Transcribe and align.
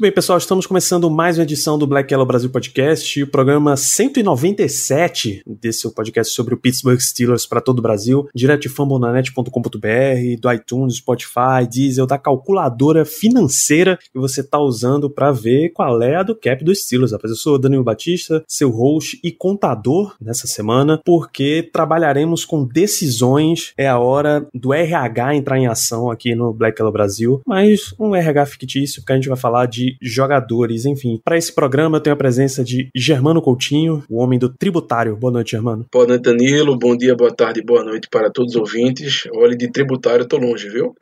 Muito 0.00 0.08
bem, 0.08 0.14
pessoal, 0.14 0.38
estamos 0.38 0.66
começando 0.66 1.10
mais 1.10 1.36
uma 1.36 1.42
edição 1.42 1.78
do 1.78 1.86
Black 1.86 2.10
Yellow 2.10 2.26
Brasil 2.26 2.48
Podcast, 2.48 3.22
o 3.22 3.26
programa 3.26 3.76
197 3.76 5.42
desse 5.46 5.92
podcast 5.92 6.32
sobre 6.32 6.54
o 6.54 6.56
Pittsburgh 6.56 6.98
Steelers 6.98 7.44
para 7.44 7.60
todo 7.60 7.80
o 7.80 7.82
Brasil, 7.82 8.26
direto 8.34 8.62
de 8.62 8.70
fambonanet.com.br, 8.70 10.40
do 10.40 10.52
iTunes, 10.54 10.96
Spotify, 10.96 11.68
Diesel, 11.70 12.06
da 12.06 12.16
calculadora 12.16 13.04
financeira 13.04 13.98
que 14.10 14.18
você 14.18 14.40
está 14.40 14.58
usando 14.58 15.10
para 15.10 15.32
ver 15.32 15.68
qual 15.68 16.00
é 16.00 16.16
a 16.16 16.22
do 16.22 16.34
cap 16.34 16.64
dos 16.64 16.82
Steelers. 16.82 17.12
Rapaz, 17.12 17.32
eu 17.32 17.36
sou 17.36 17.56
o 17.56 17.58
Danilo 17.58 17.84
Batista, 17.84 18.42
seu 18.48 18.70
host 18.70 19.20
e 19.22 19.30
contador 19.30 20.16
nessa 20.18 20.46
semana, 20.46 20.98
porque 21.04 21.68
trabalharemos 21.70 22.46
com 22.46 22.64
decisões, 22.64 23.74
é 23.76 23.86
a 23.86 23.98
hora 23.98 24.48
do 24.54 24.72
RH 24.72 25.34
entrar 25.34 25.58
em 25.58 25.66
ação 25.66 26.10
aqui 26.10 26.34
no 26.34 26.54
Black 26.54 26.80
Yellow 26.80 26.90
Brasil, 26.90 27.42
mas 27.46 27.94
um 27.98 28.16
RH 28.16 28.46
fictício, 28.46 29.02
porque 29.02 29.12
a 29.12 29.16
gente 29.16 29.28
vai 29.28 29.36
falar 29.36 29.66
de 29.66 29.89
jogadores, 30.00 30.84
enfim. 30.84 31.20
Para 31.24 31.36
esse 31.36 31.54
programa 31.54 31.96
eu 31.96 32.00
tenho 32.00 32.14
a 32.14 32.18
presença 32.18 32.64
de 32.64 32.88
Germano 32.94 33.42
Coutinho, 33.42 34.02
o 34.08 34.20
homem 34.22 34.38
do 34.38 34.48
tributário. 34.48 35.16
Boa 35.16 35.32
noite, 35.32 35.52
Germano. 35.52 35.86
Boa 35.92 36.06
noite, 36.06 36.22
Danilo. 36.22 36.78
Bom 36.78 36.96
dia, 36.96 37.14
boa 37.14 37.34
tarde, 37.34 37.62
boa 37.62 37.84
noite 37.84 38.08
para 38.10 38.30
todos 38.30 38.54
os 38.54 38.60
ouvintes. 38.60 39.24
Olha, 39.34 39.56
de 39.56 39.70
tributário 39.70 40.22
eu 40.22 40.28
tô 40.28 40.36
longe, 40.36 40.68
viu? 40.68 40.94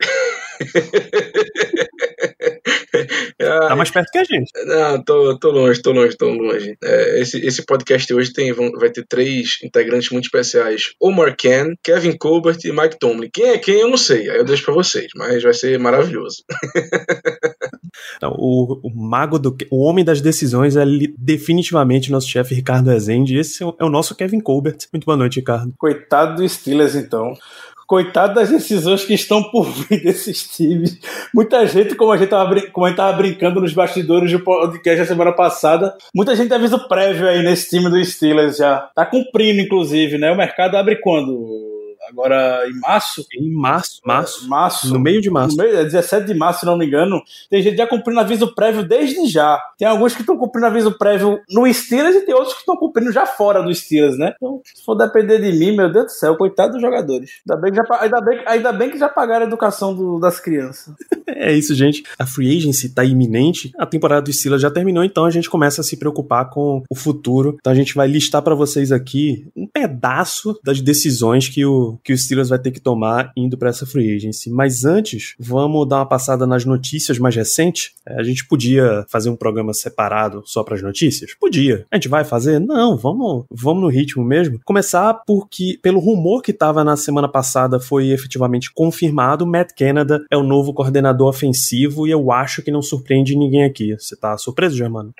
Tá 3.39 3.75
mais 3.75 3.89
perto 3.91 4.09
que 4.11 4.17
a 4.17 4.23
gente. 4.23 4.51
Não, 4.65 5.03
tô, 5.03 5.37
tô 5.39 5.49
longe, 5.51 5.81
tô 5.81 5.91
longe, 5.91 6.15
tô 6.17 6.29
longe. 6.29 6.75
É, 6.83 7.21
esse, 7.21 7.37
esse 7.45 7.65
podcast 7.65 8.07
de 8.07 8.13
hoje 8.13 8.33
tem, 8.33 8.51
vão- 8.51 8.71
vai 8.73 8.89
ter 8.89 9.05
três 9.07 9.57
integrantes 9.63 10.09
muito 10.09 10.25
especiais: 10.25 10.93
Omar 10.99 11.35
Ken, 11.37 11.73
Kevin 11.83 12.17
Colbert 12.17 12.57
e 12.65 12.71
Mike 12.71 12.97
Tomlin. 12.99 13.29
Quem 13.33 13.49
é 13.49 13.57
quem 13.57 13.79
eu 13.79 13.89
não 13.89 13.97
sei, 13.97 14.29
aí 14.29 14.37
eu 14.37 14.45
deixo 14.45 14.63
pra 14.65 14.73
vocês, 14.73 15.07
mas 15.15 15.41
vai 15.43 15.53
ser 15.53 15.77
maravilhoso. 15.79 16.43
Então, 18.17 18.33
o, 18.37 18.79
o 18.83 18.89
mago 18.95 19.39
do. 19.39 19.55
O 19.71 19.83
homem 19.83 20.05
das 20.05 20.21
decisões 20.21 20.75
é 20.75 20.85
li- 20.85 21.13
definitivamente 21.17 22.11
nosso 22.11 22.29
chefe 22.29 22.53
Ricardo 22.53 22.89
Rezende. 22.89 23.37
Esse 23.37 23.63
é 23.63 23.65
o, 23.65 23.75
é 23.79 23.83
o 23.83 23.89
nosso 23.89 24.15
Kevin 24.15 24.39
Colbert. 24.39 24.77
Muito 24.93 25.05
boa 25.05 25.17
noite, 25.17 25.37
Ricardo. 25.39 25.73
Coitado 25.77 26.35
do 26.41 26.47
Steelers, 26.47 26.95
então. 26.95 27.33
Coitado 27.89 28.35
das 28.35 28.49
decisões 28.49 29.03
que 29.03 29.15
estão 29.15 29.41
por 29.49 29.63
vir 29.65 30.03
desses 30.03 30.47
times. 30.47 30.99
Muita 31.33 31.65
gente, 31.65 31.95
como 31.95 32.11
a 32.11 32.17
gente 32.17 32.31
estava 32.31 33.13
brincando 33.13 33.59
nos 33.59 33.73
bastidores 33.73 34.31
do 34.31 34.39
podcast 34.41 34.99
da 34.99 35.07
semana 35.07 35.31
passada, 35.31 35.97
muita 36.13 36.35
gente 36.35 36.53
aviso 36.53 36.87
prévio 36.87 37.27
aí 37.27 37.41
nesse 37.41 37.67
time 37.67 37.89
do 37.89 38.05
Steelers 38.05 38.57
já. 38.57 38.91
Tá 38.93 39.07
cumprindo, 39.07 39.59
inclusive, 39.59 40.19
né? 40.19 40.31
O 40.31 40.37
mercado 40.37 40.75
abre 40.75 40.97
quando? 40.97 41.68
Agora 42.09 42.67
em 42.69 42.79
março? 42.79 43.25
Em 43.33 43.51
março, 43.51 44.01
março. 44.05 44.47
Março. 44.49 44.93
No 44.93 44.99
meio 44.99 45.21
de 45.21 45.29
março. 45.29 45.55
No 45.57 45.63
meio, 45.63 45.77
é 45.77 45.83
17 45.83 46.25
de 46.27 46.33
março, 46.33 46.61
se 46.61 46.65
não 46.65 46.77
me 46.77 46.85
engano. 46.85 47.21
Tem 47.49 47.61
gente 47.61 47.77
já 47.77 47.87
cumprindo 47.87 48.19
aviso 48.19 48.53
prévio 48.53 48.83
desde 48.87 49.27
já. 49.27 49.59
Tem 49.77 49.87
alguns 49.87 50.13
que 50.15 50.21
estão 50.21 50.37
cumprindo 50.37 50.67
aviso 50.67 50.97
prévio 50.97 51.39
no 51.49 51.71
Steelers 51.73 52.15
e 52.15 52.21
tem 52.25 52.33
outros 52.33 52.53
que 52.53 52.59
estão 52.61 52.75
cumprindo 52.75 53.11
já 53.11 53.25
fora 53.25 53.61
do 53.61 53.73
Steelers, 53.73 54.17
né? 54.17 54.33
Então, 54.35 54.61
se 54.65 54.83
for 54.83 54.95
depender 54.95 55.39
de 55.39 55.57
mim, 55.57 55.75
meu 55.75 55.91
Deus 55.91 56.05
do 56.05 56.11
céu, 56.11 56.35
coitado 56.35 56.73
dos 56.73 56.81
jogadores. 56.81 57.29
Ainda 57.47 57.61
bem 57.61 57.71
que 57.71 57.77
já, 57.77 57.83
ainda 58.01 58.21
bem, 58.21 58.43
ainda 58.45 58.73
bem 58.73 58.89
que 58.89 58.97
já 58.97 59.09
pagaram 59.09 59.45
a 59.45 59.47
educação 59.47 59.93
do- 59.95 60.19
das 60.19 60.39
crianças. 60.39 60.93
É 61.31 61.53
isso, 61.53 61.75
gente. 61.75 62.03
A 62.17 62.25
free 62.25 62.57
agency 62.57 62.89
tá 62.89 63.05
iminente. 63.05 63.71
A 63.77 63.85
temporada 63.85 64.23
do 64.23 64.33
Steelers 64.33 64.63
já 64.63 64.71
terminou, 64.71 65.03
então 65.03 65.25
a 65.25 65.29
gente 65.29 65.47
começa 65.47 65.79
a 65.79 65.83
se 65.83 65.95
preocupar 65.95 66.49
com 66.49 66.83
o 66.89 66.95
futuro. 66.95 67.55
Então 67.59 67.71
a 67.71 67.75
gente 67.75 67.93
vai 67.93 68.07
listar 68.07 68.41
pra 68.41 68.55
vocês 68.55 68.91
aqui 68.91 69.47
um 69.55 69.67
pedaço 69.67 70.59
das 70.63 70.81
decisões 70.81 71.47
que 71.47 71.63
o, 71.63 71.98
que 72.03 72.13
o 72.13 72.17
Steelers 72.17 72.49
vai 72.49 72.59
ter 72.59 72.71
que 72.71 72.79
tomar 72.79 73.31
indo 73.35 73.57
pra 73.57 73.69
essa 73.69 73.85
free 73.85 74.15
agency. 74.15 74.49
Mas 74.49 74.85
antes, 74.85 75.35
vamos 75.39 75.87
dar 75.87 75.97
uma 75.97 76.05
passada 76.05 76.45
nas 76.45 76.65
notícias 76.65 77.17
mais 77.19 77.35
recentes. 77.35 77.91
É, 78.07 78.19
A 78.19 78.23
gente 78.23 78.45
podia 78.47 79.05
fazer 79.09 79.29
um 79.29 79.35
programa 79.35 79.73
separado 79.73 80.43
só 80.45 80.63
pras 80.63 80.81
notícias? 80.81 81.33
Podia. 81.39 81.85
A 81.91 81.95
gente 81.95 82.07
vai 82.07 82.23
fazer? 82.23 82.59
Não, 82.59 82.97
vamos, 82.97 83.45
vamos 83.51 83.83
no 83.83 83.89
ritmo 83.89 84.23
mesmo. 84.23 84.59
Começar 84.65 85.13
porque, 85.25 85.79
pelo 85.81 85.99
rumor 85.99 86.41
que 86.41 86.53
tava 86.53 86.83
na 86.83 86.95
semana 86.95 87.27
passada, 87.27 87.79
foi 87.79 88.09
efetivamente 88.09 88.71
confirmado, 88.73 89.45
Matt 89.45 89.71
Canada 89.77 90.23
é 90.31 90.37
o 90.37 90.43
novo 90.43 90.73
coordenador 90.73 91.27
ofensivo 91.27 92.07
e 92.07 92.11
eu 92.11 92.31
acho 92.31 92.61
que 92.61 92.71
não 92.71 92.81
surpreende 92.81 93.35
ninguém 93.35 93.63
aqui. 93.63 93.95
Você 93.97 94.15
tá 94.15 94.37
surpreso, 94.37 94.75
Germano? 94.75 95.13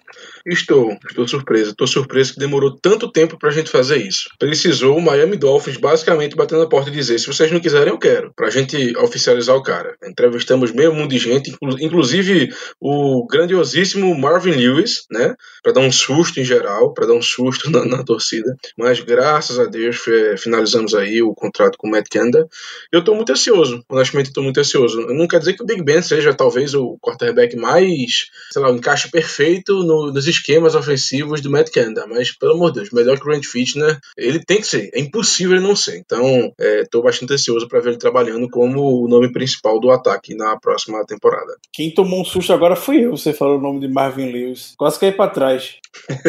Estou, 0.46 0.98
estou 1.10 1.28
surpreso. 1.28 1.72
Estou 1.72 1.88
surpreso 1.88 2.34
que 2.34 2.40
demorou 2.40 2.76
tanto 2.80 3.12
tempo 3.12 3.38
pra 3.38 3.52
gente 3.52 3.70
fazer 3.70 3.98
isso. 3.98 4.30
Precisou 4.40 4.98
o 4.98 5.02
Miami 5.02 5.38
Dolphins 5.38 5.78
basicamente 5.78 6.36
bater 6.36 6.58
na 6.58 6.68
porta 6.68 6.90
e 6.90 6.94
dizer: 6.94 7.20
se 7.20 7.28
vocês 7.28 7.52
não 7.52 7.60
quiserem, 7.60 7.90
eu 7.94 7.98
quero. 8.00 8.32
Pra 8.36 8.50
gente 8.50 8.96
oficializar 8.98 9.56
o 9.56 9.64
cara. 9.64 9.96
Entrevistamos 10.04 10.72
meio 10.72 10.94
mundo 10.94 11.10
de 11.10 11.18
gente, 11.20 11.52
inclu- 11.52 11.78
inclusive 11.80 12.50
o 12.80 13.26
grandiosíssimo 13.28 14.18
Marvin 14.18 14.52
Lewis, 14.52 15.06
né? 15.12 15.36
Pra 15.64 15.72
dar 15.74 15.82
um 15.82 15.92
susto 15.92 16.40
em 16.40 16.46
geral, 16.46 16.94
pra 16.94 17.06
dar 17.06 17.14
um 17.14 17.22
susto 17.22 17.70
na, 17.72 17.86
na 17.86 18.04
torcida. 18.04 18.56
Mas 18.78 19.00
graças 19.00 19.60
a 19.60 19.66
Deus 19.66 19.98
finalizamos 20.38 20.94
aí 20.94 21.22
o 21.22 21.34
contrato 21.34 21.78
com 21.78 21.88
o 21.88 21.92
Matt 21.92 22.08
Canada. 22.10 22.48
Eu 22.92 23.04
tô 23.04 23.14
muito 23.16 23.32
ansioso, 23.32 23.84
honestamente, 23.90 24.32
tô 24.34 24.42
muito 24.42 24.60
ansioso. 24.60 25.02
Não 25.08 25.28
quer 25.28 25.40
dizer 25.40 25.54
que 25.54 25.64
o 25.64 25.66
Big 25.66 25.84
Ben 25.84 26.02
seja 26.02 26.34
talvez 26.34 26.74
o 26.74 26.98
quarterback 27.02 27.56
mais, 27.56 28.28
sei 28.52 28.62
lá, 28.62 28.72
o 28.72 28.76
encaixe 28.76 29.10
perfeito 29.10 29.84
no- 29.84 30.12
nos 30.12 30.28
esquemas 30.40 30.76
ofensivos 30.76 31.42
do 31.42 31.50
Matt 31.50 31.70
Canada, 31.72 32.06
mas 32.08 32.32
pelo 32.32 32.54
amor 32.54 32.72
de 32.72 32.80
Deus, 32.80 32.92
melhor 32.92 33.18
que 33.18 33.24
o 33.24 33.26
Grant 33.26 33.46
Fitner, 33.46 34.00
ele 34.18 34.40
tem 34.44 34.58
que 34.58 34.68
ser, 34.68 34.90
é 34.94 35.00
impossível 35.00 35.56
ele 35.58 35.66
não 35.68 35.76
ser. 35.76 35.98
Então, 35.98 36.52
é, 36.60 36.84
tô 36.90 37.02
bastante 37.02 37.34
ansioso 37.34 37.68
para 37.68 37.80
ver 37.80 37.90
ele 37.90 37.98
trabalhando 37.98 38.50
como 38.50 39.04
o 39.04 39.08
nome 39.08 39.32
principal 39.32 39.80
do 39.80 39.92
ataque 39.92 40.36
na 40.36 40.58
próxima 40.60 41.06
temporada. 41.06 41.56
Quem 41.74 41.94
tomou 41.94 42.22
um 42.22 42.26
susto 42.26 42.52
agora 42.54 42.76
fui 42.76 43.06
eu, 43.06 43.12
você 43.16 43.34
falou 43.34 43.58
o 43.58 43.62
nome 43.62 43.80
de 43.80 43.88
Marvin 43.88 44.32
Lewis. 44.32 44.74
Quase 44.78 45.00
caí 45.00 45.12
pra 45.12 45.28
trás. 45.28 45.76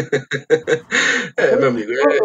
É, 1.37 1.57
meu 1.57 1.69
amigo, 1.69 1.91
é, 1.93 2.19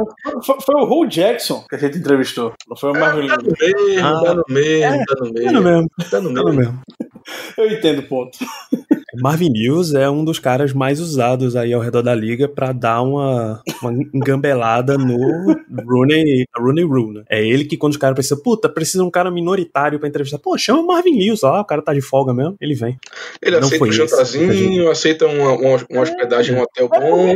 Foi, 0.45 0.55
foi 0.61 0.75
o 0.75 0.83
Hugh 0.85 1.07
Jackson 1.07 1.63
que 1.69 1.75
a 1.75 1.77
gente 1.77 1.97
entrevistou. 1.97 2.53
Não 2.67 2.75
foi 2.75 2.91
o 2.91 2.93
Marvin 2.93 3.27
tá 3.27 3.37
Lewis. 3.37 3.95
no 3.95 4.05
Ah. 4.05 4.21
tá 4.23 4.33
no 4.33 4.43
mesmo, 4.49 5.05
tá 5.05 5.15
no 5.19 5.27
É 5.27 5.51
no 5.51 5.61
mesmo, 5.61 5.63
mesmo, 5.63 5.89
tá 6.09 6.21
no 6.21 6.29
é 6.29 6.33
no 6.33 6.43
mesmo. 6.43 6.55
mesmo. 6.55 6.81
Eu 7.57 7.71
entendo 7.71 7.99
o 7.99 8.07
ponto. 8.07 8.37
Marvin 9.21 9.51
Lewis 9.53 9.93
é 9.93 10.09
um 10.09 10.23
dos 10.23 10.39
caras 10.39 10.73
mais 10.73 10.99
usados 10.99 11.55
aí 11.55 11.73
ao 11.73 11.81
redor 11.81 12.01
da 12.01 12.13
liga 12.15 12.47
pra 12.47 12.71
dar 12.71 13.01
uma, 13.01 13.61
uma 13.81 13.93
engambelada 14.13 14.97
no 14.97 15.17
Rooney, 15.87 16.45
Rooney 16.57 16.83
Rule, 16.85 17.19
né? 17.19 17.23
É 17.29 17.45
ele 17.45 17.65
que 17.65 17.77
quando 17.77 17.93
os 17.93 17.97
caras 17.97 18.15
precisam, 18.15 18.41
puta, 18.41 18.67
precisa 18.69 19.03
um 19.03 19.11
cara 19.11 19.29
minoritário 19.31 19.99
pra 19.99 20.07
entrevistar. 20.07 20.39
Pô, 20.39 20.57
chama 20.57 20.79
o 20.81 20.87
Marvin 20.87 21.17
Lewis 21.17 21.41
lá, 21.41 21.61
o 21.61 21.65
cara 21.65 21.81
tá 21.81 21.93
de 21.93 22.01
folga 22.01 22.33
mesmo, 22.33 22.55
ele 22.61 22.75
vem. 22.75 22.97
Ele 23.41 23.59
Não 23.59 23.67
aceita 23.67 23.77
foi 23.77 23.87
um 23.87 23.91
esse, 23.91 23.97
jantarzinho, 23.97 24.89
aceita 24.91 25.27
uma, 25.27 25.51
uma, 25.53 25.85
uma 25.89 26.01
hospedagem 26.01 26.55
em 26.55 26.59
um 26.59 26.61
hotel 26.61 26.89
bom, 26.89 27.35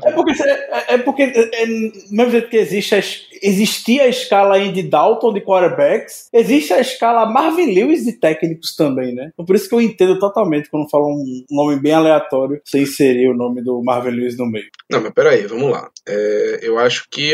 tá 0.00 0.08
É 0.08 0.12
porque, 0.12 0.42
é, 0.42 0.94
é 0.94 0.98
porque 0.98 1.22
é, 1.22 1.62
é, 1.62 1.66
mesmo 1.66 2.30
jeito 2.30 2.48
que 2.48 2.56
existe 2.56 2.94
a, 2.94 2.98
es- 2.98 3.27
existia 3.42 4.02
a 4.04 4.08
escala 4.08 4.54
aí 4.56 4.72
de 4.72 4.82
Dalton 4.82 5.32
de 5.32 5.40
quarterbacks, 5.40 6.28
existe 6.32 6.72
a 6.72 6.80
escala 6.80 7.26
Marvin 7.26 7.72
Lewis 7.74 8.04
de 8.04 8.12
técnicos 8.12 8.74
também, 8.76 9.14
né? 9.14 9.30
Então, 9.32 9.44
por 9.44 9.54
isso 9.56 9.68
que 9.68 9.74
eu 9.74 9.80
entendo 9.80 10.18
totalmente 10.18 10.70
quando 10.70 10.88
falam 10.90 11.08
um 11.10 11.44
nome 11.50 11.80
bem 11.80 11.92
aleatório, 11.92 12.60
você 12.64 12.80
inserir 12.80 13.28
o 13.28 13.36
nome 13.36 13.62
do 13.62 13.82
Marvin 13.82 14.10
Lewis 14.10 14.36
no 14.36 14.46
meio. 14.50 14.66
Não, 14.90 15.00
mas 15.02 15.12
peraí, 15.12 15.46
vamos 15.46 15.70
lá. 15.70 15.88
É, 16.08 16.60
eu 16.62 16.78
acho 16.78 17.06
que 17.10 17.32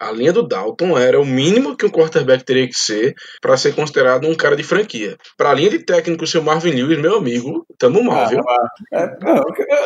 a 0.00 0.10
linha 0.12 0.32
do 0.32 0.42
Dalton 0.46 0.96
era 0.98 1.20
o 1.20 1.24
mínimo 1.24 1.76
que 1.76 1.86
um 1.86 1.90
quarterback 1.90 2.44
teria 2.44 2.66
que 2.66 2.74
ser 2.76 3.14
para 3.40 3.56
ser 3.56 3.74
considerado 3.74 4.26
um 4.26 4.34
cara 4.34 4.56
de 4.56 4.62
franquia. 4.62 5.16
Para 5.36 5.50
a 5.50 5.54
linha 5.54 5.70
de 5.70 5.78
técnico, 5.80 6.26
seu 6.26 6.42
Marvin 6.42 6.70
Lewis, 6.70 6.98
meu 6.98 7.16
amigo, 7.16 7.64
tamo 7.78 8.02
mal, 8.02 8.28
viu? 8.28 8.40
É, 8.92 9.16
não, 9.22 9.36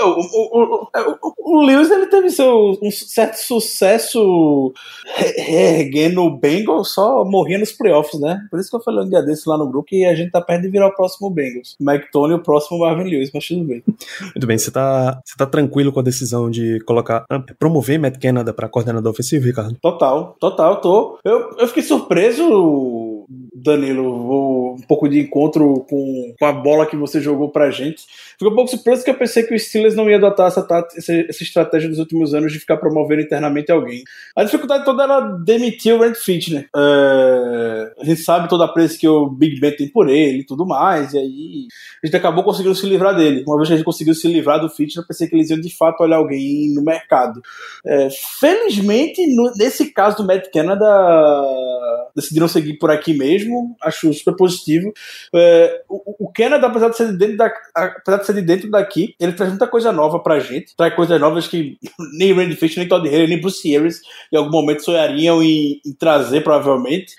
o, 0.08 0.20
o, 0.20 0.62
o, 0.62 0.88
o- 1.22 1.58
o 1.58 1.62
Lewis 1.62 1.90
ele 1.90 2.06
teve 2.06 2.30
seu, 2.30 2.78
um 2.82 2.90
certo 2.90 3.34
sucesso 3.36 4.72
re- 5.16 5.34
reerguendo 5.60 6.22
o 6.22 6.38
Bengals, 6.38 6.94
só 6.94 7.24
morria 7.24 7.58
nos 7.58 7.72
playoffs, 7.72 8.20
né? 8.20 8.40
Por 8.50 8.58
isso 8.58 8.70
que 8.70 8.76
eu 8.76 8.82
falei 8.82 9.04
um 9.04 9.08
dia 9.08 9.22
desse 9.22 9.48
lá 9.48 9.58
no 9.58 9.68
grupo 9.68 9.88
que 9.88 10.04
a 10.04 10.14
gente 10.14 10.30
tá 10.30 10.40
perto 10.40 10.62
de 10.62 10.68
virar 10.68 10.88
o 10.88 10.94
próximo 10.94 11.30
Bengals. 11.30 11.76
Mike 11.80 12.10
Tony 12.10 12.32
e 12.32 12.36
o 12.36 12.42
próximo 12.42 12.80
Marvin 12.80 13.04
Lewis, 13.10 13.30
mas 13.32 13.46
tudo 13.46 13.64
bem. 13.64 13.82
Muito 14.34 14.46
bem, 14.46 14.58
você 14.58 14.70
tá, 14.70 15.20
você 15.24 15.36
tá 15.36 15.46
tranquilo 15.46 15.92
com 15.92 16.00
a 16.00 16.04
decisão 16.04 16.50
de 16.50 16.80
colocar, 16.80 17.24
ah, 17.28 17.42
promover 17.58 17.98
Matt 17.98 18.18
Canada 18.18 18.52
pra 18.52 18.68
coordenador 18.68 19.12
ofensivo, 19.12 19.46
Ricardo? 19.46 19.76
Total, 19.80 20.36
total, 20.40 20.80
tô. 20.80 21.18
Eu, 21.24 21.56
eu 21.58 21.68
fiquei 21.68 21.82
surpreso 21.82 23.09
Danilo, 23.54 24.26
vou 24.26 24.74
um 24.74 24.80
pouco 24.80 25.08
de 25.08 25.20
encontro 25.20 25.86
com, 25.88 26.34
com 26.36 26.44
a 26.44 26.52
bola 26.52 26.84
que 26.84 26.96
você 26.96 27.20
jogou 27.20 27.48
pra 27.48 27.70
gente. 27.70 28.04
Fico 28.36 28.50
um 28.50 28.54
pouco 28.56 28.70
surpreso 28.70 29.04
que 29.04 29.10
eu 29.10 29.14
pensei 29.14 29.44
que 29.44 29.54
o 29.54 29.58
Steelers 29.58 29.94
não 29.94 30.10
ia 30.10 30.16
adotar 30.16 30.48
essa, 30.48 30.66
essa, 30.96 31.12
essa 31.12 31.42
estratégia 31.44 31.88
nos 31.88 32.00
últimos 32.00 32.34
anos 32.34 32.52
de 32.52 32.58
ficar 32.58 32.78
promovendo 32.78 33.22
internamente 33.22 33.70
alguém. 33.70 34.02
A 34.34 34.42
dificuldade 34.42 34.84
toda 34.84 35.04
era 35.04 35.20
demitir 35.20 35.94
o 35.94 35.98
Rand 35.98 36.14
Fitner. 36.14 36.68
É, 36.76 37.92
a 38.00 38.04
gente 38.04 38.20
sabe 38.20 38.48
toda 38.48 38.64
a 38.64 38.68
pressa 38.68 38.98
que 38.98 39.06
o 39.06 39.28
Big 39.28 39.60
Ben 39.60 39.76
tem 39.76 39.88
por 39.88 40.08
ele 40.08 40.40
e 40.40 40.46
tudo 40.46 40.66
mais, 40.66 41.12
e 41.12 41.18
aí 41.18 41.68
a 42.02 42.06
gente 42.06 42.16
acabou 42.16 42.42
conseguindo 42.42 42.74
se 42.74 42.86
livrar 42.86 43.14
dele. 43.14 43.44
Uma 43.46 43.56
vez 43.56 43.68
que 43.68 43.74
a 43.74 43.76
gente 43.76 43.86
conseguiu 43.86 44.14
se 44.14 44.26
livrar 44.26 44.60
do 44.60 44.68
Fitner, 44.68 45.04
eu 45.04 45.06
pensei 45.06 45.28
que 45.28 45.36
eles 45.36 45.50
iam 45.50 45.60
de 45.60 45.76
fato 45.76 46.02
olhar 46.02 46.16
alguém 46.16 46.74
no 46.74 46.82
mercado. 46.82 47.40
É, 47.86 48.08
felizmente, 48.40 49.24
no, 49.36 49.52
nesse 49.56 49.92
caso 49.92 50.16
do 50.16 50.26
Matt 50.26 50.50
Canada, 50.52 50.84
decidiram 52.16 52.48
seguir 52.48 52.74
por 52.74 52.90
aqui 52.90 53.19
mesmo, 53.20 53.76
acho 53.82 54.12
super 54.14 54.34
positivo. 54.34 54.92
É, 55.34 55.82
o, 55.88 56.26
o 56.26 56.32
Canada, 56.32 56.66
apesar 56.66 56.88
de, 56.88 56.96
ser 56.96 57.08
de 57.08 57.18
dentro 57.18 57.36
da, 57.36 57.52
apesar 57.74 58.18
de 58.18 58.26
ser 58.26 58.34
de 58.34 58.42
dentro 58.42 58.70
daqui, 58.70 59.14
ele 59.20 59.32
traz 59.32 59.50
muita 59.50 59.66
coisa 59.66 59.92
nova 59.92 60.18
pra 60.18 60.40
gente, 60.40 60.74
traz 60.74 60.94
coisas 60.94 61.20
novas 61.20 61.46
que 61.46 61.78
nem 62.16 62.32
Randy 62.32 62.56
Fish, 62.56 62.76
nem 62.76 62.88
Todd 62.88 63.06
Haley, 63.06 63.28
nem 63.28 63.40
Bruce 63.40 63.76
Arians 63.76 64.00
em 64.32 64.36
algum 64.36 64.50
momento 64.50 64.82
sonhariam 64.82 65.42
em, 65.42 65.80
em 65.84 65.92
trazer, 65.92 66.42
provavelmente. 66.42 67.14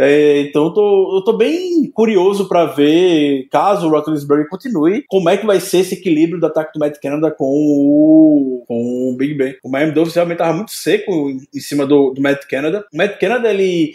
É, 0.00 0.42
então 0.42 0.66
eu 0.66 0.70
tô, 0.72 1.16
eu 1.16 1.24
tô 1.24 1.32
bem 1.32 1.90
curioso 1.92 2.48
para 2.48 2.66
ver, 2.66 3.48
caso 3.50 3.88
o 3.88 3.90
Roethlisberger 3.90 4.48
continue, 4.48 5.04
como 5.08 5.28
é 5.28 5.36
que 5.36 5.44
vai 5.44 5.58
ser 5.58 5.78
esse 5.78 5.94
equilíbrio 5.94 6.38
do 6.38 6.46
ataque 6.46 6.72
do 6.72 6.78
Matt 6.78 7.00
Canada 7.02 7.32
com 7.32 7.44
o, 7.44 8.64
com 8.68 9.10
o 9.10 9.16
Big 9.16 9.34
Ben. 9.34 9.56
O 9.60 9.68
Miami 9.68 9.90
Dolphins 9.90 10.14
realmente 10.14 10.38
tava 10.38 10.52
muito 10.52 10.70
seco 10.70 11.10
em 11.52 11.60
cima 11.60 11.84
do, 11.84 12.12
do 12.12 12.22
Matt 12.22 12.46
Canada. 12.48 12.86
O 12.94 12.96
Matt 12.96 13.18
Canada, 13.18 13.52
ele 13.52 13.92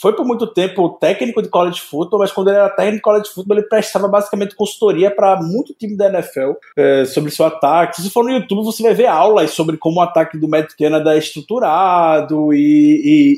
foi 0.00 0.14
por 0.14 0.24
muito 0.24 0.46
tempo 0.46 0.90
técnico 0.90 1.42
de 1.42 1.48
college 1.48 1.80
football, 1.80 2.20
mas 2.20 2.32
quando 2.32 2.48
ele 2.48 2.58
era 2.58 2.70
técnico 2.70 2.96
de 2.96 3.02
college 3.02 3.30
football, 3.30 3.58
ele 3.58 3.68
prestava 3.68 4.08
basicamente 4.08 4.54
consultoria 4.54 5.10
para 5.10 5.40
muito 5.42 5.74
time 5.74 5.96
da 5.96 6.08
NFL 6.08 6.52
é, 6.76 7.04
sobre 7.04 7.30
seu 7.30 7.46
ataque. 7.46 8.00
Se 8.00 8.10
for 8.10 8.24
no 8.24 8.30
YouTube, 8.30 8.64
você 8.64 8.82
vai 8.82 8.94
ver 8.94 9.06
aulas 9.06 9.50
sobre 9.50 9.76
como 9.76 9.98
o 9.98 10.02
ataque 10.02 10.38
do 10.38 10.48
Matt 10.48 10.74
Canada 10.78 11.14
é 11.14 11.18
estruturado 11.18 12.52
e, 12.52 12.58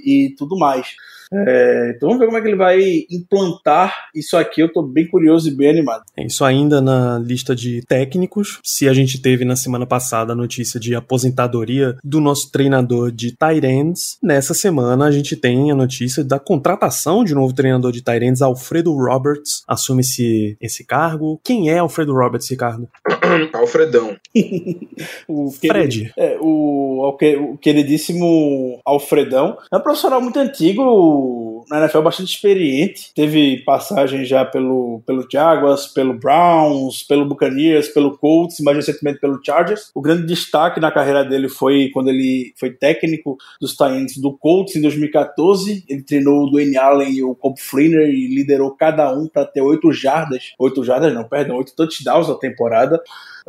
e, 0.05 0.27
e 0.27 0.31
tudo 0.37 0.57
mais. 0.57 0.89
É, 1.33 1.93
então 1.95 2.09
vamos 2.09 2.21
ver 2.21 2.27
como 2.27 2.39
é 2.39 2.41
que 2.41 2.49
ele 2.49 2.57
vai 2.57 2.81
implantar 3.11 3.95
isso 4.15 4.37
aqui. 4.37 4.61
Eu 4.61 4.73
tô 4.73 4.83
bem 4.83 5.07
curioso 5.07 5.49
e 5.49 5.55
bem 5.55 5.71
animado. 5.71 6.03
É 6.17 6.25
isso 6.25 6.45
ainda 6.45 6.81
na 6.81 7.19
lista 7.19 7.55
de 7.55 7.83
técnicos. 7.87 8.59
Se 8.65 8.89
a 8.89 8.93
gente 8.93 9.21
teve 9.21 9.45
na 9.45 9.57
semana 9.57 9.87
passada 9.87 10.33
a 10.33 10.37
notícia 10.37 10.81
de 10.81 10.95
aposentadoria 10.95 11.97
do 12.03 12.21
nosso 12.21 12.51
treinador 12.51 13.13
de 13.13 13.35
ends, 13.63 14.19
nessa 14.23 14.55
semana 14.55 15.07
a 15.07 15.11
gente 15.11 15.37
tem 15.37 15.71
a 15.71 15.75
notícia 15.75 16.25
da 16.25 16.39
contratação 16.39 17.25
de 17.25 17.33
um 17.33 17.41
novo 17.41 17.55
treinador 17.55 17.93
de 17.93 18.03
ends, 18.23 18.43
Alfredo 18.43 18.93
Roberts, 18.93 19.63
assume 19.69 20.01
esse, 20.01 20.57
esse 20.61 20.85
cargo. 20.85 21.41
Quem 21.45 21.71
é 21.71 21.79
Alfredo 21.79 22.13
Roberts, 22.13 22.51
Ricardo? 22.51 22.89
Alfredão. 23.55 24.17
o 25.29 25.51
Fred. 25.51 26.13
É, 26.17 26.37
o, 26.41 27.09
o 27.09 27.59
queridíssimo 27.59 28.81
Alfredão. 28.85 29.57
É 29.73 29.77
um 29.77 29.81
profissional 29.81 30.21
muito 30.21 30.39
antigo, 30.39 31.20
na 31.69 31.81
NFL 31.81 32.01
bastante 32.01 32.35
experiente. 32.35 33.13
Teve 33.15 33.59
passagem 33.65 34.25
já 34.25 34.45
pelo, 34.45 35.03
pelo 35.07 35.27
Jaguars, 35.31 35.87
pelo 35.87 36.15
Browns, 36.15 37.03
pelo 37.03 37.27
Buccaneers, 37.27 37.89
pelo 37.89 38.17
Colts, 38.19 38.61
mais 38.61 38.77
recentemente 38.77 39.21
pelo 39.21 39.41
Chargers. 39.45 39.91
O 39.95 40.01
grande 40.01 40.27
destaque 40.27 40.81
na 40.81 40.91
carreira 40.91 41.25
dele 41.25 41.49
foi 41.49 41.91
quando 41.93 42.09
ele 42.09 42.53
foi 42.59 42.71
técnico 42.71 43.37
dos 43.61 43.73
Titans 43.73 44.17
do 44.17 44.37
Colts 44.37 44.77
em 44.77 44.81
2014. 44.81 45.85
Ele 45.89 46.03
treinou 46.03 46.45
o 46.45 46.51
Dwayne 46.51 46.77
Allen 46.77 47.13
e 47.13 47.23
o 47.23 47.35
Cobb 47.35 47.61
Fleener 47.61 48.09
e 48.09 48.35
liderou 48.35 48.73
cada 48.73 49.13
um 49.13 49.29
para 49.29 49.45
ter 49.45 49.61
oito 49.61 49.93
jardas. 49.93 50.53
Oito 50.59 50.83
jardas 50.85 51.15
não, 51.15 51.25
perdão, 51.25 51.57
oito 51.57 51.75
touchdowns 51.75 52.29
na 52.29 52.35
temporada. 52.35 53.01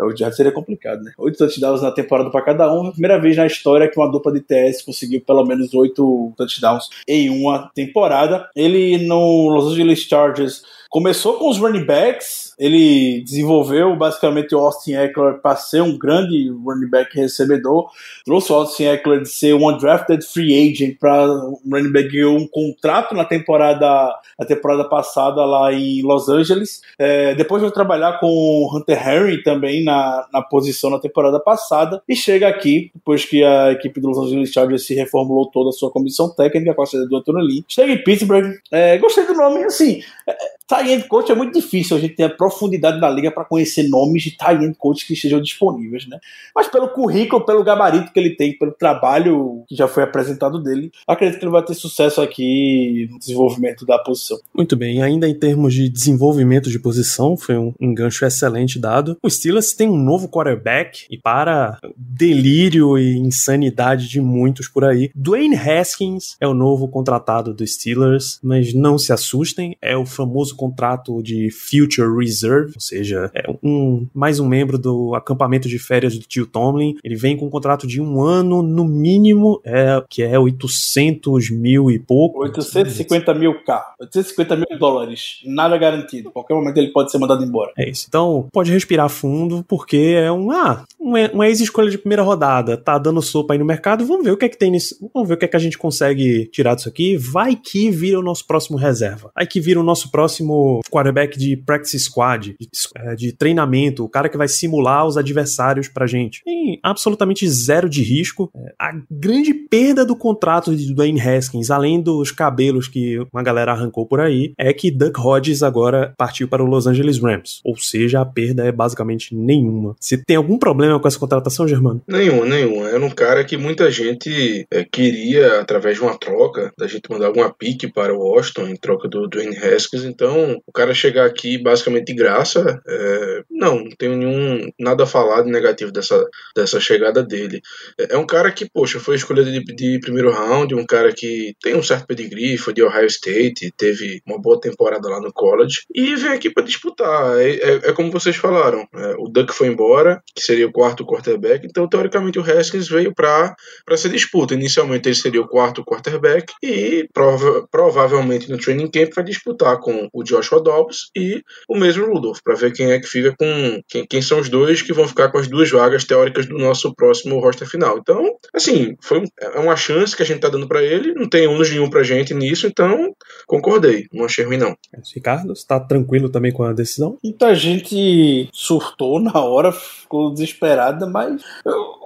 O 0.02 0.16
Jardim 0.16 0.36
seria 0.36 0.52
complicado, 0.52 1.04
né? 1.04 1.12
Oito 1.18 1.38
touchdowns 1.38 1.82
na 1.82 1.92
temporada 1.92 2.30
para 2.30 2.42
cada 2.42 2.74
um. 2.74 2.92
Primeira 2.92 3.20
vez 3.20 3.38
na 3.38 3.46
história 3.46 3.90
que 3.90 4.00
uma 4.00 4.12
dupla 4.12 4.32
de 4.32 4.42
TS 4.42 4.82
conseguiu 4.84 5.22
pelo 5.22 5.46
menos 5.46 5.74
oito 5.74 6.34
touchdowns 6.36 6.90
em 7.08 7.30
uma 7.30 7.70
temporada. 7.74 8.50
Ele 8.56 8.98
no 9.06 9.50
Los 9.50 9.74
Angeles 9.74 10.00
Chargers 10.00 10.64
começou 10.92 11.36
com 11.36 11.50
os 11.50 11.58
running 11.58 11.86
backs, 11.86 12.54
ele 12.60 13.24
desenvolveu 13.24 13.96
basicamente 13.96 14.54
o 14.54 14.60
Austin 14.60 14.94
Eckler 14.94 15.40
para 15.42 15.56
ser 15.56 15.82
um 15.82 15.98
grande 15.98 16.50
running 16.50 16.90
back 16.90 17.18
recebedor, 17.18 17.90
trouxe 18.26 18.52
o 18.52 18.56
Austin 18.56 18.84
Eckler 18.84 19.22
de 19.22 19.30
ser 19.30 19.56
um 19.56 19.70
undrafted 19.70 20.24
free 20.24 20.70
agent 20.70 20.98
para 21.00 21.32
um 21.32 21.58
running 21.72 21.94
back 21.94 22.10
ganhou 22.10 22.38
um 22.38 22.46
contrato 22.46 23.16
na 23.16 23.24
temporada, 23.24 24.14
na 24.38 24.46
temporada 24.46 24.84
passada 24.84 25.46
lá 25.46 25.72
em 25.72 26.02
Los 26.04 26.28
Angeles. 26.28 26.82
É, 27.00 27.34
depois 27.36 27.62
vai 27.62 27.72
trabalhar 27.72 28.20
com 28.20 28.28
o 28.28 28.76
Hunter 28.76 29.08
Henry 29.08 29.44
também 29.44 29.86
na, 29.86 30.28
na 30.34 30.42
posição 30.42 30.90
na 30.90 31.00
temporada 31.00 31.40
passada 31.40 32.04
e 32.08 32.18
chega 32.18 32.50
aqui, 32.50 32.92
depois 32.94 33.24
que 33.24 33.42
a 33.46 33.72
equipe 33.72 34.02
do 34.02 34.10
Los 34.10 34.28
Angeles 34.28 34.52
Chargers 34.52 34.86
se 34.86 34.94
reformulou 34.94 35.50
toda 35.50 35.70
a 35.70 35.74
sua 35.74 35.90
comissão 35.90 36.30
técnica 36.30 36.74
com 36.74 36.82
a 36.82 36.86
saída 36.86 37.08
do 37.08 37.16
Anthony 37.16 37.42
Lee. 37.42 37.66
Chega 37.66 37.94
em 37.94 38.04
Pittsburgh, 38.04 38.58
é, 38.70 38.98
gostei 38.98 39.26
do 39.26 39.34
nome, 39.34 39.64
assim, 39.64 40.02
é, 40.28 40.36
Tie-end 40.72 41.06
coach 41.10 41.30
é 41.30 41.36
muito 41.36 41.54
difícil 41.60 41.98
a 41.98 42.00
gente 42.00 42.16
ter 42.16 42.24
a 42.24 42.30
profundidade 42.30 42.98
na 42.98 43.10
liga 43.10 43.30
para 43.30 43.44
conhecer 43.44 43.90
nomes 43.90 44.24
de 44.24 44.32
tie-end 44.32 44.74
coach 44.78 45.06
que 45.06 45.12
estejam 45.12 45.42
disponíveis, 45.42 46.08
né? 46.08 46.18
Mas 46.56 46.70
pelo 46.70 46.88
currículo, 46.88 47.46
pelo 47.46 47.62
gabarito 47.62 48.14
que 48.14 48.18
ele 48.18 48.38
tem, 48.38 48.58
pelo 48.58 48.72
trabalho 48.72 49.66
que 49.68 49.76
já 49.76 49.86
foi 49.86 50.04
apresentado 50.04 50.64
dele, 50.64 50.90
acredito 51.06 51.40
que 51.40 51.44
ele 51.44 51.52
vai 51.52 51.66
ter 51.66 51.74
sucesso 51.74 52.22
aqui 52.22 53.10
no 53.12 53.20
desenvolvimento 53.20 53.86
da 53.86 54.00
posição. 54.00 54.40
Muito 54.56 54.78
bem, 54.78 55.04
ainda 55.04 55.28
em 55.28 55.38
termos 55.38 55.74
de 55.74 55.90
desenvolvimento 55.90 56.70
de 56.70 56.80
posição, 56.80 57.36
foi 57.36 57.58
um, 57.58 57.74
um 57.78 57.94
gancho 57.94 58.26
excelente 58.26 58.80
dado. 58.80 59.18
O 59.22 59.30
Steelers 59.30 59.74
tem 59.74 59.90
um 59.90 59.98
novo 59.98 60.30
quarterback 60.30 61.06
e 61.10 61.18
para 61.18 61.80
delírio 61.98 62.98
e 62.98 63.18
insanidade 63.18 64.08
de 64.08 64.22
muitos 64.22 64.70
por 64.70 64.86
aí, 64.86 65.12
Dwayne 65.14 65.56
Haskins 65.56 66.38
é 66.40 66.48
o 66.48 66.54
novo 66.54 66.88
contratado 66.88 67.54
do 67.54 67.68
Steelers, 67.68 68.40
mas 68.42 68.74
não 68.74 68.98
se 68.98 69.12
assustem, 69.12 69.76
é 69.82 69.98
o 69.98 70.06
famoso 70.06 70.56
contrato 70.62 71.24
de 71.24 71.50
Future 71.50 72.16
Reserve, 72.16 72.74
ou 72.76 72.80
seja, 72.80 73.32
é 73.34 73.50
um, 73.64 74.06
mais 74.14 74.40
um 74.40 74.48
membro 74.48 74.78
do 74.78 75.16
acampamento 75.16 75.68
de 75.68 75.80
férias 75.80 76.16
do 76.16 76.26
tio 76.26 76.46
Tomlin. 76.46 76.98
Ele 77.04 77.16
vem 77.16 77.36
com 77.36 77.48
um 77.48 77.50
contrato 77.50 77.88
de 77.88 78.00
um 78.00 78.22
ano, 78.22 78.62
no 78.62 78.86
mínimo, 78.86 79.60
é, 79.66 80.04
que 80.08 80.22
é 80.22 80.38
800 80.38 81.50
mil 81.50 81.90
e 81.90 81.98
pouco. 81.98 82.44
850 82.44 83.34
mil 83.34 83.64
K, 83.64 83.96
850 84.02 84.56
mil 84.56 84.80
dólares, 84.80 85.40
nada 85.46 85.76
garantido. 85.78 86.30
A 86.30 86.32
qualquer 86.32 86.54
momento 86.54 86.78
ele 86.78 86.92
pode 86.92 87.10
ser 87.10 87.18
mandado 87.18 87.44
embora. 87.44 87.72
É 87.76 87.90
isso. 87.90 88.06
Então, 88.08 88.48
pode 88.52 88.72
respirar 88.72 89.10
fundo, 89.10 89.66
porque 89.68 90.16
é 90.16 90.32
um, 90.32 90.52
ah, 90.52 90.84
uma 91.00 91.48
ex-escolha 91.48 91.90
de 91.90 91.98
primeira 91.98 92.22
rodada, 92.22 92.78
tá 92.78 93.00
dando 93.00 93.22
sopa 93.22 93.56
aí 93.56 93.58
no 93.58 93.66
mercado, 93.66 94.06
vamos 94.06 94.24
ver 94.24 94.32
o 94.32 94.38
que 94.38 94.46
é 94.46 94.50
que 94.50 94.58
tem 94.58 94.70
nisso, 94.70 94.96
vamos 95.14 95.28
ver 95.28 95.36
o 95.36 95.38
que 95.38 95.46
é 95.46 95.48
que 95.48 95.56
a 95.56 95.60
gente 95.60 95.78
consegue 95.78 96.46
tirar 96.46 96.76
disso 96.76 96.90
aqui. 96.90 97.18
Vai 97.18 97.56
que 97.56 97.90
vira 97.90 98.20
o 98.20 98.24
nosso 98.24 98.46
próximo 98.46 98.78
reserva. 98.78 99.32
Vai 99.36 99.48
que 99.48 99.60
vira 99.60 99.80
o 99.80 99.84
nosso 99.84 100.12
próximo 100.12 100.41
quarterback 100.90 101.38
de 101.38 101.58
practice 101.58 102.00
squad, 102.00 102.56
de, 102.60 102.70
é, 102.96 103.16
de, 103.16 103.32
treinamento, 103.32 104.04
o 104.04 104.10
cara 104.10 104.30
que 104.30 104.38
vai 104.38 104.48
simular 104.48 105.06
os 105.06 105.18
adversários 105.18 105.88
pra 105.88 106.08
gente. 106.08 106.44
Tem 106.44 106.80
absolutamente 106.84 107.48
zero 107.48 107.90
de 107.90 108.02
risco. 108.02 108.50
É, 108.56 108.74
a 108.80 108.92
grande 109.10 109.54
perda 109.54 110.06
do 110.06 110.16
contrato 110.16 110.76
de 110.76 110.94
Dwayne 110.94 111.20
Haskins, 111.20 111.70
além 111.70 112.02
dos 112.02 112.32
cabelos 112.32 112.88
que 112.88 113.20
uma 113.32 113.44
galera 113.44 113.72
arrancou 113.72 114.06
por 114.06 114.20
aí, 114.20 114.54
é 114.58 114.74
que 114.74 114.92
Duck 114.92 115.20
Hodges 115.20 115.64
agora 115.64 116.14
partiu 116.18 116.48
para 116.48 116.64
o 116.64 116.66
Los 116.68 116.88
Angeles 116.88 117.20
Rams. 117.20 117.62
Ou 117.64 117.78
seja, 117.78 118.22
a 118.22 118.26
perda 118.26 118.66
é 118.66 118.72
basicamente 118.72 119.36
nenhuma. 119.36 119.96
Você 120.00 120.18
tem 120.18 120.36
algum 120.36 120.58
problema 120.58 121.00
com 121.00 121.08
essa 121.08 121.20
contratação, 121.20 121.68
Germano? 121.68 122.02
Nenhum, 122.08 122.46
nenhum. 122.46 122.86
Era 122.86 123.04
um 123.04 123.10
cara 123.10 123.44
que 123.44 123.58
muita 123.58 123.90
gente 123.92 124.66
é, 124.72 124.84
queria, 124.84 125.60
através 125.60 125.98
de 125.98 126.04
uma 126.04 126.18
troca, 126.18 126.72
da 126.78 126.88
gente 126.88 127.10
mandar 127.10 127.28
alguma 127.28 127.54
pique 127.54 127.88
para 127.92 128.14
o 128.14 128.20
Washington 128.20 128.68
em 128.68 128.76
troca 128.76 129.08
do 129.08 129.28
Dwayne 129.28 129.58
Haskins. 129.58 130.04
Então, 130.04 130.31
o 130.66 130.72
cara 130.72 130.94
chegar 130.94 131.26
aqui 131.26 131.58
basicamente 131.58 132.06
de 132.06 132.14
graça, 132.14 132.82
é, 132.88 133.44
não, 133.50 133.84
não 133.84 133.92
tenho 133.92 134.16
nenhum 134.16 134.72
nada 134.80 135.04
a 135.04 135.08
falar 135.08 135.44
de 135.44 135.52
negativo 135.52 135.92
dessa, 135.92 136.24
dessa 136.56 136.80
chegada 136.80 137.24
dele. 137.24 137.62
É, 138.00 138.16
é 138.16 138.18
um 138.18 138.26
cara 138.26 138.52
que, 138.52 138.70
poxa, 138.70 139.00
foi 139.00 139.16
escolhido 139.16 139.52
de, 139.52 139.64
de, 139.64 140.00
primeiro 140.00 140.32
round, 140.32 140.74
um 140.76 140.86
cara 140.86 141.14
que 141.14 141.56
tem 141.62 141.76
um 141.76 141.84
certo 141.84 142.08
pedigree, 142.08 142.58
foi 142.58 142.74
de 142.74 142.84
Ohio 142.84 143.08
State, 143.08 143.74
teve 143.78 144.22
uma 144.26 144.40
boa 144.40 144.60
temporada 144.60 145.08
lá 145.10 145.20
no 145.20 145.32
college 145.32 145.82
e 145.94 146.16
vem 146.16 146.32
aqui 146.32 146.50
para 146.50 146.64
disputar. 146.64 147.40
É, 147.40 147.52
é, 147.52 147.74
é, 147.90 147.94
como 147.94 148.12
vocês 148.12 148.36
falaram, 148.36 148.88
é, 148.94 149.16
o 149.18 149.28
Duck 149.28 149.54
foi 149.54 149.68
embora, 149.68 150.22
que 150.36 150.42
seria 150.42 150.68
o 150.68 150.72
quarto 150.72 151.06
quarterback, 151.06 151.66
então 151.66 151.88
teoricamente 151.88 152.40
o 152.40 152.44
Haskins 152.44 152.88
veio 152.88 153.14
para 153.14 153.56
essa 153.90 154.10
disputa. 154.10 154.54
Inicialmente 154.54 155.08
ele 155.08 155.16
seria 155.16 155.42
o 155.42 155.48
quarto 155.48 155.84
quarterback 155.84 156.54
e 156.64 157.08
prova, 157.14 157.68
provavelmente 157.70 158.50
no 158.50 158.58
training 158.58 158.90
camp 158.90 159.14
vai 159.16 159.24
disputar 159.24 159.80
com 159.80 160.10
o 160.12 160.21
o 160.22 160.24
Joshua 160.24 160.62
Dobbs 160.62 161.10
e 161.16 161.42
o 161.68 161.76
mesmo 161.76 162.06
Rudolph, 162.06 162.40
para 162.44 162.56
ver 162.56 162.72
quem 162.74 162.92
é 162.92 163.00
que 163.00 163.08
fica 163.08 163.36
com. 163.38 163.82
Quem, 163.88 164.06
quem, 164.06 164.22
são 164.22 164.40
os 164.40 164.50
dois 164.50 164.82
que 164.82 164.94
vão 164.94 165.08
ficar 165.08 165.30
com 165.30 165.38
as 165.38 165.48
duas 165.48 165.70
vagas 165.70 166.06
teóricas 166.06 166.46
do 166.46 166.58
nosso 166.58 166.94
próximo 166.96 167.40
roster 167.40 167.68
final. 167.68 167.98
Então, 167.98 168.24
assim, 168.54 168.96
foi 169.02 169.24
é 169.40 169.60
uma 169.60 169.76
chance 169.76 170.16
que 170.16 170.24
a 170.24 170.26
gente 170.26 170.40
tá 170.40 170.50
dando 170.50 170.68
para 170.68 170.84
ele, 170.84 171.14
não 171.14 171.28
tem 171.28 171.48
ônus 171.48 171.70
nenhum 171.70 171.90
pra 171.90 172.04
gente 172.04 172.34
nisso, 172.34 172.68
então 172.68 173.14
concordei, 173.48 174.08
não 174.14 174.26
achei 174.26 174.46
ruim 174.46 174.58
não. 174.58 174.76
Ricardo, 175.14 175.54
está 175.54 175.80
tranquilo 175.80 176.30
também 176.30 176.52
com 176.52 176.64
a 176.64 176.74
decisão? 176.74 177.18
Muita 177.24 177.54
gente 177.56 178.50
surtou 178.52 179.20
na 179.20 179.40
hora, 179.40 179.72
ficou 179.72 180.32
desesperada, 180.34 181.06
mas 181.08 181.42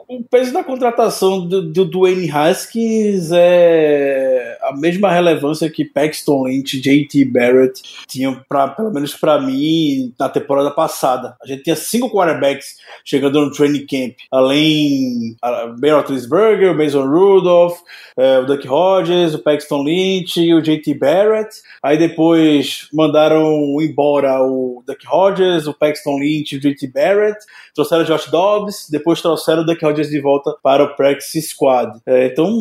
o 0.07 0.23
peso 0.23 0.53
da 0.53 0.63
contratação 0.63 1.45
do, 1.47 1.61
do 1.61 1.85
Dwayne 1.85 2.29
Haskins 2.29 3.31
é 3.31 4.57
a 4.61 4.75
mesma 4.75 5.11
relevância 5.11 5.69
que 5.69 5.85
Paxton 5.85 6.47
Lynch, 6.47 6.79
JT 6.79 7.25
Barrett 7.25 7.81
tinham, 8.07 8.39
pra, 8.47 8.67
pelo 8.67 8.91
menos 8.91 9.13
para 9.13 9.39
mim, 9.39 10.13
na 10.19 10.27
temporada 10.27 10.71
passada. 10.71 11.35
A 11.43 11.47
gente 11.47 11.63
tinha 11.63 11.75
cinco 11.75 12.09
quarterbacks 12.09 12.77
chegando 13.03 13.41
no 13.41 13.51
training 13.51 13.85
camp, 13.85 14.15
além 14.31 15.35
Ben 15.79 15.93
Roethlisberger, 15.93 16.75
Mason 16.75 17.05
Rudolph, 17.05 17.77
é, 18.17 18.39
o 18.39 18.45
Duck 18.45 18.67
Hodges, 18.67 19.33
o 19.33 19.39
Paxton 19.39 19.83
Lynch 19.83 20.39
e 20.39 20.53
o 20.53 20.61
JT 20.61 20.93
Barrett. 20.95 21.55
Aí 21.81 21.97
depois 21.97 22.87
mandaram 22.93 23.81
embora 23.81 24.41
o 24.41 24.83
Duck 24.85 25.05
Hodges, 25.07 25.67
o 25.67 25.73
Paxton 25.73 26.17
Lynch 26.17 26.55
e 26.55 26.57
o 26.57 26.61
JT 26.61 26.87
Barrett. 26.87 27.39
Trouxeram 27.73 28.03
o 28.03 28.05
Josh 28.05 28.29
Dobbs, 28.29 28.87
depois 28.89 29.21
trouxeram 29.21 29.61
o 29.61 29.65
Duck 29.65 29.83
Hodges 29.85 29.94
de 30.03 30.19
volta 30.19 30.55
para 30.61 30.83
o 30.83 30.95
Practice 30.95 31.41
Squad. 31.41 31.99
É, 32.05 32.27
então, 32.27 32.57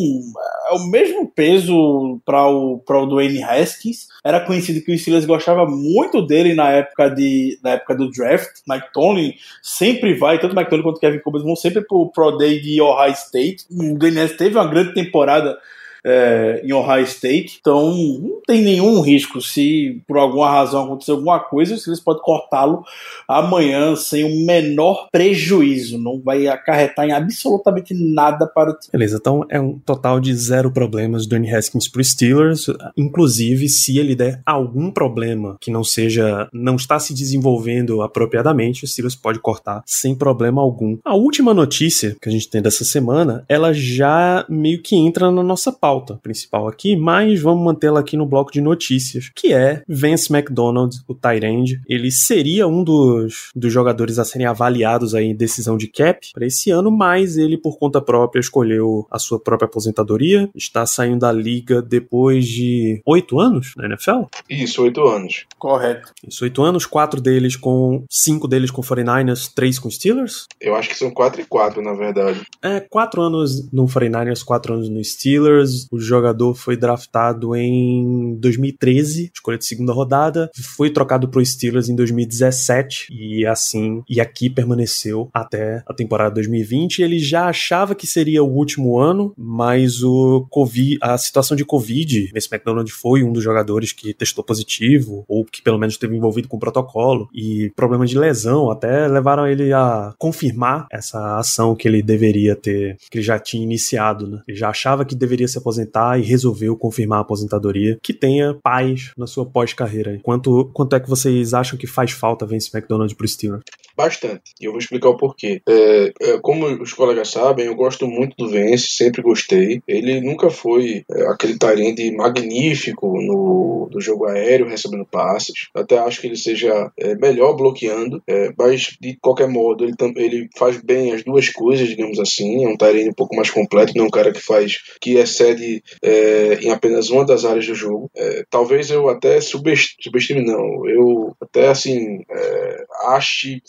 é 0.69 0.75
o 0.75 0.87
mesmo 0.91 1.31
peso 1.31 2.21
para 2.25 2.49
o, 2.49 2.83
o 2.87 3.07
Dwayne 3.07 3.43
Haskins. 3.43 4.09
Era 4.25 4.41
conhecido 4.41 4.85
que 4.85 4.93
o 4.93 4.99
Steelers 4.99 5.26
gostava 5.26 5.67
muito 5.67 6.23
dele 6.23 6.55
na 6.55 6.71
época, 6.71 7.09
de, 7.11 7.59
na 7.62 7.71
época 7.71 7.95
do 7.95 8.11
draft. 8.11 8.61
Mike 8.69 8.93
Tomlin 8.93 9.35
sempre 9.62 10.14
vai, 10.14 10.38
tanto 10.38 10.57
Mike 10.57 10.71
Tomlin 10.71 10.83
quanto 10.83 11.00
Kevin 11.00 11.21
Colbert 11.21 11.43
vão 11.43 11.57
sempre 11.57 11.83
para 11.83 11.97
o 11.97 12.11
Pro 12.11 12.37
Day 12.37 12.61
de 12.61 12.81
Ohio 12.81 13.12
State. 13.12 13.64
O 13.71 13.99
Dwayne 13.99 14.21
Haskins 14.21 14.38
teve 14.38 14.57
uma 14.57 14.69
grande 14.69 14.95
temporada 14.95 15.59
é, 16.04 16.61
em 16.62 16.73
Ohio 16.73 17.04
State. 17.04 17.58
Então, 17.61 17.90
não 17.94 18.40
tem 18.46 18.62
nenhum 18.62 19.00
risco. 19.00 19.40
Se 19.40 20.02
por 20.06 20.18
alguma 20.18 20.50
razão 20.50 20.84
acontecer 20.84 21.12
alguma 21.12 21.40
coisa, 21.40 21.75
eles 21.75 22.00
podem 22.00 22.23
cortá-lo 22.23 22.84
amanhã 23.26 23.96
sem 23.96 24.25
o 24.25 24.46
menor 24.46 25.08
prejuízo. 25.11 25.99
Não 25.99 26.20
vai 26.20 26.46
acarretar 26.46 27.06
em 27.06 27.12
absolutamente 27.12 27.94
nada 27.94 28.46
para 28.46 28.70
o 28.70 28.75
time. 28.75 28.92
Beleza, 28.92 29.16
então 29.16 29.44
é 29.49 29.58
um 29.58 29.78
total 29.78 30.20
de 30.20 30.34
zero 30.34 30.70
problemas 30.70 31.26
do 31.26 31.30
Danny 31.30 31.52
Haskins 31.52 31.88
para 31.88 32.04
Steelers. 32.04 32.66
Inclusive, 32.96 33.68
se 33.68 33.99
ele 33.99 34.14
der 34.14 34.42
algum 34.44 34.90
problema 34.90 35.56
que 35.61 35.70
não 35.70 35.82
seja, 35.82 36.49
não 36.52 36.76
está 36.76 36.99
se 36.99 37.14
desenvolvendo 37.14 38.02
apropriadamente, 38.02 38.84
o 38.84 38.88
Steelers 38.88 39.16
pode 39.16 39.38
cortar 39.38 39.82
sem 39.87 40.14
problema 40.14 40.61
algum. 40.61 40.99
A 41.04 41.14
última 41.14 41.54
notícia 41.54 42.16
que 42.20 42.28
a 42.28 42.32
gente 42.32 42.49
tem 42.49 42.61
dessa 42.61 42.84
semana, 42.84 43.44
ela 43.49 43.73
já 43.73 44.44
meio 44.49 44.82
que 44.82 44.96
entra 44.96 45.30
na 45.30 45.42
nossa 45.42 45.73
pauta 45.73 45.93
pauta 45.94 46.18
principal 46.20 46.66
aqui, 46.66 46.96
mas 46.96 47.40
vamos 47.40 47.64
mantê-la 47.64 48.00
aqui 48.00 48.16
no 48.16 48.26
bloco 48.26 48.50
de 48.50 48.60
notícias, 48.60 49.30
que 49.34 49.52
é 49.52 49.82
Vance 49.88 50.34
McDonald, 50.34 50.96
o 51.06 51.14
Tyrande. 51.14 51.80
Ele 51.88 52.10
seria 52.10 52.66
um 52.66 52.82
dos, 52.82 53.50
dos 53.54 53.72
jogadores 53.72 54.18
a 54.18 54.24
serem 54.24 54.46
avaliados 54.46 55.14
aí 55.14 55.26
em 55.26 55.36
decisão 55.36 55.76
de 55.76 55.86
cap 55.86 56.30
para 56.32 56.46
esse 56.46 56.70
ano, 56.70 56.90
mas 56.90 57.36
ele, 57.36 57.56
por 57.56 57.78
conta 57.78 58.00
própria, 58.00 58.40
escolheu 58.40 59.06
a 59.08 59.20
sua 59.20 59.38
própria 59.38 59.66
aposentadoria. 59.66 60.50
Está 60.54 60.84
saindo 60.84 61.20
da 61.20 61.30
liga 61.30 61.80
depois 61.80 62.46
de 62.46 63.00
oito 63.06 63.38
anos 63.38 63.72
na 63.76 63.86
NFL? 63.86 64.24
Isso, 64.50 64.82
oito 64.82 65.06
anos. 65.06 65.46
Correto. 65.58 66.12
Isso, 66.26 66.42
oito 66.42 66.62
anos, 66.62 66.86
quatro 66.86 67.20
deles 67.20 67.54
com. 67.54 68.04
cinco 68.10 68.48
deles 68.48 68.70
com 68.70 68.82
49ers, 68.82 69.50
três 69.54 69.78
com 69.78 69.88
Steelers? 69.88 70.48
Eu 70.60 70.74
acho 70.74 70.88
que 70.88 70.96
são 70.96 71.10
quatro 71.10 71.40
e 71.40 71.44
quatro, 71.44 71.80
na 71.80 71.92
verdade. 71.92 72.42
É, 72.60 72.80
quatro 72.80 73.22
anos 73.22 73.70
no 73.72 73.86
49ers, 73.86 74.44
quatro 74.44 74.74
anos 74.74 74.88
no 74.88 75.02
Steelers. 75.04 75.84
O 75.91 75.99
jogador 75.99 76.55
foi 76.55 76.76
draftado 76.76 77.55
em 77.55 78.37
2013, 78.38 79.31
escolha 79.35 79.59
de 79.59 79.64
segunda 79.64 79.93
rodada, 79.93 80.50
foi 80.76 80.91
trocado 80.91 81.29
pro 81.29 81.45
Steelers 81.45 81.88
em 81.88 81.95
2017 81.95 83.09
e 83.11 83.47
assim, 83.47 84.03
e 84.09 84.21
aqui 84.21 84.49
permaneceu 84.50 85.29
até 85.33 85.83
a 85.87 85.95
temporada 85.95 86.35
2020. 86.35 87.00
Ele 87.00 87.19
já 87.19 87.47
achava 87.47 87.95
que 87.95 88.07
seria 88.07 88.43
o 88.43 88.50
último 88.50 88.99
ano, 88.99 89.35
mas 89.37 90.03
o 90.03 90.47
COVID, 90.50 90.99
a 91.00 91.17
situação 91.19 91.57
de 91.57 91.64
Covid, 91.64 92.31
nesse 92.33 92.49
McDonald 92.53 92.91
foi 92.91 93.23
um 93.23 93.33
dos 93.33 93.43
jogadores 93.43 93.93
que 93.93 94.14
testou 94.14 94.45
positivo 94.45 95.25
ou 95.29 95.45
que 95.45 95.62
pelo 95.62 95.79
menos 95.79 95.95
esteve 95.95 96.17
envolvido 96.17 96.49
com 96.49 96.57
o 96.57 96.61
protocolo 96.61 97.29
e 97.35 97.73
problemas 97.76 98.11
de 98.11 98.19
lesão 98.19 98.71
até 98.71 99.07
levaram 99.09 99.47
ele 99.47 99.73
a 99.73 100.14
confirmar 100.19 100.87
essa 100.91 101.38
ação 101.38 101.75
que 101.75 101.88
ele 101.88 102.03
deveria 102.03 102.55
ter, 102.57 102.97
que 103.11 103.19
ele 103.19 103.25
já 103.25 103.38
tinha 103.38 103.62
iniciado, 103.62 104.26
né? 104.26 104.41
Ele 104.47 104.57
já 104.57 104.69
achava 104.69 105.05
que 105.05 105.14
deveria 105.14 105.49
se 105.49 105.59
aposentar 105.59 105.74
e 106.19 106.23
resolveu 106.23 106.76
confirmar 106.76 107.19
a 107.19 107.23
aposentadoria, 107.23 107.99
que 108.02 108.12
tenha 108.12 108.54
paz 108.62 109.12
na 109.16 109.26
sua 109.26 109.47
pós-carreira. 109.47 110.19
Quanto, 110.23 110.71
quanto 110.73 110.97
é 110.97 111.00
que 111.00 111.09
vocês 111.09 111.54
acham 111.54 111.78
que 111.78 111.87
faz 111.87 112.11
falta 112.11 112.47
Vince 112.47 112.71
McDonald 112.75 113.14
pro 113.14 113.28
Steelers? 113.28 113.62
Bastante. 113.97 114.52
E 114.61 114.64
eu 114.64 114.73
vou 114.73 114.81
explicar 114.81 115.09
o 115.09 115.16
porquê. 115.16 115.62
É, 115.69 116.12
é, 116.21 116.38
como 116.40 116.66
os 116.83 116.93
colegas 116.93 117.31
sabem, 117.31 117.66
eu 117.66 117.76
gosto 117.76 118.07
muito 118.09 118.37
do 118.37 118.49
Vence, 118.49 118.88
sempre 118.88 119.23
gostei. 119.23 119.81
Ele 119.87 120.21
nunca 120.21 120.50
foi 120.50 121.04
é, 121.11 121.26
aquele 121.28 121.57
Tyrande 121.57 122.11
magnífico 122.11 123.07
no, 123.21 123.88
no 123.93 124.00
jogo 124.00 124.26
aéreo, 124.26 124.69
recebendo 124.69 125.07
passes. 125.07 125.69
Até 125.75 125.99
acho 125.99 126.21
que 126.21 126.26
ele 126.26 126.37
seja 126.37 126.90
é, 126.99 127.14
melhor 127.14 127.54
bloqueando, 127.54 128.21
é, 128.26 128.52
mas 128.59 128.97
de 129.00 129.16
qualquer 129.21 129.49
modo, 129.49 129.85
ele, 129.85 129.95
ele 130.16 130.49
faz 130.57 130.81
bem 130.83 131.12
as 131.12 131.23
duas 131.23 131.49
coisas, 131.50 131.87
digamos 131.87 132.19
assim. 132.19 132.64
É 132.64 132.69
um 132.69 132.76
Tyrande 132.76 133.11
um 133.11 133.14
pouco 133.14 133.37
mais 133.37 133.50
completo, 133.50 133.93
não 133.95 134.04
é 134.04 134.09
um 134.09 134.11
cara 134.11 134.33
que 134.33 134.40
faz, 134.40 134.78
que 135.00 135.14
excede 135.14 135.53
é, 136.02 136.58
em 136.61 136.70
apenas 136.70 137.11
uma 137.11 137.25
das 137.25 137.44
áreas 137.44 137.66
do 137.66 137.75
jogo. 137.75 138.11
É, 138.16 138.44
talvez 138.50 138.90
eu 138.90 139.08
até 139.08 139.40
subestime, 139.40 140.44
não. 140.44 140.87
Eu 140.88 141.37
até 141.40 141.68
assim 141.68 142.23
é, 142.30 142.84
ache, 143.08 143.62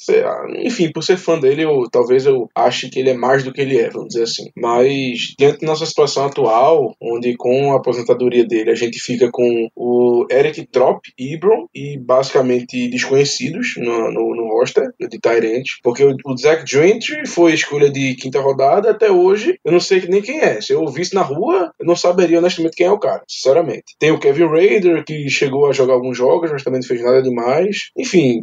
enfim, 0.60 0.92
por 0.92 1.04
ser 1.04 1.18
fã 1.18 1.39
dele, 1.39 1.63
eu, 1.63 1.89
talvez 1.92 2.25
eu 2.25 2.50
ache 2.56 2.89
que 2.89 3.00
ele 3.00 3.10
é 3.10 3.13
mais 3.13 3.44
do 3.44 3.51
que 3.51 3.62
ele 3.62 3.77
é, 3.77 3.89
vamos 3.89 4.10
dizer 4.10 4.24
assim. 4.24 4.50
Mas 4.56 5.34
diante 5.38 5.62
da 5.62 5.68
nossa 5.68 5.86
situação 5.86 6.25
atual, 6.25 6.96
onde 7.01 7.36
com 7.36 7.74
a 7.74 7.77
aposentadoria 7.77 8.46
dele 8.46 8.72
a 8.72 8.75
gente 8.75 9.00
fica 9.00 9.30
com 9.32 9.68
o 9.75 10.25
Eric 10.32 10.65
Trop, 10.68 11.00
Ibron 11.18 11.68
e 11.74 11.98
basicamente 11.98 12.89
desconhecidos 12.89 13.74
no, 13.77 14.12
no, 14.12 14.36
no 14.36 14.55
roster 14.58 14.92
de 15.00 15.20
Tyrant, 15.20 15.64
porque 15.84 16.04
o, 16.04 16.38
Zach 16.38 16.64
Gentry 16.70 17.28
foi 17.28 17.54
escolha 17.54 17.90
de 17.90 18.16
quinta 18.16 18.40
rodada 18.40 18.92
até 18.92 19.12
hoje, 19.12 19.60
eu 19.64 19.72
não 19.72 19.80
sei 19.80 20.06
nem 20.08 20.22
quem 20.22 20.40
é. 20.40 20.62
Se 20.62 20.74
eu 20.74 20.82
ouvisse 20.82 21.14
na 21.14 21.22
rua, 21.22 21.72
eu 21.80 21.86
não 21.86 21.96
saberia 21.96 22.40
honestamente 22.40 22.76
quem 22.76 22.88
é 22.88 22.92
o 22.92 23.00
cara, 23.00 23.24
sinceramente. 23.28 23.96
Tem 24.00 24.12
o 24.12 24.20
Kevin 24.20 24.48
Raider, 24.48 25.04
que 25.04 25.30
chegou 25.30 25.68
a 25.68 25.74
jogar 25.74 25.94
alguns 25.94 26.18
jogos, 26.18 26.52
mas 26.52 26.64
também 26.64 26.80
não 26.80 26.88
fez 26.88 27.02
nada 27.02 27.22
demais. 27.22 27.90
Enfim, 27.98 28.42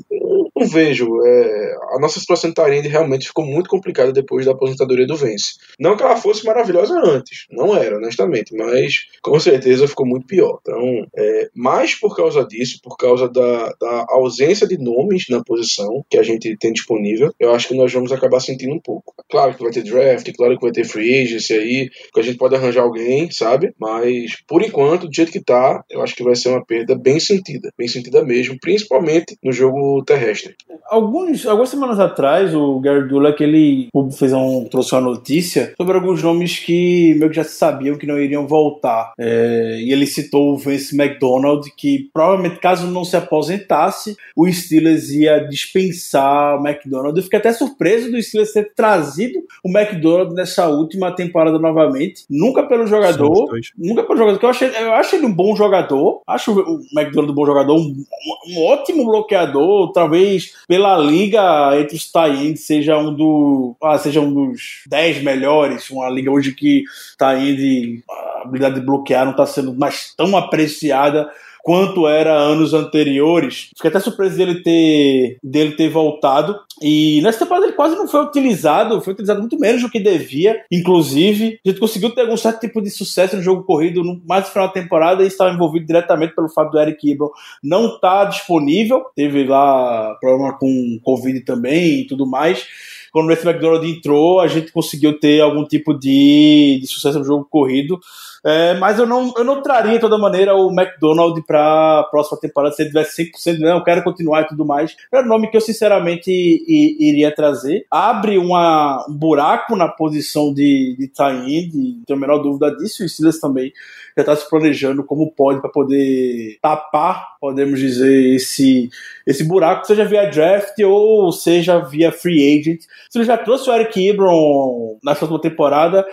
não 0.63 0.69
vejo. 0.69 1.09
É, 1.25 1.75
a 1.95 1.99
nossa 2.01 2.21
situação 2.21 2.51
de 2.51 2.55
Tyrande 2.55 2.89
realmente 2.89 3.27
ficou 3.27 3.45
muito 3.45 3.69
complicada 3.69 4.13
depois 4.13 4.47
da 4.47 4.53
aposentadoria 4.53 5.07
do 5.07 5.17
Vence. 5.17 5.55
Não 5.79 5.97
que 5.97 6.03
ela 6.03 6.17
fosse 6.17 6.45
maravilhosa 6.45 6.95
antes, 7.05 7.47
não 7.51 7.77
era, 7.77 7.97
honestamente, 7.97 8.55
mas 8.57 9.07
com 9.21 9.39
certeza 9.39 9.89
ficou 9.89 10.07
muito 10.07 10.27
pior. 10.27 10.59
Então, 10.63 11.07
é, 11.17 11.49
mais 11.55 11.95
por 11.95 12.17
causa 12.17 12.45
disso, 12.45 12.79
por 12.83 12.97
causa 12.97 13.29
da, 13.29 13.73
da 13.81 14.07
ausência 14.11 14.67
de 14.67 14.79
nomes 14.79 15.25
na 15.29 15.43
posição 15.43 16.05
que 16.09 16.19
a 16.19 16.23
gente 16.23 16.57
tem 16.57 16.73
disponível, 16.73 17.33
eu 17.39 17.53
acho 17.53 17.69
que 17.69 17.75
nós 17.75 17.93
vamos 17.93 18.13
acabar 18.13 18.41
sentindo 18.41 18.75
um 18.75 18.81
pouco. 18.81 19.15
Claro 19.31 19.55
que 19.55 19.63
vai 19.63 19.73
ter 19.73 19.83
draft, 19.83 20.31
claro 20.37 20.57
que 20.57 20.63
vai 20.63 20.73
ter 20.73 20.85
free 20.85 21.23
agency 21.23 21.55
aí, 21.55 21.91
que 22.13 22.21
a 22.21 22.23
gente 22.23 22.39
pode 22.39 22.55
arranjar 22.55 22.83
alguém, 22.83 23.31
sabe? 23.31 23.73
Mas, 23.79 24.37
por 24.47 24.63
enquanto, 24.63 25.09
do 25.09 25.15
jeito 25.15 25.33
que 25.33 25.43
tá, 25.43 25.83
eu 25.91 26.03
acho 26.03 26.15
que 26.15 26.23
vai 26.23 26.35
ser 26.37 26.51
uma 26.51 26.65
perda 26.65 26.95
bem 26.95 27.19
sentida, 27.19 27.71
bem 27.77 27.89
sentida 27.89 28.25
mesmo, 28.25 28.57
principalmente 28.61 29.37
no 29.43 29.53
jogo 29.53 30.03
terrestre. 30.05 30.52
Alguns, 30.89 31.47
algumas 31.47 31.69
semanas 31.69 31.99
atrás, 31.99 32.55
o 32.55 32.79
Gary 32.81 33.09
Dulac 33.09 33.43
ele 33.43 33.89
fez 34.19 34.33
um, 34.33 34.65
trouxe 34.65 34.95
uma 34.95 35.01
notícia 35.01 35.73
sobre 35.77 35.97
alguns 35.97 36.23
nomes 36.23 36.59
que 36.59 37.15
meio 37.15 37.31
que 37.31 37.37
já 37.37 37.45
sabiam 37.45 37.97
que 37.97 38.07
não 38.07 38.19
iriam 38.19 38.47
voltar. 38.47 39.13
É, 39.19 39.79
e 39.81 39.93
ele 39.93 40.07
citou 40.07 40.53
o 40.53 40.59
Vince 40.59 40.95
McDonald, 41.01 41.71
que 41.77 42.11
provavelmente, 42.13 42.61
caso 42.61 42.87
não 42.87 43.05
se 43.05 43.17
aposentasse, 43.17 44.17
o 44.37 44.51
Steelers 44.51 45.11
ia 45.11 45.39
dispensar 45.41 46.61
o 46.61 46.67
McDonald. 46.67 47.17
Eu 47.17 47.23
fiquei 47.23 47.39
até 47.39 47.53
surpreso 47.53 48.11
do 48.11 48.23
Steelers 48.23 48.53
ter 48.53 48.73
trazido 48.75 49.41
o 49.65 49.69
McDonald 49.69 50.35
nessa 50.35 50.69
última 50.69 51.13
temporada 51.13 51.59
novamente. 51.59 52.25
Nunca 52.29 52.63
pelo 52.63 52.87
jogador. 52.87 53.51
Nunca 53.77 54.03
pelo 54.03 54.19
jogador, 54.19 54.41
eu, 54.43 54.49
achei, 54.49 54.69
eu 54.69 54.93
acho 54.93 55.17
ele 55.17 55.27
um 55.27 55.33
bom 55.33 55.57
jogador. 55.57 56.21
Acho 56.27 56.53
o 56.53 56.81
McDonald 56.95 57.33
um 57.33 57.35
bom 57.35 57.47
jogador, 57.47 57.77
um, 57.77 58.05
um 58.49 58.65
ótimo 58.65 59.05
bloqueador, 59.05 59.93
talvez 59.93 60.42
pela 60.67 60.97
liga 60.99 61.79
entre 61.79 61.97
os 61.97 62.11
tie 62.11 62.57
seja 62.57 62.99
um 62.99 63.15
do, 63.15 63.77
ah, 63.83 63.99
seja 63.99 64.21
um 64.21 64.33
dos 64.33 64.83
10 64.87 65.23
melhores, 65.23 65.91
uma 65.91 66.09
liga 66.09 66.31
hoje 66.31 66.53
que 66.53 66.85
tie 67.19 68.03
habilidade 68.43 68.77
de 68.77 68.87
bloquear 68.87 69.25
não 69.25 69.33
está 69.33 69.47
sendo 69.47 69.75
mais 69.75 70.13
tão 70.17 70.37
apreciada 70.37 71.31
quanto 71.63 72.09
era 72.09 72.33
anos 72.35 72.75
anteriores. 72.75 73.71
Fiquei 73.77 73.89
até 73.89 74.01
surpreso 74.01 74.37
dele 74.37 74.63
ter, 74.63 75.39
dele 75.43 75.73
ter 75.73 75.89
voltado. 75.89 76.59
E 76.81 77.21
nessa 77.23 77.41
temporada 77.41 77.67
ele 77.67 77.75
quase 77.75 77.95
não 77.95 78.09
foi 78.09 78.25
utilizado, 78.25 79.01
foi 79.01 79.13
utilizado 79.13 79.41
muito 79.41 79.59
menos 79.59 79.83
do 79.83 79.91
que 79.91 80.01
devia. 80.01 80.61
Inclusive, 80.71 81.61
a 81.65 81.69
gente 81.69 81.81
conseguiu 81.81 82.11
ter 82.11 82.23
algum 82.23 82.37
certo 82.37 82.61
tipo 82.61 82.83
de 82.83 82.91
sucesso 82.91 83.37
no 83.37 83.43
jogo 83.43 83.63
corrido 83.63 84.03
no 84.03 84.21
mais 84.27 84.45
no 84.47 84.51
final 84.51 84.67
da 84.67 84.75
temporada 84.75 85.23
e 85.23 85.29
estava 85.29 85.55
envolvido 85.55 85.87
diretamente 85.87 86.35
pelo 86.35 86.49
fato 86.49 86.73
do 86.73 86.81
Eric 86.81 87.09
Ibron 87.09 87.31
não 87.63 87.87
estar 87.87 88.01
tá 88.01 88.25
disponível. 88.25 89.05
Teve 89.15 89.45
lá 89.45 90.17
problema 90.21 90.59
com 90.59 91.01
Covid 91.03 91.41
também 91.45 92.01
e 92.01 92.07
tudo 92.07 92.27
mais 92.27 92.67
quando 93.13 93.27
o 93.27 93.29
Rafe 93.29 93.47
McDonald 93.47 93.87
entrou, 93.87 94.41
a 94.41 94.49
gente 94.49 94.73
conseguiu 94.73 95.21
ter 95.21 95.43
algum 95.43 95.65
tipo 95.67 95.93
de, 95.93 96.79
de 96.81 96.87
sucesso 96.87 97.19
no 97.19 97.25
jogo 97.27 97.47
corrido. 97.49 98.01
É, 98.45 98.75
mas 98.75 98.99
eu 98.99 99.07
não, 99.07 99.33
eu 99.37 99.45
não 99.45 99.63
traria 99.63 99.93
de 99.93 100.01
toda 100.01 100.19
maneira 100.19 100.55
o 100.55 100.73
McDonald 100.73 101.41
para 101.47 102.01
a 102.01 102.05
próxima 102.05 102.41
temporada 102.41 102.75
se 102.75 102.83
ele 102.83 102.91
tivesse 102.91 103.31
100%, 103.31 103.59
não, 103.59 103.77
eu 103.77 103.85
quero 103.85 104.03
continuar 104.03 104.43
e 104.43 104.49
tudo 104.49 104.65
mais. 104.65 104.97
É 105.13 105.21
o 105.21 105.27
nome 105.27 105.49
que 105.49 105.57
eu 105.57 105.61
sinceramente 105.61 106.31
iria 106.31 107.33
trazer. 107.35 107.87
Abre 107.91 108.39
uma, 108.39 109.07
um 109.09 109.15
buraco 109.15 109.77
na 109.77 109.87
posição 109.89 110.53
de, 110.53 110.97
de 110.99 111.07
tie-in, 111.09 111.71
não 111.73 112.05
tenho 112.05 112.19
a 112.19 112.21
menor 112.21 112.39
dúvida 112.39 112.75
disso, 112.77 113.03
e 113.03 113.07
o 113.07 113.09
Steelers 113.09 113.39
também 113.39 113.73
já 114.17 114.23
está 114.23 114.37
se 114.37 114.49
planejando 114.49 115.05
como 115.05 115.31
pode 115.31 115.61
para 115.61 115.71
poder 115.71 116.59
tapar, 116.61 117.37
podemos 117.41 117.79
dizer, 117.79 118.35
esse, 118.35 118.91
esse 119.27 119.45
buraco, 119.45 119.87
seja 119.87 120.05
via 120.05 120.29
draft 120.29 120.79
ou 120.81 121.33
seja 121.33 121.79
via 121.79 122.13
free 122.13 122.59
agent. 122.59 122.83
Se 123.09 123.19
ele 123.19 123.25
já 123.25 123.39
trouxe 123.39 123.71
o 123.71 123.75
Eric 123.75 124.09
Ebron 124.09 124.99
na 125.03 125.13
última 125.13 125.41
temporada, 125.41 126.05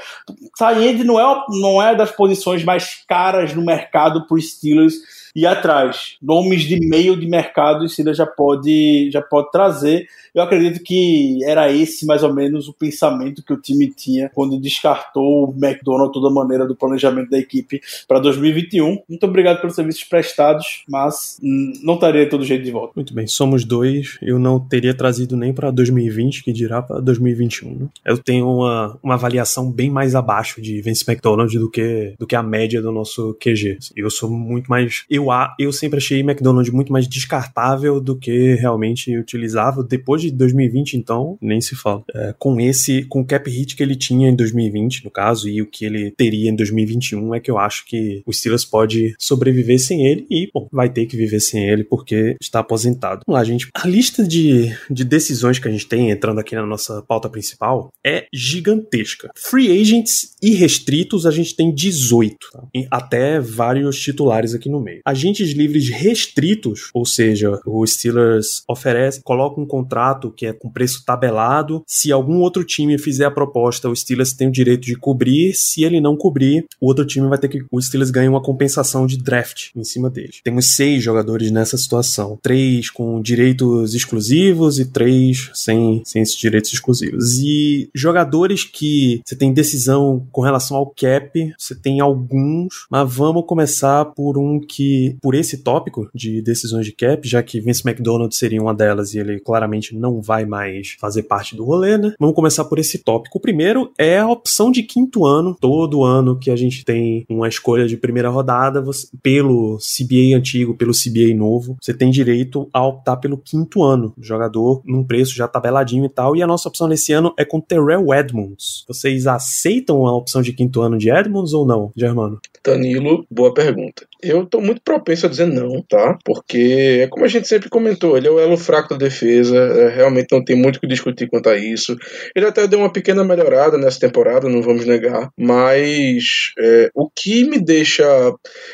tie-in 0.58 1.04
não 1.04 1.20
é, 1.20 1.44
não 1.60 1.82
é 1.82 1.96
das 1.96 2.12
posições 2.20 2.66
mais 2.66 3.02
caras 3.08 3.56
no 3.56 3.64
mercado 3.64 4.28
para 4.28 4.36
os 4.36 4.52
Steelers 4.52 4.96
e 5.36 5.46
atrás. 5.46 6.18
Nomes 6.22 6.64
de 6.64 6.80
meio 6.80 7.16
de 7.16 7.28
mercado 7.28 7.84
o 7.84 7.90
Steelers 7.90 8.18
já 8.18 8.26
pode, 8.26 9.10
já 9.12 9.22
pode 9.22 9.52
trazer. 9.52 10.08
Eu 10.34 10.44
acredito 10.44 10.84
que 10.84 11.40
era 11.44 11.72
esse 11.72 12.06
mais 12.06 12.24
ou 12.24 12.34
menos 12.34 12.68
o 12.68 12.74
pensamento 12.74 13.44
que 13.44 13.54
o 13.54 13.60
time 13.60 13.92
tinha 13.92 14.30
quando 14.30 14.60
descartou 14.60 15.50
o 15.50 15.56
McDonald 15.56 16.12
toda 16.14 16.30
maneira 16.30 16.68
do 16.68 16.76
planejamento 16.76 17.30
da 17.30 17.38
equipe 17.38 17.82
para 18.08 18.20
2021. 18.20 19.02
Muito 19.08 19.26
obrigado 19.26 19.60
pelos 19.60 19.76
serviços 19.76 20.04
prestados, 20.04 20.84
mas 20.88 21.38
não 21.42 21.96
estaria 21.96 22.30
todo 22.30 22.46
jeito 22.46 22.64
de 22.64 22.72
volta. 22.72 22.94
Muito 22.96 23.14
bem, 23.14 23.28
somos 23.28 23.64
dois. 23.66 24.18
Eu 24.22 24.40
não 24.40 24.60
teria 24.60 24.94
trazido 24.94 25.36
nem 25.36 25.54
para 25.54 25.72
2020, 25.72 26.44
que 26.44 26.52
dirá 26.52 26.82
para 26.82 27.00
2021. 27.00 27.76
Né? 27.76 27.88
Eu 28.06 28.18
tenho 28.18 28.48
uma, 28.50 28.98
uma 29.02 29.14
avaliação 29.16 29.72
bem 29.72 29.90
mais 29.90 30.16
abaixo 30.16 30.62
de 30.62 30.82
Vince 30.82 31.04
McDonald 31.08 31.58
do 31.58 31.70
que, 31.70 32.14
do 32.18 32.28
que 32.28 32.36
a 32.36 32.44
média 32.44 32.82
do 32.82 32.92
nosso 32.92 33.36
QG. 33.36 33.78
Eu 33.96 34.10
sou 34.10 34.30
muito 34.30 34.68
mais. 34.68 35.06
Eu, 35.10 35.19
eu 35.60 35.72
sempre 35.72 35.98
achei 35.98 36.22
McDonald 36.22 36.72
muito 36.72 36.92
mais 36.92 37.08
descartável 37.08 38.00
do 38.00 38.16
que 38.16 38.56
realmente 38.56 39.18
utilizável. 39.18 39.84
Depois 39.84 40.22
de 40.22 40.32
2020, 40.32 40.96
então, 40.96 41.38
nem 41.42 41.62
se 41.62 41.76
fala. 41.76 42.04
É, 42.14 42.34
com 42.38 42.60
esse, 42.60 43.04
com 43.04 43.22
o 43.22 43.26
cap 43.26 43.50
hit 43.50 43.76
que 43.76 43.84
ele 43.84 43.96
tinha 43.96 44.30
em 44.30 44.36
2020, 44.36 45.06
no 45.06 45.12
caso, 45.12 45.50
e 45.50 45.62
o 45.62 45.66
que 45.66 45.86
ele 45.86 46.12
teria 46.12 46.50
em 46.50 46.56
2021, 46.56 47.36
é 47.36 47.40
que 47.40 47.52
eu 47.52 47.58
acho 47.58 47.86
que 47.86 48.22
o 48.26 48.34
Steelers 48.34 48.66
pode 48.66 49.16
sobreviver 49.18 49.80
sem 49.80 50.06
ele 50.06 50.26
e, 50.30 50.50
bom, 50.54 50.68
vai 50.72 50.90
ter 50.90 51.06
que 51.06 51.18
viver 51.18 51.40
sem 51.40 51.68
ele 51.68 51.84
porque 51.84 52.36
está 52.42 52.60
aposentado. 52.60 53.22
Vamos 53.26 53.40
lá, 53.40 53.44
gente. 53.44 53.70
A 53.74 53.88
lista 53.88 54.28
de, 54.28 54.76
de 54.90 55.04
decisões 55.04 55.60
que 55.60 55.68
a 55.68 55.72
gente 55.72 55.88
tem 55.88 56.12
entrando 56.12 56.40
aqui 56.40 56.56
na 56.56 56.66
nossa 56.66 57.02
pauta 57.02 57.30
principal 57.30 57.92
é 58.06 58.28
gigantesca. 58.34 59.32
Free 59.36 59.82
agents 59.82 60.36
e 60.42 60.52
restritos 60.52 61.26
a 61.26 61.32
gente 61.32 61.56
tem 61.56 61.74
18, 61.74 62.38
tá? 62.52 62.64
até 62.92 63.40
vários 63.40 64.00
titulares 64.00 64.54
aqui 64.54 64.70
no 64.70 64.80
meio. 64.80 65.02
Agentes 65.10 65.54
livres 65.54 65.90
restritos, 65.90 66.92
ou 66.94 67.04
seja, 67.04 67.60
o 67.66 67.86
Steelers 67.86 68.64
oferece, 68.68 69.24
coloca 69.24 69.60
um 69.60 69.66
contrato 69.66 70.32
que 70.32 70.46
é 70.46 70.54
com 70.54 70.70
preço 70.70 71.04
tabelado. 71.04 71.84
Se 71.88 72.12
algum 72.12 72.42
outro 72.42 72.64
time 72.64 72.96
fizer 73.00 73.26
a 73.26 73.32
proposta, 73.32 73.90
o 73.90 73.96
Steelers 73.96 74.34
tem 74.34 74.48
o 74.48 74.52
direito 74.52 74.86
de 74.86 74.96
cobrir. 74.96 75.54
Se 75.56 75.84
ele 75.84 76.00
não 76.00 76.16
cobrir, 76.16 76.66
o 76.80 76.88
outro 76.88 77.06
time 77.06 77.28
vai 77.28 77.40
ter 77.40 77.48
que. 77.48 77.66
O 77.72 77.82
Steelers 77.82 78.12
ganha 78.12 78.30
uma 78.30 78.42
compensação 78.42 79.08
de 79.08 79.18
draft 79.18 79.70
em 79.76 79.84
cima 79.84 80.12
dele. 80.12 80.34
Temos 80.44 80.76
seis 80.76 81.04
jogadores 81.04 81.50
nessa 81.50 81.76
situação: 81.76 82.38
três 82.42 82.92
com 82.92 83.20
direitos 83.20 83.96
exclusivos 83.96 84.78
e 84.78 84.86
três 84.86 85.50
sem, 85.56 86.04
sem 86.06 86.22
esses 86.22 86.38
direitos 86.38 86.72
exclusivos. 86.72 87.40
E 87.40 87.90
jogadores 87.96 88.64
que 88.64 89.22
você 89.26 89.36
tem 89.36 89.52
decisão 89.54 90.28
com 90.32 90.42
relação 90.42 90.78
ao 90.78 90.88
cap, 90.88 91.54
você 91.58 91.74
tem 91.74 92.00
alguns, 92.00 92.86
mas 92.90 93.12
vamos 93.12 93.46
começar 93.46 94.06
por 94.06 94.38
um 94.38 94.60
que, 94.60 94.99
por 95.22 95.36
esse 95.36 95.64
tópico 95.64 96.10
de 96.14 96.42
decisões 96.42 96.86
de 96.86 96.92
cap, 96.92 97.28
já 97.28 97.42
que 97.42 97.60
Vince 97.60 97.88
McDonald 97.88 98.36
seria 98.36 98.62
uma 98.62 98.74
delas 98.74 99.14
e 99.14 99.20
ele 99.20 99.40
claramente 99.40 99.96
não 99.96 100.22
vai 100.22 100.46
mais 100.46 100.96
fazer 101.00 101.24
parte 101.24 101.56
do 101.56 101.66
rolê, 101.66 101.98
né? 101.98 102.14
Vamos 102.20 102.36
começar 102.36 102.66
por 102.66 102.80
esse 102.80 103.00
tópico. 103.00 103.38
O 103.38 103.42
primeiro 103.42 103.92
é 103.98 104.18
a 104.18 104.30
opção 104.30 104.72
de 104.72 104.84
quinto 104.84 105.26
ano. 105.26 105.56
Todo 105.60 106.04
ano 106.04 106.38
que 106.38 106.52
a 106.52 106.56
gente 106.56 106.84
tem 106.84 107.26
uma 107.30 107.48
escolha 107.48 107.88
de 107.88 107.98
primeira 107.98 108.30
rodada, 108.30 108.82
você, 108.82 109.08
pelo 109.22 109.78
CBA 109.78 110.36
antigo, 110.36 110.76
pelo 110.76 110.92
CBA 110.92 111.36
novo, 111.36 111.78
você 111.82 111.94
tem 111.94 112.12
direito 112.12 112.70
a 112.74 112.86
optar 112.86 113.18
pelo 113.18 113.38
quinto 113.38 113.84
ano. 113.84 114.14
Jogador 114.20 114.82
num 114.86 115.04
preço 115.04 115.36
já 115.36 115.48
tabeladinho 115.48 116.06
e 116.06 116.10
tal. 116.10 116.36
E 116.36 116.42
a 116.42 116.48
nossa 116.48 116.70
opção 116.70 116.88
nesse 116.88 117.14
ano 117.14 117.34
é 117.38 117.46
com 117.46 117.60
Terrell 117.60 118.14
Edmonds. 118.14 118.84
Vocês 118.88 119.28
aceitam 119.28 120.06
a 120.08 120.16
opção 120.16 120.42
de 120.42 120.54
quinto 120.54 120.82
ano 120.82 120.98
de 120.98 121.10
Edmonds 121.10 121.54
ou 121.54 121.66
não, 121.66 121.92
Germano? 121.96 122.40
Danilo, 122.64 123.26
boa 123.30 123.54
pergunta. 123.54 124.09
Eu 124.22 124.46
tô 124.46 124.60
muito 124.60 124.82
propenso 124.84 125.26
a 125.26 125.30
dizer 125.30 125.46
não, 125.46 125.82
tá? 125.88 126.18
Porque 126.26 127.02
é 127.04 127.08
como 127.08 127.24
a 127.24 127.28
gente 127.28 127.48
sempre 127.48 127.70
comentou, 127.70 128.18
ele 128.18 128.28
é 128.28 128.32
o 128.32 128.40
elo 128.40 128.58
fraco 128.58 128.90
da 128.90 128.98
defesa, 128.98 129.58
é, 129.58 129.96
realmente 129.96 130.28
não 130.32 130.44
tem 130.44 130.58
muito 130.58 130.76
o 130.76 130.80
que 130.82 130.88
discutir 130.88 131.28
quanto 131.28 131.50
a 131.50 131.58
isso. 131.58 131.96
Ele 132.36 132.46
até 132.46 132.68
deu 132.68 132.80
uma 132.80 132.92
pequena 132.92 133.24
melhorada 133.24 133.78
nessa 133.78 134.00
temporada, 134.00 134.50
não 134.50 134.62
vamos 134.62 134.86
negar, 134.86 135.30
mas 135.38 136.52
é, 136.60 136.90
o 136.94 137.10
que 137.10 137.46
me 137.46 137.60
deixa. 137.60 138.04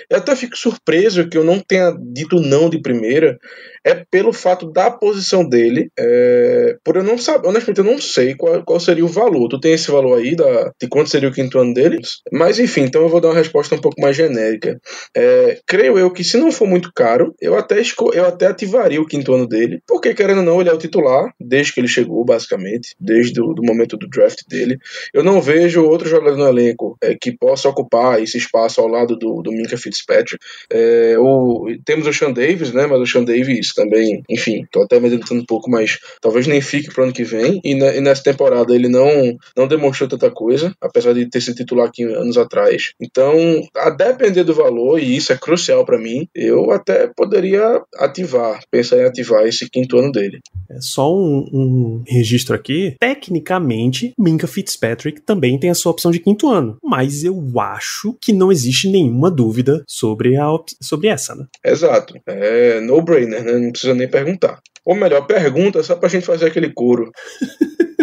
Eu 0.09 0.17
até 0.17 0.35
fico 0.35 0.57
surpreso 0.57 1.29
que 1.29 1.37
eu 1.37 1.43
não 1.43 1.59
tenha 1.59 1.95
dito 2.11 2.37
não 2.39 2.67
de 2.67 2.81
primeira, 2.81 3.37
é 3.85 4.03
pelo 4.09 4.33
fato 4.33 4.71
da 4.71 4.89
posição 4.89 5.47
dele, 5.47 5.91
é, 5.97 6.75
por 6.83 6.95
eu 6.95 7.03
não 7.03 7.19
saber, 7.19 7.47
honestamente, 7.47 7.77
eu 7.77 7.83
não 7.83 8.01
sei 8.01 8.33
qual, 8.33 8.63
qual 8.63 8.79
seria 8.79 9.05
o 9.05 9.07
valor. 9.07 9.47
Tu 9.47 9.59
tem 9.59 9.73
esse 9.73 9.91
valor 9.91 10.17
aí 10.17 10.35
da, 10.35 10.71
de 10.81 10.87
quanto 10.87 11.11
seria 11.11 11.29
o 11.29 11.31
quinto 11.31 11.59
ano 11.59 11.71
dele? 11.71 11.99
Mas 12.31 12.57
enfim, 12.57 12.81
então 12.81 13.03
eu 13.03 13.09
vou 13.09 13.21
dar 13.21 13.27
uma 13.27 13.35
resposta 13.35 13.75
um 13.75 13.79
pouco 13.79 14.01
mais 14.01 14.15
genérica. 14.15 14.79
É, 15.15 15.59
creio 15.67 15.99
eu 15.99 16.09
que 16.09 16.23
se 16.23 16.35
não 16.35 16.51
for 16.51 16.67
muito 16.67 16.91
caro, 16.93 17.35
eu 17.39 17.55
até, 17.55 17.79
eu 18.13 18.25
até 18.25 18.47
ativaria 18.47 18.99
o 18.99 19.05
quinto 19.05 19.33
ano 19.33 19.47
dele, 19.47 19.79
porque 19.87 20.15
querendo 20.15 20.39
ou 20.39 20.43
não, 20.43 20.59
ele 20.59 20.69
é 20.69 20.73
o 20.73 20.79
titular, 20.79 21.31
desde 21.39 21.71
que 21.71 21.79
ele 21.79 21.87
chegou, 21.87 22.25
basicamente, 22.25 22.95
desde 22.99 23.39
o 23.39 23.53
momento 23.59 23.95
do 23.97 24.09
draft 24.09 24.39
dele. 24.49 24.79
Eu 25.13 25.23
não 25.23 25.39
vejo 25.39 25.85
outro 25.85 26.09
jogador 26.09 26.37
no 26.37 26.47
elenco 26.47 26.97
é, 27.03 27.13
que 27.13 27.31
possa 27.37 27.69
ocupar 27.69 28.19
esse 28.19 28.37
espaço 28.37 28.81
ao 28.81 28.87
lado 28.87 29.15
do, 29.15 29.43
do 29.43 29.51
Minka 29.51 29.77
Fitzpatrick. 29.77 30.43
É, 30.71 31.15
o, 31.19 31.67
temos 31.85 32.07
o 32.07 32.13
Sean 32.13 32.31
Davis, 32.31 32.73
né? 32.73 32.87
Mas 32.87 32.99
o 32.99 33.05
Sean 33.05 33.23
Davis 33.23 33.74
também, 33.75 34.23
enfim, 34.29 34.65
tô 34.71 34.83
até 34.83 34.99
meditando 34.99 35.41
um 35.41 35.45
pouco, 35.45 35.69
mas 35.69 35.99
talvez 36.21 36.47
nem 36.47 36.61
fique 36.61 36.93
pro 36.93 37.03
ano 37.03 37.13
que 37.13 37.23
vem. 37.23 37.59
E, 37.63 37.73
e, 37.73 38.01
nessa 38.01 38.23
temporada 38.23 38.73
ele 38.73 38.87
não, 38.87 39.37
não 39.55 39.67
demonstrou 39.67 40.09
tanta 40.09 40.31
coisa, 40.31 40.73
apesar 40.81 41.13
de 41.13 41.29
ter 41.29 41.41
sido 41.41 41.55
titular 41.55 41.87
aqui 41.87 42.03
anos 42.03 42.37
atrás. 42.37 42.93
Então, 43.01 43.35
a 43.75 43.89
depender 43.89 44.43
do 44.43 44.53
valor, 44.53 44.99
e 44.99 45.15
isso 45.15 45.33
é 45.33 45.37
crucial 45.37 45.85
para 45.85 45.99
mim, 45.99 46.27
eu 46.33 46.71
até 46.71 47.07
poderia 47.15 47.81
ativar, 47.97 48.61
pensar 48.71 48.97
em 48.97 49.05
ativar 49.05 49.45
esse 49.45 49.69
quinto 49.69 49.97
ano 49.97 50.11
dele. 50.11 50.39
É 50.69 50.79
só 50.79 51.13
um, 51.13 51.45
um 51.53 52.03
registro 52.07 52.55
aqui. 52.55 52.95
Tecnicamente, 52.99 54.13
Minka 54.17 54.47
Fitzpatrick 54.47 55.21
também 55.21 55.59
tem 55.59 55.69
a 55.69 55.75
sua 55.75 55.91
opção 55.91 56.11
de 56.11 56.19
quinto 56.19 56.49
ano, 56.49 56.77
mas 56.83 57.23
eu 57.23 57.59
acho 57.59 58.15
que 58.21 58.33
não 58.33 58.51
existe 58.51 58.89
nenhuma 58.89 59.29
dúvida 59.29 59.83
sobre, 59.87 60.37
a, 60.37 60.47
sobre 60.81 61.07
essa, 61.07 61.35
né? 61.35 61.45
Exato. 61.63 62.15
É 62.25 62.79
no-brainer, 62.79 63.43
né? 63.43 63.64
Não 63.65 63.71
precisa 63.71 63.93
nem 63.93 64.07
perguntar. 64.07 64.59
Ou 64.85 64.95
melhor, 64.95 65.25
pergunta 65.25 65.81
só 65.81 65.95
pra 65.95 66.09
gente 66.09 66.25
fazer 66.25 66.45
aquele 66.45 66.71
coro. 66.71 67.11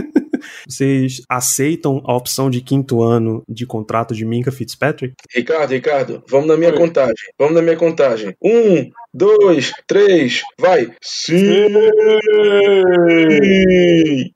Vocês 0.69 1.23
aceitam 1.29 2.03
a 2.07 2.17
opção 2.17 2.49
de 2.51 2.61
quinto 2.61 3.03
ano 3.03 3.43
de 3.49 3.67
contrato 3.67 4.15
de 4.15 4.25
Minka 4.25 4.51
Fitzpatrick? 4.51 5.15
Ricardo, 5.35 5.71
Ricardo, 5.71 6.25
vamos 6.29 6.49
na 6.49 6.57
minha 6.57 6.73
Oi. 6.73 6.77
contagem. 6.79 7.15
Vamos 7.39 7.55
na 7.55 7.63
minha 7.63 7.77
contagem. 7.77 8.35
Um, 8.43 8.91
dois, 9.13 9.73
três, 9.87 10.43
vai! 10.59 10.91
Sim! 11.01 11.69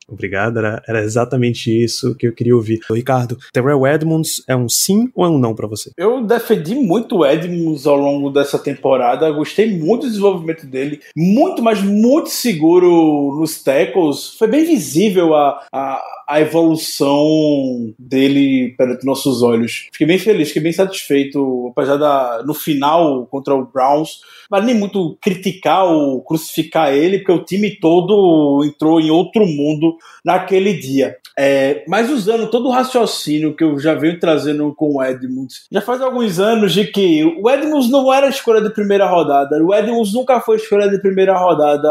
Obrigado, 0.08 0.58
era, 0.58 0.82
era 0.86 1.02
exatamente 1.02 1.70
isso 1.70 2.14
que 2.16 2.26
eu 2.26 2.34
queria 2.34 2.54
ouvir. 2.54 2.80
Ricardo, 2.90 3.38
Terrell 3.52 3.86
Edmonds 3.86 4.42
é 4.48 4.54
um 4.54 4.68
sim 4.68 5.10
ou 5.14 5.24
é 5.24 5.28
um 5.28 5.38
não 5.38 5.54
pra 5.54 5.66
você? 5.66 5.90
Eu 5.96 6.24
defendi 6.24 6.74
muito 6.74 7.16
o 7.16 7.26
Edmonds 7.26 7.86
ao 7.86 7.96
longo 7.96 8.30
dessa 8.30 8.58
temporada. 8.58 9.30
Gostei 9.30 9.78
muito 9.78 10.02
do 10.02 10.08
desenvolvimento 10.08 10.66
dele. 10.66 11.00
Muito, 11.16 11.62
mas 11.62 11.82
muito 11.82 12.28
seguro 12.28 13.36
nos 13.38 13.62
tackles. 13.62 14.34
Foi 14.38 14.48
bem 14.48 14.64
visível 14.64 15.34
a, 15.34 15.66
a, 15.72 16.02
a 16.28 16.40
evolução 16.40 17.94
dele 17.98 18.74
perante 18.76 19.06
nossos 19.06 19.42
olhos. 19.42 19.88
Fiquei 19.92 20.06
bem 20.06 20.18
feliz, 20.18 20.48
fiquei 20.48 20.62
bem 20.62 20.72
satisfeito, 20.72 21.68
apesar 21.70 21.96
da 21.96 22.42
no 22.44 22.54
final 22.54 23.26
contra 23.26 23.54
o 23.54 23.64
Browns, 23.64 24.20
mas 24.50 24.64
nem 24.66 24.74
muito 24.74 25.16
criticar 25.20 25.84
ou 25.84 26.22
crucificar 26.22 26.92
ele, 26.92 27.18
porque 27.18 27.32
o 27.32 27.44
time 27.44 27.70
todo 27.80 28.62
entrou 28.64 29.00
em 29.00 29.10
outro 29.10 29.46
mundo 29.46 29.96
naquele 30.24 30.74
dia. 30.74 31.16
É, 31.38 31.84
mas 31.86 32.10
usando 32.10 32.50
todo 32.50 32.68
o 32.68 32.72
raciocínio 32.72 33.54
que 33.54 33.62
eu 33.62 33.78
já 33.78 33.94
venho 33.94 34.18
trazendo 34.18 34.74
com 34.74 34.96
o 34.96 35.04
Edmunds, 35.04 35.66
já 35.70 35.82
faz 35.82 36.00
alguns 36.00 36.38
anos 36.38 36.72
de 36.72 36.86
que 36.86 37.22
o 37.24 37.50
Edmunds 37.50 37.90
não 37.90 38.12
era 38.12 38.28
escolha 38.28 38.62
de 38.62 38.72
primeira 38.72 39.06
rodada, 39.06 39.62
o 39.62 39.74
Edmunds 39.74 40.14
nunca 40.14 40.40
foi 40.40 40.56
escolha 40.56 40.88
de 40.88 40.98
primeira 40.98 41.36
rodada 41.36 41.90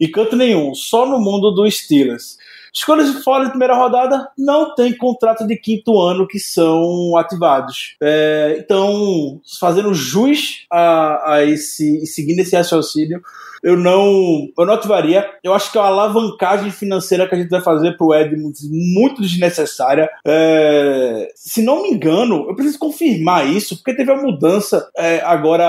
em 0.00 0.10
canto 0.10 0.34
nenhum, 0.34 0.74
só 0.74 1.06
no 1.06 1.20
mundo 1.20 1.52
dos 1.52 1.78
Steelers. 1.78 2.36
Escolhas 2.72 3.22
fora 3.22 3.44
de 3.44 3.50
primeira 3.50 3.76
rodada 3.76 4.30
não 4.36 4.74
tem 4.74 4.96
contrato 4.96 5.46
de 5.46 5.56
quinto 5.56 6.00
ano 6.00 6.26
que 6.26 6.38
são 6.38 7.16
ativados. 7.18 7.96
É, 8.00 8.56
então, 8.58 9.40
fazendo 9.60 9.92
jus 9.92 10.66
a, 10.70 11.34
a 11.34 11.44
esse, 11.44 12.06
seguindo 12.06 12.40
esse 12.40 12.56
raciocínio, 12.56 13.22
eu 13.62 13.76
não, 13.76 14.48
eu 14.58 14.66
não 14.66 14.74
ativaria. 14.74 15.28
Eu 15.42 15.54
acho 15.54 15.70
que 15.70 15.78
é 15.78 15.80
uma 15.80 15.88
alavancagem 15.88 16.70
financeira 16.70 17.28
que 17.28 17.34
a 17.34 17.38
gente 17.38 17.50
vai 17.50 17.60
fazer 17.60 17.96
pro 17.96 18.14
Edmunds 18.14 18.60
muito 18.70 19.22
desnecessária. 19.22 20.08
É, 20.26 21.28
se 21.34 21.62
não 21.62 21.82
me 21.82 21.90
engano, 21.90 22.46
eu 22.48 22.54
preciso 22.54 22.78
confirmar 22.78 23.46
isso, 23.48 23.76
porque 23.76 23.94
teve 23.94 24.10
a 24.10 24.20
mudança 24.20 24.90
é, 24.96 25.20
agora 25.20 25.64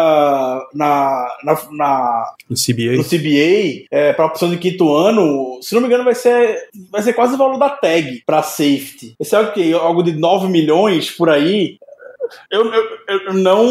na, 0.73 1.27
na, 1.43 1.57
na, 1.71 2.33
No 2.49 2.55
CBA? 2.55 2.97
no 2.97 3.03
CBA 3.03 3.85
é, 3.91 4.13
para 4.13 4.25
opção 4.25 4.49
de 4.49 4.57
quinto 4.57 4.93
ano. 4.93 5.59
Se 5.61 5.75
não 5.75 5.81
me 5.81 5.87
engano, 5.87 6.03
vai 6.03 6.15
ser, 6.15 6.57
vai 6.91 7.01
ser 7.01 7.13
quase 7.13 7.35
o 7.35 7.37
valor 7.37 7.57
da 7.57 7.69
tag 7.69 8.23
para 8.25 8.41
safety. 8.41 9.15
Esse 9.19 9.35
é 9.35 9.39
o 9.39 9.51
quê? 9.51 9.71
Algo 9.79 10.01
de 10.01 10.13
9 10.13 10.47
milhões 10.47 11.11
por 11.11 11.29
aí. 11.29 11.77
Eu, 12.49 12.73
eu, 12.73 12.99
eu 13.07 13.33
não, 13.33 13.65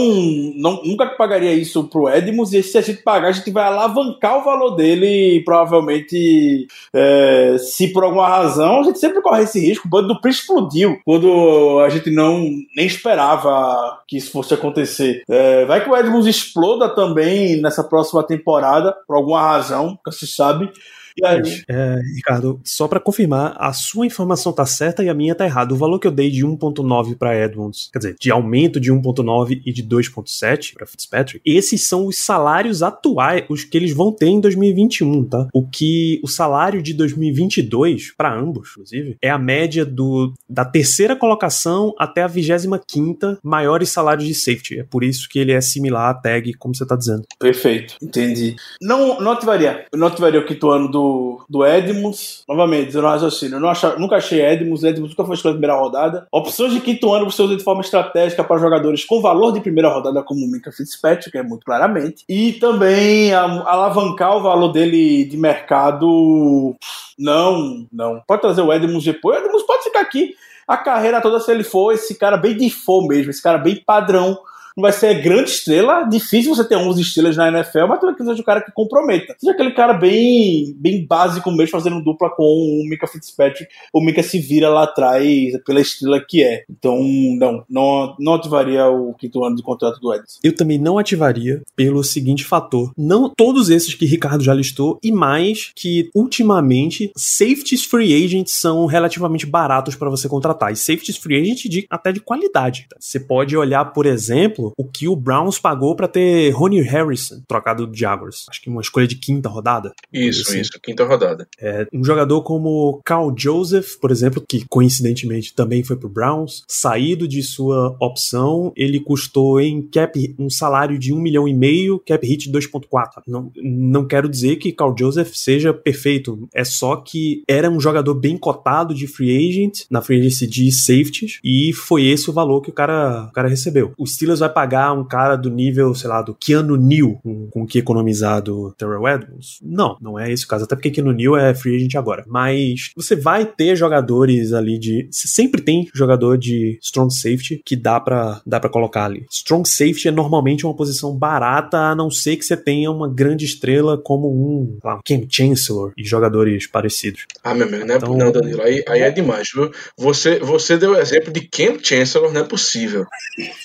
não 0.54 0.82
nunca 0.84 1.06
pagaria 1.06 1.52
isso 1.52 1.84
pro 1.84 2.08
Edmunds, 2.08 2.52
e 2.52 2.62
se 2.62 2.78
a 2.78 2.80
gente 2.80 3.02
pagar, 3.02 3.28
a 3.28 3.32
gente 3.32 3.50
vai 3.50 3.64
alavancar 3.64 4.38
o 4.38 4.44
valor 4.44 4.76
dele 4.76 5.36
e 5.36 5.44
provavelmente, 5.44 6.66
é, 6.92 7.56
se 7.58 7.92
por 7.92 8.04
alguma 8.04 8.28
razão, 8.28 8.80
a 8.80 8.82
gente 8.84 8.98
sempre 8.98 9.22
corre 9.22 9.44
esse 9.44 9.60
risco. 9.60 9.86
O 9.86 9.90
bando 9.90 10.08
do 10.08 10.20
Prince 10.20 10.40
explodiu 10.40 10.98
quando 11.04 11.80
a 11.84 11.88
gente 11.88 12.10
não 12.10 12.40
nem 12.76 12.86
esperava 12.86 14.00
que 14.06 14.16
isso 14.16 14.32
fosse 14.32 14.54
acontecer. 14.54 15.22
É, 15.28 15.64
vai 15.64 15.82
que 15.82 15.90
o 15.90 15.96
Edmunds 15.96 16.26
exploda 16.26 16.88
também 16.88 17.60
nessa 17.60 17.84
próxima 17.84 18.22
temporada, 18.22 18.94
por 19.06 19.16
alguma 19.16 19.40
razão, 19.40 19.88
nunca 19.88 20.12
se 20.12 20.26
sabe. 20.26 20.70
E 21.16 21.26
aí, 21.26 21.42
É, 21.68 22.00
Ricardo, 22.16 22.60
só 22.64 22.88
pra 22.88 23.00
confirmar, 23.00 23.54
a 23.58 23.72
sua 23.72 24.06
informação 24.06 24.52
tá 24.52 24.66
certa 24.66 25.02
e 25.02 25.08
a 25.08 25.14
minha 25.14 25.34
tá 25.34 25.44
errada. 25.44 25.74
O 25.74 25.76
valor 25.76 25.98
que 25.98 26.06
eu 26.06 26.10
dei 26.10 26.30
de 26.30 26.44
1.9 26.44 27.16
pra 27.16 27.36
Edmonds, 27.36 27.88
quer 27.92 27.98
dizer, 27.98 28.16
de 28.18 28.30
aumento 28.30 28.80
de 28.80 28.92
1.9 28.92 29.62
e 29.64 29.72
de 29.72 29.82
2.7 29.82 30.74
pra 30.74 30.86
Fitzpatrick, 30.86 31.40
esses 31.44 31.86
são 31.86 32.06
os 32.06 32.18
salários 32.18 32.82
atuais, 32.82 33.44
os 33.48 33.64
que 33.64 33.76
eles 33.76 33.92
vão 33.92 34.12
ter 34.12 34.26
em 34.26 34.40
2021, 34.40 35.24
tá? 35.24 35.48
O 35.52 35.66
que 35.66 36.20
o 36.22 36.28
salário 36.28 36.82
de 36.82 36.92
2022 36.94 38.12
pra 38.16 38.34
ambos, 38.34 38.70
inclusive, 38.70 39.16
é 39.22 39.30
a 39.30 39.38
média 39.38 39.84
do 39.84 40.32
da 40.48 40.64
terceira 40.64 41.16
colocação 41.16 41.94
até 41.98 42.22
a 42.22 42.28
25ª 42.28 43.38
maiores 43.42 43.90
salários 43.90 44.26
de 44.26 44.34
safety. 44.34 44.80
É 44.80 44.84
por 44.84 45.04
isso 45.04 45.28
que 45.28 45.38
ele 45.38 45.52
é 45.52 45.60
similar 45.60 46.10
à 46.10 46.14
tag, 46.14 46.52
como 46.54 46.74
você 46.74 46.86
tá 46.86 46.96
dizendo. 46.96 47.24
Perfeito, 47.38 47.96
entendi. 48.02 48.56
Não, 48.80 49.20
não 49.20 49.32
ativaria. 49.32 49.86
Não 49.94 50.06
ativaria 50.06 50.40
o 50.40 50.44
quinto 50.44 50.70
ano 50.70 50.90
do, 50.90 51.01
do 51.48 51.66
Edmunds. 51.66 52.42
Novamente, 52.48 52.86
dizendo 52.86 53.06
um 53.06 53.10
raciocínio. 53.10 53.56
Eu 53.56 53.60
não 53.60 53.68
achava, 53.68 53.98
nunca 53.98 54.16
achei 54.16 54.40
Edmunds. 54.40 54.82
Edmunds 54.82 55.12
nunca 55.12 55.24
foi 55.24 55.34
escolha 55.34 55.54
de 55.54 55.60
primeira 55.60 55.80
rodada. 55.80 56.26
Opções 56.30 56.72
de 56.72 56.80
quinto 56.80 57.12
ano 57.12 57.30
você 57.30 57.42
usa 57.42 57.56
de 57.56 57.62
forma 57.62 57.80
estratégica 57.80 58.42
para 58.44 58.60
jogadores 58.60 59.04
com 59.04 59.20
valor 59.20 59.52
de 59.52 59.60
primeira 59.60 59.88
rodada, 59.88 60.22
como 60.22 60.44
o 60.44 60.48
Minka 60.50 60.72
Fitzpatrick, 60.72 61.36
é 61.36 61.42
muito 61.42 61.64
claramente. 61.64 62.24
E 62.28 62.52
também 62.54 63.32
a, 63.32 63.42
alavancar 63.42 64.36
o 64.36 64.42
valor 64.42 64.68
dele 64.68 65.24
de 65.24 65.36
mercado. 65.36 66.74
Não, 67.18 67.86
não. 67.92 68.22
Pode 68.26 68.42
trazer 68.42 68.62
o 68.62 68.72
Edmunds 68.72 69.04
depois. 69.04 69.36
O 69.36 69.40
Edmunds 69.40 69.66
pode 69.66 69.84
ficar 69.84 70.00
aqui 70.00 70.34
a 70.66 70.76
carreira 70.76 71.20
toda 71.20 71.40
se 71.40 71.50
ele 71.50 71.64
for 71.64 71.92
esse 71.92 72.14
cara 72.14 72.36
bem 72.36 72.56
default 72.56 73.08
mesmo, 73.08 73.30
esse 73.30 73.42
cara 73.42 73.58
bem 73.58 73.76
padrão 73.84 74.38
não 74.76 74.82
vai 74.82 74.92
ser 74.92 75.22
grande 75.22 75.50
estrela, 75.50 76.04
difícil 76.04 76.54
você 76.54 76.64
ter 76.64 76.76
11 76.76 77.00
estrelas 77.00 77.36
na 77.36 77.48
NFL, 77.48 77.86
mas 77.88 78.00
também 78.00 78.16
que 78.16 78.24
seja 78.24 78.40
um 78.40 78.44
cara 78.44 78.62
que 78.62 78.72
comprometa. 78.72 79.34
Seja 79.38 79.52
aquele 79.52 79.72
cara 79.72 79.92
bem, 79.92 80.74
bem 80.76 81.06
básico 81.06 81.50
mesmo, 81.50 81.70
fazendo 81.70 82.02
dupla 82.02 82.30
com 82.30 82.44
o 82.44 82.88
Mika 82.88 83.06
Fitzpatrick. 83.06 83.66
O 83.92 84.00
Mika 84.00 84.22
se 84.22 84.38
vira 84.38 84.68
lá 84.68 84.84
atrás 84.84 85.26
pela 85.64 85.80
estrela 85.80 86.20
que 86.26 86.42
é. 86.42 86.64
Então, 86.70 86.98
não, 87.38 87.64
não, 87.68 88.16
não 88.18 88.34
ativaria 88.34 88.86
o 88.86 89.14
quinto 89.14 89.44
ano 89.44 89.56
de 89.56 89.62
contrato 89.62 90.00
do 90.00 90.12
Edson. 90.14 90.40
Eu 90.42 90.54
também 90.54 90.78
não 90.78 90.98
ativaria 90.98 91.62
pelo 91.76 92.02
seguinte 92.02 92.44
fator. 92.44 92.92
Não 92.96 93.30
todos 93.30 93.70
esses 93.70 93.94
que 93.94 94.06
Ricardo 94.06 94.44
já 94.44 94.54
listou, 94.54 94.98
e 95.02 95.12
mais 95.12 95.72
que 95.74 96.10
ultimamente 96.14 97.10
safeties 97.16 97.84
free 97.84 98.24
agents 98.24 98.52
são 98.52 98.86
relativamente 98.86 99.46
baratos 99.46 99.94
para 99.94 100.10
você 100.10 100.28
contratar. 100.28 100.72
E 100.72 100.76
safeties 100.76 101.16
free 101.16 101.40
agent 101.40 101.64
de, 101.64 101.86
até 101.90 102.12
de 102.12 102.20
qualidade. 102.20 102.86
Você 102.98 103.20
pode 103.20 103.56
olhar, 103.56 103.84
por 103.86 104.06
exemplo, 104.06 104.61
o 104.76 104.84
que 104.84 105.08
o 105.08 105.16
Browns 105.16 105.58
pagou 105.58 105.94
para 105.96 106.08
ter 106.08 106.50
Ronnie 106.50 106.82
Harrison 106.82 107.42
trocado 107.46 107.86
do 107.86 107.96
Jaguars. 107.96 108.46
Acho 108.48 108.60
que 108.62 108.70
uma 108.70 108.80
escolha 108.80 109.06
de 109.06 109.16
quinta 109.16 109.48
rodada. 109.48 109.92
Isso, 110.12 110.42
Assim. 110.42 110.60
isso, 110.60 110.72
quinta 110.82 111.04
rodada. 111.04 111.46
É, 111.58 111.86
um 111.92 112.04
jogador 112.04 112.42
como 112.42 113.00
Carl 113.04 113.34
Joseph, 113.36 113.96
por 114.00 114.10
exemplo, 114.10 114.44
que 114.46 114.64
coincidentemente 114.68 115.54
também 115.54 115.82
foi 115.82 115.96
pro 115.96 116.08
Browns, 116.08 116.64
saído 116.68 117.26
de 117.26 117.42
sua 117.42 117.96
opção, 118.00 118.72
ele 118.76 119.00
custou 119.00 119.60
em 119.60 119.82
cap 119.82 120.34
um 120.38 120.50
salário 120.50 120.98
de 120.98 121.12
um 121.12 121.20
milhão 121.20 121.46
e 121.48 121.54
meio, 121.54 121.98
cap 122.06 122.26
hit 122.26 122.50
de 122.50 122.58
2.4. 122.58 123.22
Não, 123.26 123.50
não 123.56 124.06
quero 124.06 124.28
dizer 124.28 124.56
que 124.56 124.72
Carl 124.72 124.94
Joseph 124.98 125.32
seja 125.34 125.72
perfeito, 125.72 126.48
é 126.54 126.64
só 126.64 126.96
que 126.96 127.42
era 127.48 127.70
um 127.70 127.80
jogador 127.80 128.14
bem 128.14 128.36
cotado 128.36 128.94
de 128.94 129.06
free 129.06 129.48
agent, 129.48 129.84
na 129.90 130.00
free 130.02 130.20
agency 130.20 130.46
de 130.46 130.70
safeties, 130.72 131.38
e 131.42 131.72
foi 131.72 132.06
esse 132.06 132.28
o 132.30 132.32
valor 132.32 132.60
que 132.60 132.70
o 132.70 132.72
cara, 132.72 133.26
o 133.28 133.32
cara 133.32 133.48
recebeu. 133.48 133.92
O 133.98 134.06
Steelers 134.06 134.40
vai 134.40 134.51
pagar 134.52 134.92
um 134.92 135.04
cara 135.04 135.36
do 135.36 135.50
nível, 135.50 135.94
sei 135.94 136.08
lá, 136.08 136.22
do 136.22 136.34
Keanu 136.34 136.76
Neal, 136.76 137.18
com, 137.22 137.48
com 137.48 137.62
o 137.62 137.66
que 137.66 137.78
economizar 137.78 138.42
do 138.42 138.72
Terrell 138.76 139.06
Edmonds? 139.08 139.58
Não, 139.62 139.96
não 140.00 140.18
é 140.18 140.30
esse 140.30 140.44
o 140.44 140.48
caso, 140.48 140.64
até 140.64 140.74
porque 140.76 140.90
Keanu 140.90 141.12
Neal 141.12 141.36
é 141.36 141.54
free 141.54 141.76
agent 141.76 141.94
agora. 141.94 142.24
Mas 142.26 142.90
você 142.96 143.16
vai 143.16 143.44
ter 143.46 143.76
jogadores 143.76 144.52
ali 144.52 144.78
de. 144.78 145.08
Você 145.10 145.28
sempre 145.28 145.62
tem 145.62 145.88
jogador 145.94 146.36
de 146.38 146.78
strong 146.82 147.12
safety 147.12 147.60
que 147.64 147.76
dá 147.76 147.98
pra, 148.00 148.40
dá 148.46 148.60
pra 148.60 148.70
colocar 148.70 149.04
ali. 149.06 149.26
Strong 149.30 149.68
safety 149.68 150.08
é 150.08 150.10
normalmente 150.10 150.64
uma 150.66 150.74
posição 150.74 151.16
barata, 151.16 151.78
a 151.78 151.94
não 151.94 152.10
ser 152.10 152.36
que 152.36 152.44
você 152.44 152.56
tenha 152.56 152.90
uma 152.90 153.08
grande 153.12 153.44
estrela 153.44 153.96
como 153.98 154.28
um, 154.28 154.78
lá, 154.84 154.96
um 154.96 155.00
Cam 155.04 155.26
Chancellor 155.28 155.92
e 155.96 156.04
jogadores 156.04 156.66
parecidos. 156.66 157.26
Ah, 157.42 157.54
meu 157.54 157.66
amigo, 157.66 157.84
não, 157.86 157.94
é, 157.94 157.98
Então- 157.98 158.16
não 158.16 158.32
Danilo, 158.32 158.62
aí, 158.62 158.82
aí 158.88 159.00
é 159.00 159.10
demais, 159.10 159.48
viu? 159.54 159.70
Você, 159.96 160.38
você 160.38 160.76
deu 160.76 160.92
o 160.92 160.96
exemplo 160.98 161.32
de 161.32 161.40
Camp 161.48 161.80
Chancellor, 161.82 162.32
não 162.32 162.40
é 162.40 162.44
possível. 162.44 163.04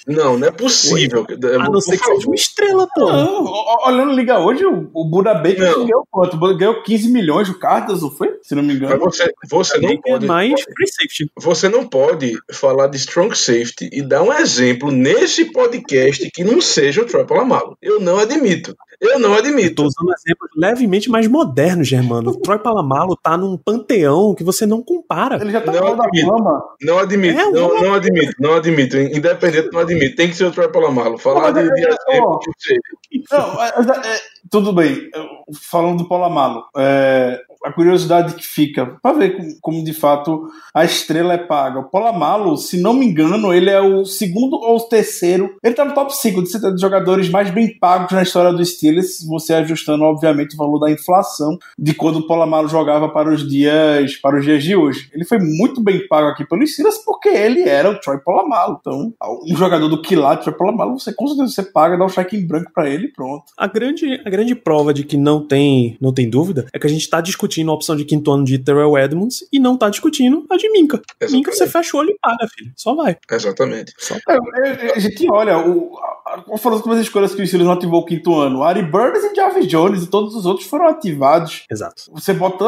Não, 0.08 0.38
não 0.38 0.48
é 0.48 0.52
possível. 0.52 0.77
A 1.64 1.70
não 1.70 1.82
ser 1.82 1.98
que 1.98 2.06
seja 2.06 2.28
uma 2.28 2.36
estrela, 2.36 2.88
pô. 2.94 3.06
Não, 3.12 3.46
olhando 3.86 4.14
liga 4.14 4.40
hoje, 4.40 4.66
o, 4.66 5.06
Buda 5.06 5.34
Baker 5.34 5.60
Não. 5.72 5.86
ganhou 5.86 6.08
quanto? 6.10 6.38
Ganhou 6.58 6.82
15 6.84 7.10
milhões 7.12 7.50
o 7.50 7.58
Cartas, 7.60 8.02
não 8.02 8.12
foi? 8.12 8.38
Se 8.42 8.54
não 8.56 8.62
me 8.64 8.74
Mas 8.74 8.78
engano. 8.78 9.00
você, 9.00 9.32
você 9.50 9.78
não 9.80 9.90
É 9.92 9.98
pode. 9.98 10.26
mais 10.26 10.62
free 10.62 10.88
safety. 10.88 11.32
Você 11.38 11.70
não 11.70 11.88
pode 11.88 12.34
falar 12.52 12.88
de 12.88 12.98
strong 12.98 13.38
safety 13.38 13.90
e 13.92 14.02
dar 14.02 14.24
um 14.24 14.34
exemplo 14.34 14.92
nesse 14.92 15.46
podcast 15.46 16.30
que 16.34 16.44
não 16.44 16.60
seja 16.62 17.02
o 17.02 17.06
Troy 17.06 17.26
Polamalu. 17.26 17.78
Eu 17.82 18.00
não 18.00 18.18
admito. 18.20 18.76
Eu 19.00 19.20
não 19.20 19.34
admito. 19.36 19.76
tô 19.76 19.84
usando 19.84 20.12
exemplos 20.14 20.50
levemente 20.56 21.10
mais 21.10 21.28
modernos, 21.28 21.88
Germano. 21.88 22.32
O 22.32 22.38
Troy 22.42 22.58
Palamalo 22.58 23.16
tá 23.16 23.38
num 23.38 23.56
panteão 23.58 24.34
que 24.34 24.44
você 24.44 24.66
não 24.66 24.82
compara. 24.82 25.36
Ele 25.40 25.52
já 25.52 25.62
tá 25.62 25.72
Não, 25.72 25.96
da 25.96 26.04
admito. 26.06 26.28
fama. 26.28 26.64
Não 26.82 26.98
admito. 27.00 27.40
É, 27.40 27.46
não, 27.52 27.68
vamos- 27.70 27.82
não 27.84 27.94
admito. 27.94 28.34
Não 28.40 28.54
admito. 28.56 28.98
Independente, 28.98 29.70
não 29.72 29.80
admito. 29.82 30.16
Tem 30.16 30.30
que 30.30 30.36
ser 30.36 30.46
o 30.46 30.52
Troy 30.52 30.68
Polamalu. 30.72 31.18
Falar 31.18 31.52
Não, 31.52 31.62
de, 31.64 31.70
mas 31.70 31.80
de 31.80 31.86
é- 31.86 31.90
exemplo 32.12 32.40
que 32.40 32.52
seja. 32.58 32.82
Não, 33.32 33.56
mas, 33.56 33.88
é, 34.06 34.20
tudo 34.50 34.74
bem. 34.74 35.10
Falando 35.70 36.00
do 36.00 36.08
Polamalo, 36.10 36.64
é, 36.76 37.40
a 37.64 37.72
curiosidade 37.72 38.36
que 38.36 38.46
fica, 38.46 38.98
para 39.02 39.18
ver 39.18 39.36
como, 39.36 39.58
como, 39.62 39.84
de 39.84 39.94
fato 39.94 40.50
a 40.74 40.86
estrela 40.86 41.34
é 41.34 41.38
paga. 41.38 41.80
O 41.80 41.90
Polamalo, 41.90 42.56
se 42.58 42.80
não 42.80 42.94
me 42.94 43.06
engano, 43.06 43.54
ele 43.54 43.70
é 43.70 43.82
o 43.82 44.06
segundo 44.06 44.58
ou 44.58 44.80
terceiro. 44.80 45.56
Ele 45.64 45.74
tá 45.74 45.84
no 45.84 45.94
top 45.94 46.16
5 46.16 46.44
de 46.44 46.82
jogadores 46.82 47.30
mais 47.30 47.50
bem 47.50 47.78
pagos 47.78 48.12
na 48.12 48.24
história 48.24 48.54
do 48.54 48.64
Steelers, 48.64 49.26
você 49.28 49.54
ajustando, 49.54 50.04
obviamente, 50.04 50.54
o 50.54 50.58
valor 50.58 50.80
da 50.80 50.92
inflação 50.92 51.58
de 51.78 51.94
quando 51.94 52.18
o 52.18 52.28
Polamalo 52.28 52.68
jogava 52.68 53.10
para 53.10 53.30
os 53.30 53.48
dias 53.48 54.16
para 54.22 54.38
os 54.38 54.46
dias 54.46 54.64
de 54.64 54.76
hoje. 54.76 55.10
Ele 55.14 55.26
foi 55.26 55.40
muito 55.40 55.82
bem 55.82 56.08
pago 56.08 56.28
aqui 56.28 56.46
pelo 56.46 56.66
Steelers 56.66 56.98
porque 57.00 57.30
ele 57.30 57.62
era 57.62 57.90
o 57.90 58.00
Troy 58.00 58.20
Polamalo. 58.20 58.78
Então, 58.80 59.14
um 59.46 59.56
jogador 59.56 59.88
do 59.88 60.02
Quilate, 60.02 60.44
Troy 60.44 60.56
Polamalo, 60.56 61.00
você 61.00 61.14
com 61.14 61.28
certeza 61.28 61.52
você 61.52 61.64
paga, 61.64 61.98
dá 61.98 62.06
um 62.06 62.10
cheque 62.10 62.38
em 62.38 62.46
branco 62.46 62.72
para 62.74 62.90
ele 62.90 63.06
e 63.06 63.12
pronto. 63.12 63.46
A 63.58 63.68
grande, 63.68 64.22
a 64.26 64.30
grande 64.30 64.56
prova 64.56 64.94
de 64.94 65.04
que 65.04 65.18
não 65.18 65.46
tem, 65.46 65.98
não 66.00 66.14
tem 66.14 66.30
dúvida 66.30 66.68
é 66.72 66.80
que 66.80 66.88
a 66.88 66.90
gente 66.90 67.02
está 67.02 67.20
discutindo 67.20 67.47
a 67.72 67.74
opção 67.74 67.96
de 67.96 68.06
quinto 68.06 68.32
ano 68.32 68.44
de 68.44 68.60
Terrell 68.60 68.98
Edmonds 68.98 69.48
e 69.52 69.60
não 69.60 69.76
está 69.76 69.90
discutindo 69.90 70.46
a 70.50 70.58
de 70.58 70.70
Minka. 70.70 70.98
Exatamente. 70.98 71.36
Minka 71.36 71.52
você 71.52 71.68
fecha 71.68 71.96
o 71.96 72.00
olho 72.00 72.12
e 72.12 72.18
paga, 72.22 72.48
filho. 72.48 72.72
Só 72.76 72.96
vai. 72.96 73.18
Exatamente. 73.32 73.94
Só 73.98 74.16
vai. 74.26 74.38
É, 74.66 74.88
é, 74.88 74.96
a 74.96 75.00
gente 75.00 75.28
olha, 75.32 75.58
o, 75.58 75.92
qual 76.46 76.58
foram 76.58 76.76
as 76.76 76.82
últimas 76.82 77.00
escolhas 77.00 77.34
que 77.34 77.42
o 77.42 77.48
Steelers 77.48 77.68
não 77.68 77.76
ativou 77.76 78.02
o 78.02 78.06
quinto 78.06 78.36
ano? 78.36 78.64
Ari 78.64 78.84
Burns 78.84 79.24
e 79.24 79.36
Jarvis 79.36 79.68
Jones 79.68 80.04
e 80.04 80.08
todos 80.08 80.36
os 80.36 80.46
outros 80.46 80.68
foram 80.68 80.88
ativados. 80.88 81.66
Exato. 81.72 82.04
Você 82.12 82.34
bota 82.34 82.66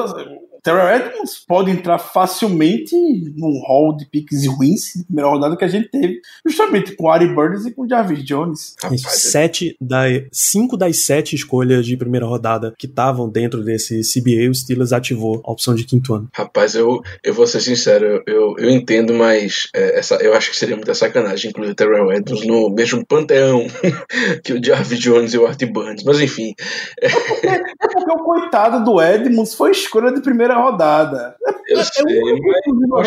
Terrell 0.63 0.87
Edmonds 0.87 1.43
pode 1.47 1.71
entrar 1.71 1.97
facilmente 1.97 2.95
num 3.35 3.59
hall 3.67 3.95
de 3.95 4.05
piques 4.05 4.45
ruins 4.47 4.93
de 4.95 5.03
primeira 5.05 5.29
rodada 5.29 5.55
que 5.55 5.63
a 5.63 5.67
gente 5.67 5.89
teve, 5.89 6.19
justamente 6.45 6.95
com 6.95 7.09
Ari 7.09 7.33
Burns 7.33 7.65
e 7.65 7.71
com 7.71 7.87
Jarvis 7.87 8.23
Jones. 8.23 8.75
Rapaz, 8.81 9.01
sete 9.01 9.75
da, 9.79 10.03
cinco 10.31 10.77
das 10.77 11.05
sete 11.05 11.35
escolhas 11.35 11.85
de 11.85 11.97
primeira 11.97 12.25
rodada 12.25 12.73
que 12.77 12.85
estavam 12.87 13.29
dentro 13.29 13.63
desse 13.63 14.01
CBA, 14.01 14.49
o 14.49 14.55
Steelers 14.55 14.93
ativou 14.93 15.41
a 15.45 15.51
opção 15.51 15.75
de 15.75 15.83
quinto 15.83 16.13
ano. 16.13 16.29
Rapaz, 16.33 16.75
eu, 16.75 17.01
eu 17.23 17.33
vou 17.33 17.47
ser 17.47 17.61
sincero, 17.61 18.23
eu, 18.25 18.55
eu 18.57 18.69
entendo, 18.69 19.13
mas 19.13 19.69
é, 19.73 19.99
essa, 19.99 20.15
eu 20.15 20.33
acho 20.33 20.51
que 20.51 20.57
seria 20.57 20.75
muita 20.75 20.93
sacanagem 20.93 21.49
incluir 21.49 21.71
o 21.71 21.75
Terrell 21.75 22.11
Edmonds 22.11 22.45
no 22.45 22.69
mesmo 22.69 23.05
panteão 23.05 23.67
que 24.43 24.53
o 24.53 24.63
Jarvis 24.63 24.99
Jones 24.99 25.33
e 25.33 25.37
o 25.37 25.45
Art 25.45 25.63
Burns, 25.65 26.03
mas 26.03 26.19
enfim. 26.19 26.53
É 27.01 27.09
porque, 27.09 27.47
é 27.47 27.87
porque 27.87 28.11
o 28.11 28.23
coitado 28.23 28.83
do 28.83 29.01
Edmonds 29.01 29.53
foi 29.53 29.71
escolha 29.71 30.11
de 30.13 30.21
primeira 30.21 30.48
primeira 30.49 30.61
rodada. 30.61 31.35
Eu 31.67 31.79
é, 31.79 31.83
sei, 31.83 32.03
mas, 32.03 33.05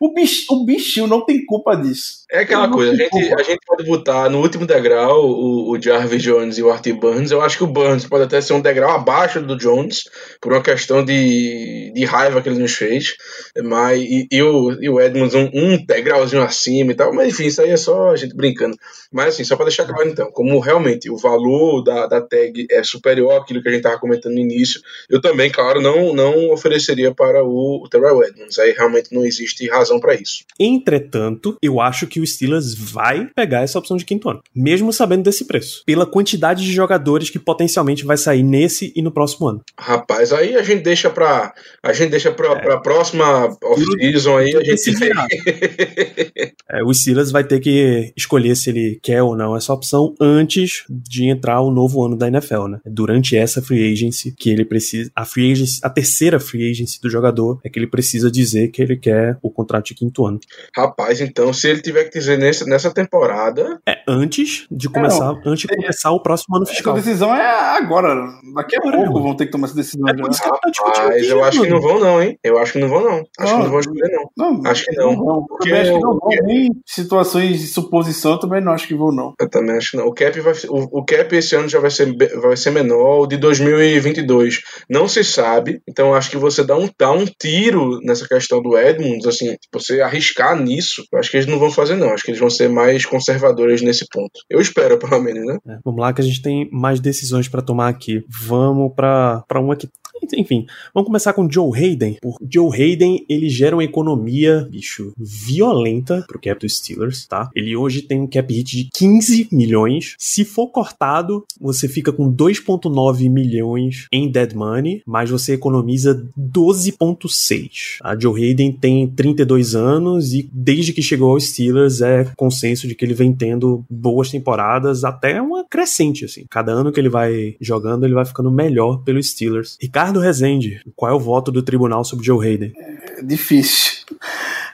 o, 0.00 0.14
bicho, 0.14 0.46
o 0.50 0.64
bichinho 0.64 1.06
não 1.06 1.24
tem 1.24 1.44
culpa 1.44 1.76
disso. 1.76 2.18
É 2.30 2.40
aquela 2.40 2.70
coisa, 2.70 2.92
a 2.92 2.94
gente, 2.94 3.34
a 3.34 3.42
gente 3.42 3.60
pode 3.66 3.84
botar 3.84 4.28
no 4.28 4.40
último 4.40 4.66
degrau 4.66 5.24
o, 5.24 5.72
o 5.72 5.82
Jarvis 5.82 6.22
Jones 6.22 6.58
e 6.58 6.62
o 6.62 6.70
Artie 6.70 6.92
Burns. 6.92 7.30
Eu 7.30 7.40
acho 7.40 7.56
que 7.56 7.64
o 7.64 7.68
Burns 7.68 8.06
pode 8.06 8.24
até 8.24 8.40
ser 8.40 8.52
um 8.52 8.60
degrau 8.60 8.92
abaixo 8.92 9.40
do 9.40 9.56
Jones, 9.56 10.04
por 10.40 10.52
uma 10.52 10.62
questão 10.62 11.04
de, 11.04 11.90
de 11.94 12.04
raiva 12.04 12.40
que 12.40 12.48
ele 12.48 12.60
nos 12.60 12.74
fez. 12.74 13.16
Mas, 13.64 14.00
e, 14.02 14.28
e 14.30 14.42
o, 14.42 14.72
e 14.80 14.88
o 14.88 15.00
Edmonds 15.00 15.34
um, 15.34 15.50
um 15.52 15.84
degrauzinho 15.84 16.42
acima 16.42 16.92
e 16.92 16.94
tal. 16.94 17.12
Mas 17.12 17.28
enfim, 17.28 17.46
isso 17.46 17.62
aí 17.62 17.70
é 17.70 17.76
só 17.76 18.10
a 18.10 18.16
gente 18.16 18.36
brincando. 18.36 18.76
Mas 19.12 19.34
assim, 19.34 19.44
só 19.44 19.56
para 19.56 19.66
deixar 19.66 19.86
claro 19.86 20.08
então, 20.08 20.30
como 20.30 20.60
realmente 20.60 21.10
o 21.10 21.16
valor 21.16 21.82
da, 21.82 22.06
da 22.06 22.20
tag 22.20 22.66
é 22.70 22.82
superior 22.84 23.32
àquilo 23.32 23.62
que 23.62 23.68
a 23.68 23.72
gente 23.72 23.80
estava 23.80 23.98
comentando 23.98 24.34
no 24.34 24.40
início, 24.40 24.80
eu 25.08 25.20
também, 25.20 25.50
claro, 25.50 25.80
não, 25.80 26.12
não 26.12 26.27
ofereceria 26.50 27.14
para 27.14 27.44
o, 27.44 27.82
o 27.84 27.88
Terrell 27.88 28.22
Edmonds. 28.22 28.58
Aí 28.58 28.72
realmente 28.72 29.12
não 29.12 29.24
existe 29.24 29.68
razão 29.68 30.00
para 30.00 30.14
isso. 30.14 30.44
Entretanto, 30.58 31.56
eu 31.62 31.80
acho 31.80 32.06
que 32.06 32.20
o 32.20 32.26
Steelers 32.26 32.74
vai 32.74 33.26
pegar 33.34 33.62
essa 33.62 33.78
opção 33.78 33.96
de 33.96 34.04
quinto 34.04 34.28
ano, 34.28 34.42
mesmo 34.54 34.92
sabendo 34.92 35.24
desse 35.24 35.44
preço, 35.44 35.82
pela 35.86 36.06
quantidade 36.06 36.64
de 36.64 36.72
jogadores 36.72 37.30
que 37.30 37.38
potencialmente 37.38 38.04
vai 38.04 38.16
sair 38.16 38.42
nesse 38.42 38.92
e 38.94 39.02
no 39.02 39.10
próximo 39.10 39.48
ano. 39.48 39.62
Rapaz, 39.78 40.32
aí 40.32 40.56
a 40.56 40.62
gente 40.62 40.82
deixa 40.82 41.10
para 41.10 41.52
a 41.82 41.92
gente 41.92 42.10
deixa 42.10 42.30
para 42.32 42.52
é. 42.52 42.80
próxima 42.80 43.56
off-season 43.62 44.36
aí 44.38 44.56
a 44.56 44.62
gente 44.62 44.88
é, 46.70 46.82
o 46.84 46.92
Steelers 46.92 47.30
vai 47.30 47.44
ter 47.44 47.60
que 47.60 48.12
escolher 48.16 48.56
se 48.56 48.70
ele 48.70 48.98
quer 49.02 49.22
ou 49.22 49.36
não 49.36 49.56
essa 49.56 49.72
opção 49.72 50.14
antes 50.20 50.84
de 50.88 51.28
entrar 51.28 51.60
o 51.60 51.70
novo 51.70 52.04
ano 52.04 52.16
da 52.16 52.28
NFL, 52.28 52.66
né? 52.68 52.80
Durante 52.84 53.36
essa 53.36 53.62
free 53.62 53.92
agency 53.92 54.34
que 54.36 54.50
ele 54.50 54.64
precisa, 54.64 55.10
a 55.14 55.24
free 55.24 55.52
agency, 55.52 55.80
a 55.82 55.90
terceira 56.18 56.40
free 56.40 56.70
agency 56.70 57.00
do 57.00 57.08
jogador 57.08 57.60
é 57.64 57.68
que 57.68 57.78
ele 57.78 57.86
precisa 57.86 58.30
dizer 58.30 58.68
que 58.68 58.82
ele 58.82 58.96
quer 58.96 59.38
o 59.40 59.50
contrato 59.50 59.86
de 59.86 59.94
quinto 59.94 60.26
ano. 60.26 60.40
Rapaz, 60.76 61.20
então 61.20 61.52
se 61.52 61.68
ele 61.68 61.80
tiver 61.80 62.04
que 62.04 62.18
dizer 62.18 62.36
nesse, 62.36 62.68
nessa 62.68 62.92
temporada. 62.92 63.78
É 63.88 63.98
antes 64.06 64.66
de 64.70 64.88
começar, 64.88 65.34
é, 65.34 65.48
antes 65.48 65.68
de 65.68 65.68
começar 65.68 66.10
o 66.10 66.20
próximo 66.20 66.56
ano 66.56 66.66
fiscal. 66.66 66.94
A 66.94 66.96
decisão 66.96 67.34
é 67.34 67.76
agora. 67.76 68.16
Daqui 68.54 68.76
a 68.76 68.80
pouco 68.80 69.22
vão 69.22 69.36
ter 69.36 69.46
que 69.46 69.52
tomar 69.52 69.66
essa 69.66 69.76
decisão. 69.76 70.08
É 70.08 70.16
já. 70.32 70.44
Rapaz, 70.44 71.28
eu 71.28 71.44
acho 71.44 71.62
que 71.62 71.68
não 71.68 71.80
vão, 71.80 72.00
não, 72.00 72.22
hein? 72.22 72.38
Eu 72.42 72.58
acho 72.58 72.72
que 72.72 72.78
não 72.78 72.88
vão, 72.88 73.04
não. 73.04 73.22
Acho 73.38 73.52
não, 73.52 73.58
que 73.58 73.64
não 73.64 73.70
vão 73.70 73.80
escolher, 73.80 74.10
não. 74.36 74.52
não. 74.52 74.70
Acho 74.70 74.84
que 74.84 74.96
não. 74.96 75.12
não 75.12 75.46
porque 75.46 75.72
acho 75.72 75.92
que 75.92 76.00
não 76.00 76.18
vão. 76.18 76.28
Nem 76.42 76.70
situações 76.84 77.60
de 77.60 77.66
suposição 77.66 78.32
eu 78.32 78.38
também 78.38 78.60
não 78.60 78.72
acho 78.72 78.88
que 78.88 78.94
vão, 78.94 79.12
não. 79.12 79.34
Eu 79.38 79.48
também 79.48 79.76
acho 79.76 79.92
que 79.92 79.96
não. 79.96 80.06
O 80.06 80.14
cap, 80.14 80.40
vai, 80.40 80.54
o, 80.68 80.98
o 80.98 81.04
cap 81.04 81.36
esse 81.36 81.54
ano 81.54 81.68
já 81.68 81.78
vai 81.78 81.90
ser, 81.90 82.14
vai 82.40 82.56
ser 82.56 82.70
menor, 82.70 83.20
o 83.20 83.26
de 83.26 83.36
2022 83.36 84.62
não 84.88 85.06
se 85.06 85.22
sabe. 85.22 85.80
Então 85.86 86.07
acho 86.14 86.30
que 86.30 86.36
você 86.36 86.64
dá 86.64 86.76
um, 86.76 86.88
dá 86.98 87.10
um 87.10 87.24
tiro 87.24 88.00
nessa 88.02 88.26
questão 88.26 88.62
do 88.62 88.76
Edmunds, 88.76 89.26
assim, 89.26 89.56
você 89.72 90.00
arriscar 90.00 90.60
nisso, 90.60 91.04
acho 91.14 91.30
que 91.30 91.36
eles 91.36 91.46
não 91.46 91.58
vão 91.58 91.70
fazer, 91.70 91.96
não. 91.96 92.10
Acho 92.10 92.24
que 92.24 92.30
eles 92.30 92.40
vão 92.40 92.50
ser 92.50 92.68
mais 92.68 93.04
conservadores 93.04 93.82
nesse 93.82 94.06
ponto. 94.10 94.30
Eu 94.48 94.60
espero, 94.60 94.98
pelo 94.98 95.20
menos, 95.20 95.46
né? 95.46 95.58
É, 95.68 95.78
vamos 95.84 96.00
lá 96.00 96.12
que 96.12 96.20
a 96.20 96.24
gente 96.24 96.42
tem 96.42 96.68
mais 96.72 97.00
decisões 97.00 97.48
para 97.48 97.62
tomar 97.62 97.88
aqui. 97.88 98.22
Vamos 98.28 98.92
para 98.94 99.44
uma 99.56 99.76
que 99.76 99.88
enfim, 100.34 100.66
vamos 100.94 101.06
começar 101.06 101.32
com 101.32 101.50
Joe 101.50 101.70
Hayden. 101.76 102.18
Por 102.20 102.38
Joe 102.48 102.70
Hayden, 102.74 103.24
ele 103.28 103.48
gera 103.48 103.76
uma 103.76 103.84
economia, 103.84 104.66
bicho, 104.70 105.12
violenta 105.16 106.24
pro 106.26 106.40
cap 106.40 106.60
dos 106.60 106.76
Steelers, 106.76 107.26
tá? 107.26 107.50
Ele 107.54 107.76
hoje 107.76 108.02
tem 108.02 108.20
um 108.20 108.26
cap 108.26 108.52
hit 108.52 108.76
de 108.76 108.88
15 108.94 109.48
milhões. 109.52 110.14
Se 110.18 110.44
for 110.44 110.68
cortado, 110.68 111.44
você 111.60 111.88
fica 111.88 112.12
com 112.12 112.32
2.9 112.32 113.30
milhões 113.30 114.06
em 114.12 114.30
dead 114.30 114.54
money, 114.54 115.02
mas 115.06 115.30
você 115.30 115.54
economiza 115.54 116.26
12.6. 116.38 117.98
A 118.02 118.18
Joe 118.18 118.42
Hayden 118.42 118.72
tem 118.72 119.06
32 119.06 119.74
anos 119.74 120.32
e 120.34 120.48
desde 120.52 120.92
que 120.92 121.02
chegou 121.02 121.30
aos 121.30 121.48
Steelers 121.48 122.00
é 122.00 122.30
consenso 122.36 122.86
de 122.86 122.94
que 122.94 123.04
ele 123.04 123.14
vem 123.14 123.32
tendo 123.32 123.84
boas 123.90 124.30
temporadas, 124.30 125.04
até 125.04 125.40
uma 125.40 125.64
crescente 125.64 126.24
assim. 126.24 126.44
Cada 126.48 126.72
ano 126.72 126.92
que 126.92 127.00
ele 127.00 127.08
vai 127.08 127.56
jogando, 127.60 128.04
ele 128.04 128.14
vai 128.14 128.24
ficando 128.24 128.50
melhor 128.50 129.02
pelos 129.02 129.30
Steelers. 129.30 129.76
Ricardo 129.80 130.07
Ricardo 130.08 130.20
Rezende, 130.20 130.80
qual 130.96 131.12
é 131.12 131.14
o 131.14 131.20
voto 131.20 131.52
do 131.52 131.62
tribunal 131.62 132.02
sobre 132.02 132.24
Joe 132.24 132.46
Hayden? 132.46 132.72
É 133.18 133.22
difícil. 133.22 134.04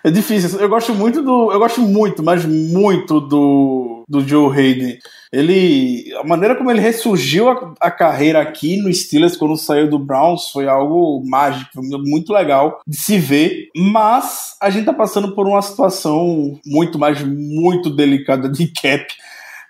É 0.05 0.11
difícil. 0.11 0.61
Eu 0.61 0.69
gosto 0.69 0.95
muito 0.95 1.23
do. 1.23 1.51
Eu 1.51 1.59
gosto 1.59 1.81
muito, 1.81 2.23
mas 2.23 2.45
muito 2.45 3.21
do, 3.21 4.05
do 4.09 4.21
Joe 4.21 4.57
Hayden. 4.57 4.97
Ele. 5.33 6.13
A 6.21 6.25
maneira 6.25 6.55
como 6.55 6.71
ele 6.71 6.81
ressurgiu 6.81 7.49
a, 7.49 7.75
a 7.81 7.91
carreira 7.91 8.41
aqui 8.41 8.77
no 8.77 8.93
Steelers 8.95 9.37
quando 9.37 9.57
saiu 9.57 9.91
do 9.91 9.99
Browns 9.99 10.51
foi 10.53 10.69
algo 10.69 11.21
mágico, 11.27 11.81
muito 11.83 12.33
legal 12.33 12.81
de 12.87 12.97
se 12.97 13.19
ver. 13.19 13.71
Mas 13.77 14.55
a 14.63 14.71
gente 14.71 14.85
tá 14.85 14.93
passando 14.93 15.35
por 15.35 15.49
uma 15.49 15.63
situação 15.63 16.61
muito, 16.65 16.97
mas 16.97 17.21
muito 17.23 17.91
delicada 17.91 18.49
de 18.49 18.69
cap 18.69 19.05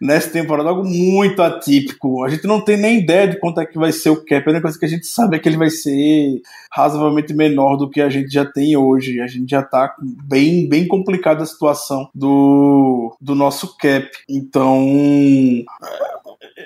nessa 0.00 0.30
temporada, 0.30 0.68
algo 0.68 0.84
muito 0.84 1.42
atípico. 1.42 2.24
A 2.24 2.28
gente 2.28 2.46
não 2.46 2.60
tem 2.60 2.76
nem 2.76 2.98
ideia 2.98 3.28
de 3.28 3.38
quanto 3.38 3.60
é 3.60 3.66
que 3.66 3.78
vai 3.78 3.92
ser 3.92 4.10
o 4.10 4.24
cap. 4.24 4.46
A 4.46 4.50
única 4.50 4.62
coisa 4.62 4.78
que 4.78 4.84
a 4.84 4.88
gente 4.88 5.06
sabe 5.06 5.36
é 5.36 5.38
que 5.38 5.48
ele 5.48 5.56
vai 5.56 5.70
ser 5.70 6.42
razoavelmente 6.70 7.34
menor 7.34 7.76
do 7.76 7.88
que 7.88 8.00
a 8.00 8.08
gente 8.08 8.32
já 8.32 8.44
tem 8.44 8.76
hoje. 8.76 9.20
A 9.20 9.26
gente 9.26 9.50
já 9.50 9.62
tá 9.62 9.94
bem, 10.00 10.68
bem 10.68 10.86
complicada 10.86 11.42
a 11.42 11.46
situação 11.46 12.08
do, 12.14 13.16
do 13.20 13.34
nosso 13.34 13.76
cap. 13.76 14.08
Então, 14.28 14.84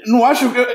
não 0.07 0.25
acho. 0.25 0.47
Eu, 0.47 0.67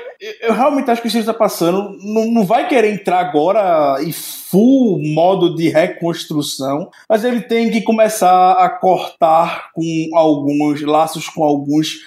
eu 0.42 0.54
realmente 0.54 0.90
acho 0.90 1.02
que 1.02 1.08
o 1.08 1.20
está 1.20 1.34
passando. 1.34 1.98
Não, 2.02 2.26
não 2.26 2.46
vai 2.46 2.68
querer 2.68 2.94
entrar 2.94 3.20
agora 3.20 4.02
e 4.02 4.12
full 4.14 5.02
modo 5.14 5.56
de 5.56 5.70
reconstrução, 5.70 6.90
mas 7.10 7.24
ele 7.24 7.42
tem 7.42 7.72
que 7.72 7.82
começar 7.82 8.52
a 8.54 8.70
cortar 8.70 9.72
com 9.74 10.10
alguns 10.14 10.82
laços 10.82 11.28
com 11.28 11.44
alguns 11.44 12.02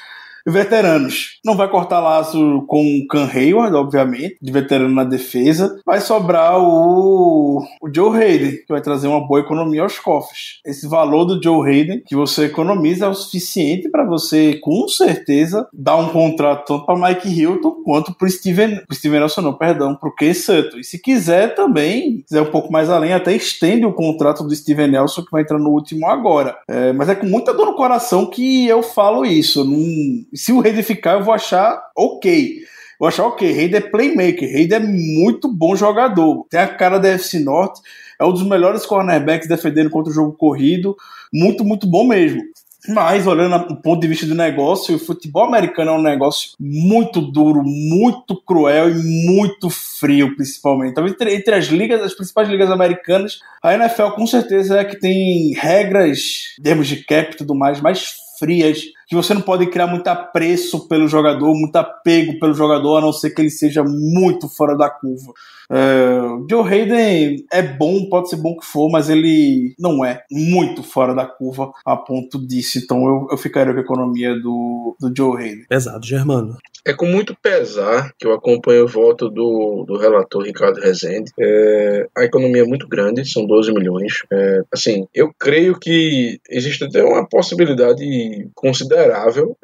veteranos. 0.50 1.38
Não 1.44 1.56
vai 1.56 1.68
cortar 1.68 2.00
laço 2.00 2.64
com 2.66 2.82
o 2.82 3.06
Can 3.06 3.28
Hayward, 3.32 3.74
obviamente, 3.74 4.36
de 4.40 4.52
veterano 4.52 4.94
na 4.94 5.04
defesa. 5.04 5.80
Vai 5.84 6.00
sobrar 6.00 6.58
o, 6.58 7.62
o 7.82 7.94
Joe 7.94 8.16
Hayden, 8.16 8.52
que 8.52 8.68
vai 8.68 8.80
trazer 8.80 9.08
uma 9.08 9.26
boa 9.26 9.40
economia 9.40 9.82
aos 9.82 9.98
cofres. 9.98 10.60
Esse 10.64 10.86
valor 10.88 11.24
do 11.24 11.42
Joe 11.42 11.68
Hayden 11.68 12.02
que 12.06 12.14
você 12.14 12.44
economiza 12.44 13.06
é 13.06 13.08
o 13.08 13.14
suficiente 13.14 13.88
para 13.88 14.04
você, 14.04 14.58
com 14.62 14.86
certeza, 14.88 15.68
dar 15.72 15.96
um 15.96 16.08
contrato 16.08 16.66
tanto 16.66 16.86
para 16.86 17.08
Mike 17.08 17.28
Hilton 17.28 17.82
quanto 17.84 18.14
para 18.14 18.28
Steven, 18.28 18.84
pro 18.86 18.96
Steven 18.96 19.20
Nelson, 19.20 19.40
não, 19.40 19.52
perdão, 19.54 19.94
para 19.94 20.08
o 20.08 20.14
Ken 20.14 20.34
Sutton. 20.34 20.78
E 20.78 20.84
se 20.84 21.00
quiser 21.00 21.54
também, 21.54 22.22
quiser 22.22 22.42
um 22.42 22.50
pouco 22.50 22.72
mais 22.72 22.90
além, 22.90 23.12
até 23.12 23.34
estende 23.34 23.86
o 23.86 23.92
contrato 23.92 24.44
do 24.44 24.54
Steven 24.54 24.88
Nelson, 24.88 25.22
que 25.22 25.30
vai 25.30 25.42
entrar 25.42 25.58
no 25.58 25.70
último 25.70 26.06
agora. 26.06 26.56
É, 26.68 26.92
mas 26.92 27.08
é 27.08 27.14
com 27.14 27.26
muita 27.26 27.54
dor 27.54 27.66
no 27.66 27.76
coração 27.76 28.26
que 28.26 28.66
eu 28.66 28.82
falo 28.82 29.24
isso. 29.24 29.64
Não, 29.64 30.24
se 30.36 30.52
o 30.52 30.60
Rede 30.60 30.82
ficar, 30.82 31.14
eu 31.14 31.24
vou 31.24 31.34
achar 31.34 31.80
ok. 31.96 32.58
eu 33.00 33.06
achava, 33.06 33.28
ok, 33.28 33.48
Hayden 33.48 33.78
é 33.78 33.80
playmaker, 33.80 34.48
Hayden 34.48 34.76
é 34.76 34.80
muito 34.80 35.52
bom 35.52 35.76
jogador, 35.76 36.46
tem 36.50 36.60
a 36.60 36.68
cara 36.68 36.98
da 36.98 37.08
FC 37.08 37.38
Norte, 37.40 37.80
é 38.20 38.24
um 38.24 38.32
dos 38.32 38.46
melhores 38.46 38.86
cornerbacks 38.86 39.48
defendendo 39.48 39.90
contra 39.90 40.10
o 40.10 40.14
jogo 40.14 40.32
corrido, 40.32 40.96
muito, 41.32 41.64
muito 41.64 41.86
bom 41.86 42.04
mesmo. 42.04 42.42
Mas, 42.88 43.26
olhando 43.26 43.66
do 43.66 43.76
ponto 43.76 44.00
de 44.00 44.06
vista 44.06 44.26
do 44.26 44.34
negócio, 44.34 44.94
o 44.94 44.98
futebol 44.98 45.44
americano 45.44 45.90
é 45.90 45.94
um 45.94 46.02
negócio 46.02 46.52
muito 46.58 47.20
duro, 47.20 47.62
muito 47.64 48.40
cruel 48.42 48.90
e 48.90 48.94
muito 48.94 49.68
frio, 49.68 50.36
principalmente. 50.36 50.92
Então, 50.92 51.06
entre, 51.06 51.34
entre 51.34 51.54
as 51.54 51.66
ligas, 51.66 52.00
as 52.00 52.14
principais 52.14 52.48
ligas 52.48 52.70
americanas, 52.70 53.40
a 53.62 53.74
NFL 53.74 54.10
com 54.10 54.26
certeza 54.26 54.78
é 54.78 54.84
que 54.84 54.98
tem 54.98 55.52
regras, 55.54 56.54
em 56.58 56.62
termos 56.62 56.86
de 56.86 57.04
cap 57.04 57.32
e 57.32 57.36
tudo 57.36 57.54
mais, 57.54 57.80
mais 57.80 58.14
frias, 58.38 58.84
que 59.06 59.14
você 59.14 59.32
não 59.32 59.40
pode 59.40 59.66
criar 59.66 59.86
muito 59.86 60.08
apreço 60.08 60.88
pelo 60.88 61.06
jogador, 61.06 61.54
muito 61.54 61.76
apego 61.76 62.38
pelo 62.38 62.54
jogador, 62.54 62.96
a 62.96 63.00
não 63.00 63.12
ser 63.12 63.30
que 63.30 63.40
ele 63.40 63.50
seja 63.50 63.84
muito 63.84 64.48
fora 64.48 64.76
da 64.76 64.90
curva. 64.90 65.32
É, 65.70 66.18
Joe 66.48 66.62
Hayden 66.68 67.44
é 67.52 67.62
bom, 67.62 68.08
pode 68.08 68.30
ser 68.30 68.36
bom 68.36 68.56
que 68.56 68.66
for, 68.66 68.90
mas 68.90 69.08
ele 69.08 69.74
não 69.78 70.04
é 70.04 70.22
muito 70.30 70.82
fora 70.82 71.14
da 71.14 71.26
curva 71.26 71.72
a 71.84 71.96
ponto 71.96 72.44
disso. 72.44 72.78
Então 72.78 73.06
eu, 73.06 73.28
eu 73.30 73.36
ficaria 73.36 73.72
com 73.72 73.80
a 73.80 73.82
economia 73.82 74.34
do, 74.34 74.96
do 75.00 75.12
Joe 75.16 75.42
Hayden. 75.42 75.66
Pesado, 75.68 76.06
Germano. 76.06 76.56
É 76.84 76.92
com 76.92 77.06
muito 77.06 77.36
pesar 77.42 78.12
que 78.16 78.24
eu 78.24 78.32
acompanho 78.32 78.84
o 78.84 78.88
voto 78.88 79.28
do, 79.28 79.84
do 79.84 79.98
relator 79.98 80.44
Ricardo 80.44 80.80
Rezende. 80.80 81.32
É, 81.36 82.06
a 82.16 82.22
economia 82.22 82.62
é 82.62 82.66
muito 82.66 82.86
grande, 82.86 83.28
são 83.28 83.44
12 83.44 83.72
milhões. 83.72 84.22
É, 84.32 84.60
assim, 84.72 85.08
eu 85.12 85.32
creio 85.36 85.76
que 85.80 86.38
existe 86.48 86.84
até 86.84 87.02
uma 87.02 87.28
possibilidade 87.28 88.48
considerável. 88.54 88.95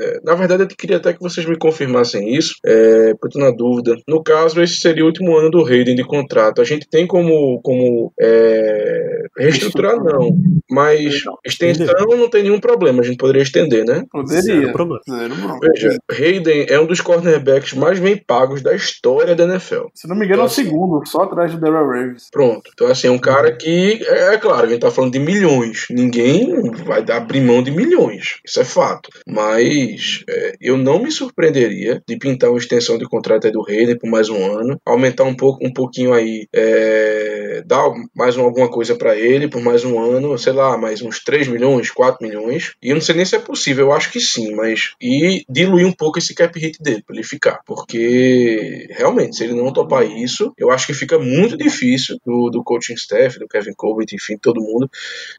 É, 0.01 0.21
na 0.25 0.35
verdade, 0.35 0.63
eu 0.63 0.69
queria 0.69 0.97
até 0.97 1.13
que 1.13 1.21
vocês 1.21 1.47
me 1.47 1.57
confirmassem 1.57 2.35
isso, 2.35 2.55
é, 2.65 3.15
porque 3.21 3.39
na 3.39 3.51
dúvida. 3.51 3.97
No 4.07 4.23
caso, 4.23 4.61
esse 4.63 4.77
seria 4.77 5.05
o 5.05 5.07
último 5.07 5.37
ano 5.37 5.51
do 5.51 5.65
Hayden 5.65 5.95
de 5.95 6.05
contrato. 6.05 6.61
A 6.61 6.65
gente 6.65 6.87
tem 6.89 7.07
como, 7.07 7.61
como 7.63 8.13
é, 8.21 9.27
reestruturar, 9.39 9.97
não. 9.97 10.31
Mas 10.71 11.23
extensão 11.45 12.07
não 12.11 12.29
tem 12.29 12.43
nenhum 12.43 12.61
problema, 12.61 13.01
a 13.01 13.05
gente 13.05 13.17
poderia 13.17 13.43
estender, 13.43 13.85
né? 13.85 14.05
Poderia. 14.11 14.43
Zero 14.43 14.73
problema. 14.73 15.01
Zero 15.09 15.35
problema. 15.35 15.59
Veja, 15.61 15.99
Hayden 16.11 16.67
é 16.69 16.81
um 16.81 16.87
dos 16.87 17.01
cornerbacks 17.01 17.75
mais 17.75 17.99
bem 17.99 18.17
pagos 18.17 18.63
da 18.63 18.75
história 18.75 19.35
da 19.35 19.45
NFL. 19.45 19.87
Se 19.95 20.09
não 20.09 20.17
me 20.17 20.27
engano, 20.27 20.43
é 20.43 20.47
o 20.47 20.49
segundo, 20.49 21.03
só 21.07 21.23
atrás 21.23 21.53
do 21.53 21.61
Daryl 21.61 21.87
Ravens. 21.87 22.29
Pronto. 22.31 22.71
Então, 22.73 22.87
assim, 22.89 23.09
é 23.09 23.11
um 23.11 23.19
cara 23.19 23.53
que, 23.53 24.03
é, 24.07 24.35
é 24.35 24.39
claro, 24.39 24.67
a 24.67 24.69
gente 24.69 24.81
tá 24.81 24.91
falando 24.91 25.13
de 25.13 25.19
milhões. 25.19 25.87
Ninguém 25.91 26.71
vai 26.85 27.03
dar 27.03 27.23
abrir 27.23 27.41
mão 27.41 27.63
de 27.63 27.71
milhões. 27.71 28.41
Isso 28.45 28.61
é 28.61 28.65
fato. 28.65 29.09
Mas 29.27 30.25
é, 30.29 30.55
eu 30.61 30.77
não 30.77 31.03
me 31.03 31.11
surpreenderia 31.11 32.03
de 32.07 32.17
pintar 32.19 32.51
uma 32.51 32.59
extensão 32.59 32.99
de 32.99 33.05
contrato 33.07 33.51
do 33.51 33.65
Hayden 33.69 33.99
por 33.99 34.09
mais 34.11 34.29
um 34.29 34.45
ano, 34.59 34.81
aumentar 34.85 35.25
um 35.25 35.35
pouco, 35.35 35.65
um 35.67 35.73
pouquinho 35.73 36.13
aí, 36.13 36.47
é, 36.55 37.63
dar 37.67 37.85
mais 38.15 38.37
um- 38.37 38.43
alguma 38.43 38.69
coisa 38.71 38.95
pra 38.97 39.17
ele 39.17 39.49
por 39.49 39.61
mais 39.63 39.85
um 39.85 39.99
ano, 40.01 40.37
sei 40.39 40.53
lá, 40.53 40.77
mais 40.77 41.03
uns 41.03 41.21
3 41.23 41.47
milhões, 41.49 41.91
4 41.91 42.27
milhões. 42.27 42.75
E 42.83 42.91
eu 42.91 42.95
não 42.95 43.03
sei 43.03 43.15
nem 43.15 43.25
se 43.25 43.37
é 43.37 43.39
possível, 43.39 43.87
eu 43.87 43.93
acho 43.93 44.11
que 44.11 44.21
sim, 44.21 44.55
mas. 44.55 44.93
E 45.01 45.45
diluir 45.49 45.87
um 45.87 45.93
pouco 45.93 46.19
esse 46.19 46.35
cap 46.35 46.59
hit 46.59 46.79
dele 46.83 47.03
pra 47.07 47.15
ele 47.15 47.25
ficar. 47.25 47.61
Porque 47.67 48.87
realmente, 48.91 49.37
se 49.37 49.45
ele 49.45 49.55
não 49.55 49.73
topar 49.73 50.05
isso, 50.07 50.53
eu 50.59 50.71
acho 50.71 50.87
que 50.87 50.95
fica 50.95 51.19
muito 51.19 51.57
difícil 51.57 52.17
do, 52.25 52.51
do 52.51 52.63
coaching 52.63 52.95
staff, 52.95 53.39
do 53.39 53.49
Kevin 53.49 53.73
Colbert, 53.77 54.07
enfim, 54.13 54.37
todo 54.41 54.61
mundo, 54.61 54.89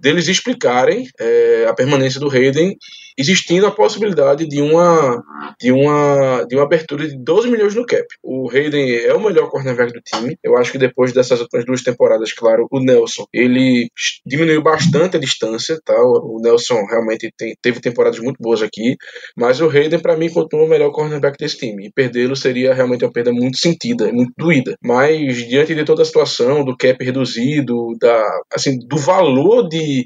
deles 0.02 0.28
explicarem 0.28 1.08
é, 1.19 1.65
a 1.67 1.74
permanência 1.74 2.19
do 2.19 2.30
Hayden 2.30 2.78
existindo 3.17 3.65
a 3.67 3.71
possibilidade 3.71 4.47
de 4.47 4.62
uma 4.62 5.21
de 5.60 5.71
uma 5.71 6.45
de 6.47 6.56
uma 6.56 6.63
abertura 6.63 7.08
de 7.08 7.17
12 7.17 7.49
milhões 7.49 7.76
no 7.76 7.86
cap. 7.86 8.06
O 8.23 8.49
Hayden 8.49 8.95
é 8.95 9.13
o 9.13 9.19
melhor 9.23 9.49
cornerback 9.49 9.93
do 9.93 10.02
time. 10.02 10.38
Eu 10.43 10.58
acho 10.58 10.71
que 10.71 10.78
depois 10.78 11.12
dessas 11.13 11.39
últimas 11.41 11.65
duas 11.65 11.82
temporadas, 11.84 12.34
claro, 12.34 12.67
o 12.71 12.80
Nelson, 12.80 13.26
ele 13.34 13.89
diminuiu 14.26 14.62
bastante 14.62 15.17
a 15.17 15.19
distância, 15.19 15.80
tá? 15.84 15.95
O 15.95 16.39
Nelson 16.41 16.86
realmente 16.86 17.32
tem- 17.38 17.56
teve 17.62 17.80
temporadas 17.80 18.19
muito 18.19 18.38
boas 18.41 18.62
aqui, 18.62 18.95
mas 19.38 19.62
o 19.62 19.69
Hayden 19.69 19.99
para 19.99 20.17
mim 20.17 20.30
continua 20.30 20.65
o 20.65 20.69
melhor 20.69 20.91
cornerback 20.91 21.38
desse 21.38 21.58
time. 21.58 21.88
E 21.88 21.91
perdê-lo 21.91 22.36
seria 22.36 22.73
realmente 22.73 23.04
uma 23.06 23.12
perda 23.12 23.32
muito 23.32 23.58
sentida, 23.58 24.12
muito 24.12 24.34
doída. 24.38 24.76
Mas 24.84 25.38
diante 25.47 25.76
de 25.76 25.84
toda 25.86 26.02
a 26.02 26.06
situação 26.06 26.63
do 26.63 26.76
cap 26.76 27.04
reduzido, 27.04 27.93
da 27.99 28.23
assim, 28.54 28.78
do 28.88 28.97
valor 28.97 29.67
de 29.67 30.06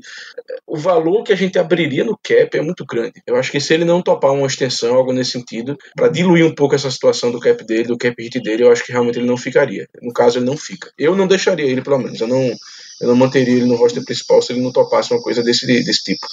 o 0.65 0.78
valor 0.78 1.24
que 1.24 1.34
a 1.34 1.36
gente 1.36 1.58
abriria 1.60 2.04
no 2.04 2.17
cap 2.22 2.58
é 2.58 2.62
muito 2.62 2.86
grande. 2.86 2.96
Eu 3.25 3.36
acho 3.36 3.51
que 3.51 3.60
se 3.60 3.73
ele 3.73 3.86
não 3.86 4.01
topar 4.01 4.33
uma 4.33 4.47
extensão, 4.47 4.95
algo 4.95 5.13
nesse 5.13 5.31
sentido, 5.31 5.77
para 5.95 6.10
diluir 6.10 6.45
um 6.45 6.53
pouco 6.53 6.75
essa 6.75 6.91
situação 6.91 7.31
do 7.31 7.39
cap 7.39 7.63
dele, 7.65 7.83
do 7.83 7.97
cap 7.97 8.15
hit 8.21 8.39
dele, 8.39 8.63
eu 8.63 8.71
acho 8.71 8.86
que 8.86 8.91
realmente 8.91 9.19
ele 9.19 9.27
não 9.27 9.38
ficaria. 9.38 9.88
No 10.01 10.13
caso, 10.13 10.39
ele 10.39 10.45
não 10.45 10.57
fica. 10.57 10.91
Eu 10.97 11.15
não 11.15 11.27
deixaria 11.27 11.65
ele, 11.65 11.81
pelo 11.81 11.97
menos. 11.97 12.19
Eu 12.19 12.27
não, 12.27 12.41
eu 13.01 13.07
não 13.07 13.15
manteria 13.15 13.55
ele 13.55 13.65
no 13.65 13.75
roster 13.75 14.03
principal 14.03 14.41
se 14.41 14.53
ele 14.53 14.62
não 14.62 14.71
topasse 14.71 15.13
uma 15.13 15.21
coisa 15.21 15.43
desse, 15.43 15.65
desse 15.65 16.03
tipo. 16.03 16.25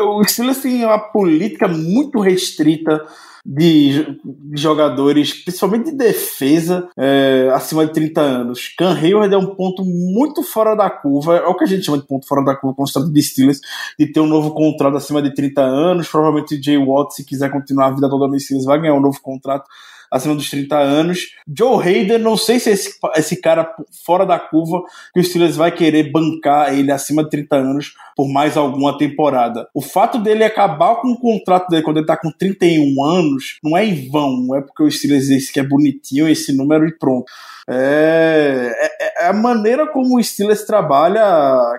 O 0.00 0.22
Steelers 0.24 0.58
tem 0.58 0.84
uma 0.84 0.98
política 0.98 1.68
muito 1.68 2.20
restrita 2.20 3.04
de 3.44 3.90
jo- 3.92 4.16
de 4.24 4.60
jogadores, 4.60 5.32
principalmente 5.44 5.90
de 5.90 5.96
defesa, 5.96 6.88
é, 6.96 7.50
acima 7.54 7.86
de 7.86 7.92
30 7.92 8.20
anos. 8.20 8.74
Can 8.78 8.94
Hayward 8.94 9.32
é 9.34 9.38
um 9.38 9.54
ponto 9.54 9.84
muito 9.84 10.42
fora 10.42 10.74
da 10.74 10.88
curva, 10.90 11.36
é 11.36 11.46
o 11.46 11.54
que 11.56 11.64
a 11.64 11.66
gente 11.66 11.84
chama 11.84 11.98
de 11.98 12.06
ponto 12.06 12.26
fora 12.26 12.44
da 12.44 12.54
curva 12.56 12.74
com 12.76 12.82
o 12.82 12.86
estado 12.86 13.10
de 13.12 13.22
Steelers, 13.22 13.60
de 13.98 14.06
ter 14.10 14.20
um 14.20 14.26
novo 14.26 14.52
contrato 14.52 14.96
acima 14.96 15.22
de 15.22 15.32
30 15.34 15.60
anos. 15.62 16.08
Provavelmente 16.08 16.54
o 16.56 16.62
Jay 16.62 16.76
Watt, 16.78 17.14
se 17.14 17.24
quiser 17.24 17.50
continuar 17.50 17.86
a 17.88 17.90
vida 17.94 18.08
toda 18.08 18.26
no 18.28 18.38
Steelers, 18.38 18.66
vai 18.66 18.80
ganhar 18.80 18.94
um 18.94 19.00
novo 19.00 19.20
contrato 19.22 19.66
acima 20.10 20.34
dos 20.34 20.48
30 20.50 20.76
anos. 20.76 21.20
Joe 21.46 21.82
Hayden, 21.82 22.18
não 22.18 22.36
sei 22.36 22.58
se 22.58 22.70
esse, 22.70 22.94
esse 23.16 23.40
cara 23.40 23.68
fora 24.04 24.24
da 24.24 24.38
curva 24.38 24.82
que 25.12 25.20
o 25.20 25.24
Steelers 25.24 25.56
vai 25.56 25.70
querer 25.72 26.10
bancar 26.10 26.72
ele 26.76 26.90
acima 26.90 27.22
de 27.24 27.30
30 27.30 27.56
anos 27.56 27.94
por 28.16 28.28
mais 28.28 28.56
alguma 28.56 28.96
temporada. 28.98 29.68
O 29.74 29.80
fato 29.80 30.18
dele 30.18 30.44
acabar 30.44 30.96
com 30.96 31.08
o 31.08 31.20
contrato 31.20 31.68
dele 31.68 31.82
quando 31.82 31.98
ele 31.98 32.06
tá 32.06 32.16
com 32.16 32.30
31 32.30 33.04
anos 33.04 33.58
não 33.62 33.76
é 33.76 33.84
em 33.84 34.08
vão, 34.10 34.36
não 34.40 34.56
é 34.56 34.60
porque 34.60 34.82
o 34.82 34.90
Steelers 34.90 35.26
disse 35.26 35.52
que 35.52 35.60
é 35.60 35.62
bonitinho 35.62 36.28
esse 36.28 36.56
número 36.56 36.86
e 36.86 36.96
pronto. 36.98 37.26
É, 37.68 38.72
é- 39.00 39.24
é 39.24 39.28
a 39.28 39.32
maneira 39.32 39.86
como 39.86 40.18
o 40.18 40.22
Steelers 40.22 40.64
trabalha 40.64 41.22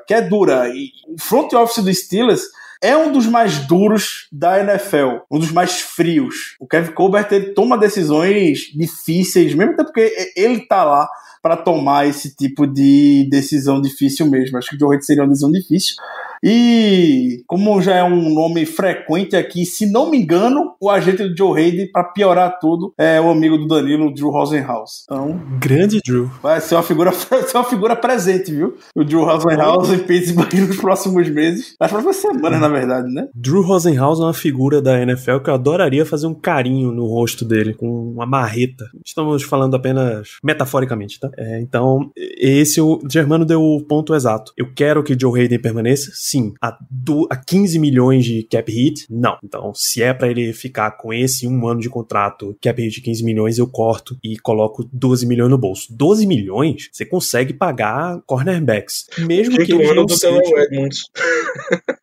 que 0.06 0.13
é 0.13 0.22
dura. 0.22 0.70
E 0.70 0.92
o 1.08 1.20
front 1.20 1.52
office 1.54 1.84
do 1.84 1.94
Steelers 1.94 2.44
é 2.82 2.96
um 2.96 3.12
dos 3.12 3.26
mais 3.26 3.60
duros 3.68 4.28
da 4.32 4.60
NFL, 4.60 5.20
um 5.30 5.39
dos 5.39 5.52
mais 5.52 5.82
frios. 5.82 6.56
O 6.60 6.68
Kevin 6.68 6.94
Colbert 6.94 7.28
ele 7.32 7.54
toma 7.54 7.78
decisões 7.78 8.72
difíceis, 8.74 9.54
mesmo 9.54 9.74
até 9.74 9.84
porque 9.84 10.32
ele 10.36 10.65
tá 10.65 10.84
lá 10.84 11.08
para 11.42 11.58
tomar 11.58 12.08
esse 12.08 12.36
tipo 12.36 12.65
de 12.68 13.28
decisão 13.30 13.82
difícil 13.82 14.26
mesmo. 14.28 14.58
Acho 14.58 14.70
que 14.70 14.76
o 14.76 14.80
Joe 14.80 15.02
seria 15.02 15.24
uma 15.24 15.30
decisão 15.30 15.52
difícil. 15.52 15.96
E 16.43 17.43
como 17.47 17.82
já 17.82 17.95
é 17.95 18.04
um 18.04 18.34
nome 18.34 18.65
frequente 18.65 19.36
aqui, 19.36 19.65
se 19.65 19.91
não 19.91 20.10
me 20.10 20.21
engano, 20.21 20.73
o 20.80 20.89
agente 20.89 21.28
do 21.28 21.36
Joe 21.36 21.60
Hayden, 21.60 21.91
para 21.91 22.04
piorar 22.04 22.60
tudo, 22.60 22.93
é 22.97 23.19
o 23.19 23.30
amigo 23.30 23.58
do 23.58 23.67
Danilo, 23.67 24.08
o 24.08 24.13
Drew 24.13 24.30
Rosenhaus. 24.30 25.04
Então, 25.04 25.39
Grande 25.60 25.99
Drew. 26.06 26.30
vai 26.41 26.62
ser 26.62 26.75
uma 26.75 26.84
figura, 26.84 27.12
ser 27.13 27.58
uma 27.58 27.63
figura 27.63 27.95
presente, 27.95 28.52
viu? 28.52 28.78
O 28.95 29.04
Drew 29.04 29.23
Rosenhaus 29.23 29.89
em 29.89 29.99
Pittsburgh 29.99 30.54
nos 30.67 30.78
próximos 30.78 31.30
meses. 31.30 31.75
Nas 31.80 31.91
próximas 31.91 32.15
semanas, 32.17 32.60
na 32.60 32.69
verdade, 32.69 33.13
né? 33.13 33.28
Drew 33.34 33.62
Rosenhaus 33.62 34.19
é 34.19 34.23
uma 34.23 34.34
figura 34.34 34.82
da 34.82 34.99
NFL 35.02 35.39
que 35.39 35.49
eu 35.49 35.54
adoraria 35.54 36.06
fazer 36.06 36.28
um 36.28 36.34
carinho 36.34 36.91
no 36.91 37.06
rosto 37.06 37.45
dele, 37.45 37.73
com 37.73 37.88
uma 37.88 38.25
marreta. 38.25 38.86
Estamos 39.06 39.43
falando 39.43 39.75
apenas 39.75 40.38
metaforicamente, 40.43 41.19
tá? 41.19 41.30
É, 41.38 41.60
então, 41.60 42.12
esse 42.15 42.80
o 42.82 42.99
Germano 43.10 43.45
deu 43.45 43.62
o 43.62 43.84
ponto 43.84 44.15
exato. 44.15 44.52
Eu 44.58 44.73
quero 44.73 45.04
que 45.04 45.17
Joe 45.19 45.39
Hayden 45.39 45.60
permaneça? 45.60 46.12
Sim. 46.30 46.54
A, 46.62 46.78
do, 46.89 47.28
a 47.30 47.36
15 47.36 47.80
milhões 47.80 48.26
de 48.26 48.44
cap 48.44 48.72
hit? 48.72 49.06
Não. 49.10 49.38
Então, 49.44 49.74
se 49.74 50.04
é 50.04 50.13
pra 50.13 50.30
ele 50.30 50.54
ficar 50.54 50.92
com 50.92 51.13
esse 51.13 51.48
um 51.48 51.68
ano 51.68 51.80
de 51.80 51.89
contrato, 51.89 52.56
cap 52.62 52.82
hit 52.82 52.96
de 52.96 53.02
15 53.02 53.24
milhões, 53.24 53.58
eu 53.58 53.68
corto 53.68 54.18
e 54.24 54.38
coloco 54.38 54.88
12 54.92 55.26
milhões 55.26 55.50
no 55.50 55.58
bolso. 55.58 55.88
12 55.92 56.28
milhões, 56.28 56.89
você 56.92 57.06
consegue 57.06 57.54
pagar 57.54 58.22
cornerbacks. 58.26 59.06
Mesmo 59.18 59.58
que 59.58 59.65
Quinto 59.65 59.78
eles 59.78 59.89
ano 59.89 59.96
não 60.02 60.06
do 60.06 60.13
sejam... 60.13 60.42
Terrell 60.42 60.63
Edmonds. 60.63 61.10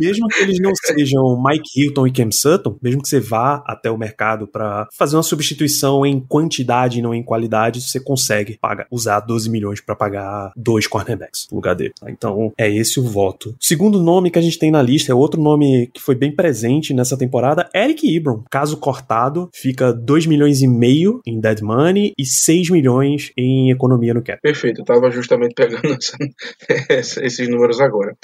mesmo 0.00 0.26
que 0.28 0.40
eles 0.40 0.58
não 0.60 0.72
sejam 0.74 1.42
Mike 1.44 1.68
Hilton 1.80 2.06
e 2.06 2.12
Cam 2.12 2.30
Sutton, 2.30 2.76
mesmo 2.82 3.02
que 3.02 3.08
você 3.08 3.20
vá 3.20 3.62
até 3.66 3.90
o 3.90 3.98
mercado 3.98 4.46
para 4.46 4.86
fazer 4.96 5.16
uma 5.16 5.22
substituição 5.22 6.04
em 6.04 6.20
quantidade 6.20 6.98
e 6.98 7.02
não 7.02 7.14
em 7.14 7.22
qualidade, 7.22 7.80
você 7.80 8.00
consegue 8.00 8.58
pagar, 8.60 8.86
usar 8.90 9.20
12 9.20 9.48
milhões 9.50 9.80
para 9.80 9.94
pagar 9.96 10.50
dois 10.56 10.86
cornerbacks 10.86 11.46
no 11.50 11.56
lugar 11.56 11.74
dele. 11.74 11.92
tá? 11.98 12.10
Então 12.10 12.52
é 12.58 12.70
esse 12.70 12.98
o 13.00 13.02
voto. 13.02 13.54
Segundo 13.60 14.02
nome 14.02 14.30
que 14.30 14.38
a 14.38 14.42
gente 14.42 14.58
tem 14.58 14.70
na 14.70 14.82
lista 14.82 15.12
é 15.12 15.14
outro 15.14 15.40
nome 15.40 15.88
que 15.92 16.00
foi 16.00 16.14
bem 16.14 16.34
presente 16.34 16.92
nessa 16.94 17.16
temporada, 17.16 17.68
Eric 17.74 18.14
Ebron. 18.16 18.42
Caso 18.50 18.76
cortado, 18.78 19.48
fica 19.54 19.92
2 19.92 20.26
milhões 20.26 20.62
e 20.62 20.66
meio 20.68 21.20
em 21.26 21.40
dead 21.40 21.60
money 21.62 22.12
e 22.18 22.24
6 22.24 22.70
milhões 22.70 23.32
em 23.36 23.70
economia 23.70 24.14
no 24.14 24.22
cap. 24.22 24.40
Perfeito, 24.42 24.80
eu 24.80 24.84
tava 24.84 25.10
justamente 25.10 25.54
pegando 25.54 25.82
essa- 26.88 27.24
esses 27.24 27.48
números 27.48 27.80
agora. 27.80 28.16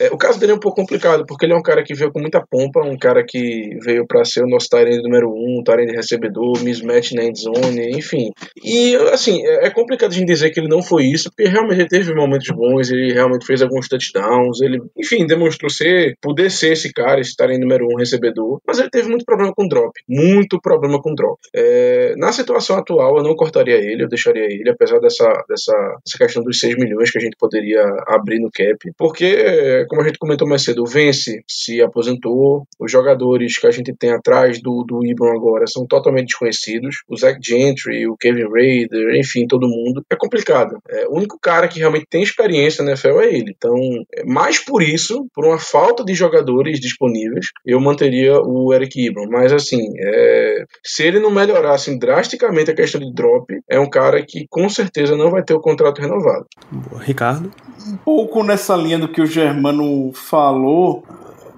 É, 0.00 0.08
o 0.10 0.16
caso 0.16 0.38
dele 0.38 0.52
é 0.52 0.54
um 0.54 0.60
pouco 0.60 0.80
complicado 0.80 0.91
complicado, 0.92 1.24
porque 1.26 1.46
ele 1.46 1.54
é 1.54 1.56
um 1.56 1.62
cara 1.62 1.82
que 1.82 1.94
veio 1.94 2.12
com 2.12 2.20
muita 2.20 2.44
pompa, 2.48 2.80
um 2.80 2.98
cara 2.98 3.24
que 3.26 3.76
veio 3.82 4.06
para 4.06 4.24
ser 4.24 4.42
o 4.42 4.48
nosso 4.48 4.68
Tyrande 4.68 5.02
número 5.02 5.30
um, 5.30 5.62
Tyrande 5.64 5.94
recebedor, 5.94 6.62
mismatch 6.62 7.12
na 7.12 7.24
endzone, 7.24 7.90
enfim. 7.96 8.30
E, 8.62 8.94
assim, 9.12 9.44
é, 9.46 9.66
é 9.66 9.70
complicado 9.70 10.12
gente 10.12 10.26
dizer 10.26 10.50
que 10.50 10.60
ele 10.60 10.68
não 10.68 10.82
foi 10.82 11.04
isso, 11.04 11.30
porque 11.30 11.50
realmente 11.50 11.80
ele 11.80 11.88
teve 11.88 12.14
momentos 12.14 12.48
bons, 12.50 12.90
ele 12.90 13.12
realmente 13.12 13.46
fez 13.46 13.62
alguns 13.62 13.88
touchdowns, 13.88 14.60
ele, 14.60 14.80
enfim, 14.96 15.26
demonstrou 15.26 15.70
ser, 15.70 16.16
poder 16.20 16.50
ser 16.50 16.72
esse 16.72 16.92
cara, 16.92 17.20
esse 17.20 17.34
Tyrande 17.34 17.60
número 17.60 17.86
um 17.86 17.96
recebedor, 17.96 18.60
mas 18.66 18.78
ele 18.78 18.90
teve 18.90 19.08
muito 19.08 19.24
problema 19.24 19.52
com 19.54 19.66
drop, 19.66 19.92
muito 20.08 20.60
problema 20.60 21.00
com 21.00 21.14
drop. 21.14 21.38
É, 21.54 22.14
na 22.16 22.32
situação 22.32 22.76
atual, 22.76 23.16
eu 23.16 23.22
não 23.22 23.34
cortaria 23.34 23.76
ele, 23.76 24.04
eu 24.04 24.08
deixaria 24.08 24.44
ele, 24.44 24.70
apesar 24.70 24.98
dessa, 24.98 25.24
dessa, 25.48 25.72
dessa 26.04 26.18
questão 26.18 26.42
dos 26.42 26.58
6 26.58 26.76
milhões 26.76 27.10
que 27.10 27.18
a 27.18 27.20
gente 27.20 27.36
poderia 27.38 27.82
abrir 28.06 28.40
no 28.40 28.50
cap, 28.50 28.78
porque, 28.98 29.86
como 29.88 30.02
a 30.02 30.04
gente 30.04 30.18
comentou 30.18 30.46
mais 30.46 30.62
cedo, 30.62 30.81
Vence 30.84 31.42
se 31.46 31.80
aposentou, 31.80 32.66
os 32.78 32.90
jogadores 32.90 33.58
que 33.58 33.66
a 33.66 33.70
gente 33.70 33.94
tem 33.94 34.10
atrás 34.10 34.60
do, 34.60 34.84
do 34.84 35.04
Ibram 35.04 35.36
agora 35.36 35.66
são 35.66 35.86
totalmente 35.86 36.28
desconhecidos, 36.28 37.02
o 37.08 37.16
Zach 37.16 37.38
Gentry, 37.42 38.06
o 38.06 38.16
Kevin 38.16 38.48
Raider, 38.50 39.14
enfim, 39.16 39.46
todo 39.46 39.68
mundo, 39.68 40.04
é 40.10 40.16
complicado. 40.16 40.78
É, 40.88 41.06
o 41.06 41.16
único 41.16 41.38
cara 41.40 41.68
que 41.68 41.78
realmente 41.78 42.06
tem 42.08 42.22
experiência 42.22 42.84
na 42.84 42.92
NFL 42.92 43.20
é 43.20 43.34
ele, 43.34 43.52
então, 43.56 43.74
é, 44.14 44.24
mais 44.24 44.58
por 44.58 44.82
isso, 44.82 45.26
por 45.34 45.44
uma 45.44 45.58
falta 45.58 46.04
de 46.04 46.14
jogadores 46.14 46.80
disponíveis, 46.80 47.46
eu 47.64 47.80
manteria 47.80 48.40
o 48.40 48.72
Eric 48.72 49.00
Ibram, 49.00 49.28
mas 49.30 49.52
assim, 49.52 49.80
é, 49.98 50.64
se 50.84 51.02
ele 51.02 51.20
não 51.20 51.30
melhorar 51.30 51.74
assim, 51.74 51.98
drasticamente 51.98 52.70
a 52.70 52.74
questão 52.74 53.00
de 53.00 53.12
drop, 53.12 53.46
é 53.68 53.78
um 53.78 53.88
cara 53.88 54.24
que 54.24 54.46
com 54.48 54.68
certeza 54.68 55.16
não 55.16 55.30
vai 55.30 55.42
ter 55.42 55.54
o 55.54 55.60
contrato 55.60 56.00
renovado. 56.00 56.46
Boa. 56.70 57.02
Ricardo? 57.02 57.50
Um 57.86 57.96
pouco 57.96 58.42
nessa 58.42 58.76
linha 58.76 58.98
do 58.98 59.08
que 59.08 59.20
o 59.20 59.26
Germano 59.26 60.12
falou, 60.12 61.04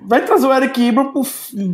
vai 0.02 0.24
trazer 0.24 0.46
o 0.46 0.52
Eric 0.52 0.80
Ibram 0.80 1.12
por 1.12 1.26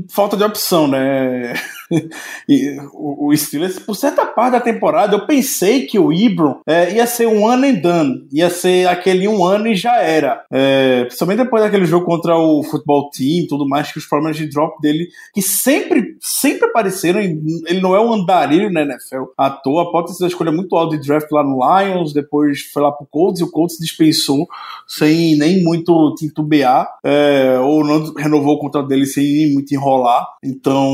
falta 0.09 0.37
de 0.37 0.45
opção, 0.45 0.87
né? 0.87 1.55
e 2.49 2.79
o, 2.93 3.29
o 3.29 3.37
Steelers, 3.37 3.79
por 3.79 3.95
certa 3.95 4.25
parte 4.27 4.53
da 4.53 4.61
temporada, 4.61 5.17
eu 5.17 5.27
pensei 5.27 5.87
que 5.87 5.99
o 5.99 6.13
Ibram 6.13 6.61
é, 6.67 6.95
ia 6.95 7.07
ser 7.07 7.27
um 7.27 7.47
ano 7.47 7.67
and 7.67 7.75
done, 7.75 8.29
ia 8.33 8.51
ser 8.51 8.89
aquele 8.89 9.27
um 9.27 9.45
ano 9.45 9.67
e 9.67 9.75
já 9.75 9.97
era. 10.01 10.45
É, 10.51 11.05
principalmente 11.05 11.45
depois 11.45 11.63
daquele 11.63 11.87
jogo 11.87 12.07
contra 12.07 12.37
o 12.37 12.63
futebol 12.63 13.11
team 13.11 13.47
tudo 13.49 13.69
mais, 13.69 13.93
que 13.93 13.99
os 13.99 14.07
problemas 14.07 14.37
de 14.37 14.49
drop 14.49 14.81
dele, 14.81 15.09
que 15.35 15.43
sempre, 15.43 16.17
sempre 16.21 16.69
apareceram, 16.69 17.21
ele 17.21 17.81
não 17.81 17.95
é 17.95 18.01
um 18.01 18.13
andarilho 18.13 18.71
na 18.71 18.83
NFL 18.83 19.25
à 19.37 19.51
toa, 19.51 19.91
pode 19.91 20.09
ter 20.09 20.15
sido 20.15 20.27
escolha 20.27 20.53
muito 20.53 20.77
alta 20.77 20.97
de 20.97 21.07
draft 21.07 21.31
lá 21.31 21.43
no 21.43 21.59
Lions, 21.61 22.13
depois 22.13 22.61
foi 22.73 22.83
lá 22.83 22.93
pro 22.93 23.07
Colts 23.07 23.41
e 23.41 23.45
o 23.45 23.51
Colts 23.51 23.77
dispensou 23.79 24.47
sem 24.87 25.37
nem 25.37 25.63
muito 25.63 26.15
titubear, 26.17 26.89
é, 27.05 27.59
ou 27.61 27.85
não 27.85 28.13
renovou 28.15 28.55
o 28.55 28.59
contrato 28.59 28.89
dele 28.89 29.07
sem 29.07 29.53
muito 29.53 29.73
enrolar. 29.73 30.27
Então, 30.43 30.91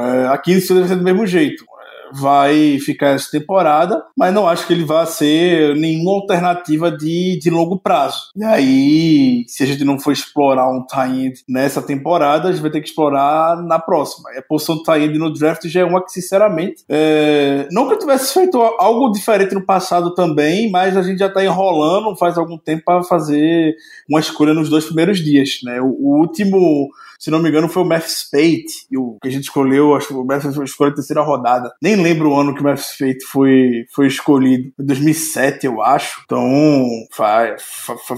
aqui 0.00 0.60
Steelers 0.60 0.88
vai 0.88 0.96
ser 0.96 1.02
do 1.02 1.04
mesmo 1.04 1.26
jeito 1.26 1.64
vai 2.12 2.78
ficar 2.78 3.08
essa 3.08 3.30
temporada, 3.30 4.02
mas 4.16 4.32
não 4.32 4.48
acho 4.48 4.66
que 4.66 4.72
ele 4.72 4.84
vai 4.84 5.06
ser 5.06 5.76
nenhuma 5.76 6.12
alternativa 6.12 6.90
de, 6.90 7.38
de 7.40 7.50
longo 7.50 7.78
prazo. 7.78 8.30
E 8.36 8.44
aí, 8.44 9.44
se 9.46 9.62
a 9.62 9.66
gente 9.66 9.84
não 9.84 9.98
for 9.98 10.12
explorar 10.12 10.70
um 10.70 10.84
tie 10.84 11.32
nessa 11.48 11.82
temporada, 11.82 12.48
a 12.48 12.52
gente 12.52 12.62
vai 12.62 12.70
ter 12.70 12.80
que 12.80 12.88
explorar 12.88 13.62
na 13.62 13.78
próxima. 13.78 14.30
E 14.34 14.38
a 14.38 14.42
posição 14.42 14.76
do 14.76 14.82
tie 14.82 15.18
no 15.18 15.32
draft 15.32 15.66
já 15.66 15.80
é 15.80 15.84
uma 15.84 16.04
que, 16.04 16.12
sinceramente, 16.12 16.84
é... 16.88 17.68
não 17.70 17.86
que 17.86 17.94
eu 17.94 17.98
tivesse 17.98 18.32
feito 18.32 18.60
algo 18.60 19.10
diferente 19.12 19.54
no 19.54 19.64
passado 19.64 20.14
também, 20.14 20.70
mas 20.70 20.96
a 20.96 21.02
gente 21.02 21.18
já 21.18 21.26
está 21.26 21.44
enrolando 21.44 22.16
faz 22.16 22.36
algum 22.38 22.58
tempo 22.58 22.82
para 22.84 23.02
fazer 23.02 23.76
uma 24.08 24.20
escolha 24.20 24.54
nos 24.54 24.68
dois 24.68 24.84
primeiros 24.84 25.18
dias. 25.18 25.60
Né? 25.62 25.80
O, 25.80 25.86
o 25.86 26.18
último 26.18 26.90
se 27.18 27.32
não 27.32 27.40
me 27.40 27.48
engano, 27.48 27.68
foi 27.68 27.82
o 27.82 27.86
Math 27.86 28.06
Spate, 28.06 28.86
o 28.96 29.18
que 29.20 29.26
a 29.26 29.30
gente 29.30 29.42
escolheu, 29.42 29.96
acho 29.96 30.08
que 30.08 30.14
o 30.14 30.24
Math 30.24 30.44
escolheu 30.44 30.92
a 30.92 30.94
terceira 30.94 31.20
rodada. 31.20 31.72
Nem 31.82 31.96
lembro 32.02 32.30
o 32.30 32.40
ano 32.40 32.54
que 32.54 32.64
o 32.64 32.76
Spate 32.76 33.24
foi, 33.24 33.84
foi 33.94 34.06
escolhido. 34.06 34.72
2007, 34.78 35.66
eu 35.66 35.82
acho. 35.82 36.22
Então, 36.24 36.86
faz, 37.12 37.62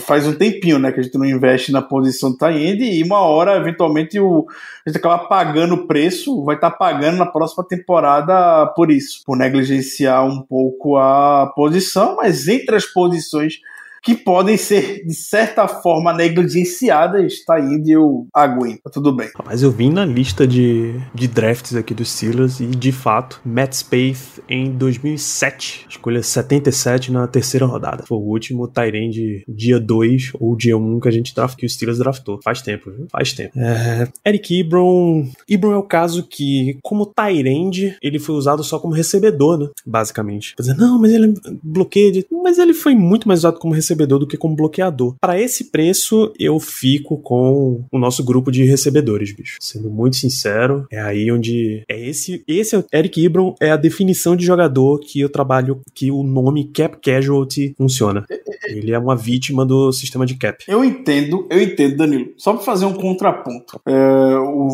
faz 0.07 0.27
um 0.27 0.35
tempinho, 0.35 0.79
né, 0.79 0.93
que 0.93 1.01
a 1.01 1.03
gente 1.03 1.19
não 1.19 1.27
investe 1.27 1.73
na 1.73 1.83
posição 1.83 2.31
do 2.31 2.37
Tayende 2.37 2.85
e 2.85 3.03
uma 3.03 3.21
hora, 3.21 3.57
eventualmente, 3.57 4.19
o, 4.19 4.47
a 4.87 4.91
gente 4.91 4.99
acaba 4.99 5.27
pagando 5.27 5.75
o 5.75 5.87
preço, 5.87 6.45
vai 6.45 6.55
estar 6.55 6.71
tá 6.71 6.77
pagando 6.77 7.19
na 7.19 7.27
próxima 7.27 7.67
temporada 7.67 8.67
por 8.77 8.91
isso, 8.91 9.23
por 9.25 9.37
negligenciar 9.37 10.25
um 10.25 10.43
pouco 10.43 10.97
a 10.97 11.53
posição, 11.55 12.17
mas 12.17 12.49
entre 12.49 12.77
as 12.77 12.87
posições 12.87 13.55
que 14.03 14.15
podem 14.15 14.57
ser, 14.57 15.05
de 15.05 15.15
certa 15.15 15.69
forma, 15.69 16.13
negligenciadas, 16.13 17.45
tá 17.45 17.61
indo 17.61 17.89
e 17.89 17.93
eu 17.93 18.27
aguento, 18.35 18.81
tá 18.83 18.91
tudo 18.91 19.15
bem. 19.15 19.29
Mas 19.45 19.63
eu 19.63 19.71
vim 19.71 19.91
na 19.91 20.05
lista 20.05 20.47
de, 20.47 20.95
de 21.15 21.29
drafts 21.29 21.75
aqui 21.75 21.95
dos 21.95 22.11
Steelers 22.11 22.61
e, 22.61 22.67
de 22.67 22.93
fato, 22.93 23.41
Matt 23.45 23.75
Spaeth 23.75 24.43
em 24.49 24.71
2007, 24.73 25.87
escolha 25.89 26.23
77 26.23 27.13
na 27.13 27.27
terceira 27.27 27.67
rodada. 27.67 28.05
Foi 28.07 28.19
o 28.19 28.23
último 28.23 28.67
Tyrande 28.67 29.45
dia 29.49 29.79
2 29.79 30.33
ou 30.41 30.57
dia 30.57 30.77
1 30.77 31.01
que 31.01 31.09
a 31.09 31.13
gente 31.13 31.35
draftou, 31.35 31.59
que 31.59 31.67
o 31.67 31.69
Steelers 31.69 31.99
draftou. 31.99 32.41
Faz 32.43 32.63
tempo, 32.63 32.91
viu? 32.91 33.07
Faz 33.11 33.33
tempo. 33.33 33.59
É, 33.59 34.09
Eric 34.27 34.61
Ebron. 34.61 35.29
Ebron 35.49 35.73
é 35.73 35.77
o 35.77 35.83
caso 35.83 36.27
que, 36.27 36.79
como 36.83 37.07
Tyrande, 37.07 37.97
ele 38.03 38.19
foi 38.19 38.35
usado 38.35 38.63
só 38.65 38.79
como 38.79 38.95
recebedor, 38.95 39.59
né? 39.59 39.69
Basicamente. 39.87 40.55
Dizer, 40.59 40.77
não, 40.77 40.99
mas 40.99 41.13
ele 41.13 41.35
bloqueia. 41.63 42.13
De... 42.13 42.27
Mas 42.43 42.59
ele 42.59 42.73
foi 42.73 42.95
muito 42.95 43.29
mais 43.29 43.41
usado 43.41 43.59
como 43.59 43.75
recebedor 43.75 43.90
recebedor 43.91 44.19
do 44.19 44.27
que 44.27 44.37
como 44.37 44.57
bloqueador. 44.57 45.15
Para 45.21 45.41
esse 45.41 45.71
preço, 45.71 46.33
eu 46.39 46.59
fico 46.61 47.19
com 47.19 47.85
o 47.91 47.99
nosso 47.99 48.25
grupo 48.25 48.51
de 48.51 48.65
recebedores, 48.65 49.33
bicho. 49.33 49.57
Sendo 49.61 49.91
muito 49.91 50.17
sincero, 50.17 50.87
é 50.91 51.01
aí 51.01 51.31
onde 51.31 51.83
é 51.89 52.09
esse, 52.09 52.43
esse 52.47 52.77
é 52.77 52.85
Eric 52.93 53.23
Ibram 53.23 53.55
é 53.61 53.71
a 53.71 53.77
definição 53.77 54.37
de 54.37 54.45
jogador 54.45 55.01
que 55.01 55.21
eu 55.21 55.29
trabalho, 55.29 55.81
que 55.95 56.11
o 56.11 56.23
nome 56.23 56.65
Cap 56.65 56.99
Casualty 57.01 57.75
funciona. 57.77 58.25
Ele 58.67 58.93
é 58.93 58.99
uma 58.99 59.17
vítima 59.17 59.65
do 59.67 59.93
sistema 59.93 60.25
de 60.25 60.37
cap. 60.37 60.65
Eu 60.69 60.85
entendo, 60.85 61.47
eu 61.51 61.61
entendo, 61.61 61.97
Danilo. 61.97 62.29
Só 62.37 62.53
para 62.53 62.63
fazer 62.63 62.85
um 62.85 62.95
contraponto. 62.95 63.81
É, 63.87 64.37
o, 64.39 64.69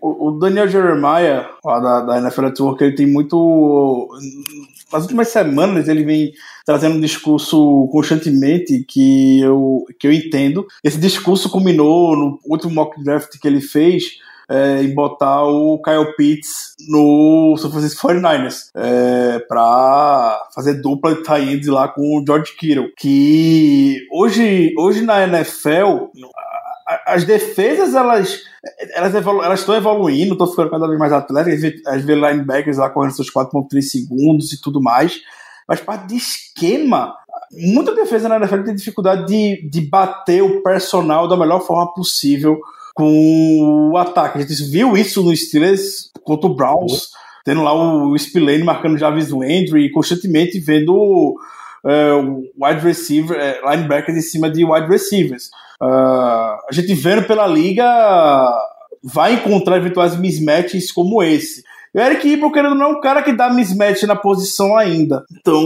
o, 0.00 0.28
o, 0.28 0.38
Daniel 0.38 0.68
Jeremiah, 0.68 1.48
lá 1.64 1.80
da, 1.80 2.00
da 2.02 2.18
NFL 2.18 2.42
Network, 2.42 2.84
ele 2.84 2.94
tem 2.94 3.06
muito 3.06 4.08
nas 4.92 5.02
últimas 5.02 5.28
semanas 5.28 5.88
ele 5.88 6.04
vem 6.04 6.32
trazendo 6.64 6.96
um 6.96 7.00
discurso 7.00 7.88
constantemente 7.92 8.84
que 8.88 9.40
eu, 9.40 9.84
que 9.98 10.06
eu 10.06 10.12
entendo. 10.12 10.66
Esse 10.82 10.98
discurso 10.98 11.50
culminou 11.50 12.16
no 12.16 12.40
último 12.44 12.74
mock 12.74 13.02
draft 13.02 13.38
que 13.38 13.46
ele 13.46 13.60
fez, 13.60 14.18
é, 14.48 14.82
em 14.82 14.94
botar 14.94 15.44
o 15.44 15.80
Kyle 15.82 16.16
Pitts 16.16 16.74
no 16.88 17.54
São 17.58 17.70
Francisco 17.70 18.08
49ers 18.08 18.70
é, 18.74 19.38
para 19.40 20.40
fazer 20.54 20.80
dupla 20.80 21.14
de 21.14 21.22
tie 21.22 21.70
lá 21.70 21.88
com 21.88 22.18
o 22.18 22.24
George 22.26 22.56
Kittle. 22.56 22.90
Que 22.96 23.98
hoje, 24.10 24.72
hoje 24.78 25.02
na 25.02 25.22
NFL, 25.24 26.08
as 27.06 27.24
defesas 27.24 27.94
elas 27.94 28.40
elas 28.94 29.14
evolu 29.14 29.42
elas 29.42 29.60
estão 29.60 29.74
evoluindo, 29.74 30.32
estão 30.32 30.46
ficando 30.46 30.70
cada 30.70 30.86
vez 30.86 30.98
mais 30.98 31.12
atléticas, 31.12 31.82
as 31.86 32.02
vê 32.02 32.14
linebackers 32.14 32.78
lá 32.78 32.88
correndo 32.88 33.14
seus 33.14 33.30
4.3 33.30 33.82
segundos 33.82 34.52
e 34.52 34.60
tudo 34.60 34.82
mais, 34.82 35.20
mas 35.68 35.80
parte 35.80 36.08
de 36.08 36.16
esquema, 36.16 37.14
muita 37.52 37.94
defesa 37.94 38.28
na 38.28 38.36
NFL 38.36 38.62
tem 38.62 38.74
dificuldade 38.74 39.26
de, 39.26 39.68
de 39.68 39.80
bater 39.82 40.42
o 40.42 40.62
personal 40.62 41.28
da 41.28 41.36
melhor 41.36 41.60
forma 41.60 41.92
possível 41.92 42.58
com 42.94 43.90
o 43.92 43.96
ataque. 43.96 44.38
A 44.38 44.40
gente 44.40 44.70
viu 44.70 44.96
isso 44.96 45.22
no 45.22 45.36
Steelers 45.36 46.10
contra 46.24 46.50
o 46.50 46.54
Browns, 46.54 47.10
tendo 47.44 47.62
lá 47.62 47.72
o 47.72 48.18
Spillane 48.18 48.64
marcando 48.64 48.98
Jarvis 48.98 49.28
Landry 49.28 49.84
e 49.84 49.92
constantemente 49.92 50.58
vendo 50.58 51.36
é, 51.86 52.12
wide 52.58 52.80
receiver, 52.80 53.38
é, 53.38 53.60
linebackers 53.70 54.18
em 54.18 54.22
cima 54.22 54.50
de 54.50 54.64
wide 54.64 54.88
receivers. 54.88 55.50
Uh, 55.80 56.58
a 56.68 56.72
gente 56.72 56.92
vendo 56.94 57.24
pela 57.24 57.46
liga 57.46 57.84
vai 59.02 59.34
encontrar 59.34 59.76
eventuais 59.76 60.16
mismatches 60.18 60.90
como 60.90 61.22
esse. 61.22 61.62
O 61.94 62.00
Eric 62.00 62.28
Ibram, 62.28 62.52
querendo 62.52 62.74
não, 62.74 62.86
é 62.86 62.96
um 62.96 63.00
cara 63.00 63.22
que 63.22 63.32
dá 63.32 63.50
mismatch 63.50 64.02
na 64.02 64.14
posição 64.16 64.76
ainda. 64.76 65.24
Então, 65.32 65.64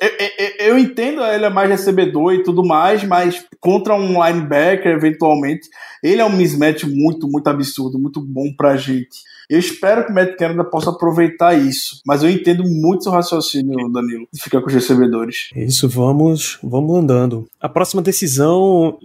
eu, 0.00 0.68
eu, 0.68 0.78
entendo 0.78 1.22
ele 1.24 1.44
é 1.44 1.50
mais 1.50 1.68
recebedor 1.68 2.34
e 2.34 2.42
tudo 2.42 2.64
mais, 2.64 3.02
mas 3.04 3.44
contra 3.58 3.94
um 3.94 4.24
linebacker, 4.24 4.92
eventualmente, 4.92 5.68
ele 6.02 6.20
é 6.20 6.24
um 6.24 6.36
mismatch 6.36 6.84
muito, 6.84 7.28
muito 7.28 7.48
absurdo, 7.48 7.98
muito 7.98 8.20
bom 8.20 8.52
pra 8.56 8.76
gente. 8.76 9.18
Eu 9.50 9.58
espero 9.58 10.06
que 10.06 10.12
o 10.12 10.14
Matt 10.14 10.36
Canada 10.36 10.62
possa 10.62 10.90
aproveitar 10.90 11.54
isso. 11.54 12.00
Mas 12.06 12.22
eu 12.22 12.30
entendo 12.30 12.62
muito 12.62 13.02
seu 13.02 13.12
raciocínio, 13.12 13.90
Danilo, 13.90 14.28
de 14.32 14.40
ficar 14.40 14.60
com 14.60 14.68
os 14.68 14.72
recebedores. 14.72 15.50
Isso, 15.56 15.88
vamos, 15.88 16.56
vamos 16.62 16.96
andando. 16.96 17.48
A 17.60 17.68
próxima 17.68 18.00
decisão 18.00 18.96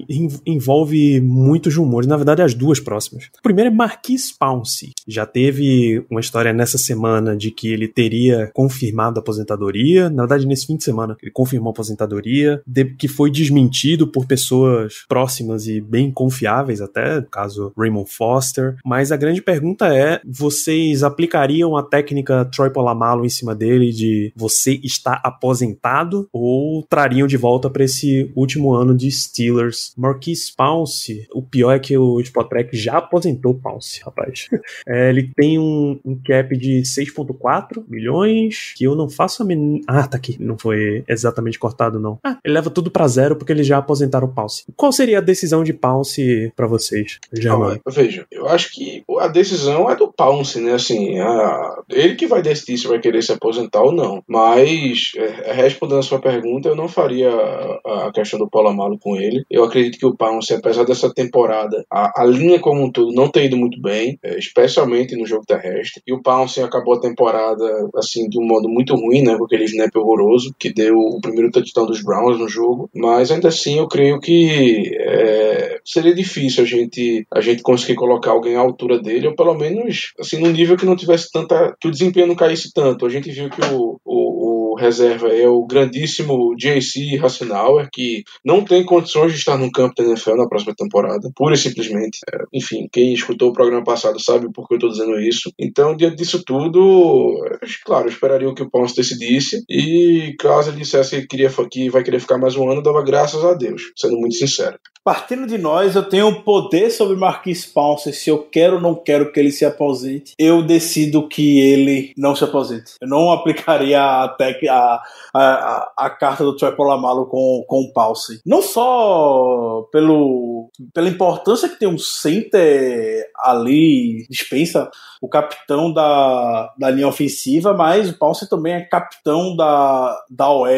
envolve 0.46 1.20
muitos 1.20 1.76
rumores, 1.76 2.08
na 2.08 2.16
verdade, 2.16 2.43
as 2.43 2.54
duas 2.54 2.80
próximas. 2.80 3.26
O 3.39 3.41
primeiro 3.41 3.72
é 3.72 3.74
Marquis 3.74 4.32
Pounce. 4.32 4.91
Já 5.08 5.26
teve 5.26 6.06
uma 6.12 6.20
história 6.20 6.54
nessa 6.54 6.78
semana 6.78 7.36
de 7.36 7.50
que 7.50 7.74
ele 7.74 7.88
teria 7.88 8.52
confirmado 8.54 9.20
a 9.20 9.22
aposentadoria. 9.22 10.12
Na 10.12 10.24
verdade, 10.24 10.46
nesse 10.46 10.68
fim 10.68 10.78
de 10.78 10.84
semana, 10.84 11.18
ele 11.24 11.32
confirmou 11.32 11.70
a 11.70 11.72
aposentadoria, 11.72 12.62
que 13.00 13.08
foi 13.08 13.32
desmentido 13.32 14.08
por 14.08 14.28
pessoas 14.28 15.06
próximas 15.10 15.66
e 15.66 15.82
bem 15.82 16.12
confiáveis, 16.12 16.82
até, 16.82 17.20
no 17.20 17.28
caso 17.28 17.74
Raymond 17.76 18.12
Foster. 18.12 18.76
Mas 18.86 19.12
a 19.12 19.18
grande 19.18 19.41
pergunta 19.41 19.88
é: 19.88 20.22
vocês 20.38 21.04
aplicariam 21.04 21.78
a 21.78 21.84
técnica 21.84 22.46
Troy 22.46 22.70
Polamalu 22.70 23.26
em 23.26 23.30
cima 23.30 23.56
dele 23.56 23.92
de 23.92 24.34
você 24.36 24.80
está 24.84 25.22
aposentado 25.24 26.28
ou 26.34 26.84
trariam 26.84 27.28
de 27.28 27.38
volta 27.38 27.70
para 27.70 27.84
esse 27.84 28.32
último 28.36 28.74
ano 28.74 28.96
de 28.96 29.10
Steelers? 29.10 29.94
Marquise 29.98 30.52
Pounce, 30.56 31.28
o 31.34 31.42
pior 31.42 31.72
é 31.72 31.80
que 31.80 31.98
o 31.98 32.20
Spot 32.20 32.48
Track 32.48 32.76
já 32.76 32.98
aposentou 32.98 33.54
Pounce, 33.54 34.02
rapaz. 34.04 34.48
É, 34.88 35.10
ele 35.10 35.32
tem 35.36 35.58
um, 35.58 36.00
um 36.06 36.16
cap 36.16 36.56
de 36.58 36.82
6,4 36.82 37.84
milhões, 37.88 38.74
que 38.76 38.84
eu 38.84 38.96
não 38.96 39.10
faço 39.10 39.42
a 39.42 39.46
men... 39.46 39.82
Ah, 39.88 40.08
tá 40.08 40.18
aqui. 40.18 40.38
Não 40.40 40.58
foi 40.58 41.04
exatamente 41.08 41.58
cortado, 41.58 42.00
não. 42.00 42.20
Ah, 42.24 42.38
ele 42.44 42.54
leva 42.54 42.70
tudo 42.70 42.92
para 42.92 43.08
zero 43.08 43.36
porque 43.36 43.52
eles 43.52 43.66
já 43.66 43.78
aposentaram 43.78 44.28
o 44.28 44.34
Pounce. 44.34 44.64
Qual 44.76 44.92
seria 44.92 45.20
a 45.20 45.22
decisão 45.22 45.64
de 45.64 45.74
Pounce 45.74 46.52
para 46.56 46.68
vocês, 46.68 47.20
Germano? 47.34 47.80
veja, 47.88 48.26
eu 48.32 48.48
acho 48.48 48.72
que 48.74 49.04
a 49.20 49.28
decisão 49.28 49.90
é 49.90 49.96
do 49.96 50.12
Pounce, 50.12 50.24
né? 50.61 50.73
Assim, 50.73 51.19
a... 51.19 51.76
ele 51.89 52.15
que 52.15 52.28
vai 52.28 52.41
decidir 52.41 52.78
se 52.78 52.88
vai 52.88 52.99
querer 52.99 53.21
se 53.21 53.32
aposentar 53.32 53.82
ou 53.82 53.91
não. 53.91 54.23
Mas, 54.28 55.11
é, 55.17 55.53
respondendo 55.53 55.99
a 55.99 56.03
sua 56.03 56.19
pergunta, 56.19 56.69
eu 56.69 56.76
não 56.76 56.88
faria 56.88 57.30
a, 57.30 58.07
a 58.07 58.11
questão 58.11 58.39
do 58.39 58.49
Paulo 58.49 58.69
Amalo 58.69 58.97
com 58.99 59.15
ele. 59.15 59.43
Eu 59.49 59.63
acredito 59.63 59.97
que 59.97 60.05
o 60.05 60.15
Pounce, 60.15 60.53
apesar 60.53 60.84
dessa 60.86 61.13
temporada, 61.13 61.86
a, 61.91 62.21
a 62.21 62.26
linha 62.26 62.59
como 62.59 62.84
um 62.84 62.91
todo 62.91 63.13
não 63.13 63.30
tem 63.30 63.45
ido 63.45 63.57
muito 63.57 63.82
bem, 63.82 64.17
é, 64.23 64.38
especialmente 64.38 65.15
no 65.15 65.26
jogo 65.26 65.45
terrestre. 65.45 66.01
E 66.05 66.13
o 66.13 66.21
Pounce 66.21 66.61
acabou 66.61 66.95
a 66.95 67.01
temporada, 67.01 67.89
assim, 67.95 68.28
de 68.30 68.39
um 68.39 68.45
modo 68.45 68.69
muito 68.69 68.95
ruim, 68.95 69.21
né? 69.21 69.38
Com 69.38 69.45
aquele 69.45 69.65
snap 69.65 69.95
horroroso 69.95 70.53
que 70.57 70.73
deu 70.73 70.95
o 70.95 71.19
primeiro 71.21 71.51
touchdown 71.51 71.86
dos 71.86 72.03
Browns 72.03 72.39
no 72.39 72.47
jogo. 72.47 72.89
Mas 72.93 73.32
ainda 73.32 73.49
assim, 73.49 73.78
eu 73.78 73.88
creio 73.88 74.19
que 74.19 74.91
é, 74.99 75.80
seria 75.84 76.13
difícil 76.13 76.63
a 76.63 76.67
gente, 76.67 77.26
a 77.32 77.41
gente 77.41 77.61
conseguir 77.61 77.95
colocar 77.95 78.32
alguém 78.32 78.55
à 78.55 78.59
altura 78.59 78.99
dele, 78.99 79.28
ou 79.28 79.36
pelo 79.36 79.53
menos, 79.53 80.13
assim, 80.20 80.39
num 80.39 80.51
nível 80.51 80.78
que 80.78 80.86
não 80.86 80.95
tivesse 80.95 81.32
tanta. 81.32 81.76
que 81.80 81.88
o 81.88 81.91
desempenho 81.91 82.28
não 82.28 82.36
caísse 82.36 82.72
tanto. 82.74 83.05
A 83.05 83.09
gente 83.09 83.32
viu 83.32 83.49
que 83.49 83.61
o, 83.61 83.99
o, 84.03 84.35
reserva 84.76 85.30
é 85.30 85.47
o 85.47 85.65
grandíssimo 85.65 86.55
JC 86.55 87.19
Hassenauer, 87.23 87.89
que 87.91 88.23
não 88.43 88.63
tem 88.63 88.84
condições 88.84 89.34
de 89.34 89.39
estar 89.39 89.57
no 89.57 89.71
campo 89.71 89.95
da 89.95 90.03
NFL 90.03 90.36
na 90.36 90.47
próxima 90.47 90.73
temporada, 90.76 91.32
pura 91.36 91.55
e 91.55 91.57
simplesmente. 91.57 92.19
Enfim, 92.53 92.88
quem 92.91 93.13
escutou 93.13 93.49
o 93.49 93.53
programa 93.53 93.84
passado 93.84 94.21
sabe 94.21 94.51
por 94.51 94.67
que 94.67 94.76
eu 94.76 94.78
estou 94.78 94.89
dizendo 94.91 95.19
isso. 95.19 95.51
Então, 95.59 95.95
diante 95.95 96.17
disso 96.17 96.43
tudo, 96.45 97.43
claro, 97.86 98.05
eu 98.05 98.11
esperaria 98.11 98.53
que 98.53 98.63
o 98.63 98.69
Ponce 98.69 98.95
decidisse, 98.95 99.63
e 99.69 100.36
caso 100.39 100.69
ele 100.69 100.78
dissesse 100.78 101.21
que, 101.21 101.28
queria, 101.28 101.49
que 101.69 101.89
vai 101.89 102.03
querer 102.03 102.19
ficar 102.19 102.38
mais 102.38 102.55
um 102.55 102.69
ano, 102.69 102.82
dava 102.82 103.03
graças 103.03 103.43
a 103.43 103.53
Deus, 103.53 103.91
sendo 103.95 104.17
muito 104.17 104.36
sincero. 104.36 104.78
Partindo 105.05 105.45
de 105.45 105.59
nós, 105.59 105.95
eu 105.95 106.01
tenho 106.01 106.41
poder 106.41 106.89
sobre 106.89 107.15
Marquis 107.15 107.63
Pounce. 107.63 108.11
Se 108.11 108.32
eu 108.32 108.39
quero 108.39 108.78
ou 108.78 108.82
não 108.82 108.95
quero 108.95 109.32
que 109.32 109.39
ele 109.39 109.51
se 109.51 109.63
aposente, 109.63 110.34
eu 110.36 110.63
decido 110.63 111.28
que 111.28 111.59
ele 111.59 112.11
não 112.17 112.36
se 112.36 112.43
aposente. 112.43 112.93
Eu 112.99 113.07
não 113.07 113.30
aplicaria 113.32 114.01
a, 114.01 114.28
tec, 114.30 114.64
a, 114.68 115.01
a, 115.34 115.93
a 115.97 116.09
carta 116.09 116.43
do 116.43 116.55
Troy 116.55 116.76
Polamalu 116.76 117.28
com, 117.28 117.63
com 117.68 117.82
o 117.82 117.93
Pounce. 117.93 118.41
Não 118.45 118.61
só 118.61 119.88
pelo, 119.91 120.70
pela 120.93 121.09
importância 121.09 121.70
que 121.70 121.80
tem 121.80 121.88
um 121.88 121.97
center 121.97 123.26
ali, 123.43 124.26
dispensa 124.30 124.89
o 125.26 125.28
capitão 125.28 125.91
da, 125.91 126.71
da 126.78 126.89
linha 126.91 127.07
ofensiva, 127.07 127.73
mas 127.73 128.11
o 128.11 128.17
Pounce 128.17 128.47
também 128.47 128.73
é 128.73 128.82
capitão 128.82 129.55
da, 129.55 130.15
da 130.30 130.49
OL. 130.49 130.69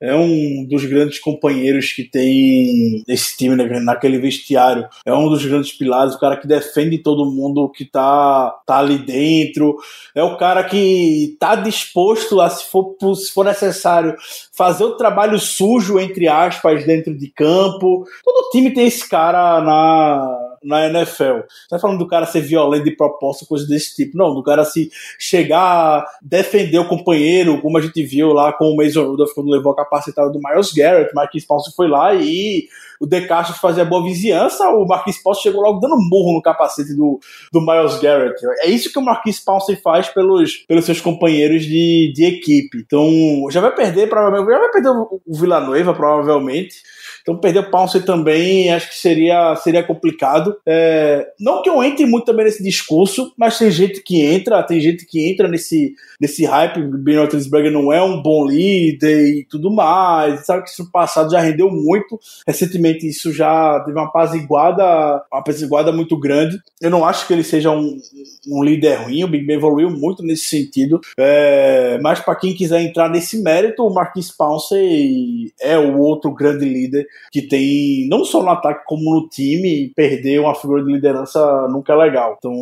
É 0.00 0.14
um 0.14 0.64
dos 0.64 0.84
grandes 0.84 1.18
companheiros 1.18 1.92
que 1.92 2.04
tem 2.04 3.02
esse 3.08 3.36
time 3.36 3.56
naquele 3.80 4.18
vestiário. 4.18 4.86
É 5.04 5.12
um 5.12 5.28
dos 5.28 5.44
grandes 5.44 5.72
pilares, 5.72 6.14
o 6.14 6.20
cara 6.20 6.36
que 6.36 6.46
defende 6.46 6.98
todo 6.98 7.30
mundo 7.30 7.68
que 7.68 7.84
tá, 7.84 8.54
tá 8.64 8.78
ali 8.78 8.98
dentro. 8.98 9.76
É 10.14 10.22
o 10.22 10.36
cara 10.36 10.62
que 10.62 11.36
tá 11.40 11.56
disposto 11.56 12.40
a, 12.40 12.48
se 12.48 12.64
for, 12.70 12.96
se 13.16 13.32
for 13.32 13.44
necessário, 13.44 14.14
fazer 14.56 14.84
o 14.84 14.96
trabalho 14.96 15.38
sujo, 15.40 15.98
entre 15.98 16.28
aspas, 16.28 16.86
dentro 16.86 17.12
de 17.12 17.26
campo. 17.28 18.04
Todo 18.24 18.50
time 18.50 18.72
tem 18.72 18.86
esse 18.86 19.08
cara 19.08 19.60
na, 19.60 20.45
na 20.62 20.86
NFL. 20.86 21.40
Não 21.70 21.76
é 21.76 21.78
falando 21.78 21.98
do 21.98 22.08
cara 22.08 22.26
ser 22.26 22.40
violento 22.40 22.84
de 22.84 22.96
propósito, 22.96 23.46
coisa 23.46 23.66
desse 23.66 23.94
tipo. 23.94 24.16
Não, 24.16 24.34
do 24.34 24.42
cara 24.42 24.64
se 24.64 24.90
chegar, 25.18 26.04
defender 26.22 26.78
o 26.78 26.88
companheiro, 26.88 27.60
como 27.60 27.78
a 27.78 27.80
gente 27.80 28.02
viu 28.02 28.32
lá 28.32 28.52
com 28.52 28.70
o 28.70 28.76
Mason 28.76 29.04
Rudolph 29.04 29.32
quando 29.34 29.50
levou 29.50 29.72
a 29.72 29.76
capacitada 29.76 30.30
do 30.30 30.40
Miles 30.40 30.72
Garrett. 30.72 31.14
Marquis 31.14 31.46
Paulson 31.46 31.70
foi 31.74 31.88
lá 31.88 32.14
e 32.14 32.68
o 33.00 33.06
De 33.06 33.26
Castro 33.26 33.58
fazia 33.58 33.84
boa 33.84 34.02
vizinhança, 34.02 34.68
o 34.70 34.86
Marquis 34.86 35.22
Paulson 35.22 35.42
chegou 35.42 35.62
logo 35.62 35.80
dando 35.80 35.96
murro 35.96 36.34
no 36.34 36.42
capacete 36.42 36.94
do, 36.94 37.20
do 37.52 37.60
Miles 37.60 37.98
Garrett. 38.00 38.34
É 38.60 38.68
isso 38.68 38.90
que 38.90 38.98
o 38.98 39.02
Marquis 39.02 39.40
Paulson 39.40 39.76
faz 39.76 40.08
pelos, 40.08 40.64
pelos 40.66 40.84
seus 40.84 41.00
companheiros 41.00 41.64
de, 41.64 42.12
de 42.14 42.24
equipe. 42.24 42.78
Então, 42.78 43.06
já 43.50 43.60
vai 43.60 43.74
perder, 43.74 44.08
provavelmente, 44.08 44.52
já 44.52 44.58
vai 44.58 44.70
perder 44.70 44.90
o 44.90 45.20
Villanueva, 45.28 45.94
provavelmente. 45.94 46.76
Então 47.26 47.36
perder 47.36 47.58
o 47.58 47.70
Pounce 47.72 48.00
também 48.02 48.72
acho 48.72 48.88
que 48.88 48.94
seria, 48.94 49.56
seria 49.56 49.82
complicado. 49.82 50.56
É, 50.64 51.26
não 51.40 51.60
que 51.60 51.68
eu 51.68 51.82
entre 51.82 52.06
muito 52.06 52.24
também 52.24 52.44
nesse 52.44 52.62
discurso, 52.62 53.32
mas 53.36 53.58
tem 53.58 53.68
gente 53.68 54.00
que 54.00 54.22
entra, 54.22 54.62
tem 54.62 54.80
gente 54.80 55.04
que 55.04 55.28
entra 55.28 55.48
nesse, 55.48 55.92
nesse 56.20 56.44
hype. 56.44 56.80
Ben 56.82 57.18
Roethlisberger 57.18 57.72
não 57.72 57.92
é 57.92 58.00
um 58.00 58.22
bom 58.22 58.46
líder 58.46 59.38
e 59.38 59.44
tudo 59.44 59.72
mais. 59.72 60.46
Sabe 60.46 60.62
que 60.62 60.70
isso 60.70 60.84
no 60.84 60.90
passado 60.92 61.32
já 61.32 61.40
rendeu 61.40 61.68
muito. 61.68 62.16
Recentemente 62.46 63.08
isso 63.08 63.32
já 63.32 63.80
teve 63.80 63.98
uma 63.98 64.06
apaziguada, 64.06 64.84
uma 65.32 65.40
apaziguada 65.40 65.90
muito 65.90 66.16
grande. 66.16 66.56
Eu 66.80 66.90
não 66.90 67.04
acho 67.04 67.26
que 67.26 67.32
ele 67.32 67.42
seja 67.42 67.72
um, 67.72 67.98
um 68.46 68.62
líder 68.62 69.02
ruim. 69.02 69.24
O 69.24 69.28
Big 69.28 69.44
Ben 69.44 69.56
evoluiu 69.56 69.90
muito 69.90 70.22
nesse 70.22 70.46
sentido. 70.46 71.00
É, 71.18 71.98
mas 72.00 72.20
para 72.20 72.36
quem 72.36 72.54
quiser 72.54 72.82
entrar 72.82 73.10
nesse 73.10 73.42
mérito, 73.42 73.84
o 73.84 73.92
Marquis 73.92 74.30
Pouncey 74.30 75.52
é 75.60 75.76
o 75.76 75.98
outro 75.98 76.32
grande 76.32 76.64
líder 76.64 77.04
que 77.32 77.42
tem, 77.42 78.08
não 78.08 78.24
só 78.24 78.42
no 78.42 78.50
ataque 78.50 78.84
como 78.86 79.14
no 79.14 79.28
time, 79.28 79.92
perder 79.94 80.40
uma 80.40 80.54
figura 80.54 80.84
de 80.84 80.92
liderança 80.92 81.66
nunca 81.70 81.92
é 81.92 81.96
legal. 81.96 82.36
Então, 82.38 82.52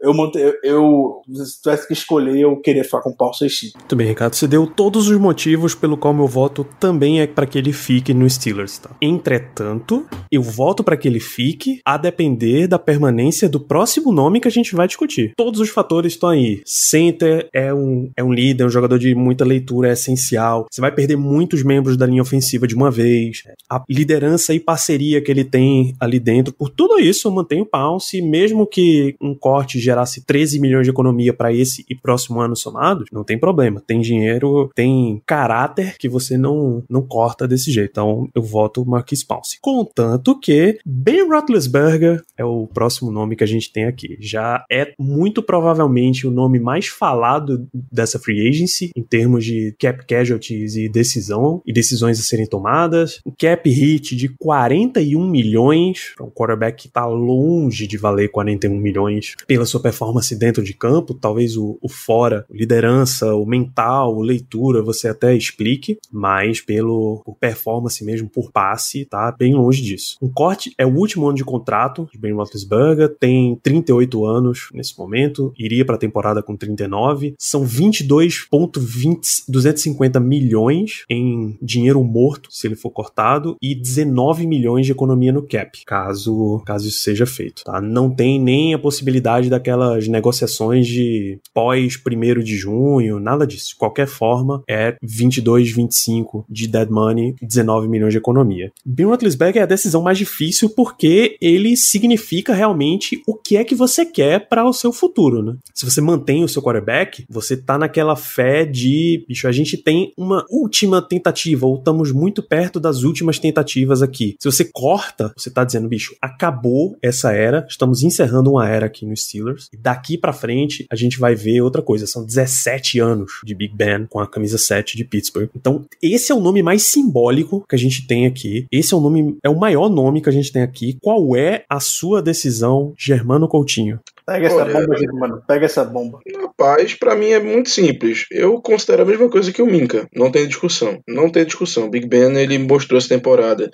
eu, 0.00 0.14
eu, 0.34 0.54
eu 0.62 1.22
se 1.44 1.62
tivesse 1.62 1.86
que 1.86 1.92
escolher, 1.92 2.40
eu 2.40 2.56
queria 2.60 2.84
ficar 2.84 3.00
com 3.00 3.10
o 3.10 3.16
Paul 3.16 3.34
Seixi. 3.34 3.72
Muito 3.74 3.96
bem, 3.96 4.08
Ricardo. 4.08 4.34
Você 4.34 4.46
deu 4.46 4.66
todos 4.66 5.08
os 5.08 5.18
motivos 5.18 5.74
pelo 5.74 5.96
qual 5.96 6.14
meu 6.14 6.26
voto 6.26 6.66
também 6.78 7.20
é 7.20 7.26
para 7.26 7.46
que 7.46 7.58
ele 7.58 7.72
fique 7.72 8.12
no 8.14 8.28
Steelers. 8.28 8.78
Tá? 8.78 8.90
Entretanto, 9.00 10.06
eu 10.30 10.42
voto 10.42 10.82
para 10.82 10.96
que 10.96 11.08
ele 11.08 11.20
fique 11.20 11.80
a 11.84 11.96
depender 11.96 12.66
da 12.66 12.78
permanência 12.78 13.48
do 13.48 13.60
próximo 13.60 14.12
nome 14.12 14.40
que 14.40 14.48
a 14.48 14.50
gente 14.50 14.74
vai 14.74 14.86
discutir. 14.86 15.32
Todos 15.36 15.60
os 15.60 15.68
fatores 15.68 16.12
estão 16.12 16.28
aí. 16.28 16.62
Center 16.64 17.48
é 17.52 17.72
um, 17.72 18.10
é 18.16 18.22
um 18.22 18.32
líder, 18.32 18.64
é 18.64 18.66
um 18.66 18.70
jogador 18.70 18.98
de 18.98 19.14
muita 19.14 19.44
leitura, 19.44 19.88
é 19.88 19.92
essencial. 19.92 20.66
Você 20.70 20.80
vai 20.80 20.92
perder 20.92 21.16
muitos 21.16 21.62
membros 21.62 21.96
da 21.96 22.06
linha 22.06 22.22
ofensiva 22.22 22.66
de 22.66 22.74
uma 22.74 22.90
vez. 22.90 23.42
A 23.68 23.82
liderança 24.04 24.52
e 24.52 24.60
parceria 24.60 25.20
que 25.22 25.30
ele 25.30 25.44
tem 25.44 25.96
ali 25.98 26.20
dentro. 26.20 26.52
Por 26.52 26.68
tudo 26.68 26.98
isso, 26.98 27.30
mantenho 27.30 27.62
o 27.62 27.66
Pounce, 27.66 28.20
mesmo 28.20 28.66
que 28.66 29.16
um 29.20 29.34
corte 29.34 29.80
gerasse 29.80 30.24
13 30.24 30.60
milhões 30.60 30.84
de 30.84 30.90
economia 30.90 31.32
para 31.32 31.52
esse 31.52 31.84
e 31.88 31.94
próximo 31.94 32.40
ano 32.40 32.54
somados, 32.54 33.06
não 33.10 33.24
tem 33.24 33.38
problema. 33.38 33.82
Tem 33.84 34.00
dinheiro, 34.00 34.70
tem 34.74 35.22
caráter 35.26 35.96
que 35.98 36.08
você 36.08 36.36
não, 36.36 36.84
não 36.88 37.02
corta 37.02 37.48
desse 37.48 37.72
jeito. 37.72 37.90
Então, 37.90 38.28
eu 38.34 38.42
voto 38.42 38.84
Marquis 38.84 39.24
Pounce. 39.24 39.58
Contanto 39.60 40.38
que 40.38 40.78
Ben 40.84 41.28
Roethlisberger 41.28 42.22
é 42.36 42.44
o 42.44 42.66
próximo 42.66 43.10
nome 43.10 43.36
que 43.36 43.44
a 43.44 43.46
gente 43.46 43.72
tem 43.72 43.84
aqui. 43.84 44.16
Já 44.20 44.64
é 44.70 44.92
muito 44.98 45.42
provavelmente 45.42 46.26
o 46.26 46.30
nome 46.30 46.58
mais 46.58 46.88
falado 46.88 47.66
dessa 47.90 48.18
free 48.18 48.48
agency 48.48 48.90
em 48.94 49.02
termos 49.02 49.44
de 49.44 49.74
cap 49.80 50.04
casualties 50.06 50.76
e 50.76 50.88
decisão 50.88 51.62
e 51.64 51.72
decisões 51.72 52.18
a 52.18 52.22
serem 52.22 52.46
tomadas. 52.46 53.20
Cap 53.38 53.68
hit 53.68 53.93
de 54.00 54.28
41 54.28 55.28
milhões, 55.28 56.14
um 56.20 56.30
quarterback 56.30 56.82
que 56.82 56.88
está 56.88 57.06
longe 57.06 57.86
de 57.86 57.96
valer 57.96 58.30
41 58.30 58.76
milhões 58.76 59.34
pela 59.46 59.64
sua 59.64 59.80
performance 59.80 60.34
dentro 60.36 60.62
de 60.62 60.74
campo, 60.74 61.14
talvez 61.14 61.56
o, 61.56 61.78
o 61.80 61.88
fora, 61.88 62.44
liderança, 62.50 63.34
o 63.34 63.46
mental, 63.46 64.20
leitura, 64.20 64.82
você 64.82 65.08
até 65.08 65.34
explique, 65.34 65.98
mas 66.10 66.60
pelo 66.60 67.22
por 67.24 67.36
performance 67.36 68.04
mesmo, 68.04 68.28
por 68.28 68.50
passe, 68.50 69.04
tá 69.04 69.32
bem 69.36 69.54
longe 69.54 69.82
disso. 69.82 70.16
Um 70.20 70.28
corte 70.28 70.72
é 70.76 70.84
o 70.86 70.94
último 70.94 71.26
ano 71.26 71.36
de 71.36 71.44
contrato 71.44 72.08
de 72.12 72.18
Ben 72.18 72.32
Roethlisberger, 72.32 73.16
tem 73.18 73.56
38 73.62 74.26
anos 74.26 74.68
nesse 74.72 74.98
momento, 74.98 75.52
iria 75.58 75.84
para 75.84 75.96
a 75.96 75.98
temporada 75.98 76.42
com 76.42 76.56
39, 76.56 77.34
são 77.38 77.64
22.250 77.64 80.20
milhões 80.20 81.04
em 81.08 81.58
dinheiro 81.60 82.02
morto, 82.04 82.48
se 82.50 82.66
ele 82.66 82.76
for 82.76 82.90
cortado, 82.90 83.56
e 83.60 83.73
19 83.74 84.46
milhões 84.46 84.86
de 84.86 84.92
economia 84.92 85.32
no 85.32 85.42
cap, 85.42 85.84
caso, 85.84 86.62
caso 86.64 86.88
isso 86.88 87.00
seja 87.00 87.26
feito. 87.26 87.64
Tá? 87.64 87.80
Não 87.80 88.10
tem 88.10 88.40
nem 88.40 88.74
a 88.74 88.78
possibilidade 88.78 89.50
daquelas 89.50 90.08
negociações 90.08 90.86
de 90.86 91.38
pós 91.52 91.98
1 92.06 92.42
de 92.42 92.56
junho, 92.56 93.18
nada 93.18 93.46
disso. 93.46 93.70
De 93.70 93.76
qualquer 93.76 94.06
forma, 94.06 94.62
é 94.68 94.96
22, 95.02 95.70
25 95.72 96.44
de 96.48 96.66
dead 96.66 96.90
money, 96.90 97.34
19 97.42 97.88
milhões 97.88 98.12
de 98.12 98.18
economia. 98.18 98.72
Ben 98.84 99.06
Roethlisberger 99.06 99.60
é 99.60 99.64
a 99.64 99.68
decisão 99.68 100.02
mais 100.02 100.18
difícil 100.18 100.70
porque 100.70 101.36
ele 101.40 101.76
significa 101.76 102.54
realmente 102.54 103.22
o 103.26 103.34
que 103.34 103.56
é 103.56 103.64
que 103.64 103.74
você 103.74 104.04
quer 104.04 104.48
para 104.48 104.64
o 104.64 104.72
seu 104.72 104.92
futuro, 104.92 105.42
né? 105.42 105.56
Se 105.74 105.84
você 105.84 106.00
mantém 106.00 106.44
o 106.44 106.48
seu 106.48 106.62
quarterback, 106.62 107.24
você 107.28 107.56
tá 107.56 107.78
naquela 107.78 108.16
fé 108.16 108.64
de, 108.64 109.24
bicho, 109.28 109.48
a 109.48 109.52
gente 109.52 109.76
tem 109.76 110.12
uma 110.16 110.44
última 110.50 111.02
tentativa, 111.02 111.66
ou 111.66 111.76
estamos 111.76 112.12
muito 112.12 112.42
perto 112.42 112.78
das 112.78 113.02
últimas 113.02 113.38
tentativas 113.38 113.63
aqui. 114.02 114.36
Se 114.38 114.50
você 114.50 114.64
corta, 114.64 115.32
você 115.36 115.50
tá 115.50 115.64
dizendo, 115.64 115.88
bicho, 115.88 116.14
acabou 116.20 116.96
essa 117.02 117.32
era, 117.32 117.66
estamos 117.68 118.02
encerrando 118.02 118.50
uma 118.50 118.68
era 118.68 118.86
aqui 118.86 119.06
no 119.06 119.16
Steelers, 119.16 119.68
e 119.72 119.76
daqui 119.76 120.16
para 120.18 120.32
frente 120.32 120.86
a 120.90 120.96
gente 120.96 121.18
vai 121.18 121.34
ver 121.34 121.60
outra 121.60 121.82
coisa. 121.82 122.06
São 122.06 122.24
17 122.24 122.98
anos 123.00 123.32
de 123.44 123.54
Big 123.54 123.74
Ben 123.74 124.06
com 124.08 124.20
a 124.20 124.26
camisa 124.26 124.58
7 124.58 124.96
de 124.96 125.04
Pittsburgh. 125.04 125.48
Então, 125.54 125.84
esse 126.02 126.32
é 126.32 126.34
o 126.34 126.40
nome 126.40 126.62
mais 126.62 126.82
simbólico 126.82 127.64
que 127.68 127.74
a 127.74 127.78
gente 127.78 128.06
tem 128.06 128.26
aqui. 128.26 128.66
Esse 128.70 128.94
é 128.94 128.96
o 128.96 129.00
nome, 129.00 129.36
é 129.42 129.48
o 129.48 129.58
maior 129.58 129.88
nome 129.88 130.20
que 130.20 130.28
a 130.28 130.32
gente 130.32 130.52
tem 130.52 130.62
aqui. 130.62 130.96
Qual 131.00 131.36
é 131.36 131.64
a 131.68 131.80
sua 131.80 132.22
decisão, 132.22 132.92
Germano 132.96 133.48
Coutinho? 133.48 134.00
Pega 134.26 134.46
essa 134.46 134.56
Olha, 134.56 134.72
bomba, 134.72 134.96
Germano. 134.96 135.42
Pega 135.46 135.66
essa 135.66 135.84
bomba. 135.84 136.18
Rapaz, 136.40 136.94
pra 136.94 137.14
mim 137.14 137.28
é 137.28 137.40
muito 137.40 137.68
simples. 137.68 138.24
Eu 138.30 138.60
considero 138.62 139.02
a 139.02 139.04
mesma 139.04 139.28
coisa 139.28 139.52
que 139.52 139.60
o 139.60 139.66
Minka. 139.66 140.08
Não 140.14 140.30
tem 140.30 140.46
discussão. 140.46 140.98
Não 141.06 141.30
tem 141.30 141.44
discussão. 141.44 141.90
Big 141.90 142.06
Ben, 142.06 142.34
ele 142.38 142.56
mostrou 142.58 142.96
essa 142.96 143.08
temporada 143.08 143.70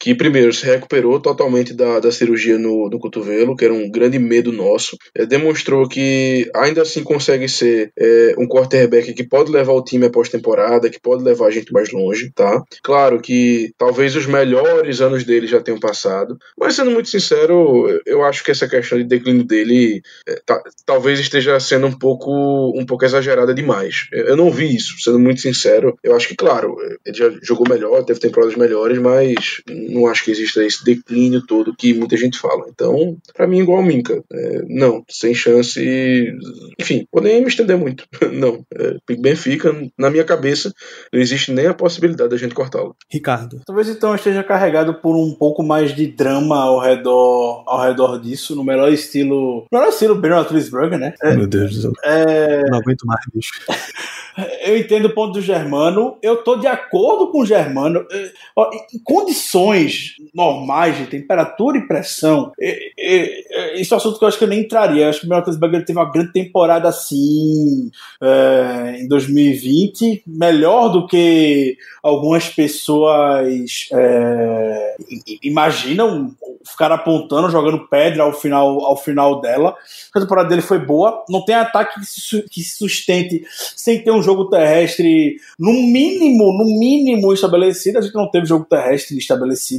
que, 0.00 0.14
primeiro, 0.14 0.52
se 0.52 0.64
recuperou 0.64 1.20
totalmente 1.20 1.74
da, 1.74 2.00
da 2.00 2.10
cirurgia 2.10 2.56
no, 2.58 2.88
no 2.88 2.98
cotovelo, 2.98 3.54
que 3.54 3.64
era 3.64 3.74
um 3.74 3.90
grande 3.90 4.18
medo 4.18 4.50
nosso. 4.50 4.96
É, 5.14 5.26
demonstrou 5.26 5.86
que 5.86 6.50
ainda 6.56 6.82
assim 6.82 7.04
consegue 7.04 7.46
ser 7.48 7.92
é, 7.98 8.34
um 8.38 8.48
quarterback 8.48 9.12
que 9.12 9.22
pode 9.22 9.52
levar 9.52 9.72
o 9.72 9.84
time 9.84 10.06
à 10.06 10.10
pós-temporada, 10.10 10.88
que 10.88 10.98
pode 10.98 11.22
levar 11.22 11.48
a 11.48 11.50
gente 11.50 11.70
mais 11.72 11.92
longe, 11.92 12.32
tá? 12.34 12.62
Claro 12.82 13.20
que 13.20 13.72
talvez 13.76 14.16
os 14.16 14.24
melhores 14.24 15.02
anos 15.02 15.22
dele 15.24 15.46
já 15.46 15.60
tenham 15.60 15.78
passado, 15.78 16.38
mas 16.58 16.74
sendo 16.74 16.90
muito 16.90 17.10
sincero, 17.10 18.00
eu 18.06 18.24
acho 18.24 18.42
que 18.42 18.50
essa 18.50 18.66
questão 18.66 18.96
de 18.96 19.04
declínio 19.04 19.44
dele 19.44 20.00
é, 20.26 20.40
tá- 20.46 20.62
talvez 20.86 21.20
esteja 21.20 21.60
sendo 21.60 21.86
um 21.86 21.98
pouco, 21.98 22.72
um 22.74 22.86
pouco 22.86 23.04
exagerada 23.04 23.52
demais. 23.52 24.06
Eu 24.10 24.30
eu 24.30 24.36
não 24.36 24.48
vi 24.48 24.76
isso, 24.76 24.94
sendo 25.00 25.18
muito 25.18 25.40
sincero. 25.40 25.98
Eu 26.04 26.14
acho 26.14 26.28
que, 26.28 26.36
claro, 26.36 26.76
ele 27.04 27.16
já 27.16 27.28
jogou 27.42 27.68
melhor, 27.68 28.04
teve 28.04 28.20
temporadas 28.20 28.54
melhores, 28.54 28.96
mas 28.98 29.60
não 29.90 30.06
acho 30.06 30.24
que 30.24 30.30
exista 30.30 30.64
esse 30.64 30.84
declínio 30.84 31.44
todo 31.46 31.74
que 31.76 31.92
muita 31.94 32.16
gente 32.16 32.38
fala. 32.38 32.64
Então, 32.68 33.16
pra 33.34 33.46
mim, 33.46 33.60
igual 33.60 33.80
o 33.80 33.84
Minka. 33.84 34.22
É, 34.32 34.62
não, 34.68 35.04
sem 35.08 35.34
chance. 35.34 35.80
Enfim, 36.78 37.06
vou 37.12 37.22
nem 37.22 37.40
me 37.40 37.48
estender 37.48 37.76
muito. 37.76 38.04
Não, 38.32 38.64
é, 38.74 38.96
Big 39.06 39.20
Ben 39.20 39.34
fica 39.34 39.74
na 39.98 40.08
minha 40.10 40.24
cabeça. 40.24 40.72
Não 41.12 41.20
existe 41.20 41.52
nem 41.52 41.66
a 41.66 41.74
possibilidade 41.74 42.30
da 42.30 42.36
gente 42.36 42.54
cortá-lo. 42.54 42.94
Ricardo. 43.10 43.60
Talvez 43.66 43.88
então 43.88 44.14
esteja 44.14 44.42
carregado 44.42 44.94
por 44.94 45.16
um 45.16 45.34
pouco 45.34 45.62
mais 45.62 45.94
de 45.94 46.06
drama 46.06 46.56
ao 46.56 46.78
redor, 46.80 47.64
ao 47.66 47.82
redor 47.82 48.18
disso, 48.20 48.54
no 48.54 48.64
melhor 48.64 48.92
estilo. 48.92 49.66
No 49.70 49.78
melhor 49.78 49.88
estilo 49.90 50.14
Ben 50.14 50.30
Roethlisberger, 50.32 50.98
né? 50.98 51.14
É, 51.22 51.34
Meu 51.36 51.46
Deus 51.46 51.74
do 51.74 51.82
céu. 51.82 51.92
é, 52.04 52.62
Não 52.70 52.78
aguento 52.78 53.04
mais, 53.04 53.20
bicho. 53.34 53.52
eu 54.64 54.76
entendo 54.76 55.06
o 55.06 55.14
ponto 55.14 55.32
do 55.34 55.42
Germano, 55.42 56.16
eu 56.22 56.36
tô 56.38 56.56
de 56.56 56.66
acordo 56.66 57.30
com 57.30 57.40
o 57.40 57.46
Germano. 57.46 58.06
É, 58.10 58.30
Em 58.94 59.02
condições 59.02 59.79
normais 60.34 60.96
de 60.96 61.06
temperatura 61.06 61.78
e 61.78 61.86
pressão, 61.86 62.52
é, 62.60 63.80
esse 63.80 63.92
é 63.92 63.96
um 63.96 63.98
assunto 63.98 64.18
que 64.18 64.24
eu 64.24 64.28
acho 64.28 64.38
que 64.38 64.44
eu 64.44 64.48
nem 64.48 64.60
entraria. 64.60 65.04
Eu 65.04 65.10
acho 65.10 65.20
que 65.20 65.26
o 65.26 65.28
Ben 65.28 65.38
Roethlisberger 65.38 65.84
teve 65.84 65.98
uma 65.98 66.10
grande 66.10 66.32
temporada 66.32 66.88
assim 66.88 67.90
é, 68.22 69.00
em 69.00 69.08
2020, 69.08 70.22
melhor 70.26 70.88
do 70.88 71.06
que 71.06 71.76
algumas 72.02 72.48
pessoas 72.48 73.88
é, 73.92 74.96
imaginam 75.42 76.34
ficar 76.64 76.92
apontando, 76.92 77.50
jogando 77.50 77.88
pedra 77.88 78.22
ao 78.22 78.32
final, 78.32 78.84
ao 78.84 78.96
final 78.96 79.40
dela. 79.40 79.74
A 80.14 80.20
temporada 80.20 80.48
dele 80.48 80.62
foi 80.62 80.78
boa, 80.78 81.24
não 81.28 81.44
tem 81.44 81.54
ataque 81.54 82.00
que 82.00 82.06
se, 82.06 82.42
que 82.42 82.60
se 82.62 82.76
sustente 82.76 83.42
sem 83.76 84.02
ter 84.02 84.10
um 84.10 84.22
jogo 84.22 84.48
terrestre 84.50 85.36
no 85.58 85.72
mínimo, 85.72 86.52
no 86.52 86.64
mínimo 86.64 87.32
estabelecido. 87.32 87.98
A 87.98 88.02
gente 88.02 88.14
não 88.14 88.30
teve 88.30 88.46
jogo 88.46 88.64
terrestre 88.64 89.16
estabelecido. 89.16 89.69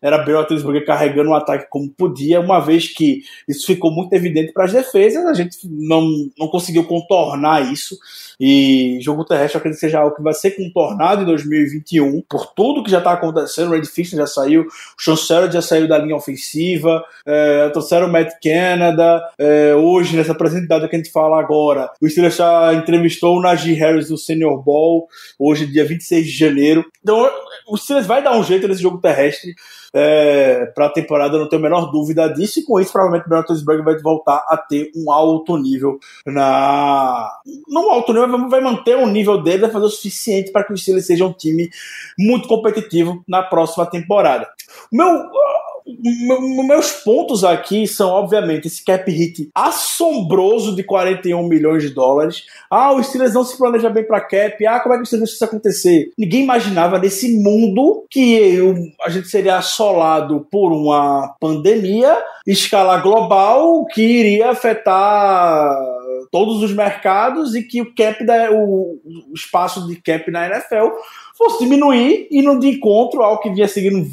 Era 0.00 0.18
Ben 0.18 0.34
Roethlisberger 0.34 0.84
carregando 0.86 1.30
o 1.30 1.34
ataque 1.34 1.66
como 1.68 1.88
podia, 1.90 2.40
uma 2.40 2.60
vez 2.60 2.88
que 2.88 3.22
isso 3.48 3.66
ficou 3.66 3.90
muito 3.90 4.12
evidente 4.12 4.52
para 4.52 4.64
as 4.64 4.72
defesas, 4.72 5.24
a 5.26 5.34
gente 5.34 5.58
não, 5.64 6.30
não 6.38 6.48
conseguiu 6.48 6.84
contornar 6.84 7.72
isso. 7.72 7.98
E 8.38 8.98
jogo 9.00 9.24
terrestre 9.24 9.56
eu 9.56 9.58
acredito 9.58 9.80
que 9.80 9.86
seja 9.86 10.00
algo 10.00 10.16
que 10.16 10.22
vai 10.22 10.34
ser 10.34 10.52
contornado 10.52 11.22
em 11.22 11.26
2021 11.26 12.22
por 12.28 12.46
tudo 12.54 12.82
que 12.82 12.90
já 12.90 12.98
está 12.98 13.12
acontecendo. 13.12 13.68
O 13.68 13.72
Red 13.72 13.84
Fisher 13.84 14.18
já 14.18 14.26
saiu, 14.26 14.62
o 14.62 14.66
Chancellor 14.98 15.50
já 15.50 15.62
saiu 15.62 15.86
da 15.88 15.98
linha 15.98 16.16
ofensiva, 16.16 17.04
é, 17.26 17.68
trouxeram 17.70 18.08
o 18.08 18.12
Matt 18.12 18.32
Canada. 18.42 19.22
é, 19.38 19.74
hoje, 19.74 20.16
nessa 20.16 20.32
apresentação 20.32 20.88
que 20.88 20.96
a 20.96 20.98
gente 20.98 21.12
fala 21.12 21.38
agora, 21.38 21.90
o 22.00 22.08
Steelers 22.08 22.36
já 22.36 22.74
entrevistou 22.74 23.36
o 23.36 23.42
Najee 23.42 23.74
Harris 23.74 24.08
do 24.08 24.18
Senior 24.18 24.62
Bowl, 24.62 25.08
hoje, 25.38 25.66
dia 25.66 25.84
26 25.84 26.26
de 26.26 26.32
janeiro. 26.32 26.84
Então, 27.02 27.30
o 27.66 27.76
Steelers 27.76 28.06
vai 28.06 28.22
dar 28.22 28.36
um 28.36 28.42
jeito 28.42 28.68
nesse 28.68 28.82
jogo 28.82 29.00
terrestre 29.00 29.54
é, 29.92 30.66
para 30.74 30.86
a 30.86 30.90
temporada, 30.90 31.38
não 31.38 31.48
tenho 31.48 31.60
a 31.60 31.62
menor 31.62 31.90
dúvida 31.90 32.28
disso, 32.28 32.58
e 32.58 32.64
com 32.64 32.80
isso, 32.80 32.92
provavelmente 32.92 33.30
o 33.30 33.34
Roethlisberger 33.34 33.84
vai 33.84 33.98
voltar 33.98 34.44
a 34.48 34.56
ter 34.56 34.90
um 34.96 35.10
alto 35.10 35.56
nível 35.56 35.98
na. 36.26 37.30
Não 37.68 37.88
um 37.88 37.90
alto 37.90 38.12
nível, 38.12 38.48
vai 38.48 38.60
manter 38.60 38.96
o 38.96 39.06
nível 39.06 39.42
dele, 39.42 39.62
vai 39.62 39.70
fazer 39.70 39.86
o 39.86 39.90
suficiente 39.90 40.50
para 40.50 40.64
que 40.64 40.72
o 40.72 40.76
Steelers 40.76 41.06
seja 41.06 41.24
um 41.24 41.32
time 41.32 41.70
muito 42.18 42.48
competitivo 42.48 43.22
na 43.28 43.42
próxima 43.42 43.86
temporada. 43.86 44.48
O 44.92 44.96
meu. 44.96 45.30
Me- 45.86 46.64
Meus 46.66 46.90
pontos 46.92 47.44
aqui 47.44 47.86
são, 47.86 48.08
obviamente, 48.10 48.66
esse 48.66 48.82
cap 48.84 49.10
hit 49.10 49.50
assombroso 49.54 50.74
de 50.74 50.82
41 50.82 51.46
milhões 51.46 51.82
de 51.82 51.90
dólares. 51.90 52.44
Ah, 52.70 52.92
o 52.92 53.02
Steelers 53.02 53.34
não 53.34 53.44
se 53.44 53.56
planeja 53.58 53.90
bem 53.90 54.04
para 54.04 54.20
cap. 54.20 54.66
Ah, 54.66 54.80
como 54.80 54.94
é 54.94 54.98
que 54.98 55.02
o 55.02 55.06
Steelers 55.06 55.32
isso 55.32 55.44
acontecer? 55.44 56.10
Ninguém 56.18 56.42
imaginava 56.42 56.98
nesse 56.98 57.38
mundo 57.38 58.04
que 58.10 58.60
o- 58.60 58.74
a 59.04 59.10
gente 59.10 59.28
seria 59.28 59.56
assolado 59.58 60.46
por 60.50 60.72
uma 60.72 61.34
pandemia, 61.40 62.16
escala 62.46 62.98
global, 62.98 63.84
que 63.86 64.02
iria 64.02 64.50
afetar 64.50 65.76
todos 66.30 66.62
os 66.62 66.72
mercados 66.72 67.54
e 67.54 67.62
que 67.62 67.80
o 67.80 67.94
cap 67.94 68.24
da, 68.24 68.50
o, 68.50 68.98
o 69.30 69.34
espaço 69.34 69.86
de 69.86 69.96
cap 69.96 70.28
na 70.30 70.46
NFL 70.46 70.88
fosse 71.36 71.64
diminuir 71.64 72.28
indo 72.30 72.58
de 72.58 72.68
encontro 72.68 73.22
ao 73.22 73.40
que 73.40 73.50
vinha 73.50 73.68
seguindo 73.68 74.06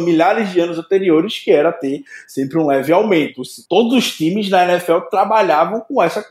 milhares 0.00 0.50
de 0.50 0.60
anos 0.60 0.78
anteriores, 0.78 1.38
que 1.38 1.50
era 1.50 1.72
ter 1.72 2.02
sempre 2.26 2.58
um 2.58 2.66
leve 2.66 2.92
aumento. 2.92 3.42
Todos 3.68 3.94
os 3.94 4.16
times 4.16 4.48
na 4.48 4.64
NFL 4.64 5.00
trabalhavam 5.10 5.80
com 5.80 6.02
essa, 6.02 6.24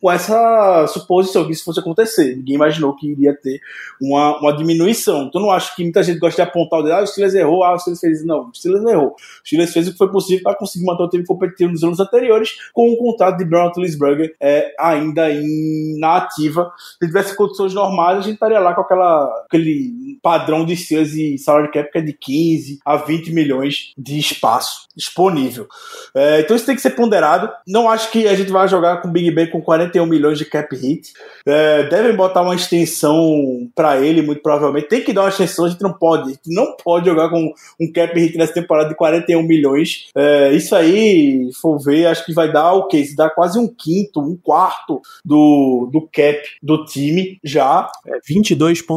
com 0.00 0.10
essa 0.10 0.86
suposição 0.88 1.46
que 1.46 1.52
isso 1.52 1.64
fosse 1.64 1.80
acontecer. 1.80 2.36
Ninguém 2.36 2.56
imaginou 2.56 2.94
que 2.94 3.10
iria 3.10 3.34
ter 3.34 3.60
uma, 4.00 4.38
uma 4.38 4.56
diminuição. 4.56 5.24
Então 5.24 5.40
não 5.40 5.50
acho 5.50 5.74
que 5.74 5.82
muita 5.82 6.02
gente 6.02 6.18
gosta 6.18 6.42
de 6.42 6.48
apontar 6.48 6.80
o 6.80 6.82
dedo, 6.82 6.94
ah, 6.94 7.02
o 7.02 7.06
Steelers 7.06 7.34
errou, 7.34 7.64
ah, 7.64 7.74
o 7.74 7.78
Steelers 7.78 8.00
fez. 8.00 8.24
Não, 8.24 8.48
o 8.48 8.54
Steelers 8.54 8.82
não 8.82 8.90
errou. 8.90 9.08
O 9.08 9.46
Steelers 9.46 9.72
fez 9.72 9.88
o 9.88 9.92
que 9.92 9.98
foi 9.98 10.10
possível 10.10 10.42
para 10.42 10.56
conseguir 10.56 10.84
manter 10.84 11.04
o 11.04 11.08
time 11.08 11.24
competitivo 11.24 11.72
nos 11.72 11.82
anos 11.82 12.00
anteriores, 12.00 12.56
com 12.72 12.92
o 12.92 12.96
contrato 12.96 13.38
de 13.38 13.44
Brown 13.44 13.66
Roethlisberger 13.66 14.34
é, 14.40 14.74
ainda 14.78 15.30
em, 15.30 15.98
na 15.98 16.16
ativa. 16.16 16.72
Se 17.00 17.06
tivesse 17.06 17.36
condições 17.36 17.72
normais, 17.72 18.18
a 18.18 18.22
gente 18.22 18.34
estaria 18.34 18.58
lá 18.58 18.74
com 18.74 18.82
aquela 18.82 19.07
aquele 19.44 20.18
padrão 20.22 20.64
de 20.64 20.76
Steelers 20.76 21.14
e 21.14 21.38
salary 21.38 21.70
cap 21.70 21.90
que 21.90 21.98
é 21.98 22.00
de 22.00 22.12
15 22.12 22.78
a 22.84 22.96
20 22.96 23.32
milhões 23.32 23.92
de 23.96 24.18
espaço 24.18 24.88
disponível. 24.96 25.68
É, 26.14 26.40
então 26.40 26.56
isso 26.56 26.66
tem 26.66 26.74
que 26.74 26.82
ser 26.82 26.90
ponderado. 26.90 27.50
Não 27.66 27.88
acho 27.88 28.10
que 28.10 28.26
a 28.26 28.34
gente 28.34 28.50
vai 28.50 28.66
jogar 28.66 29.00
com 29.00 29.10
Big 29.10 29.30
Ben 29.30 29.48
com 29.48 29.62
41 29.62 30.04
milhões 30.06 30.38
de 30.38 30.44
cap 30.44 30.74
hit. 30.74 31.12
É, 31.46 31.84
devem 31.84 32.16
botar 32.16 32.42
uma 32.42 32.54
extensão 32.54 33.70
para 33.74 34.00
ele, 34.00 34.22
muito 34.22 34.42
provavelmente. 34.42 34.88
Tem 34.88 35.02
que 35.02 35.12
dar 35.12 35.22
uma 35.22 35.28
extensão, 35.28 35.64
a 35.64 35.68
gente 35.68 35.82
não 35.82 35.92
pode. 35.92 36.30
Gente 36.30 36.40
não 36.52 36.76
pode 36.76 37.06
jogar 37.06 37.30
com 37.30 37.52
um 37.80 37.92
cap 37.92 38.18
hit 38.18 38.36
nessa 38.36 38.54
temporada 38.54 38.88
de 38.88 38.96
41 38.96 39.42
milhões. 39.42 40.08
É, 40.16 40.52
isso 40.52 40.74
aí, 40.74 41.48
for 41.60 41.78
ver, 41.78 42.06
acho 42.06 42.26
que 42.26 42.34
vai 42.34 42.50
dar 42.50 42.72
o 42.72 42.88
quê? 42.88 42.98
Isso 42.98 43.16
dá 43.16 43.30
quase 43.30 43.58
um 43.58 43.68
quinto, 43.68 44.20
um 44.20 44.36
quarto 44.36 45.00
do, 45.24 45.88
do 45.92 46.08
cap 46.12 46.42
do 46.62 46.84
time 46.84 47.38
já. 47.44 47.88
É 48.06 48.18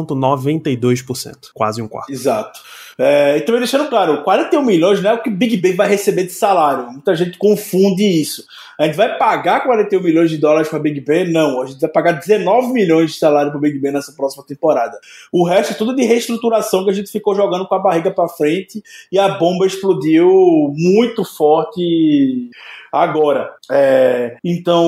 22,92%. 0.06 1.50
Quase 1.54 1.82
um 1.82 1.88
quarto. 1.88 2.12
Exato. 2.12 2.60
É, 2.98 3.38
e 3.38 3.40
também 3.42 3.60
deixando 3.60 3.88
claro, 3.88 4.22
41 4.22 4.62
milhões 4.62 5.02
não 5.02 5.10
é 5.10 5.14
o 5.14 5.22
que 5.22 5.30
Big 5.30 5.56
Ben 5.56 5.74
vai 5.74 5.88
receber 5.88 6.24
de 6.24 6.32
salário. 6.32 6.90
Muita 6.90 7.14
gente 7.14 7.38
confunde 7.38 8.04
isso. 8.04 8.44
A 8.78 8.86
gente 8.86 8.96
vai 8.96 9.16
pagar 9.16 9.62
41 9.64 10.02
milhões 10.02 10.30
de 10.30 10.38
dólares 10.38 10.68
para 10.68 10.78
Big 10.78 11.00
Ben? 11.00 11.30
Não, 11.30 11.62
a 11.62 11.66
gente 11.66 11.80
vai 11.80 11.90
pagar 11.90 12.12
19 12.12 12.72
milhões 12.72 13.12
de 13.12 13.18
salário 13.18 13.50
para 13.50 13.60
Big 13.60 13.78
Ben 13.78 13.92
nessa 13.92 14.12
próxima 14.12 14.44
temporada. 14.44 14.98
O 15.30 15.44
resto 15.44 15.72
é 15.72 15.76
tudo 15.76 15.94
de 15.94 16.04
reestruturação 16.04 16.84
que 16.84 16.90
a 16.90 16.94
gente 16.94 17.10
ficou 17.10 17.34
jogando 17.34 17.66
com 17.66 17.74
a 17.74 17.78
barriga 17.78 18.10
para 18.10 18.28
frente 18.28 18.82
e 19.10 19.18
a 19.18 19.28
bomba 19.28 19.66
explodiu 19.66 20.72
muito 20.76 21.24
forte 21.24 22.50
agora. 22.92 23.50
É, 23.70 24.36
então, 24.44 24.84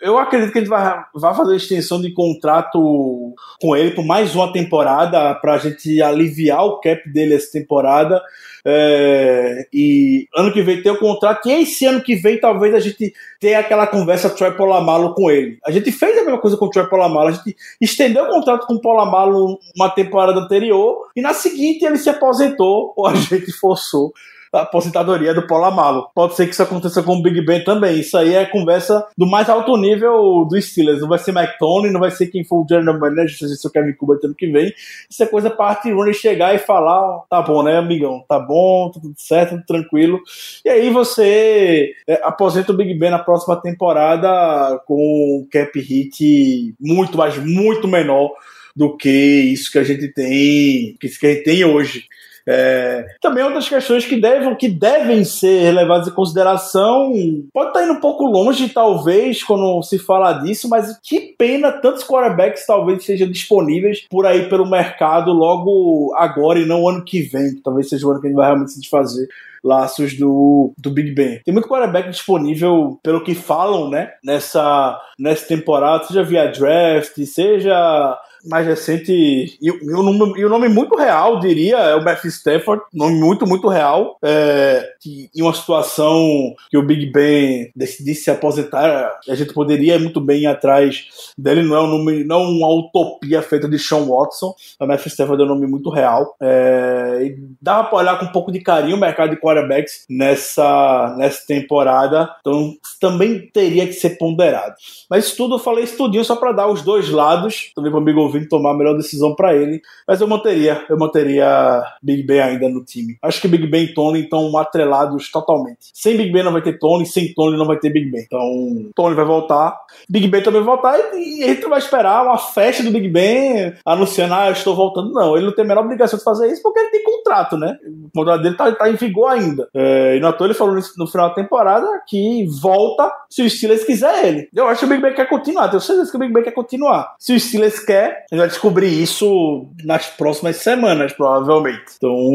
eu 0.00 0.18
acredito 0.18 0.52
que 0.52 0.58
a 0.58 0.60
gente 0.60 0.68
vai, 0.68 1.04
vai 1.14 1.34
fazer 1.34 1.56
extensão 1.56 2.00
de 2.00 2.12
contrato 2.12 3.34
com 3.60 3.74
ele 3.74 3.92
por 3.92 4.04
mais 4.04 4.34
uma 4.34 4.52
temporada 4.52 5.34
para 5.36 5.54
a 5.54 5.58
gente 5.58 6.02
aliviar 6.02 6.64
o 6.64 6.80
cap 6.80 7.08
dele 7.10 7.21
essa 7.30 7.52
temporada. 7.52 8.22
É, 8.64 9.66
e 9.72 10.28
ano 10.36 10.52
que 10.52 10.62
vem 10.62 10.82
ter 10.82 10.90
o 10.90 10.98
contrato, 10.98 11.48
e 11.48 11.62
esse 11.62 11.84
ano 11.84 12.00
que 12.00 12.14
vem 12.14 12.38
talvez 12.38 12.72
a 12.74 12.78
gente 12.78 13.12
tenha 13.40 13.58
aquela 13.58 13.88
conversa 13.88 14.30
Troy 14.30 14.52
Polamalo 14.52 15.14
com 15.14 15.30
ele. 15.30 15.58
A 15.64 15.70
gente 15.72 15.90
fez 15.90 16.16
a 16.16 16.22
mesma 16.22 16.40
coisa 16.40 16.56
com 16.56 16.66
o 16.66 16.70
Troy 16.70 16.88
Polamalo, 16.88 17.28
a 17.28 17.32
gente 17.32 17.56
estendeu 17.80 18.24
o 18.24 18.28
contrato 18.28 18.66
com 18.66 18.74
o 18.74 18.80
Polamalo 18.80 19.58
uma 19.76 19.90
temporada 19.90 20.38
anterior, 20.38 21.08
e 21.16 21.20
na 21.20 21.34
seguinte 21.34 21.84
ele 21.84 21.98
se 21.98 22.08
aposentou, 22.08 22.92
ou 22.96 23.06
a 23.06 23.14
gente 23.14 23.50
forçou 23.52 24.12
aposentadoria 24.52 25.32
do 25.32 25.46
Paulo 25.46 25.64
Amalo. 25.64 26.08
Pode 26.14 26.34
ser 26.34 26.46
que 26.46 26.52
isso 26.52 26.62
aconteça 26.62 27.02
com 27.02 27.16
o 27.16 27.22
Big 27.22 27.40
Ben 27.44 27.64
também. 27.64 28.00
Isso 28.00 28.16
aí 28.16 28.34
é 28.34 28.44
conversa 28.44 29.06
do 29.16 29.26
mais 29.26 29.48
alto 29.48 29.76
nível 29.76 30.44
do 30.48 30.60
Steelers. 30.60 31.00
Não 31.00 31.08
vai 31.08 31.18
ser 31.18 31.30
McTony, 31.30 31.90
não 31.90 32.00
vai 32.00 32.10
ser 32.10 32.26
quem 32.26 32.44
for 32.44 32.62
o 32.62 32.66
general 32.68 32.98
manager, 32.98 33.30
se 33.30 33.56
ser 33.56 33.68
o 33.68 33.70
Kevin 33.70 33.92
Cuba 33.94 34.18
ano 34.22 34.34
que 34.34 34.46
vem. 34.46 34.72
Isso 35.08 35.22
é 35.22 35.26
coisa 35.26 35.54
Art 35.58 35.84
Rooney 35.84 36.12
chegar 36.12 36.54
e 36.54 36.58
falar, 36.58 37.20
tá 37.30 37.40
bom, 37.40 37.62
né, 37.62 37.76
amigão? 37.76 38.24
Tá 38.28 38.38
bom, 38.38 38.90
tá 38.90 39.00
tudo 39.00 39.14
certo, 39.16 39.50
tudo 39.50 39.64
tranquilo. 39.64 40.20
E 40.64 40.68
aí 40.68 40.90
você 40.90 41.92
é, 42.06 42.20
aposenta 42.24 42.72
o 42.72 42.76
Big 42.76 42.94
Ben 42.94 43.10
na 43.10 43.18
próxima 43.18 43.56
temporada 43.56 44.78
com 44.86 45.40
um 45.40 45.48
cap 45.50 45.78
hit 45.80 46.74
muito, 46.80 47.16
mas 47.16 47.38
muito 47.38 47.88
menor 47.88 48.32
do 48.74 48.96
que 48.96 49.08
isso 49.08 49.70
que 49.70 49.78
a 49.78 49.84
gente 49.84 50.08
tem, 50.08 50.96
isso 51.02 51.18
que 51.18 51.26
a 51.26 51.34
gente 51.34 51.44
tem 51.44 51.64
hoje. 51.64 52.04
É, 52.46 53.04
também 53.20 53.44
outras 53.44 53.68
questões 53.68 54.04
que 54.04 54.20
devem, 54.20 54.54
que 54.56 54.68
devem 54.68 55.24
ser 55.24 55.72
levadas 55.72 56.08
em 56.08 56.12
consideração. 56.12 57.12
Pode 57.52 57.68
estar 57.68 57.84
indo 57.84 57.94
um 57.94 58.00
pouco 58.00 58.24
longe, 58.24 58.68
talvez, 58.68 59.42
quando 59.42 59.82
se 59.82 59.98
fala 59.98 60.32
disso, 60.34 60.68
mas 60.68 60.98
que 61.02 61.34
pena 61.38 61.72
tantos 61.72 62.04
quarterbacks 62.04 62.66
talvez 62.66 63.04
sejam 63.04 63.30
disponíveis 63.30 64.06
por 64.08 64.26
aí 64.26 64.48
pelo 64.48 64.68
mercado 64.68 65.32
logo 65.32 66.12
agora 66.16 66.58
e 66.58 66.66
não 66.66 66.88
ano 66.88 67.04
que 67.04 67.22
vem, 67.22 67.54
que 67.54 67.62
talvez 67.62 67.88
seja 67.88 68.06
o 68.06 68.10
ano 68.10 68.20
que 68.20 68.26
a 68.26 68.30
gente 68.30 68.36
vai 68.36 68.46
realmente 68.46 68.72
se 68.72 68.80
desfazer 68.80 69.28
laços 69.62 70.14
do, 70.18 70.72
do 70.76 70.90
Big 70.90 71.14
Ben. 71.14 71.40
Tem 71.44 71.54
muito 71.54 71.68
quarterback 71.68 72.10
disponível, 72.10 72.98
pelo 73.02 73.22
que 73.22 73.34
falam, 73.34 73.88
né? 73.88 74.10
Nessa, 74.24 75.00
nessa 75.18 75.46
temporada, 75.46 76.04
seja 76.04 76.22
via 76.22 76.50
draft, 76.50 77.16
seja 77.24 78.18
mais 78.44 78.66
recente 78.66 79.12
e, 79.12 79.56
e, 79.60 79.70
o 79.70 80.02
nome, 80.02 80.40
e 80.40 80.44
o 80.44 80.48
nome 80.48 80.68
muito 80.68 80.96
real, 80.96 81.38
diria, 81.40 81.76
é 81.76 81.94
o 81.94 82.04
Matthew 82.04 82.30
Stafford, 82.30 82.82
nome 82.92 83.18
muito, 83.18 83.46
muito 83.46 83.68
real, 83.68 84.16
é, 84.22 84.88
que 85.00 85.30
em 85.34 85.42
uma 85.42 85.54
situação 85.54 86.54
que 86.70 86.76
o 86.76 86.82
Big 86.82 87.06
Ben 87.12 87.70
decidisse 87.74 88.24
se 88.24 88.30
aposentar, 88.30 89.20
a 89.28 89.34
gente 89.34 89.52
poderia 89.52 89.98
muito 89.98 90.20
bem 90.20 90.42
ir 90.42 90.46
atrás 90.46 91.04
dele, 91.36 91.62
não 91.62 91.76
é 91.76 91.80
um 91.82 91.86
nome, 91.86 92.24
não 92.24 92.42
uma 92.42 92.68
utopia 92.68 93.42
feita 93.42 93.68
de 93.68 93.78
Sean 93.78 94.04
Watson, 94.06 94.54
o 94.80 94.86
Matthew 94.86 95.08
Stafford 95.08 95.42
é 95.42 95.46
um 95.46 95.48
nome 95.48 95.66
muito 95.66 95.90
real, 95.90 96.36
é, 96.40 97.20
e 97.22 97.36
dá 97.60 97.82
pra 97.84 97.98
olhar 97.98 98.18
com 98.18 98.26
um 98.26 98.32
pouco 98.32 98.50
de 98.50 98.60
carinho 98.60 98.96
o 98.96 99.00
mercado 99.00 99.30
de 99.30 99.40
quarterbacks 99.40 100.04
nessa, 100.08 101.14
nessa 101.16 101.46
temporada, 101.46 102.34
então 102.40 102.74
também 103.00 103.50
teria 103.52 103.86
que 103.86 103.92
ser 103.92 104.18
ponderado. 104.18 104.74
Mas 105.08 105.26
isso 105.26 105.36
tudo, 105.36 105.54
eu 105.54 105.58
falei 105.58 105.84
estudinho 105.84 106.24
só 106.24 106.36
para 106.36 106.52
dar 106.52 106.68
os 106.68 106.82
dois 106.82 107.08
lados, 107.08 107.70
também 107.74 107.90
para 107.90 107.98
o 107.98 108.02
amigo 108.02 108.31
ouvinte 108.32 108.48
tomar 108.48 108.70
a 108.70 108.76
melhor 108.76 108.96
decisão 108.96 109.34
para 109.34 109.54
ele. 109.54 109.80
Mas 110.06 110.20
eu 110.20 110.26
manteria, 110.26 110.84
eu 110.88 110.98
manteria 110.98 111.82
Big 112.02 112.22
Ben 112.22 112.40
ainda 112.40 112.68
no 112.68 112.84
time. 112.84 113.16
Acho 113.22 113.40
que 113.40 113.48
Big 113.48 113.66
Ben 113.66 113.84
e 113.84 113.94
Tony 113.94 114.20
estão 114.20 114.56
atrelados 114.56 115.30
totalmente. 115.30 115.90
Sem 115.92 116.16
Big 116.16 116.32
Ben 116.32 116.42
não 116.42 116.52
vai 116.52 116.62
ter 116.62 116.78
Tony, 116.78 117.06
sem 117.06 117.32
Tony 117.34 117.56
não 117.56 117.66
vai 117.66 117.78
ter 117.78 117.90
Big 117.90 118.10
Ben. 118.10 118.22
Então, 118.22 118.90
Tony 118.94 119.14
vai 119.14 119.24
voltar, 119.24 119.78
Big 120.08 120.28
Ben 120.28 120.42
também 120.42 120.62
vai 120.62 120.76
voltar 120.76 120.98
e, 121.14 121.44
a 121.44 121.48
gente 121.48 121.66
vai 121.66 121.78
esperar 121.78 122.24
uma 122.24 122.38
festa 122.38 122.82
do 122.82 122.90
Big 122.90 123.08
Ben 123.08 123.74
anunciando, 123.84 124.34
ah, 124.34 124.48
eu 124.48 124.52
estou 124.52 124.74
voltando. 124.74 125.12
Não, 125.12 125.36
ele 125.36 125.46
não 125.46 125.54
tem 125.54 125.64
a 125.64 125.68
menor 125.68 125.84
obrigação 125.84 126.18
de 126.18 126.24
fazer 126.24 126.50
isso 126.50 126.62
porque 126.62 126.80
ele 126.80 126.90
tem 126.90 127.02
contrato, 127.02 127.56
né? 127.56 127.76
O 127.84 128.10
contrato 128.14 128.42
dele 128.42 128.56
tá, 128.56 128.70
tá 128.72 128.90
em 128.90 128.96
vigor 128.96 129.30
ainda. 129.30 129.68
É, 129.74 130.16
e 130.16 130.20
no 130.20 130.28
ator 130.28 130.46
ele 130.46 130.54
falou 130.54 130.78
no 130.96 131.06
final 131.06 131.28
da 131.28 131.34
temporada 131.34 131.86
que 132.06 132.46
volta 132.60 133.10
se 133.28 133.42
o 133.42 133.50
Steelers 133.50 133.84
quiser 133.84 134.26
ele. 134.26 134.48
Eu 134.54 134.66
acho 134.66 134.80
que 134.80 134.86
o 134.86 134.88
Big 134.88 135.02
Ben 135.02 135.14
quer 135.14 135.28
continuar, 135.28 135.68
tenho 135.68 135.80
certeza 135.80 136.10
que 136.10 136.16
o 136.16 136.20
Big 136.20 136.32
Ben 136.32 136.42
quer 136.42 136.52
continuar. 136.52 137.14
Se 137.18 137.34
o 137.34 137.40
Steelers 137.40 137.78
quer, 137.80 138.21
gente 138.30 138.38
vai 138.38 138.48
descobrir 138.48 138.88
isso 138.88 139.68
nas 139.84 140.06
próximas 140.06 140.56
semanas, 140.56 141.12
provavelmente. 141.12 141.82
Então, 141.96 142.30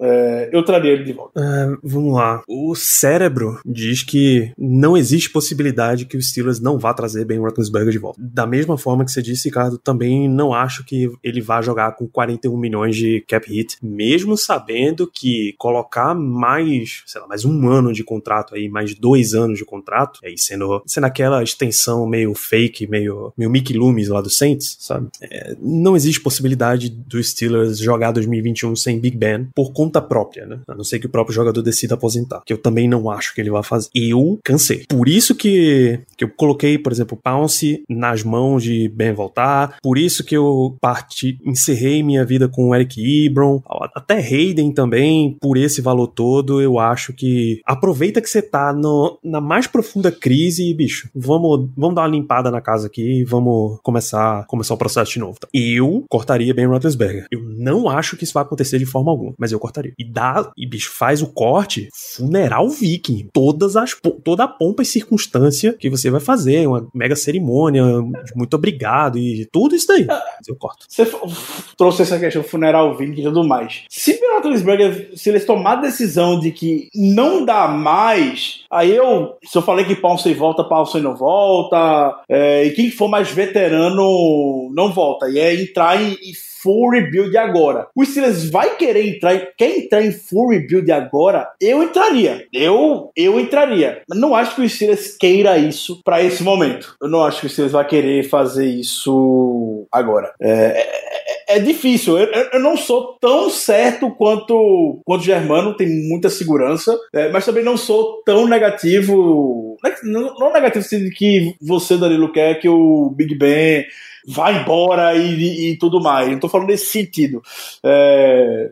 é, 0.00 0.50
eu 0.52 0.64
traria 0.64 0.92
ele 0.92 1.04
de 1.04 1.12
volta. 1.12 1.40
Uh, 1.40 1.78
vamos 1.82 2.14
lá. 2.14 2.42
O 2.48 2.74
cérebro 2.74 3.60
diz 3.64 4.02
que 4.02 4.52
não 4.58 4.96
existe 4.96 5.30
possibilidade 5.30 6.06
que 6.06 6.16
o 6.16 6.22
Steelers 6.22 6.60
não 6.60 6.78
vá 6.78 6.94
trazer 6.94 7.24
Ben 7.24 7.38
Roethlisberger 7.38 7.92
de 7.92 7.98
volta. 7.98 8.20
Da 8.22 8.46
mesma 8.46 8.76
forma 8.78 9.04
que 9.04 9.10
você 9.10 9.22
disse, 9.22 9.48
Ricardo, 9.48 9.78
também 9.78 10.28
não 10.28 10.52
acho 10.52 10.84
que 10.84 11.10
ele 11.22 11.40
vá 11.40 11.60
jogar 11.60 11.92
com 11.96 12.06
41 12.08 12.56
milhões 12.56 12.96
de 12.96 13.24
cap 13.28 13.48
hit, 13.48 13.76
mesmo 13.82 14.36
sabendo 14.36 15.10
que 15.10 15.54
colocar 15.58 16.14
mais, 16.14 17.02
sei 17.06 17.20
lá, 17.20 17.26
mais 17.26 17.44
um 17.44 17.68
ano 17.68 17.92
de 17.92 18.04
contrato 18.04 18.54
aí, 18.54 18.68
mais 18.68 18.94
dois 18.94 19.34
anos 19.34 19.58
de 19.58 19.64
contrato, 19.64 20.20
aí 20.24 20.36
sendo, 20.36 20.82
sendo 20.86 21.04
aquela 21.04 21.42
extensão 21.42 22.06
meio 22.06 22.34
fake, 22.34 22.86
meio, 22.86 23.32
meio 23.36 23.50
Mickey 23.50 23.74
Loomis 23.74 24.08
lá 24.08 24.20
do 24.20 24.30
Saints, 24.30 24.76
sabe? 24.80 25.08
Não 25.60 25.96
existe 25.96 26.20
possibilidade 26.20 26.88
do 26.88 27.22
Steelers 27.22 27.78
jogar 27.78 28.12
2021 28.12 28.76
sem 28.76 29.00
Big 29.00 29.16
Ben 29.16 29.48
por 29.54 29.72
conta 29.72 30.00
própria, 30.00 30.46
né? 30.46 30.60
A 30.68 30.74
não 30.74 30.84
ser 30.84 30.98
que 30.98 31.06
o 31.06 31.10
próprio 31.10 31.34
jogador 31.34 31.62
decida 31.62 31.94
aposentar, 31.94 32.42
que 32.44 32.52
eu 32.52 32.58
também 32.58 32.88
não 32.88 33.10
acho 33.10 33.34
que 33.34 33.40
ele 33.40 33.50
vai 33.50 33.62
fazer. 33.62 33.88
Eu 33.94 34.38
cansei. 34.44 34.84
Por 34.88 35.08
isso 35.08 35.34
que, 35.34 36.00
que 36.16 36.24
eu 36.24 36.28
coloquei, 36.28 36.78
por 36.78 36.92
exemplo, 36.92 37.18
Pounce 37.22 37.82
nas 37.88 38.22
mãos 38.22 38.62
de 38.62 38.88
Ben 38.88 39.12
voltar, 39.12 39.76
por 39.82 39.98
isso 39.98 40.24
que 40.24 40.36
eu 40.36 40.76
parti, 40.80 41.38
encerrei 41.44 42.02
minha 42.02 42.24
vida 42.24 42.48
com 42.48 42.68
o 42.68 42.74
Eric 42.74 43.26
Ebron, 43.26 43.62
até 43.94 44.18
Hayden 44.18 44.72
também, 44.72 45.36
por 45.40 45.56
esse 45.56 45.80
valor 45.80 46.08
todo, 46.08 46.60
eu 46.60 46.78
acho 46.78 47.12
que 47.12 47.60
aproveita 47.64 48.20
que 48.20 48.28
você 48.28 48.42
tá 48.42 48.72
no, 48.72 49.18
na 49.22 49.40
mais 49.40 49.66
profunda 49.66 50.10
crise 50.10 50.72
bicho, 50.74 51.08
vamos, 51.14 51.68
vamos 51.76 51.94
dar 51.94 52.02
uma 52.02 52.08
limpada 52.08 52.50
na 52.50 52.60
casa 52.60 52.86
aqui 52.86 53.22
vamos 53.24 53.78
começar, 53.82 54.46
começar 54.46 54.74
o 54.74 54.78
processo 54.78 55.11
de 55.14 55.18
novo. 55.20 55.38
Tá? 55.38 55.48
Eu 55.52 56.04
cortaria 56.08 56.54
Ben 56.54 56.66
Roethlisberger. 56.66 57.26
Eu 57.30 57.42
não 57.42 57.88
acho 57.88 58.16
que 58.16 58.24
isso 58.24 58.34
vai 58.34 58.42
acontecer 58.42 58.78
de 58.78 58.86
forma 58.86 59.10
alguma, 59.10 59.34
mas 59.38 59.52
eu 59.52 59.58
cortaria. 59.58 59.92
E 59.98 60.04
dá, 60.04 60.50
e 60.56 60.66
bicho, 60.66 60.92
faz 60.92 61.22
o 61.22 61.28
corte 61.28 61.88
funeral 61.92 62.68
viking. 62.68 63.28
Todas 63.32 63.76
as, 63.76 63.96
toda 64.24 64.44
a 64.44 64.48
pompa 64.48 64.82
e 64.82 64.86
circunstância 64.86 65.74
que 65.74 65.90
você 65.90 66.10
vai 66.10 66.20
fazer, 66.20 66.66
uma 66.66 66.86
mega 66.94 67.16
cerimônia, 67.16 67.84
muito 68.34 68.54
obrigado 68.54 69.18
e 69.18 69.46
tudo 69.52 69.74
isso 69.74 69.86
daí. 69.88 70.06
Eu 70.46 70.56
corto. 70.56 70.86
Você 70.88 71.06
trouxe 71.76 72.02
essa 72.02 72.18
questão 72.18 72.42
funeral 72.42 72.96
viking 72.96 73.20
e 73.20 73.24
tudo 73.24 73.44
mais. 73.44 73.84
Se 73.88 74.18
Ben 74.18 74.34
Roethlisberger, 74.34 75.10
se 75.16 75.28
eles 75.28 75.44
tomar 75.44 75.78
a 75.78 75.82
decisão 75.82 76.38
de 76.38 76.50
que 76.50 76.88
não 76.94 77.44
dá 77.44 77.68
mais, 77.68 78.64
aí 78.70 78.94
eu, 78.94 79.34
se 79.44 79.56
eu 79.56 79.62
falei 79.62 79.84
que 79.84 79.94
Paulson 79.94 80.34
volta, 80.34 80.64
Paulson 80.64 80.98
não 80.98 81.16
volta, 81.16 82.22
é, 82.28 82.64
e 82.64 82.70
quem 82.70 82.90
for 82.90 83.08
mais 83.08 83.30
veterano 83.30 84.70
não 84.74 84.92
volta. 84.92 85.01
E 85.30 85.38
é 85.38 85.54
entrar 85.54 86.00
em, 86.00 86.12
em 86.12 86.32
full 86.62 86.90
rebuild 86.90 87.36
agora. 87.36 87.88
O 87.94 88.04
Steelers 88.04 88.48
vai 88.48 88.76
querer 88.76 89.08
entrar, 89.08 89.36
quer 89.56 89.76
entrar 89.76 90.02
em 90.02 90.12
full 90.12 90.50
rebuild 90.50 90.90
agora? 90.92 91.50
Eu 91.60 91.82
entraria. 91.82 92.46
Eu, 92.52 93.10
eu 93.16 93.40
entraria. 93.40 94.02
Não 94.08 94.34
acho 94.34 94.54
que 94.54 94.62
o 94.62 94.68
Steelers 94.68 95.16
queira 95.16 95.58
isso 95.58 96.00
para 96.04 96.22
esse 96.22 96.42
momento. 96.42 96.96
Eu 97.02 97.08
não 97.08 97.24
acho 97.24 97.40
que 97.40 97.46
o 97.46 97.50
Steelers 97.50 97.72
vai 97.72 97.86
querer 97.86 98.28
fazer 98.28 98.66
isso 98.66 99.86
agora. 99.90 100.32
É, 100.40 100.50
é, 100.50 101.31
é, 101.56 101.58
difícil. 101.58 102.18
Eu, 102.18 102.26
eu, 102.32 102.50
eu 102.54 102.60
não 102.60 102.76
sou 102.76 103.16
tão 103.20 103.50
certo 103.50 104.10
quanto, 104.10 105.00
quanto 105.04 105.20
o 105.20 105.24
Germano, 105.24 105.76
tem 105.76 105.88
muita 106.08 106.30
segurança, 106.30 106.98
é, 107.12 107.30
mas 107.30 107.44
também 107.44 107.64
não 107.64 107.76
sou 107.76 108.22
tão 108.24 108.46
negativo. 108.46 109.76
Não, 110.02 110.34
não 110.38 110.52
negativo 110.52 110.84
assim, 110.84 111.10
que 111.10 111.54
você, 111.60 111.96
Danilo, 111.96 112.32
quer 112.32 112.60
que 112.60 112.68
o 112.68 113.10
Big 113.10 113.34
Ben 113.34 113.84
vá 114.26 114.52
embora 114.52 115.16
e, 115.16 115.34
e, 115.34 115.70
e 115.72 115.78
tudo 115.78 116.00
mais. 116.00 116.28
Não 116.28 116.38
tô 116.38 116.48
falando 116.48 116.68
nesse 116.68 116.86
sentido. 116.86 117.42
É, 117.84 118.70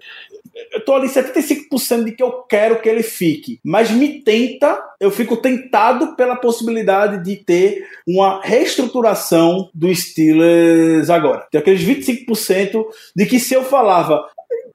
eu 0.72 0.84
tô 0.84 0.94
ali 0.94 1.08
75% 1.08 2.04
de 2.04 2.12
que 2.12 2.22
eu 2.22 2.42
quero 2.42 2.80
que 2.80 2.88
ele 2.88 3.02
fique, 3.02 3.60
mas 3.64 3.90
me 3.90 4.22
tenta, 4.22 4.78
eu 5.00 5.10
fico 5.10 5.36
tentado 5.36 6.16
pela 6.16 6.36
possibilidade 6.36 7.22
de 7.24 7.36
ter 7.36 7.84
uma 8.06 8.40
reestruturação 8.42 9.70
do 9.74 9.94
Steelers 9.94 11.10
agora. 11.10 11.46
Tem 11.50 11.60
aqueles 11.60 11.82
25% 11.82 12.84
de 13.14 13.26
que 13.26 13.38
se 13.38 13.54
eu 13.54 13.64
falava, 13.64 14.24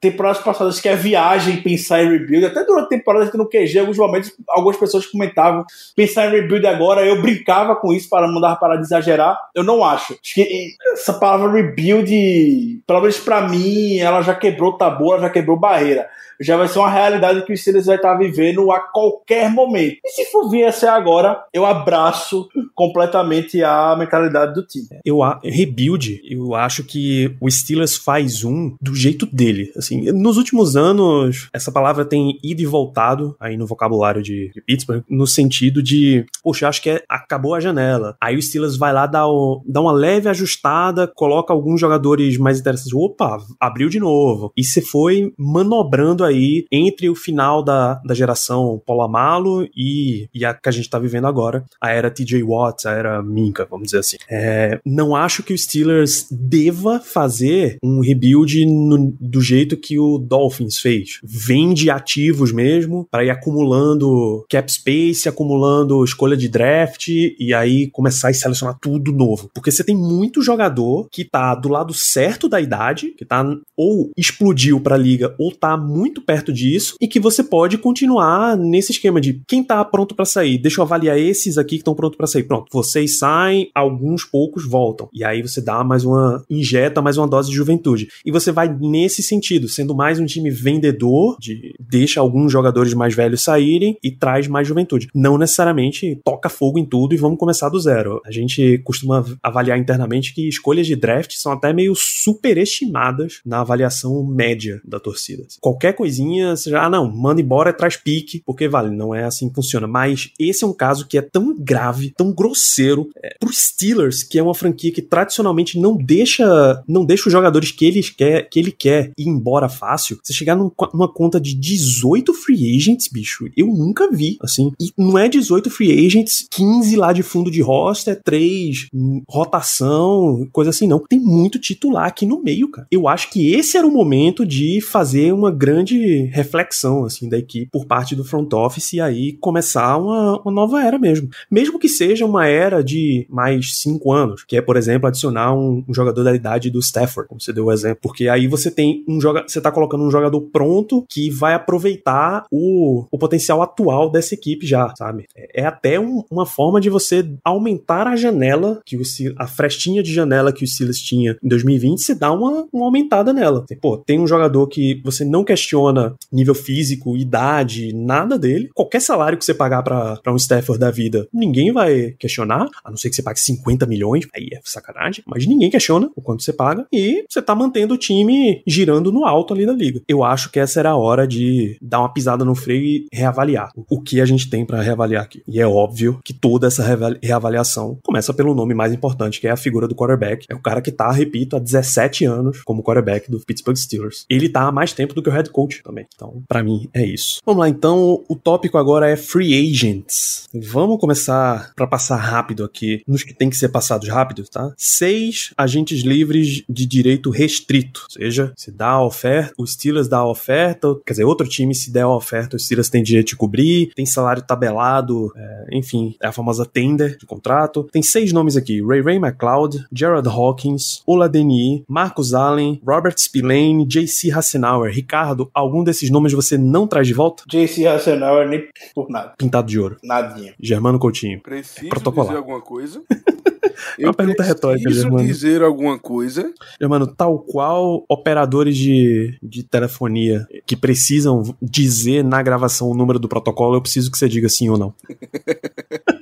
temporadas 0.00 0.42
passadas 0.42 0.80
que 0.80 0.88
é 0.88 0.96
viagem 0.96 1.62
pensar 1.62 2.02
em 2.02 2.10
rebuild, 2.10 2.46
até 2.46 2.64
durante 2.64 2.88
temporadas 2.88 3.30
que 3.30 3.36
no 3.36 3.48
QG, 3.48 3.78
alguns 3.78 3.98
momentos, 3.98 4.32
algumas 4.48 4.76
pessoas 4.76 5.06
comentavam 5.06 5.64
pensar 5.94 6.26
em 6.26 6.40
rebuild 6.40 6.66
agora, 6.66 7.04
eu 7.04 7.20
brincava 7.20 7.76
com 7.76 7.92
isso 7.92 8.08
para 8.08 8.28
mandar 8.28 8.56
parar 8.56 8.76
de 8.76 8.82
exagerar. 8.82 9.38
Eu 9.54 9.64
não 9.64 9.84
acho. 9.84 10.14
Acho 10.14 10.34
que 10.34 10.74
essa 10.92 11.12
palavra 11.12 11.52
rebuild, 11.52 12.82
pelo 12.86 13.00
menos 13.00 13.18
para 13.18 13.48
mim, 13.48 13.98
ela 13.98 14.22
já 14.22 14.34
quebrou 14.34 14.76
tabu, 14.76 15.12
ela 15.12 15.22
já 15.22 15.30
quebrou 15.30 15.58
barreira 15.58 16.06
já 16.40 16.56
vai 16.56 16.68
ser 16.68 16.78
uma 16.78 16.90
realidade 16.90 17.44
que 17.44 17.52
o 17.52 17.56
Steelers 17.56 17.86
vai 17.86 17.96
estar 17.96 18.14
vivendo 18.14 18.70
a 18.70 18.80
qualquer 18.80 19.50
momento. 19.50 19.98
E 20.04 20.10
se 20.10 20.26
for 20.26 20.48
vir 20.50 20.64
a 20.64 20.72
ser 20.72 20.88
agora, 20.88 21.42
eu 21.52 21.64
abraço 21.64 22.48
completamente 22.74 23.62
a 23.62 23.96
mentalidade 23.96 24.54
do 24.54 24.66
time. 24.66 24.86
Eu 25.04 25.18
rebuild, 25.42 26.20
eu 26.28 26.54
acho 26.54 26.84
que 26.84 27.34
o 27.40 27.50
Steelers 27.50 27.96
faz 27.96 28.44
um 28.44 28.74
do 28.80 28.94
jeito 28.94 29.26
dele. 29.26 29.72
Assim, 29.86 30.10
nos 30.12 30.36
últimos 30.36 30.76
anos, 30.76 31.48
essa 31.52 31.70
palavra 31.70 32.04
tem 32.04 32.38
ido 32.42 32.60
e 32.60 32.66
voltado 32.66 33.36
aí 33.38 33.56
no 33.56 33.66
vocabulário 33.66 34.22
de, 34.22 34.50
de 34.52 34.60
Pittsburgh, 34.60 35.04
no 35.08 35.26
sentido 35.26 35.82
de, 35.82 36.26
poxa, 36.42 36.68
acho 36.68 36.82
que 36.82 36.90
é, 36.90 37.04
acabou 37.08 37.54
a 37.54 37.60
janela. 37.60 38.16
Aí 38.20 38.36
o 38.36 38.42
Steelers 38.42 38.76
vai 38.76 38.92
lá 38.92 39.06
dar, 39.06 39.28
o, 39.28 39.62
dar 39.66 39.80
uma 39.80 39.92
leve 39.92 40.28
ajustada, 40.28 41.10
coloca 41.14 41.52
alguns 41.52 41.80
jogadores 41.80 42.36
mais 42.38 42.58
interessantes. 42.58 42.92
Opa, 42.92 43.38
abriu 43.60 43.88
de 43.88 44.00
novo. 44.00 44.52
E 44.56 44.64
você 44.64 44.80
foi 44.80 45.32
manobrando 45.38 46.24
aí 46.24 46.66
entre 46.72 47.08
o 47.08 47.14
final 47.14 47.62
da, 47.62 47.94
da 48.04 48.14
geração 48.14 48.80
Polamalo 48.84 49.66
e, 49.76 50.28
e 50.34 50.44
a 50.44 50.54
que 50.54 50.68
a 50.68 50.72
gente 50.72 50.90
tá 50.90 50.98
vivendo 50.98 51.26
agora, 51.26 51.64
a 51.80 51.90
era 51.90 52.10
TJ 52.10 52.42
Watts, 52.42 52.86
a 52.86 52.92
era 52.92 53.22
Minka, 53.22 53.66
vamos 53.70 53.86
dizer 53.86 53.98
assim. 53.98 54.16
É, 54.28 54.80
não 54.84 55.14
acho 55.14 55.42
que 55.42 55.52
o 55.52 55.58
Steelers 55.58 56.26
deva 56.30 57.00
fazer 57.00 57.78
um 57.82 58.00
rebuild 58.00 58.66
no, 58.66 59.14
do 59.20 59.40
jeito 59.40 59.75
que 59.76 59.98
o 59.98 60.18
Dolphins 60.18 60.78
fez. 60.78 61.20
Vende 61.22 61.90
ativos 61.90 62.52
mesmo, 62.52 63.06
para 63.10 63.24
ir 63.24 63.30
acumulando 63.30 64.44
cap 64.50 64.70
space, 64.70 65.28
acumulando 65.28 66.04
escolha 66.04 66.36
de 66.36 66.48
draft 66.48 67.08
e 67.08 67.54
aí 67.54 67.88
começar 67.90 68.28
a 68.28 68.34
selecionar 68.34 68.78
tudo 68.80 69.12
novo. 69.12 69.50
Porque 69.54 69.70
você 69.70 69.84
tem 69.84 69.96
muito 69.96 70.42
jogador 70.42 71.08
que 71.10 71.24
tá 71.24 71.54
do 71.54 71.68
lado 71.68 71.94
certo 71.94 72.48
da 72.48 72.60
idade, 72.60 73.14
que 73.16 73.24
tá 73.24 73.44
ou 73.76 74.10
explodiu 74.16 74.80
pra 74.80 74.96
liga 74.96 75.34
ou 75.38 75.52
tá 75.52 75.76
muito 75.76 76.20
perto 76.20 76.52
disso 76.52 76.96
e 77.00 77.06
que 77.06 77.20
você 77.20 77.42
pode 77.42 77.78
continuar 77.78 78.56
nesse 78.56 78.92
esquema 78.92 79.20
de 79.20 79.40
quem 79.46 79.62
tá 79.62 79.84
pronto 79.84 80.14
para 80.14 80.24
sair, 80.24 80.58
deixa 80.58 80.80
eu 80.80 80.84
avaliar 80.84 81.18
esses 81.18 81.58
aqui 81.58 81.76
que 81.76 81.76
estão 81.76 81.94
prontos 81.94 82.16
para 82.16 82.26
sair. 82.26 82.44
Pronto, 82.44 82.66
vocês 82.72 83.18
saem, 83.18 83.70
alguns 83.74 84.24
poucos 84.24 84.66
voltam. 84.66 85.08
E 85.12 85.24
aí 85.24 85.42
você 85.42 85.60
dá 85.60 85.84
mais 85.84 86.04
uma 86.04 86.44
injeta 86.50 87.02
mais 87.02 87.16
uma 87.16 87.28
dose 87.28 87.50
de 87.50 87.56
juventude. 87.56 88.08
E 88.24 88.30
você 88.30 88.50
vai 88.50 88.68
nesse 88.68 89.22
sentido, 89.22 89.65
sendo 89.68 89.94
mais 89.94 90.18
um 90.18 90.26
time 90.26 90.50
vendedor, 90.50 91.36
de 91.40 91.74
deixa 91.78 92.20
alguns 92.20 92.52
jogadores 92.52 92.94
mais 92.94 93.14
velhos 93.14 93.42
saírem 93.42 93.96
e 94.02 94.10
traz 94.10 94.46
mais 94.48 94.66
juventude. 94.66 95.08
Não 95.14 95.38
necessariamente 95.38 96.20
toca 96.24 96.48
fogo 96.48 96.78
em 96.78 96.84
tudo 96.84 97.14
e 97.14 97.18
vamos 97.18 97.38
começar 97.38 97.68
do 97.68 97.80
zero. 97.80 98.20
A 98.24 98.32
gente 98.32 98.78
costuma 98.84 99.24
avaliar 99.42 99.78
internamente 99.78 100.34
que 100.34 100.48
escolhas 100.48 100.86
de 100.86 100.96
draft 100.96 101.32
são 101.34 101.52
até 101.52 101.72
meio 101.72 101.94
superestimadas 101.94 103.40
na 103.44 103.60
avaliação 103.60 104.24
média 104.24 104.80
da 104.84 105.00
torcida. 105.00 105.44
Qualquer 105.60 105.94
coisinha, 105.94 106.54
já, 106.56 106.84
ah, 106.84 106.90
não, 106.90 107.10
manda 107.10 107.40
embora, 107.40 107.72
traz 107.72 107.96
pique, 107.96 108.42
porque 108.44 108.68
vale, 108.68 108.94
não 108.94 109.14
é 109.14 109.24
assim 109.24 109.48
que 109.48 109.54
funciona. 109.54 109.86
Mas 109.86 110.30
esse 110.38 110.64
é 110.64 110.66
um 110.66 110.72
caso 110.72 111.06
que 111.06 111.18
é 111.18 111.22
tão 111.22 111.56
grave, 111.58 112.12
tão 112.16 112.32
grosseiro, 112.32 113.08
é, 113.22 113.36
pro 113.38 113.52
Steelers, 113.52 114.22
que 114.22 114.38
é 114.38 114.42
uma 114.42 114.54
franquia 114.54 114.92
que 114.92 115.02
tradicionalmente 115.02 115.78
não 115.78 115.96
deixa, 115.96 116.82
não 116.86 117.04
deixa 117.04 117.28
os 117.28 117.32
jogadores 117.32 117.70
que, 117.70 117.84
eles 117.84 118.10
quer, 118.10 118.48
que 118.48 118.58
ele 118.58 118.72
quer 118.72 119.12
ir 119.16 119.28
embora 119.28 119.55
fácil. 119.68 120.18
Você 120.22 120.32
chegar 120.32 120.54
num, 120.54 120.70
numa 120.92 121.12
conta 121.12 121.40
de 121.40 121.54
18 121.54 122.32
free 122.34 122.76
agents, 122.76 123.08
bicho, 123.08 123.48
eu 123.56 123.66
nunca 123.66 124.10
vi, 124.10 124.36
assim. 124.40 124.72
E 124.80 124.92
não 124.96 125.18
é 125.18 125.28
18 125.28 125.70
free 125.70 126.06
agents, 126.06 126.46
15 126.50 126.96
lá 126.96 127.12
de 127.12 127.22
fundo 127.22 127.50
de 127.50 127.60
roster, 127.60 128.20
3 128.22 128.88
rotação, 129.28 130.46
coisa 130.52 130.70
assim, 130.70 130.86
não. 130.86 130.98
Tem 130.98 131.18
muito 131.18 131.58
titular 131.58 132.06
aqui 132.06 132.26
no 132.26 132.42
meio, 132.42 132.70
cara. 132.70 132.86
Eu 132.90 133.08
acho 133.08 133.30
que 133.30 133.54
esse 133.54 133.76
era 133.76 133.86
o 133.86 133.90
momento 133.90 134.44
de 134.44 134.80
fazer 134.80 135.32
uma 135.32 135.50
grande 135.50 136.24
reflexão 136.32 137.04
assim 137.04 137.28
da 137.28 137.38
equipe 137.38 137.70
por 137.70 137.86
parte 137.86 138.14
do 138.14 138.24
front 138.24 138.52
office 138.52 138.92
e 138.92 139.00
aí 139.00 139.32
começar 139.34 139.96
uma, 139.96 140.40
uma 140.40 140.52
nova 140.52 140.82
era 140.82 140.98
mesmo. 140.98 141.28
Mesmo 141.50 141.78
que 141.78 141.88
seja 141.88 142.24
uma 142.24 142.46
era 142.46 142.82
de 142.82 143.26
mais 143.28 143.78
cinco 143.78 144.12
anos, 144.12 144.44
que 144.44 144.56
é, 144.56 144.62
por 144.62 144.76
exemplo, 144.76 145.06
adicionar 145.06 145.54
um, 145.54 145.84
um 145.88 145.94
jogador 145.94 146.24
da 146.24 146.34
idade 146.34 146.70
do 146.70 146.80
Stafford, 146.80 147.28
como 147.28 147.40
você 147.40 147.52
deu 147.52 147.66
o 147.66 147.72
exemplo, 147.72 147.98
porque 148.02 148.28
aí 148.28 148.46
você 148.46 148.70
tem 148.70 149.04
um 149.08 149.20
jogador, 149.20 149.45
você 149.52 149.60
tá 149.60 149.70
colocando 149.70 150.04
um 150.04 150.10
jogador 150.10 150.40
pronto 150.52 151.04
que 151.08 151.30
vai 151.30 151.54
aproveitar 151.54 152.44
o, 152.50 153.06
o 153.10 153.18
potencial 153.18 153.62
atual 153.62 154.10
dessa 154.10 154.34
equipe 154.34 154.66
já, 154.66 154.92
sabe? 154.96 155.26
É, 155.36 155.62
é 155.62 155.66
até 155.66 155.98
um, 155.98 156.24
uma 156.30 156.46
forma 156.46 156.80
de 156.80 156.90
você 156.90 157.28
aumentar 157.44 158.06
a 158.06 158.16
janela 158.16 158.80
que 158.84 158.96
o 158.96 159.02
a 159.38 159.46
frestinha 159.46 160.02
de 160.02 160.12
janela 160.12 160.52
que 160.52 160.64
o 160.64 160.66
Silas 160.66 160.98
tinha 160.98 161.36
em 161.42 161.48
2020, 161.48 161.98
você 162.02 162.14
dá 162.14 162.32
uma, 162.32 162.66
uma 162.72 162.84
aumentada 162.84 163.32
nela. 163.32 163.64
Pô, 163.80 163.96
tem 163.96 164.20
um 164.20 164.26
jogador 164.26 164.66
que 164.66 165.00
você 165.04 165.24
não 165.24 165.44
questiona 165.44 165.66
questiona 165.76 166.14
nível 166.32 166.54
físico, 166.54 167.16
idade, 167.16 167.92
nada 167.94 168.38
dele. 168.38 168.70
Qualquer 168.74 169.00
salário 169.00 169.38
que 169.38 169.44
você 169.44 169.54
pagar 169.54 169.82
para 169.82 170.32
um 170.32 170.36
Stafford 170.36 170.78
da 170.78 170.90
vida, 170.90 171.28
ninguém 171.32 171.72
vai 171.72 172.14
questionar, 172.18 172.68
a 172.84 172.90
não 172.90 172.96
ser 172.96 173.10
que 173.10 173.16
você 173.16 173.22
pague 173.22 173.40
50 173.40 173.86
milhões, 173.86 174.26
aí 174.34 174.48
é 174.52 174.60
sacanagem, 174.64 175.24
mas 175.26 175.46
ninguém 175.46 175.70
questiona 175.70 176.10
o 176.14 176.22
quanto 176.22 176.42
você 176.42 176.52
paga 176.52 176.86
e 176.92 177.24
você 177.28 177.40
tá 177.40 177.54
mantendo 177.54 177.94
o 177.94 177.98
time 177.98 178.62
girando 178.66 179.10
no 179.10 179.24
alto 179.24 179.35
ali 179.52 179.66
da 179.66 179.72
liga. 179.72 180.00
Eu 180.08 180.22
acho 180.22 180.50
que 180.50 180.58
essa 180.58 180.80
era 180.80 180.90
a 180.90 180.96
hora 180.96 181.26
de 181.26 181.76
dar 181.80 182.00
uma 182.00 182.12
pisada 182.12 182.44
no 182.44 182.54
freio 182.54 182.84
e 182.84 183.06
reavaliar 183.12 183.70
o 183.88 184.00
que 184.00 184.20
a 184.20 184.26
gente 184.26 184.48
tem 184.48 184.64
para 184.64 184.80
reavaliar 184.80 185.24
aqui. 185.24 185.42
E 185.46 185.60
é 185.60 185.66
óbvio 185.66 186.20
que 186.24 186.32
toda 186.32 186.66
essa 186.66 186.84
reavaliação 187.22 187.98
começa 188.02 188.32
pelo 188.32 188.54
nome 188.54 188.74
mais 188.74 188.92
importante, 188.92 189.40
que 189.40 189.46
é 189.46 189.50
a 189.50 189.56
figura 189.56 189.88
do 189.88 189.94
quarterback. 189.94 190.46
É 190.48 190.54
o 190.54 190.60
cara 190.60 190.80
que 190.80 190.90
tá, 190.90 191.10
repito, 191.10 191.56
há 191.56 191.58
17 191.58 192.24
anos 192.24 192.62
como 192.64 192.82
quarterback 192.82 193.30
do 193.30 193.40
Pittsburgh 193.40 193.76
Steelers. 193.76 194.24
Ele 194.28 194.48
tá 194.48 194.62
há 194.62 194.72
mais 194.72 194.92
tempo 194.92 195.14
do 195.14 195.22
que 195.22 195.28
o 195.28 195.32
head 195.32 195.50
coach 195.50 195.82
também. 195.82 196.06
Então, 196.14 196.42
para 196.48 196.62
mim, 196.62 196.88
é 196.94 197.04
isso. 197.04 197.40
Vamos 197.44 197.60
lá, 197.60 197.68
então, 197.68 198.22
o 198.28 198.36
tópico 198.36 198.78
agora 198.78 199.08
é 199.08 199.16
free 199.16 199.54
agents. 199.54 200.48
Vamos 200.54 201.00
começar 201.00 201.72
para 201.74 201.86
passar 201.86 202.16
rápido 202.16 202.64
aqui 202.64 203.02
nos 203.06 203.22
que 203.22 203.34
tem 203.34 203.50
que 203.50 203.56
ser 203.56 203.68
passados 203.68 204.08
rápidos, 204.08 204.48
tá? 204.48 204.72
Seis 204.76 205.52
agentes 205.56 206.00
livres 206.00 206.62
de 206.68 206.86
direito 206.86 207.30
restrito, 207.30 208.02
ou 208.04 208.10
seja, 208.10 208.52
se 208.56 208.70
dá 208.70 208.88
a 208.88 209.02
oferta, 209.26 209.54
o 209.58 209.66
Steelers 209.66 210.08
dá 210.08 210.18
a 210.18 210.28
oferta, 210.28 210.96
quer 211.04 211.12
dizer, 211.12 211.24
outro 211.24 211.48
time 211.48 211.74
se 211.74 211.90
der 211.90 212.02
a 212.02 212.08
oferta, 212.08 212.56
o 212.56 212.58
Steelers 212.58 212.88
tem 212.88 213.02
direito 213.02 213.28
de 213.28 213.36
cobrir, 213.36 213.92
tem 213.94 214.06
salário 214.06 214.42
tabelado, 214.42 215.32
é, 215.36 215.66
enfim, 215.72 216.14
é 216.22 216.28
a 216.28 216.32
famosa 216.32 216.64
tender 216.64 217.16
de 217.16 217.26
contrato. 217.26 217.84
Tem 217.92 218.02
seis 218.02 218.32
nomes 218.32 218.56
aqui: 218.56 218.80
Ray 218.82 219.00
Ray 219.00 219.16
McLeod, 219.16 219.86
Gerald 219.92 220.28
Hawkins, 220.28 221.02
Ola 221.06 221.28
Deni, 221.28 221.84
Marcus 221.88 222.34
Allen, 222.34 222.80
Robert 222.86 223.16
Spillane, 223.18 223.86
JC 223.86 224.30
Hassenauer. 224.30 224.92
Ricardo, 224.92 225.50
algum 225.52 225.82
desses 225.82 226.10
nomes 226.10 226.32
você 226.32 226.56
não 226.56 226.86
traz 226.86 227.06
de 227.06 227.14
volta? 227.14 227.42
JC 227.48 227.86
Hassenauer 227.86 228.48
nem 228.48 228.68
por 228.94 229.08
nada. 229.10 229.34
Pintado 229.36 229.68
de 229.68 229.78
ouro. 229.78 229.96
Nadinha. 230.02 230.54
Germano 230.60 230.98
Coutinho. 230.98 231.40
Preciso 231.40 231.88
protocolar. 231.88 232.28
dizer 232.28 232.38
alguma 232.38 232.60
coisa? 232.60 233.02
É 233.98 234.04
uma 234.06 234.14
pergunta 234.14 234.42
retórica, 234.42 234.90
Germano. 234.90 235.26
dizer 235.26 235.62
alguma 235.62 235.98
coisa. 235.98 236.52
Germano, 236.80 237.06
tal 237.06 237.38
qual 237.38 238.04
operadores 238.08 238.76
de, 238.76 239.38
de 239.42 239.62
telefonia 239.62 240.46
que 240.66 240.76
precisam 240.76 241.42
dizer 241.60 242.22
na 242.22 242.42
gravação 242.42 242.90
o 242.90 242.94
número 242.94 243.18
do 243.18 243.28
protocolo, 243.28 243.76
eu 243.76 243.82
preciso 243.82 244.10
que 244.10 244.18
você 244.18 244.28
diga 244.28 244.48
sim 244.48 244.68
ou 244.68 244.78
não. 244.78 244.94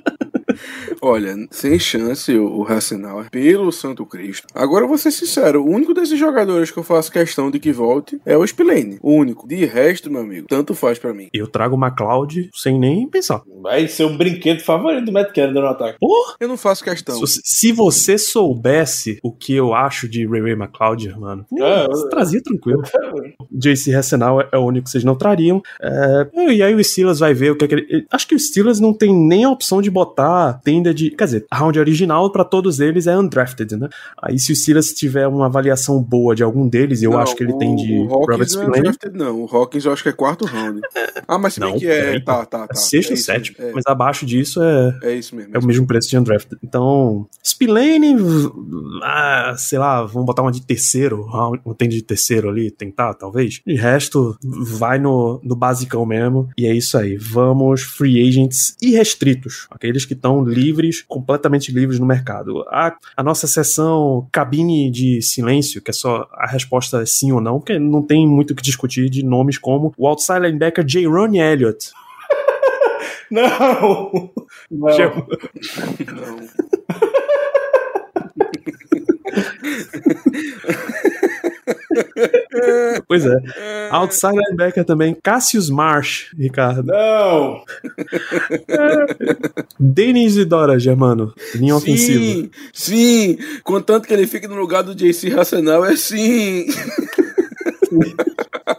Olha, 1.01 1.35
sem 1.51 1.77
chance 1.79 2.35
o, 2.37 2.63
Hassenauer, 2.67 3.29
pelo 3.29 3.71
Santo 3.71 4.05
Cristo. 4.05 4.47
Agora 4.53 4.85
eu 4.85 4.87
vou 4.87 4.97
ser 4.97 5.11
sincero, 5.11 5.63
o 5.63 5.69
único 5.69 5.93
desses 5.93 6.17
jogadores 6.17 6.71
que 6.71 6.77
eu 6.77 6.83
faço 6.83 7.11
questão 7.11 7.49
de 7.51 7.59
que 7.59 7.71
volte 7.71 8.19
é 8.25 8.37
o 8.37 8.45
Spillane. 8.45 8.97
O 9.01 9.11
único. 9.13 9.47
De 9.47 9.65
resto, 9.65 10.11
meu 10.11 10.21
amigo, 10.21 10.47
tanto 10.47 10.73
faz 10.73 10.97
para 10.99 11.13
mim. 11.13 11.29
Eu 11.33 11.47
trago 11.47 11.75
o 11.75 11.83
McLeod 11.85 12.49
sem 12.53 12.79
nem 12.79 13.07
pensar. 13.07 13.41
vai 13.61 13.87
ser 13.87 14.05
o 14.05 14.17
brinquedo 14.17 14.61
favorito 14.61 15.05
do 15.05 15.11
Matt 15.11 15.33
Canada 15.33 15.61
no 15.61 15.67
ataque. 15.67 15.97
Porra! 15.99 16.35
Eu 16.39 16.47
não 16.47 16.57
faço 16.57 16.83
questão. 16.83 17.25
Se, 17.25 17.41
se 17.43 17.71
você 17.71 18.17
soubesse 18.17 19.19
o 19.23 19.31
que 19.31 19.53
eu 19.53 19.73
acho 19.73 20.07
de 20.07 20.25
Ray 20.27 20.41
Ray 20.41 20.53
McLeod, 20.53 21.19
mano, 21.19 21.45
É, 21.59 21.87
você 21.87 22.09
trazia 22.09 22.41
tranquilo. 22.41 22.81
JC 23.51 23.93
Hassenau 23.93 24.41
é 24.51 24.57
o 24.57 24.65
único 24.65 24.85
que 24.85 24.91
vocês 24.91 25.03
não 25.03 25.15
trariam. 25.15 25.61
É, 25.81 26.51
e 26.51 26.61
aí 26.61 26.73
o 26.75 26.83
Steelers 26.83 27.19
vai 27.19 27.33
ver 27.33 27.51
o 27.51 27.57
que 27.57 27.65
é 27.65 27.67
que 27.67 27.73
ele. 27.75 28.05
Acho 28.11 28.27
que 28.27 28.35
o 28.35 28.39
Steelers 28.39 28.79
não 28.79 28.93
tem 28.93 29.13
nem 29.13 29.43
a 29.45 29.49
opção 29.49 29.81
de 29.81 29.89
botar 29.89 30.44
tenda 30.53 30.93
de. 30.93 31.11
Quer 31.11 31.25
dizer, 31.25 31.45
a 31.49 31.57
round 31.57 31.79
original 31.79 32.31
pra 32.31 32.43
todos 32.43 32.79
eles 32.79 33.07
é 33.07 33.17
undrafted, 33.17 33.75
né? 33.75 33.89
Aí 34.21 34.37
se 34.39 34.51
o 34.51 34.55
Steelers 34.55 34.93
tiver 34.93 35.27
uma 35.27 35.45
avaliação 35.47 36.01
boa 36.01 36.35
de 36.35 36.43
algum 36.43 36.67
deles, 36.67 37.01
eu 37.01 37.11
Não, 37.11 37.19
acho 37.19 37.35
que 37.35 37.43
ele 37.43 37.53
o- 37.53 37.57
tem 37.57 37.75
de 37.75 37.93
o 37.93 38.03
Hawkins 38.03 38.15
Robert 38.15 38.37
não 38.37 38.41
é 38.43 38.47
Spillane. 38.47 38.81
drafted, 38.83 39.17
não. 39.17 39.43
O 39.43 39.45
Hawkins 39.45 39.85
eu 39.85 39.93
acho 39.93 40.03
que 40.03 40.09
é 40.09 40.13
quarto 40.13 40.45
round. 40.45 40.81
Ah, 41.27 41.39
mas 41.39 41.55
se 41.55 41.59
bem 41.59 41.71
Não, 41.71 41.79
que 41.79 41.87
é. 41.87 42.01
peraí, 42.03 42.23
Tá, 42.23 42.45
tá, 42.45 42.67
tá. 42.67 42.75
Sexto 42.75 43.13
é 43.13 43.15
sétimo. 43.15 43.55
mesmo, 43.57 43.73
Mas 43.75 43.83
abaixo 43.87 44.25
disso 44.27 44.61
é. 44.61 44.99
É, 45.01 45.11
é 45.13 45.15
isso 45.15 45.35
mesmo. 45.35 45.55
É 45.55 45.59
o 45.59 45.65
mesmo 45.65 45.87
preço 45.87 46.07
de 46.07 46.17
undrafted. 46.19 46.59
Então, 46.61 47.25
Spillane, 47.43 48.15
ah, 49.03 49.55
sei 49.57 49.79
lá, 49.79 50.03
vamos 50.03 50.25
botar 50.25 50.41
uma 50.41 50.51
de 50.51 50.61
terceiro, 50.61 51.23
round- 51.23 51.61
um 51.65 51.73
tem 51.73 51.89
de 51.89 52.01
terceiro 52.01 52.49
ali, 52.49 52.69
tentar, 52.71 53.13
talvez. 53.15 53.61
De 53.65 53.73
resto, 53.75 54.37
vai 54.43 54.99
no, 54.99 55.39
no 55.43 55.55
basicão 55.55 56.05
mesmo. 56.05 56.49
E 56.57 56.65
é 56.67 56.73
isso 56.73 56.97
aí. 56.97 57.17
Vamos 57.17 57.81
free 57.81 58.27
agents 58.27 58.75
irrestritos. 58.81 59.67
Aqueles 59.71 60.05
que 60.05 60.13
estão 60.13 60.34
livres, 60.43 61.01
completamente 61.01 61.71
livres 61.71 61.99
no 61.99 62.05
mercado. 62.05 62.61
A, 62.69 62.95
a 63.15 63.23
nossa 63.23 63.47
sessão 63.47 64.27
cabine 64.31 64.89
de 64.89 65.21
silêncio, 65.21 65.81
que 65.81 65.91
é 65.91 65.93
só 65.93 66.27
a 66.33 66.47
resposta 66.47 67.01
é 67.01 67.05
sim 67.05 67.31
ou 67.31 67.41
não, 67.41 67.59
porque 67.59 67.77
não 67.79 68.01
tem 68.01 68.27
muito 68.27 68.51
o 68.51 68.55
que 68.55 68.63
discutir 68.63 69.09
de 69.09 69.23
nomes 69.23 69.57
como 69.57 69.93
o 69.97 70.07
outside 70.07 70.39
linebacker 70.39 70.83
J. 70.83 71.07
Ronnie 71.07 71.41
Elliott. 71.41 71.91
Não! 73.31 74.31
Não. 74.69 74.97
Não. 74.97 75.27
Pois 83.07 83.25
é. 83.25 83.37
Outside 83.91 84.35
linebacker 84.35 84.85
também, 84.85 85.15
Cassius 85.21 85.69
Marsh, 85.69 86.31
Ricardo. 86.37 86.83
Não! 86.87 87.61
Denis 89.79 90.37
Idora, 90.37 90.79
Germano. 90.79 91.33
Linha 91.53 91.75
ofensiva. 91.75 92.19
Sim, 92.19 92.49
sim. 92.73 93.37
Contanto 93.63 94.07
que 94.07 94.13
ele 94.13 94.25
fique 94.25 94.47
no 94.47 94.55
lugar 94.55 94.83
do 94.83 94.95
JC 94.95 95.29
Racional, 95.29 95.85
é 95.85 95.95
sim. 95.95 96.67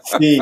Sim. 0.05 0.39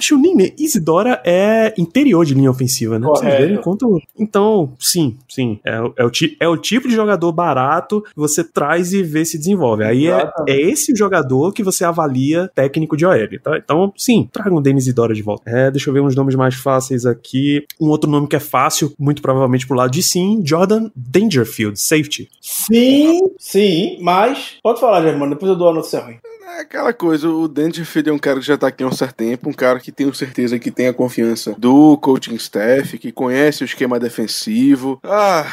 Chunin, 0.00 0.52
Isidora 0.58 1.20
é 1.24 1.72
interior 1.78 2.24
de 2.24 2.34
linha 2.34 2.50
ofensiva, 2.50 2.98
né? 2.98 3.06
Vocês 3.06 3.34
verem 3.34 3.56
quanto. 3.58 4.00
Então, 4.18 4.72
sim, 4.78 5.16
sim. 5.28 5.58
É, 5.64 5.80
o- 5.80 5.94
é 5.96 6.04
o 6.04 6.10
é 6.40 6.48
o 6.48 6.56
tipo 6.56 6.88
de 6.88 6.94
jogador 6.94 7.32
barato 7.32 8.02
que 8.02 8.16
você 8.16 8.44
traz 8.44 8.92
e 8.92 9.02
vê 9.02 9.24
se 9.24 9.38
desenvolve. 9.38 9.84
Aí 9.84 10.06
é, 10.06 10.30
é 10.48 10.60
esse 10.60 10.92
o 10.92 10.96
jogador 10.96 11.52
que 11.52 11.62
você 11.62 11.84
avalia 11.84 12.50
técnico 12.54 12.96
de 12.96 13.04
OL, 13.06 13.38
tá? 13.42 13.56
Então, 13.56 13.92
sim, 13.96 14.28
tragam 14.32 14.56
o 14.58 14.60
Denis 14.60 14.86
Idora 14.86 15.14
de 15.14 15.22
volta. 15.22 15.42
É, 15.48 15.70
deixa 15.70 15.88
eu 15.90 15.94
ver 15.94 16.00
uns 16.00 16.14
nomes 16.14 16.34
mais 16.34 16.54
fáceis 16.54 17.06
aqui. 17.06 17.64
Um 17.80 17.88
outro 17.88 18.10
nome 18.10 18.26
que 18.28 18.36
é 18.36 18.40
fácil, 18.40 18.92
muito 18.98 19.22
provavelmente 19.22 19.66
pro 19.66 19.76
lado 19.76 19.90
de 19.90 20.02
sim, 20.02 20.42
Jordan 20.44 20.90
Dangerfield, 20.94 21.78
safety. 21.80 22.28
Sim, 22.40 23.20
sim, 23.38 23.98
mas. 24.00 24.56
Pode 24.62 24.80
falar, 24.80 25.02
Germano, 25.02 25.32
depois 25.34 25.50
eu 25.50 25.56
dou 25.56 25.68
a 25.68 25.74
notícia 25.74 26.00
ruim. 26.00 26.16
É 26.44 26.60
aquela 26.60 26.92
coisa, 26.92 27.28
o 27.28 27.46
Dangerfield 27.46 28.10
é 28.10 28.12
um 28.12 28.18
cara 28.18 28.40
que 28.40 28.46
já 28.46 28.58
tá 28.58 28.66
aqui 28.66 28.82
há 28.82 28.86
um 28.86 28.92
certo 28.92 29.16
tempo, 29.16 29.48
um 29.48 29.52
cara 29.52 29.78
que 29.78 29.92
tenho 29.92 30.12
certeza 30.12 30.58
que 30.58 30.70
tem 30.70 30.88
a 30.88 30.92
confiança 30.92 31.54
do 31.56 31.96
coaching 31.98 32.34
staff, 32.34 32.98
que 32.98 33.12
conhece 33.12 33.62
o 33.62 33.64
esquema 33.64 33.98
defensivo. 33.98 34.98
Ah, 35.04 35.46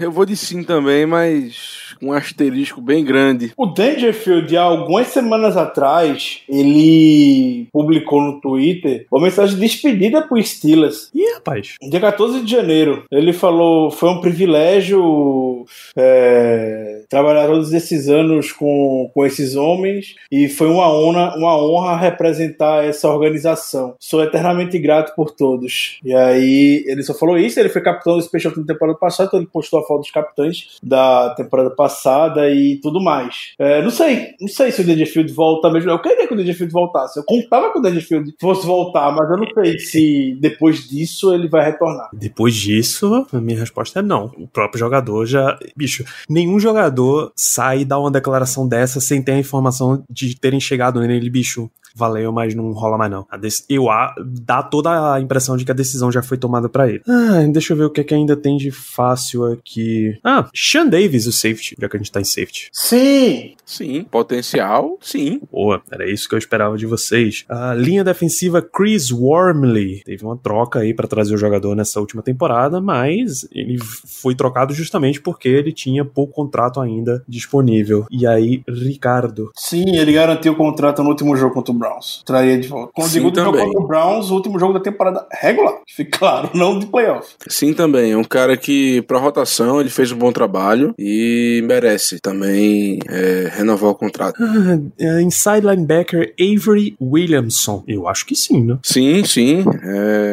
eu 0.00 0.12
vou 0.12 0.24
de 0.24 0.36
sim 0.36 0.62
também, 0.62 1.04
mas 1.04 1.94
com 1.98 2.06
um 2.06 2.12
asterisco 2.12 2.80
bem 2.80 3.04
grande. 3.04 3.52
O 3.56 3.66
Dangerfield, 3.66 4.56
há 4.56 4.62
algumas 4.62 5.08
semanas 5.08 5.56
atrás, 5.56 6.42
ele 6.48 7.68
publicou 7.72 8.20
no 8.20 8.40
Twitter 8.40 9.06
uma 9.10 9.22
mensagem 9.22 9.54
de 9.56 9.62
despedida 9.62 10.22
pro 10.22 10.42
Steelers. 10.42 11.10
Ih, 11.14 11.34
rapaz. 11.34 11.74
Dia 11.82 12.00
14 12.00 12.42
de 12.42 12.50
janeiro. 12.50 13.04
Ele 13.10 13.32
falou: 13.32 13.90
foi 13.90 14.10
um 14.10 14.20
privilégio 14.20 15.64
é, 15.96 17.02
trabalhar 17.08 17.46
todos 17.46 17.72
esses 17.72 18.08
anos 18.08 18.52
com, 18.52 19.10
com 19.12 19.24
esses 19.24 19.56
homens 19.56 20.14
e 20.30 20.35
foi 20.48 20.68
uma 20.68 20.92
honra, 20.92 21.34
uma 21.36 21.56
honra 21.56 21.96
representar 21.96 22.84
essa 22.84 23.08
organização. 23.08 23.94
Sou 23.98 24.22
eternamente 24.22 24.78
grato 24.78 25.14
por 25.14 25.30
todos. 25.30 25.98
E 26.04 26.14
aí 26.14 26.84
ele 26.86 27.02
só 27.02 27.14
falou 27.14 27.38
isso. 27.38 27.58
Ele 27.58 27.68
foi 27.68 27.82
capitão 27.82 28.16
do 28.16 28.22
Special 28.22 28.52
Team 28.52 28.64
na 28.66 28.72
temporada 28.74 28.98
passada, 28.98 29.28
então 29.28 29.40
ele 29.40 29.48
postou 29.52 29.80
a 29.80 29.82
foto 29.84 30.00
dos 30.00 30.10
capitães 30.10 30.76
da 30.82 31.34
temporada 31.34 31.70
passada 31.70 32.50
e 32.50 32.78
tudo 32.80 33.02
mais. 33.02 33.54
É, 33.58 33.82
não 33.82 33.90
sei, 33.90 34.34
não 34.40 34.48
sei 34.48 34.70
se 34.70 34.80
o 34.80 34.84
Dangerfield 34.84 35.32
volta 35.32 35.70
mesmo. 35.70 35.90
Eu 35.90 36.00
queria 36.00 36.26
que 36.26 36.34
o 36.34 36.36
Dangerfield 36.36 36.72
voltasse. 36.72 37.18
Eu 37.18 37.24
contava 37.24 37.72
que 37.72 37.78
o 37.78 37.82
Dangerfield 37.82 38.34
fosse 38.40 38.66
voltar, 38.66 39.10
mas 39.12 39.30
eu 39.30 39.36
não 39.36 39.46
sei 39.54 39.78
se 39.78 40.38
depois 40.40 40.88
disso 40.88 41.32
ele 41.32 41.48
vai 41.48 41.64
retornar. 41.64 42.10
Depois 42.12 42.54
disso, 42.54 43.26
a 43.32 43.40
minha 43.40 43.58
resposta 43.58 44.00
é 44.00 44.02
não. 44.02 44.32
O 44.36 44.46
próprio 44.46 44.78
jogador 44.78 45.26
já. 45.26 45.58
Bicho, 45.76 46.04
nenhum 46.28 46.58
jogador 46.58 47.32
sai 47.34 47.80
e 47.80 47.84
dá 47.84 47.98
uma 47.98 48.10
declaração 48.10 48.66
dessa 48.66 49.00
sem 49.00 49.22
ter 49.22 49.32
a 49.32 49.38
informação 49.38 50.02
de 50.10 50.25
terem 50.34 50.60
chegado 50.60 51.00
nele, 51.00 51.30
bicho. 51.30 51.70
Valeu, 51.96 52.30
mas 52.30 52.54
não 52.54 52.72
rola 52.72 52.98
mais 52.98 53.10
não. 53.10 53.26
Eu 53.68 53.90
a... 53.90 54.14
dá 54.24 54.62
toda 54.62 55.14
a 55.14 55.20
impressão 55.20 55.56
de 55.56 55.64
que 55.64 55.70
a 55.70 55.74
decisão 55.74 56.12
já 56.12 56.22
foi 56.22 56.36
tomada 56.36 56.68
pra 56.68 56.88
ele. 56.88 57.00
Ah, 57.08 57.42
deixa 57.50 57.72
eu 57.72 57.76
ver 57.76 57.84
o 57.84 57.90
que, 57.90 58.02
é 58.02 58.04
que 58.04 58.14
ainda 58.14 58.36
tem 58.36 58.56
de 58.56 58.70
fácil 58.70 59.44
aqui. 59.46 60.18
Ah, 60.22 60.48
Sean 60.54 60.86
Davis, 60.86 61.26
o 61.26 61.32
safety, 61.32 61.74
já 61.80 61.88
que 61.88 61.96
a 61.96 61.98
gente 61.98 62.12
tá 62.12 62.20
em 62.20 62.24
safety. 62.24 62.68
Sim, 62.72 63.56
Sim, 63.66 64.04
potencial, 64.04 64.96
sim. 65.00 65.40
Boa, 65.50 65.82
era 65.90 66.08
isso 66.08 66.28
que 66.28 66.36
eu 66.36 66.38
esperava 66.38 66.78
de 66.78 66.86
vocês. 66.86 67.44
A 67.48 67.74
linha 67.74 68.04
defensiva 68.04 68.62
Chris 68.62 69.10
Wormley 69.10 70.02
teve 70.04 70.24
uma 70.24 70.36
troca 70.36 70.78
aí 70.78 70.94
pra 70.94 71.08
trazer 71.08 71.34
o 71.34 71.38
jogador 71.38 71.74
nessa 71.74 71.98
última 71.98 72.22
temporada, 72.22 72.80
mas 72.80 73.46
ele 73.50 73.76
foi 73.80 74.36
trocado 74.36 74.72
justamente 74.72 75.20
porque 75.20 75.48
ele 75.48 75.72
tinha 75.72 76.04
pouco 76.04 76.32
contrato 76.32 76.80
ainda 76.80 77.24
disponível. 77.26 78.06
E 78.08 78.24
aí, 78.24 78.62
Ricardo. 78.68 79.50
sim, 79.56 79.96
ele 79.96 80.12
garantiu 80.12 80.52
o 80.52 80.56
contrato 80.56 81.02
no 81.02 81.08
último 81.08 81.36
jogo 81.36 81.52
contra 81.54 81.74
o 81.74 81.78
Browns. 81.86 82.22
Traria 82.24 82.58
de 82.58 82.68
volta. 82.68 82.92
Quando 82.94 83.08
Sim, 83.08 83.18
digo 83.18 83.32
também. 83.32 83.64
contra 83.64 83.80
o 83.80 83.86
Browns, 83.86 84.30
o 84.30 84.34
último 84.34 84.58
jogo 84.58 84.74
da 84.74 84.80
temporada 84.80 85.26
regular. 85.32 85.74
Fique 85.88 86.10
claro, 86.18 86.50
não 86.54 86.78
de 86.78 86.86
playoff. 86.86 87.34
Sim, 87.48 87.72
também. 87.72 88.12
É 88.12 88.16
um 88.16 88.24
cara 88.24 88.56
que, 88.56 89.02
pra 89.02 89.18
rotação, 89.18 89.80
ele 89.80 89.90
fez 89.90 90.10
um 90.12 90.16
bom 90.16 90.32
trabalho 90.32 90.94
e 90.98 91.62
merece 91.66 92.18
também 92.20 92.98
é, 93.08 93.50
renovar 93.52 93.90
o 93.90 93.94
contrato. 93.94 94.36
Ah, 94.42 94.78
é, 94.98 95.20
inside 95.22 95.66
linebacker 95.66 96.34
Avery 96.40 96.96
Williamson. 97.00 97.84
Eu 97.86 98.08
acho 98.08 98.26
que 98.26 98.34
sim, 98.34 98.64
né? 98.64 98.78
Sim, 98.82 99.24
sim. 99.24 99.64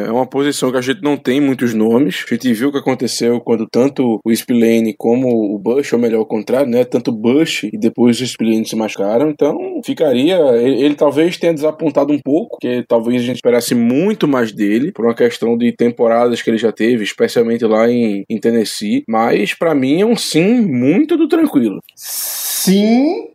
É 0.06 0.10
uma 0.10 0.26
posição 0.26 0.70
que 0.70 0.78
a 0.78 0.80
gente 0.80 1.02
não 1.02 1.16
tem 1.16 1.40
muitos 1.40 1.74
nomes. 1.74 2.24
A 2.28 2.34
gente 2.34 2.52
viu 2.52 2.68
o 2.68 2.72
que 2.72 2.78
aconteceu 2.78 3.40
quando 3.40 3.66
tanto 3.70 4.20
o 4.24 4.34
Spillane 4.34 4.94
como 4.96 5.54
o 5.54 5.58
Bush, 5.58 5.92
ou 5.92 5.98
melhor, 5.98 6.20
o 6.20 6.26
contrário, 6.26 6.70
né? 6.70 6.84
Tanto 6.84 7.10
o 7.10 7.14
Bush 7.14 7.64
e 7.64 7.78
depois 7.78 8.20
o 8.20 8.26
Spillane 8.26 8.66
se 8.66 8.76
machucaram. 8.76 9.30
Então, 9.30 9.80
ficaria. 9.84 10.36
Ele, 10.56 10.82
ele 10.82 10.94
talvez 10.94 11.36
tenha 11.44 11.52
desapontado 11.52 12.10
um 12.10 12.18
pouco, 12.18 12.56
porque 12.58 12.82
talvez 12.88 13.20
a 13.20 13.26
gente 13.26 13.36
esperasse 13.36 13.74
muito 13.74 14.26
mais 14.26 14.50
dele, 14.50 14.90
por 14.92 15.04
uma 15.04 15.14
questão 15.14 15.58
de 15.58 15.72
temporadas 15.72 16.40
que 16.40 16.48
ele 16.48 16.56
já 16.56 16.72
teve, 16.72 17.04
especialmente 17.04 17.64
lá 17.66 17.90
em, 17.90 18.24
em 18.30 18.40
Tennessee. 18.40 19.04
Mas, 19.06 19.52
pra 19.52 19.74
mim, 19.74 20.00
é 20.00 20.06
um 20.06 20.16
sim 20.16 20.62
muito 20.62 21.18
do 21.18 21.28
tranquilo. 21.28 21.80
Sim, 21.94 22.53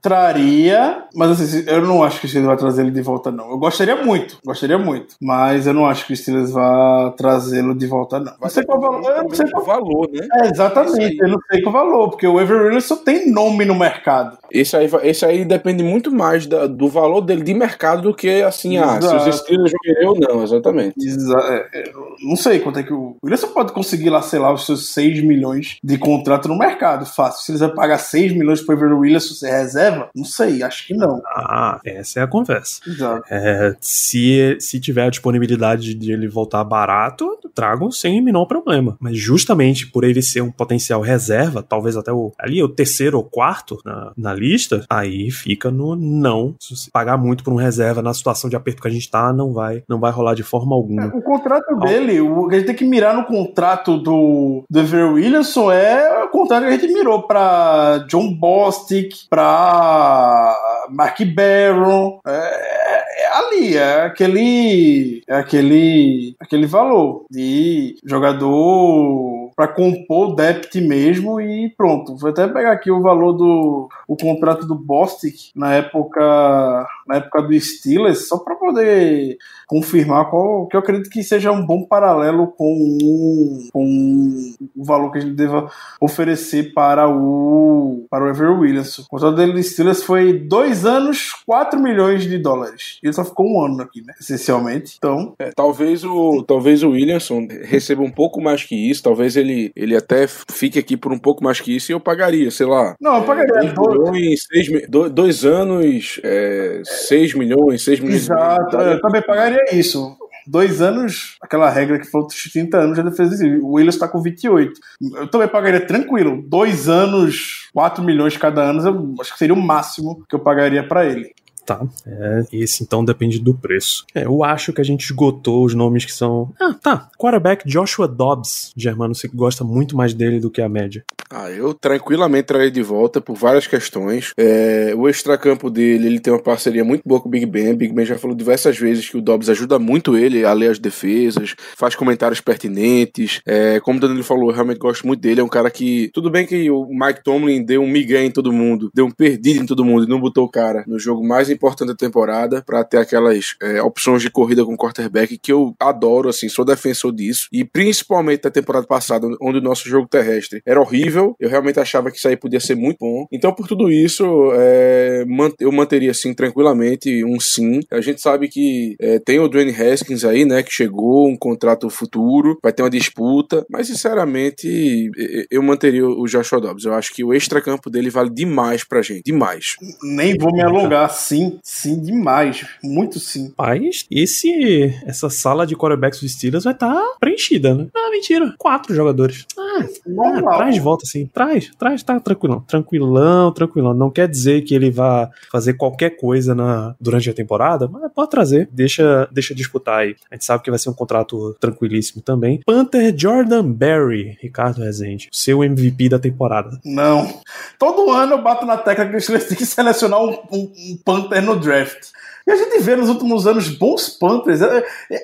traria, 0.02 1.04
mas 1.16 1.32
assim, 1.42 1.64
eu 1.68 1.82
não 1.86 2.04
acho 2.04 2.20
que 2.20 2.26
o 2.26 2.30
Steelers 2.30 2.48
vai 2.48 2.58
trazer 2.58 2.82
ele 2.84 2.92
de 2.92 3.02
volta, 3.02 3.32
não. 3.32 3.50
Eu 3.52 3.58
gostaria 3.58 3.96
muito, 4.04 4.38
gostaria 4.46 4.78
muito, 4.78 5.16
mas 5.22 5.68
eu 5.68 5.74
não 5.74 5.86
acho 5.86 6.06
que 6.08 6.14
o 6.14 6.18
Steelers 6.18 6.52
vai 6.52 7.12
trazê-lo 7.18 7.76
de 7.76 7.86
volta, 7.88 8.20
não. 8.20 8.34
Não 8.42 8.50
sei 8.50 8.64
qual 8.64 8.80
valor, 8.80 9.12
eu 9.12 9.24
não 9.24 9.30
sei 9.32 9.46
o 9.46 9.52
qual 9.52 9.66
valor, 9.66 10.10
né? 10.12 10.28
é, 10.44 10.48
exatamente, 10.50 11.18
eu 11.20 11.28
não 11.28 11.40
sei 11.52 11.62
qual 11.62 11.74
valor, 11.74 12.10
porque 12.10 12.28
o 12.28 12.40
Avery 12.40 12.64
Williams 12.66 12.86
só 12.86 12.96
tem 12.96 13.32
nome 13.32 13.66
no 13.66 13.76
mercado. 13.76 14.38
Esse 14.52 14.76
aí, 14.76 14.90
esse 15.04 15.26
aí 15.26 15.46
depende 15.46 15.84
muito 15.84 16.12
mais 16.12 16.48
da- 16.48 16.66
do 16.68 16.88
valor 16.88 17.22
dele 17.22 17.44
de 17.44 17.54
mercado 17.54 18.02
do 18.02 18.14
que 18.14 18.42
assim, 18.42 18.78
ah, 18.78 19.00
se 19.02 19.06
Exato. 19.08 19.30
os 19.30 19.36
Steelers 19.40 19.72
vão 19.72 19.80
querer 19.84 20.08
ou 20.08 20.20
não, 20.20 20.44
exatamente. 20.44 20.96
Exa- 21.00 21.68
é, 21.74 21.80
é, 21.80 21.92
não 22.24 22.36
sei 22.36 22.60
quanto 22.60 22.80
é 22.80 22.84
que 22.84 22.94
o. 22.94 23.00
O 23.22 23.26
Williams 23.26 23.46
pode 23.46 23.74
conseguir 23.74 24.10
lá, 24.10 24.22
sei 24.22 24.40
lá, 24.40 24.54
os 24.54 24.66
seus 24.66 24.94
6 24.94 25.22
milhões 25.24 25.78
de 25.84 25.98
contrato 25.98 26.48
no 26.48 26.58
mercado, 26.58 27.06
fácil. 27.06 27.44
Se 27.44 27.52
eles 27.52 27.60
vão 27.62 27.74
pagar 27.74 27.98
6 27.98 28.32
milhões 28.34 28.62
pro 28.62 28.76
Avery 28.76 28.94
Williams 28.94 29.19
se 29.20 29.36
você 29.36 29.50
reserva, 29.50 30.10
não 30.16 30.26
sei, 30.26 30.64
acho 30.64 30.88
que 30.88 30.94
não. 30.94 31.22
Ah, 31.28 31.80
essa 31.86 32.20
é 32.20 32.24
a 32.24 32.28
conversa. 32.28 32.82
Exato. 32.88 33.24
É, 33.30 33.76
se, 33.80 34.58
se 34.60 34.80
tiver 34.80 35.04
a 35.04 35.10
disponibilidade 35.10 35.94
de 35.94 36.12
ele 36.12 36.28
voltar 36.28 36.64
barato, 36.64 37.38
tragam 37.54 37.92
sem 37.92 38.20
o 38.20 38.24
menor 38.24 38.46
problema. 38.46 38.98
Mas 39.00 39.18
justamente 39.18 39.88
por 39.88 40.04
ele 40.04 40.22
ser 40.22 40.42
um 40.42 40.52
potencial 40.52 41.02
reserva, 41.02 41.64
talvez 41.64 41.98
até 41.98 42.12
o, 42.12 42.32
ali 42.40 42.62
o 42.62 42.70
terceiro 42.70 43.18
ou 43.18 43.24
quarto 43.24 43.80
na, 43.86 44.12
na 44.18 44.34
lista, 44.34 44.86
aí 44.90 45.32
fica 45.32 45.72
no 45.72 45.96
não. 45.96 46.56
Se 46.60 46.90
pagar 46.92 47.18
muito 47.18 47.44
por 47.44 47.54
um 47.54 47.58
reserva 47.58 48.02
na 48.02 48.14
situação 48.14 48.50
de 48.50 48.56
aperto 48.56 48.82
que 48.82 48.88
a 48.88 48.92
gente 48.92 49.10
tá, 49.10 49.32
não 49.34 49.54
vai, 49.54 49.84
não 49.88 50.00
vai 50.00 50.12
rolar 50.12 50.34
de 50.34 50.44
forma 50.44 50.76
alguma. 50.76 51.08
O 51.08 51.22
contrato 51.22 51.76
dele, 51.80 52.20
o 52.22 52.48
que 52.48 52.56
a 52.56 52.60
gente 52.60 52.68
tem 52.68 52.76
que 52.76 52.86
mirar 52.86 53.16
no 53.16 53.26
contrato 53.26 53.98
do, 53.98 54.64
do 54.70 54.80
Ever 54.80 55.14
Williamson 55.14 55.72
é 55.72 56.24
o 56.24 56.30
contrato 56.30 56.64
que 56.64 56.70
a 56.70 56.78
gente 56.78 56.94
mirou 56.94 57.24
pra 57.24 58.06
John 58.08 58.34
Bostic, 58.34 59.09
pra 59.30 60.56
Mark 60.90 61.20
Barron. 61.34 62.20
É, 62.26 63.24
é 63.24 63.34
ali, 63.34 63.78
é 63.78 64.02
aquele. 64.04 65.24
É 65.28 65.36
aquele. 65.36 66.36
aquele 66.40 66.66
valor 66.66 67.26
de 67.30 67.96
jogador 68.06 69.52
para 69.56 69.68
compor 69.68 70.30
o 70.30 70.36
depth 70.36 70.76
mesmo 70.76 71.42
e 71.42 71.70
pronto. 71.70 72.16
Vou 72.16 72.30
até 72.30 72.48
pegar 72.48 72.72
aqui 72.72 72.90
o 72.90 73.02
valor 73.02 73.34
do 73.34 73.90
o 74.08 74.16
contrato 74.16 74.66
do 74.66 74.74
Bostic 74.74 75.52
na 75.54 75.74
época 75.74 76.88
na 77.06 77.18
época 77.18 77.42
do 77.42 77.60
Steelers 77.60 78.30
só 78.30 78.38
para 78.38 78.56
poder 78.56 79.38
confirmar 79.70 80.30
qual 80.32 80.66
que 80.68 80.76
eu 80.76 80.80
acredito 80.80 81.10
que 81.12 81.22
seja 81.24 81.52
um 81.52 81.64
bom 81.64 81.84
paralelo 81.86 82.48
com, 82.48 83.68
com 83.72 84.54
o 84.76 84.84
valor 84.84 85.12
que 85.12 85.20
a 85.20 85.22
gente 85.22 85.36
deva 85.36 85.70
oferecer 86.02 86.74
para 86.74 87.08
o 87.08 88.06
para 88.10 88.24
o 88.26 88.30
Ever 88.30 88.60
Williams. 88.60 88.98
O 89.00 89.08
contrato 89.08 89.36
dele 89.36 89.54
do 89.54 89.62
Steelers 89.62 90.02
foi 90.04 90.34
dois 90.34 90.86
anos, 90.86 91.32
4 91.46 91.80
milhões 91.80 92.24
de 92.24 92.38
dólares. 92.40 92.98
Ele 93.04 93.14
só 93.14 93.24
ficou 93.24 93.46
um 93.48 93.64
ano 93.64 93.82
aqui, 93.84 94.02
né? 94.06 94.14
Essencialmente. 94.20 94.96
Então, 94.98 95.34
É, 95.38 95.52
talvez 95.56 96.04
o 96.04 96.44
talvez 96.48 96.82
o 96.82 96.92
Williamson 96.92 97.48
receba 97.64 98.02
um 98.02 98.10
pouco 98.10 98.42
mais 98.42 98.64
que 98.64 98.76
isso, 98.76 99.04
talvez 99.04 99.36
ele, 99.38 99.72
ele 99.76 99.96
até 99.96 100.26
fique 100.28 100.80
aqui 100.80 100.98
por 100.98 101.12
um 101.12 101.20
pouco 101.20 101.44
mais 101.44 101.62
que 101.62 101.76
isso 101.76 101.92
e 101.92 101.94
eu 101.94 102.00
pagaria, 102.00 102.50
sei 102.50 102.66
lá. 102.66 102.96
não, 103.00 103.18
eu 103.18 103.24
pagaria 103.24 103.54
Dois 103.54 103.74
dois- 103.74 104.12
milhões, 104.12 104.48
seis 104.52 104.70
mi- 104.70 104.88
do- 104.88 105.10
dois 105.10 105.46
anos, 105.46 106.20
é, 106.24 106.82
6 106.86 107.34
milhões, 107.36 107.84
6 107.84 108.00
milhões. 108.00 108.24
Exato, 108.24 108.76
eu 108.78 109.02
também 109.02 109.22
pagaria 109.22 109.59
isso. 109.72 110.18
Dois 110.48 110.82
anos, 110.82 111.38
aquela 111.42 111.70
regra 111.70 112.00
que 112.00 112.08
outros 112.16 112.42
30 112.52 112.78
anos, 112.78 112.98
já 112.98 113.12
fez 113.12 113.34
isso. 113.34 113.46
O 113.64 113.74
Williams 113.74 113.96
está 113.96 114.08
com 114.08 114.22
28. 114.22 114.80
Eu 115.16 115.28
também 115.28 115.48
pagaria 115.48 115.86
tranquilo. 115.86 116.42
Dois 116.48 116.90
anos, 116.90 117.70
4 117.74 118.04
milhões 118.04 118.36
cada 118.36 118.64
ano, 118.64 118.82
eu 118.88 119.16
acho 119.22 119.32
que 119.32 119.38
seria 119.38 119.54
o 119.54 119.62
máximo 119.62 120.26
que 120.28 120.36
eu 120.36 120.40
pagaria 120.40 120.88
para 120.88 121.06
ele. 121.06 121.34
Tá. 121.66 121.86
É, 122.06 122.44
esse 122.52 122.84
então 122.84 123.06
depende 123.06 123.40
do 123.40 123.54
preço. 123.54 124.06
É, 124.14 124.26
eu 124.26 124.44
acho 124.44 124.74
que 124.74 124.82
a 124.82 124.84
gente 124.84 125.04
esgotou 125.04 125.64
os 125.64 125.74
nomes 125.74 126.06
que 126.06 126.12
são. 126.12 126.52
Ah, 126.60 126.74
tá. 126.74 127.10
Quarterback 127.18 127.68
Joshua 127.68 128.08
Dobbs. 128.08 128.74
Germano, 128.76 129.14
que 129.14 129.28
gosta 129.28 129.64
muito 129.64 129.96
mais 129.96 130.14
dele 130.14 130.40
do 130.40 130.50
que 130.50 130.62
a 130.62 130.70
média. 130.70 131.04
Ah, 131.32 131.52
eu 131.52 131.76
tranquilamente 131.76 132.48
traria 132.48 132.72
de 132.72 132.82
volta 132.82 133.22
por 133.22 133.36
várias 133.36 133.68
questões. 133.68 134.34
É, 134.36 134.94
o 134.96 135.08
extracampo 135.08 135.70
dele, 135.70 136.08
ele 136.08 136.20
tem 136.20 136.34
uma 136.34 136.42
parceria 136.42 136.84
muito 136.84 137.04
boa 137.06 137.22
com 137.22 137.28
o 137.28 137.32
Big 137.32 137.46
Ben. 137.46 137.76
Big 137.76 137.94
Ben 137.94 138.04
já 138.04 138.18
falou 138.18 138.36
diversas 138.36 138.80
vezes 138.80 139.08
que 139.08 139.18
o 139.18 139.22
Dobbs 139.22 139.48
ajuda 139.48 139.78
muito 139.78 140.18
ele 140.18 140.44
a 140.44 140.54
ler 140.54 140.72
as 140.72 140.80
defesas, 140.80 141.56
faz 141.76 141.94
comentários 141.94 142.42
pertinentes. 142.42 143.42
É, 143.46 143.80
como 143.80 144.00
o 144.00 144.02
Danilo 144.02 144.24
falou, 144.24 144.50
eu 144.50 144.56
realmente 144.56 144.80
gosto 144.80 145.06
muito 145.06 145.22
dele. 145.22 145.42
É 145.42 145.44
um 145.44 145.50
cara 145.50 145.70
que. 145.70 146.10
Tudo 146.14 146.32
bem 146.32 146.48
que 146.48 146.72
o 146.72 146.88
Mike 146.90 147.24
Tomlin 147.24 147.64
deu 147.64 147.84
um 147.84 147.88
migué 147.88 148.24
em 148.24 148.32
todo 148.32 148.52
mundo, 148.52 148.90
deu 148.92 149.06
um 149.06 149.12
perdido 149.12 149.62
em 149.62 149.66
todo 149.68 149.86
mundo 149.86 150.06
e 150.06 150.10
não 150.10 150.20
botou 150.20 150.46
o 150.46 150.50
cara 150.50 150.84
no 150.88 150.98
jogo 150.98 151.24
mais 151.24 151.50
importante 151.60 151.90
da 151.90 151.96
temporada 151.96 152.64
pra 152.66 152.86
ter 152.86 152.98
aquelas 152.98 153.56
é, 153.62 153.82
opções 153.82 154.22
de 154.22 154.30
corrida 154.30 154.64
com 154.64 154.78
quarterback 154.78 155.38
que 155.38 155.52
eu 155.52 155.76
adoro, 155.78 156.30
assim, 156.30 156.48
sou 156.48 156.64
defensor 156.64 157.14
disso. 157.14 157.48
E 157.52 157.66
principalmente 157.66 158.44
da 158.44 158.50
temporada 158.52 158.88
passada, 158.88 159.28
onde 159.42 159.58
o 159.58 159.62
nosso 159.62 159.90
jogo 159.90 160.08
terrestre 160.08 160.62
era 160.66 160.80
horrível, 160.80 161.36
eu 161.40 161.50
realmente 161.50 161.80
achava 161.80 162.10
que 162.10 162.18
isso 162.18 162.28
aí 162.28 162.38
podia 162.38 162.62
ser 162.62 162.76
muito 162.76 163.00
bom. 163.02 163.28
Então, 163.32 163.54
por 163.54 163.68
tudo 163.68 163.92
isso, 163.92 164.24
é, 164.54 165.26
eu 165.60 165.72
manteria, 165.72 166.12
assim, 166.12 166.34
tranquilamente 166.34 167.24
um 167.26 167.40
sim. 167.40 167.82
A 167.92 168.00
gente 168.00 168.22
sabe 168.22 168.48
que 168.48 168.96
é, 169.02 169.20
tem 169.20 169.40
o 169.40 169.50
Dwayne 169.50 169.76
Haskins 169.76 170.24
aí, 170.24 170.46
né, 170.46 170.64
que 170.64 170.72
chegou, 170.72 171.28
um 171.28 171.38
contrato 171.38 171.90
futuro, 171.90 172.58
vai 172.64 172.72
ter 172.72 172.84
uma 172.84 172.90
disputa, 172.90 173.66
mas, 173.70 173.88
sinceramente, 173.88 175.12
eu 175.52 175.62
manteria 175.62 176.08
o 176.08 176.26
Joshua 176.26 176.62
Dobbs. 176.62 176.86
Eu 176.86 176.94
acho 176.94 177.14
que 177.14 177.24
o 177.24 177.34
extracampo 177.34 177.90
dele 177.90 178.10
vale 178.10 178.30
demais 178.30 178.84
pra 178.84 179.02
gente, 179.02 179.24
demais. 179.24 179.76
Nem 180.02 180.38
vou 180.38 180.54
me 180.54 180.62
alongar. 180.62 181.10
Sim, 181.10 181.39
sim, 181.64 182.02
demais. 182.02 182.66
Muito 182.84 183.20
sim. 183.20 183.54
Mas 183.58 184.06
esse, 184.10 184.94
essa 185.06 185.30
sala 185.30 185.66
de 185.66 185.76
quarterbacks 185.76 186.22
dos 186.22 186.32
Steelers 186.32 186.64
vai 186.64 186.74
estar 186.74 187.02
preenchida, 187.20 187.74
né? 187.74 187.88
Ah, 187.96 188.10
mentira. 188.12 188.54
Quatro 188.58 188.96
jogadores. 188.96 189.46
Ah, 189.58 189.86
ah, 190.26 190.58
traz 190.58 190.76
de 190.76 190.82
volta 190.82 191.04
assim. 191.06 191.28
Traz, 191.28 191.72
traz, 191.78 192.04
tá 192.04 192.20
tranquilão. 192.20 192.62
Tranquilão, 192.62 193.52
tranquilão. 193.52 193.94
Não 193.94 194.10
quer 194.10 194.28
dizer 194.28 194.62
que 194.64 194.76
ele 194.76 194.92
vá 194.92 195.30
fazer 195.52 195.74
qualquer 195.74 196.12
coisa 196.12 196.54
na, 196.54 196.96
durante 197.00 197.30
a 197.30 197.34
temporada, 197.34 197.88
mas 197.88 198.12
pode 198.14 198.30
trazer. 198.30 198.70
Deixa, 198.72 199.28
deixa 199.32 199.56
disputar 199.56 200.00
aí. 200.00 200.16
A 200.30 200.36
gente 200.36 200.46
sabe 200.46 200.64
que 200.64 200.70
vai 200.70 200.80
ser 200.80 200.90
um 200.90 200.94
contrato 200.94 201.56
tranquilíssimo 201.60 202.22
também. 202.22 202.62
Panther 202.66 203.14
Jordan 203.16 203.72
Berry, 203.72 204.38
Ricardo 204.42 204.82
Rezende. 204.82 205.30
Seu 205.32 205.64
MVP 205.64 206.10
da 206.10 206.20
temporada. 206.20 206.80
Não. 206.84 207.42
Todo 207.78 208.12
ano 208.12 208.34
eu 208.34 208.42
bato 208.42 208.66
na 208.66 208.78
tecla 208.78 209.06
que 209.06 209.16
o 209.16 209.22
Steelers 209.22 209.48
tem 209.48 209.58
que 209.58 209.66
selecionar 209.66 210.22
um, 210.22 210.32
um, 210.52 210.72
um 210.78 210.98
Panther 211.04 211.29
no 211.42 211.56
draft. 211.56 212.10
E 212.50 212.52
a 212.52 212.56
gente 212.56 212.80
vê 212.80 212.96
nos 212.96 213.10
últimos 213.10 213.46
anos 213.46 213.68
bons 213.70 214.10
Panthers. 214.10 214.60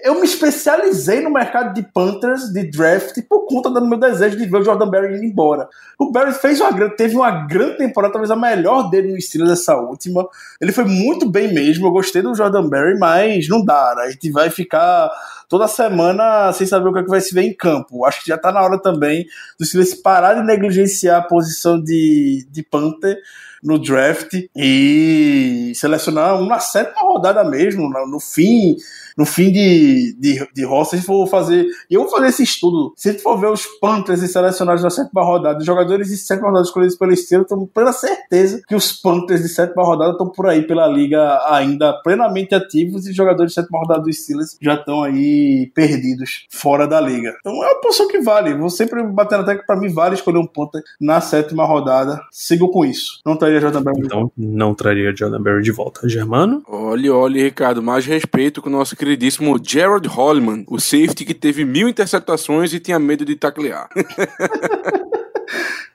Eu, 0.04 0.20
me 0.20 0.26
especializei 0.28 1.22
no 1.22 1.32
mercado 1.32 1.74
de 1.74 1.82
Panthers, 1.82 2.54
de 2.54 2.70
draft, 2.70 3.20
por 3.28 3.48
conta 3.48 3.68
do 3.68 3.84
meu 3.84 3.98
desejo 3.98 4.38
de 4.38 4.46
ver 4.46 4.58
o 4.58 4.64
Jordan 4.64 4.88
Berry 4.88 5.16
indo 5.16 5.24
embora. 5.24 5.68
O 5.98 6.12
Berry 6.12 6.34
fez 6.34 6.62
uma, 6.62 6.90
teve 6.92 7.16
uma 7.16 7.48
grande 7.48 7.78
temporada, 7.78 8.14
talvez 8.14 8.30
a 8.30 8.36
melhor 8.36 8.92
dele 8.92 9.12
no 9.12 9.20
Steelers 9.20 9.60
essa 9.60 9.76
última. 9.76 10.28
Ele 10.62 10.72
foi 10.72 10.84
muito 10.84 11.28
bem 11.28 11.52
mesmo, 11.52 11.88
eu 11.88 11.92
gostei 11.92 12.22
do 12.22 12.36
Jordan 12.36 12.70
Berry, 12.70 13.00
mas 13.00 13.50
não 13.50 13.66
dá, 13.66 13.96
né? 13.98 14.04
A 14.04 14.12
gente 14.12 14.30
vai 14.30 14.52
ficar 14.52 15.10
toda 15.50 15.68
semana 15.68 16.54
sem 16.54 16.68
saber 16.68 16.90
o 16.90 16.94
que, 16.94 17.00
é 17.00 17.04
que 17.04 17.10
vai 17.10 17.22
se 17.22 17.34
ver 17.34 17.42
em 17.42 17.56
campo. 17.56 18.06
Acho 18.06 18.22
que 18.22 18.28
já 18.28 18.38
tá 18.38 18.52
na 18.52 18.62
hora 18.62 18.80
também 18.80 19.26
do 19.58 19.66
Steelers 19.66 19.96
parar 19.96 20.36
de 20.36 20.44
negligenciar 20.44 21.22
a 21.22 21.26
posição 21.28 21.82
de, 21.82 22.48
de 22.52 22.62
Panther 22.62 23.18
no 23.66 23.80
draft 23.80 24.32
e 24.56 25.72
selecionar 25.76 26.40
na 26.44 26.60
sétima 26.60 27.02
rodada 27.02 27.44
mesmo, 27.44 27.90
no 27.90 28.20
fim 28.20 28.76
no 29.18 29.26
fim 29.26 29.52
de, 29.52 30.16
de, 30.20 30.48
de 30.54 30.66
roça, 30.66 30.92
se 30.92 30.96
a 30.96 31.00
gente 31.00 31.08
for 31.08 31.28
fazer. 31.28 31.66
E 31.90 31.94
eu 31.94 32.02
vou 32.02 32.12
fazer 32.12 32.28
esse 32.28 32.44
estudo. 32.44 32.94
Se 32.96 33.10
a 33.10 33.12
gente 33.12 33.22
for 33.22 33.38
ver 33.38 33.48
os 33.48 33.66
Panthers 33.80 34.22
e 34.22 34.28
selecionados 34.28 34.84
na 34.84 34.90
sétima 34.90 35.24
rodada, 35.24 35.60
os 35.60 35.66
jogadores 35.66 36.08
de 36.08 36.18
sétima 36.18 36.48
rodada 36.48 36.66
escolhidos 36.66 36.96
pelo 36.98 37.16
Steelers, 37.16 37.48
tenho 37.48 37.68
plena 37.68 37.94
certeza 37.94 38.62
que 38.68 38.76
os 38.76 38.92
Panthers 38.92 39.42
de 39.42 39.50
sétima 39.50 39.84
rodada 39.84 40.12
estão 40.12 40.30
por 40.30 40.48
aí 40.48 40.66
pela 40.66 40.88
liga 40.88 41.40
ainda 41.48 41.94
plenamente 42.04 42.54
ativos 42.56 43.06
e 43.06 43.12
os 43.12 43.16
jogadores 43.16 43.52
de 43.52 43.56
sétima 43.56 43.80
rodada 43.80 44.02
do 44.02 44.12
Steelers 44.12 44.58
já 44.62 44.76
estão 44.76 45.04
aí 45.04 45.72
perdidos 45.74 46.46
fora 46.50 46.88
da 46.88 47.00
liga. 47.00 47.36
Então 47.40 47.54
é 47.64 47.68
uma 47.72 47.82
posição 47.82 48.08
que 48.08 48.20
vale. 48.20 48.54
Vou 48.54 48.70
sempre 48.70 49.04
bater 49.04 49.38
na 49.38 49.44
tecla 49.44 49.62
que 49.62 49.68
pra 49.68 49.76
mim 49.76 49.90
vale 49.90 50.16
escolher 50.16 50.40
um 50.40 50.48
Panther 50.48 50.82
na 51.00 51.22
sétima 51.22 51.66
rodada. 51.66 52.20
Sigo 52.32 52.70
com 52.70 52.86
isso. 52.86 53.20
Não 53.26 53.34
estaria 53.34 53.60
Jordan 53.60 53.82
Brown. 53.82 53.96
Então, 53.98 54.32
não 54.38 54.74
traria 54.74 55.16
Jordan 55.16 55.42
Berry 55.42 55.62
de 55.62 55.72
volta. 55.72 56.08
Germano? 56.08 56.64
Olha, 56.68 57.14
olha, 57.14 57.44
Ricardo, 57.44 57.82
mais 57.82 58.06
respeito 58.06 58.62
com 58.62 58.70
o 58.70 58.72
nosso 58.72 58.96
queridíssimo 59.06 59.60
Gerald 59.64 60.08
Holliman, 60.08 60.64
o 60.68 60.80
safety 60.80 61.26
que 61.26 61.36
teve 61.36 61.64
mil 61.64 61.88
interceptações 61.88 62.74
e 62.74 62.80
tinha 62.80 62.98
medo 62.98 63.24
de 63.24 63.36
taclear. 63.36 63.88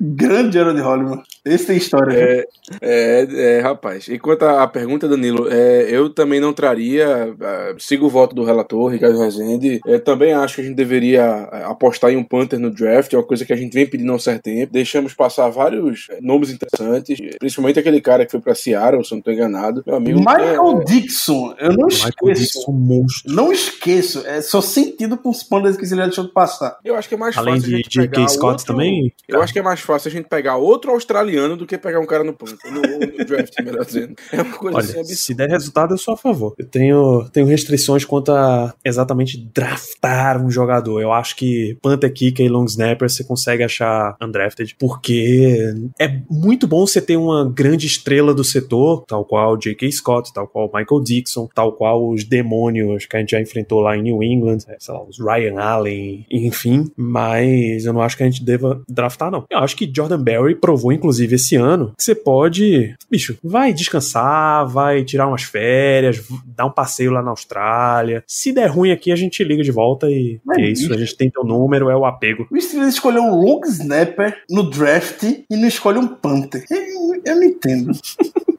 Grande 0.00 0.54
Gerald 0.54 0.80
Holliman. 0.80 1.22
Esse 1.44 1.66
tem 1.66 1.76
história. 1.76 2.14
viu? 2.14 2.44
É, 2.80 3.28
é, 3.30 3.60
rapaz. 3.60 4.08
Enquanto 4.08 4.44
a, 4.44 4.62
a 4.62 4.66
pergunta, 4.66 5.08
Danilo, 5.08 5.46
é, 5.50 5.86
eu 5.90 6.08
também 6.10 6.40
não 6.40 6.52
traria. 6.52 7.34
é, 7.40 7.74
sigo 7.78 8.06
o 8.06 8.10
voto 8.10 8.34
do 8.34 8.44
relator, 8.44 8.90
Ricardo 8.90 9.18
Rezende. 9.18 9.80
É, 9.86 9.98
também 9.98 10.32
acho 10.32 10.54
que 10.56 10.60
a 10.62 10.64
gente 10.64 10.76
deveria 10.76 11.48
é, 11.52 11.64
apostar 11.64 12.10
em 12.10 12.16
um 12.16 12.24
Panther 12.24 12.58
no 12.58 12.70
draft, 12.70 13.12
é 13.12 13.16
uma 13.16 13.22
coisa 13.26 13.44
que 13.44 13.52
a 13.52 13.56
gente 13.56 13.72
vem 13.74 13.86
pedindo 13.86 14.10
há 14.10 14.14
um 14.14 14.18
certo 14.18 14.42
tempo. 14.44 14.72
Deixamos 14.72 15.12
passar 15.12 15.48
vários 15.50 16.06
é, 16.10 16.18
nomes 16.20 16.50
interessantes, 16.50 17.18
principalmente 17.38 17.78
aquele 17.78 18.00
cara 18.00 18.24
que 18.24 18.30
foi 18.30 18.40
pra 18.40 18.54
Seattle, 18.54 19.04
se 19.04 19.12
eu 19.12 19.16
não 19.16 19.22
tô 19.22 19.30
enganado. 19.32 19.82
Meu 19.86 19.96
amigo. 19.96 20.18
Michael 20.20 20.80
é, 20.80 20.84
Dixon, 20.84 21.54
eu 21.58 21.72
não 21.74 21.86
Michael 21.88 22.08
esqueço. 22.08 22.40
Dixon, 22.58 22.72
monstro. 22.72 23.34
Não 23.34 23.52
esqueço. 23.52 24.26
É 24.26 24.40
só 24.40 24.60
sentido 24.62 25.18
com 25.18 25.28
os 25.28 25.42
pandas 25.42 25.76
que 25.76 25.84
ele 25.84 26.02
deixou 26.02 26.24
de 26.24 26.32
passar. 26.32 26.78
eu 26.84 26.94
acho 26.94 27.08
que 27.08 27.14
é 27.14 27.18
mais 27.18 27.36
Além 27.36 27.60
fácil. 27.60 27.76
a 27.76 27.80
de 27.80 28.08
pegar 28.08 28.28
Scott 28.28 28.44
outro- 28.52 28.66
também. 28.66 29.12
Eu 29.28 29.42
acho 29.42 29.52
que 29.52 29.58
é 29.58 29.62
mais 29.62 29.80
fácil 29.80 29.89
a 29.94 30.10
gente 30.10 30.28
pegar 30.28 30.56
outro 30.56 30.90
australiano 30.92 31.56
do 31.56 31.66
que 31.66 31.78
pegar 31.78 32.00
um 32.00 32.06
cara 32.06 32.24
no 32.24 32.32
Panther. 32.32 32.72
No, 32.72 32.80
no 32.80 33.24
draft, 33.24 33.54
melhor 33.62 33.84
dizendo. 33.84 34.14
É 34.32 34.42
uma 34.42 34.56
coisa 34.56 34.78
assim 34.78 34.90
Olha, 34.92 35.00
absurda. 35.00 35.20
se 35.20 35.34
der 35.34 35.48
resultado, 35.48 35.94
eu 35.94 35.98
sou 35.98 36.14
a 36.14 36.16
favor. 36.16 36.54
Eu 36.58 36.66
tenho, 36.66 37.28
tenho 37.32 37.46
restrições 37.46 38.04
quanto 38.04 38.32
a 38.32 38.74
exatamente 38.84 39.38
draftar 39.52 40.44
um 40.44 40.50
jogador. 40.50 41.00
Eu 41.00 41.12
acho 41.12 41.36
que 41.36 41.78
Panther 41.82 42.12
Kicker 42.12 42.44
e 42.44 42.48
Long 42.48 42.64
Snapper 42.64 43.08
você 43.08 43.24
consegue 43.24 43.62
achar 43.62 44.16
undrafted, 44.20 44.76
porque 44.78 45.74
é 45.98 46.20
muito 46.30 46.66
bom 46.66 46.86
você 46.86 47.00
ter 47.00 47.16
uma 47.16 47.48
grande 47.50 47.86
estrela 47.86 48.34
do 48.34 48.44
setor, 48.44 49.04
tal 49.06 49.24
qual 49.24 49.56
J.K. 49.56 49.90
Scott, 49.92 50.32
tal 50.32 50.46
qual 50.46 50.70
Michael 50.72 51.02
Dixon, 51.02 51.48
tal 51.54 51.72
qual 51.72 52.08
os 52.10 52.24
demônios 52.24 53.06
que 53.06 53.16
a 53.16 53.20
gente 53.20 53.30
já 53.30 53.40
enfrentou 53.40 53.80
lá 53.80 53.96
em 53.96 54.02
New 54.02 54.22
England, 54.22 54.58
sei 54.78 54.94
lá, 54.94 55.02
os 55.02 55.18
Ryan 55.18 55.60
Allen, 55.60 56.26
enfim. 56.30 56.90
Mas 56.96 57.84
eu 57.84 57.92
não 57.92 58.00
acho 58.00 58.16
que 58.16 58.22
a 58.22 58.26
gente 58.26 58.44
deva 58.44 58.82
draftar, 58.88 59.30
não. 59.30 59.44
Eu 59.50 59.58
acho 59.58 59.76
que 59.76 59.79
Jordan 59.94 60.22
Berry 60.22 60.54
provou, 60.54 60.92
inclusive, 60.92 61.36
esse 61.36 61.56
ano, 61.56 61.92
que 61.96 62.02
você 62.02 62.14
pode, 62.14 62.94
bicho, 63.10 63.38
vai 63.42 63.72
descansar, 63.72 64.66
vai 64.66 65.04
tirar 65.04 65.28
umas 65.28 65.42
férias, 65.42 66.22
dar 66.44 66.66
um 66.66 66.72
passeio 66.72 67.12
lá 67.12 67.22
na 67.22 67.30
Austrália. 67.30 68.24
Se 68.26 68.52
der 68.52 68.66
ruim 68.66 68.90
aqui, 68.90 69.12
a 69.12 69.16
gente 69.16 69.44
liga 69.44 69.62
de 69.62 69.70
volta 69.70 70.08
e, 70.08 70.40
Mas, 70.44 70.58
é 70.58 70.62
isso. 70.62 70.82
bicho. 70.82 70.94
A 70.94 70.98
gente 70.98 71.16
tem 71.16 71.30
teu 71.30 71.44
número, 71.44 71.90
é 71.90 71.96
o 71.96 72.04
apego. 72.04 72.46
O 72.50 72.60
Steelers 72.60 72.94
escolheu 72.94 73.22
um 73.22 73.34
long 73.34 73.60
snapper 73.66 74.36
no 74.50 74.68
draft 74.68 75.22
e 75.22 75.56
não 75.56 75.68
escolhe 75.68 75.98
um 75.98 76.08
punter. 76.08 76.64
Eu, 76.70 77.22
eu 77.24 77.36
não 77.36 77.44
entendo. 77.44 77.92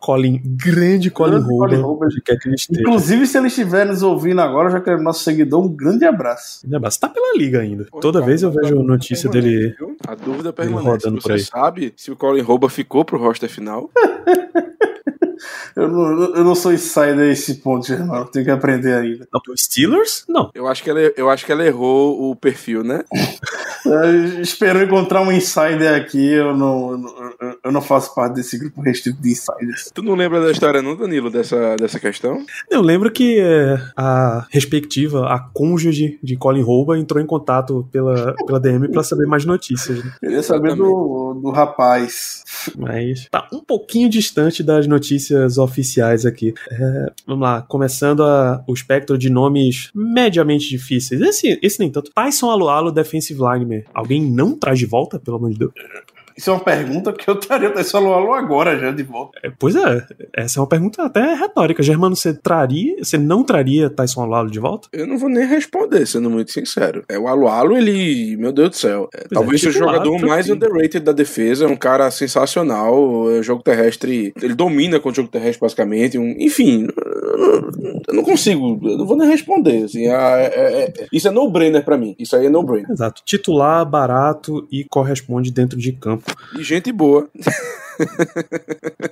Colin, 0.00 0.40
grande 0.44 1.10
Colin 1.10 1.40
Grande 1.40 2.54
esteja. 2.54 2.80
Inclusive, 2.82 3.26
se 3.26 3.38
ele 3.38 3.46
estiver 3.48 3.86
nos 3.86 4.02
ouvindo 4.02 4.40
agora, 4.40 4.70
já 4.70 4.80
quero 4.80 5.02
nosso 5.02 5.22
seguidor 5.24 5.64
um 5.64 5.68
grande 5.68 6.04
abraço. 6.04 6.60
Ainda 6.64 6.78
basta, 6.78 7.06
tá 7.06 7.12
pela 7.12 7.36
liga 7.36 7.60
ainda. 7.60 7.84
Pô, 7.90 8.00
Toda 8.00 8.18
cara, 8.20 8.30
vez 8.30 8.42
eu 8.42 8.50
tá- 8.52 8.60
vejo 8.62 8.76
tá 8.76 8.82
notícia 8.82 9.30
dele. 9.30 9.74
viu? 9.78 9.96
A 10.06 10.14
dúvida 10.14 10.52
permanece. 10.52 11.10
Você 11.10 11.32
aí. 11.32 11.40
sabe 11.40 11.92
se 11.96 12.10
o 12.10 12.16
Colin 12.16 12.42
Rouba 12.42 12.68
ficou 12.68 13.04
pro 13.04 13.18
roster 13.18 13.48
final? 13.48 13.90
Eu 15.74 15.88
não, 15.88 16.34
eu 16.34 16.44
não 16.44 16.54
sou 16.54 16.70
insider 16.72 17.18
a 17.20 17.26
esse 17.32 17.54
ponto, 17.56 17.86
Germano. 17.86 18.26
Tenho 18.26 18.44
que 18.44 18.50
aprender 18.50 18.92
ainda. 18.92 19.26
Não, 19.32 19.40
Steelers? 19.56 20.24
Não. 20.28 20.50
Eu 20.54 20.66
acho 20.66 20.82
que 20.82 20.90
ela, 20.90 21.00
eu 21.00 21.30
acho 21.30 21.46
que 21.46 21.52
ela 21.52 21.64
errou 21.64 22.30
o 22.30 22.36
perfil, 22.36 22.84
né? 22.84 23.02
Eu 23.86 24.40
espero 24.42 24.82
encontrar 24.82 25.22
um 25.22 25.32
insider 25.32 25.94
aqui. 25.94 26.32
Eu 26.32 26.54
não, 26.54 26.90
eu 26.90 26.98
não- 26.98 27.34
eu 27.64 27.70
não 27.72 27.80
faço 27.80 28.14
parte 28.14 28.34
desse 28.34 28.58
grupo 28.58 28.80
restrito 28.80 29.20
de 29.20 29.30
insiders. 29.30 29.90
Tu 29.94 30.02
não 30.02 30.14
lembra 30.14 30.40
da 30.40 30.50
história, 30.50 30.80
não, 30.82 30.96
Danilo, 30.96 31.30
dessa, 31.30 31.76
dessa 31.76 31.98
questão? 32.00 32.44
Eu 32.70 32.80
lembro 32.80 33.10
que 33.10 33.38
é, 33.40 33.78
a 33.96 34.46
respectiva, 34.50 35.26
a 35.26 35.38
cônjuge 35.38 36.18
de 36.22 36.36
Colin 36.36 36.62
Rouba 36.62 36.98
entrou 36.98 37.22
em 37.22 37.26
contato 37.26 37.88
pela, 37.92 38.34
pela 38.46 38.60
DM 38.60 38.88
pra 38.90 39.02
saber 39.02 39.26
mais 39.26 39.44
notícias. 39.44 40.04
né? 40.04 40.12
Queria 40.20 40.42
saber 40.42 40.74
do, 40.74 41.38
do 41.42 41.50
rapaz. 41.50 42.42
Mas 42.78 43.26
tá 43.30 43.46
um 43.52 43.60
pouquinho 43.60 44.08
distante 44.08 44.62
das 44.62 44.86
notícias 44.86 45.58
oficiais 45.58 46.24
aqui. 46.26 46.54
É, 46.70 47.12
vamos 47.26 47.42
lá, 47.42 47.62
começando 47.62 48.22
a- 48.22 48.62
o 48.66 48.72
espectro 48.74 49.16
de 49.18 49.30
nomes 49.30 49.90
mediamente 49.94 50.68
difíceis. 50.68 51.20
Esse, 51.20 51.58
esse 51.62 51.78
nem 51.80 51.90
tanto. 51.90 52.10
Tyson 52.14 52.50
Alualo, 52.50 52.90
defensive 52.92 53.40
lineman. 53.40 53.82
Alguém 53.94 54.22
não 54.30 54.56
traz 54.56 54.78
de 54.78 54.86
volta, 54.86 55.18
pelo 55.18 55.36
amor 55.36 55.50
de 55.50 55.58
Deus? 55.58 55.72
Isso 56.40 56.48
é 56.48 56.54
uma 56.54 56.64
pergunta 56.64 57.12
que 57.12 57.28
eu 57.28 57.34
estaria 57.34 57.68
até 57.68 57.82
só 57.82 57.98
alô 57.98 58.32
agora 58.32 58.78
já 58.78 58.90
de 58.90 59.02
volta. 59.02 59.38
É, 59.44 59.50
pois 59.58 59.76
é, 59.76 60.06
essa 60.34 60.58
é 60.58 60.62
uma 60.62 60.66
pergunta 60.68 61.02
até 61.02 61.34
retórica. 61.34 61.82
Germano, 61.82 62.16
você 62.16 62.32
traria, 62.32 62.96
você 63.04 63.18
não 63.18 63.44
traria 63.44 63.90
Tyson 63.90 64.22
Alualo 64.22 64.50
de 64.50 64.58
volta? 64.58 64.88
Eu 64.90 65.06
não 65.06 65.18
vou 65.18 65.28
nem 65.28 65.46
responder, 65.46 66.06
sendo 66.06 66.30
muito 66.30 66.50
sincero. 66.50 67.04
É, 67.10 67.18
o 67.18 67.28
Alualo, 67.28 67.76
ele. 67.76 68.38
Meu 68.38 68.52
Deus 68.52 68.70
do 68.70 68.76
céu. 68.76 69.08
é, 69.14 69.24
talvez 69.30 69.60
seja 69.60 69.78
o 69.78 69.82
jogador 69.86 70.18
mais 70.20 70.48
underrated 70.48 71.00
da 71.04 71.12
defesa. 71.12 71.66
É 71.66 71.68
um 71.68 71.76
cara 71.76 72.10
sensacional. 72.10 73.30
é, 73.32 73.42
jogo 73.42 73.62
terrestre. 73.62 74.32
Ele 74.40 74.54
domina 74.54 74.98
com 74.98 75.10
o 75.10 75.14
jogo 75.14 75.28
terrestre, 75.28 75.60
basicamente. 75.60 76.16
um- 76.16 76.36
enfim. 76.38 76.88
Eu 78.08 78.14
não 78.14 78.22
consigo. 78.22 78.78
Eu 78.82 78.98
não 78.98 79.06
vou 79.06 79.16
nem 79.16 79.28
responder. 79.28 79.84
Assim, 79.84 80.06
é- 80.06 80.12
é- 80.12 80.82
é- 80.84 81.06
isso 81.12 81.28
é 81.28 81.30
no-brainer 81.30 81.84
pra 81.84 81.96
mim. 81.98 82.14
Isso 82.18 82.34
aí 82.36 82.46
é 82.46 82.48
no-brainer. 82.50 82.90
Exato. 82.90 83.22
Titular, 83.24 83.84
barato 83.84 84.66
e 84.70 84.84
corresponde 84.84 85.50
dentro 85.50 85.78
de 85.78 85.92
campo. 85.92 86.24
E 86.58 86.62
gente 86.62 86.90
boa. 86.92 87.28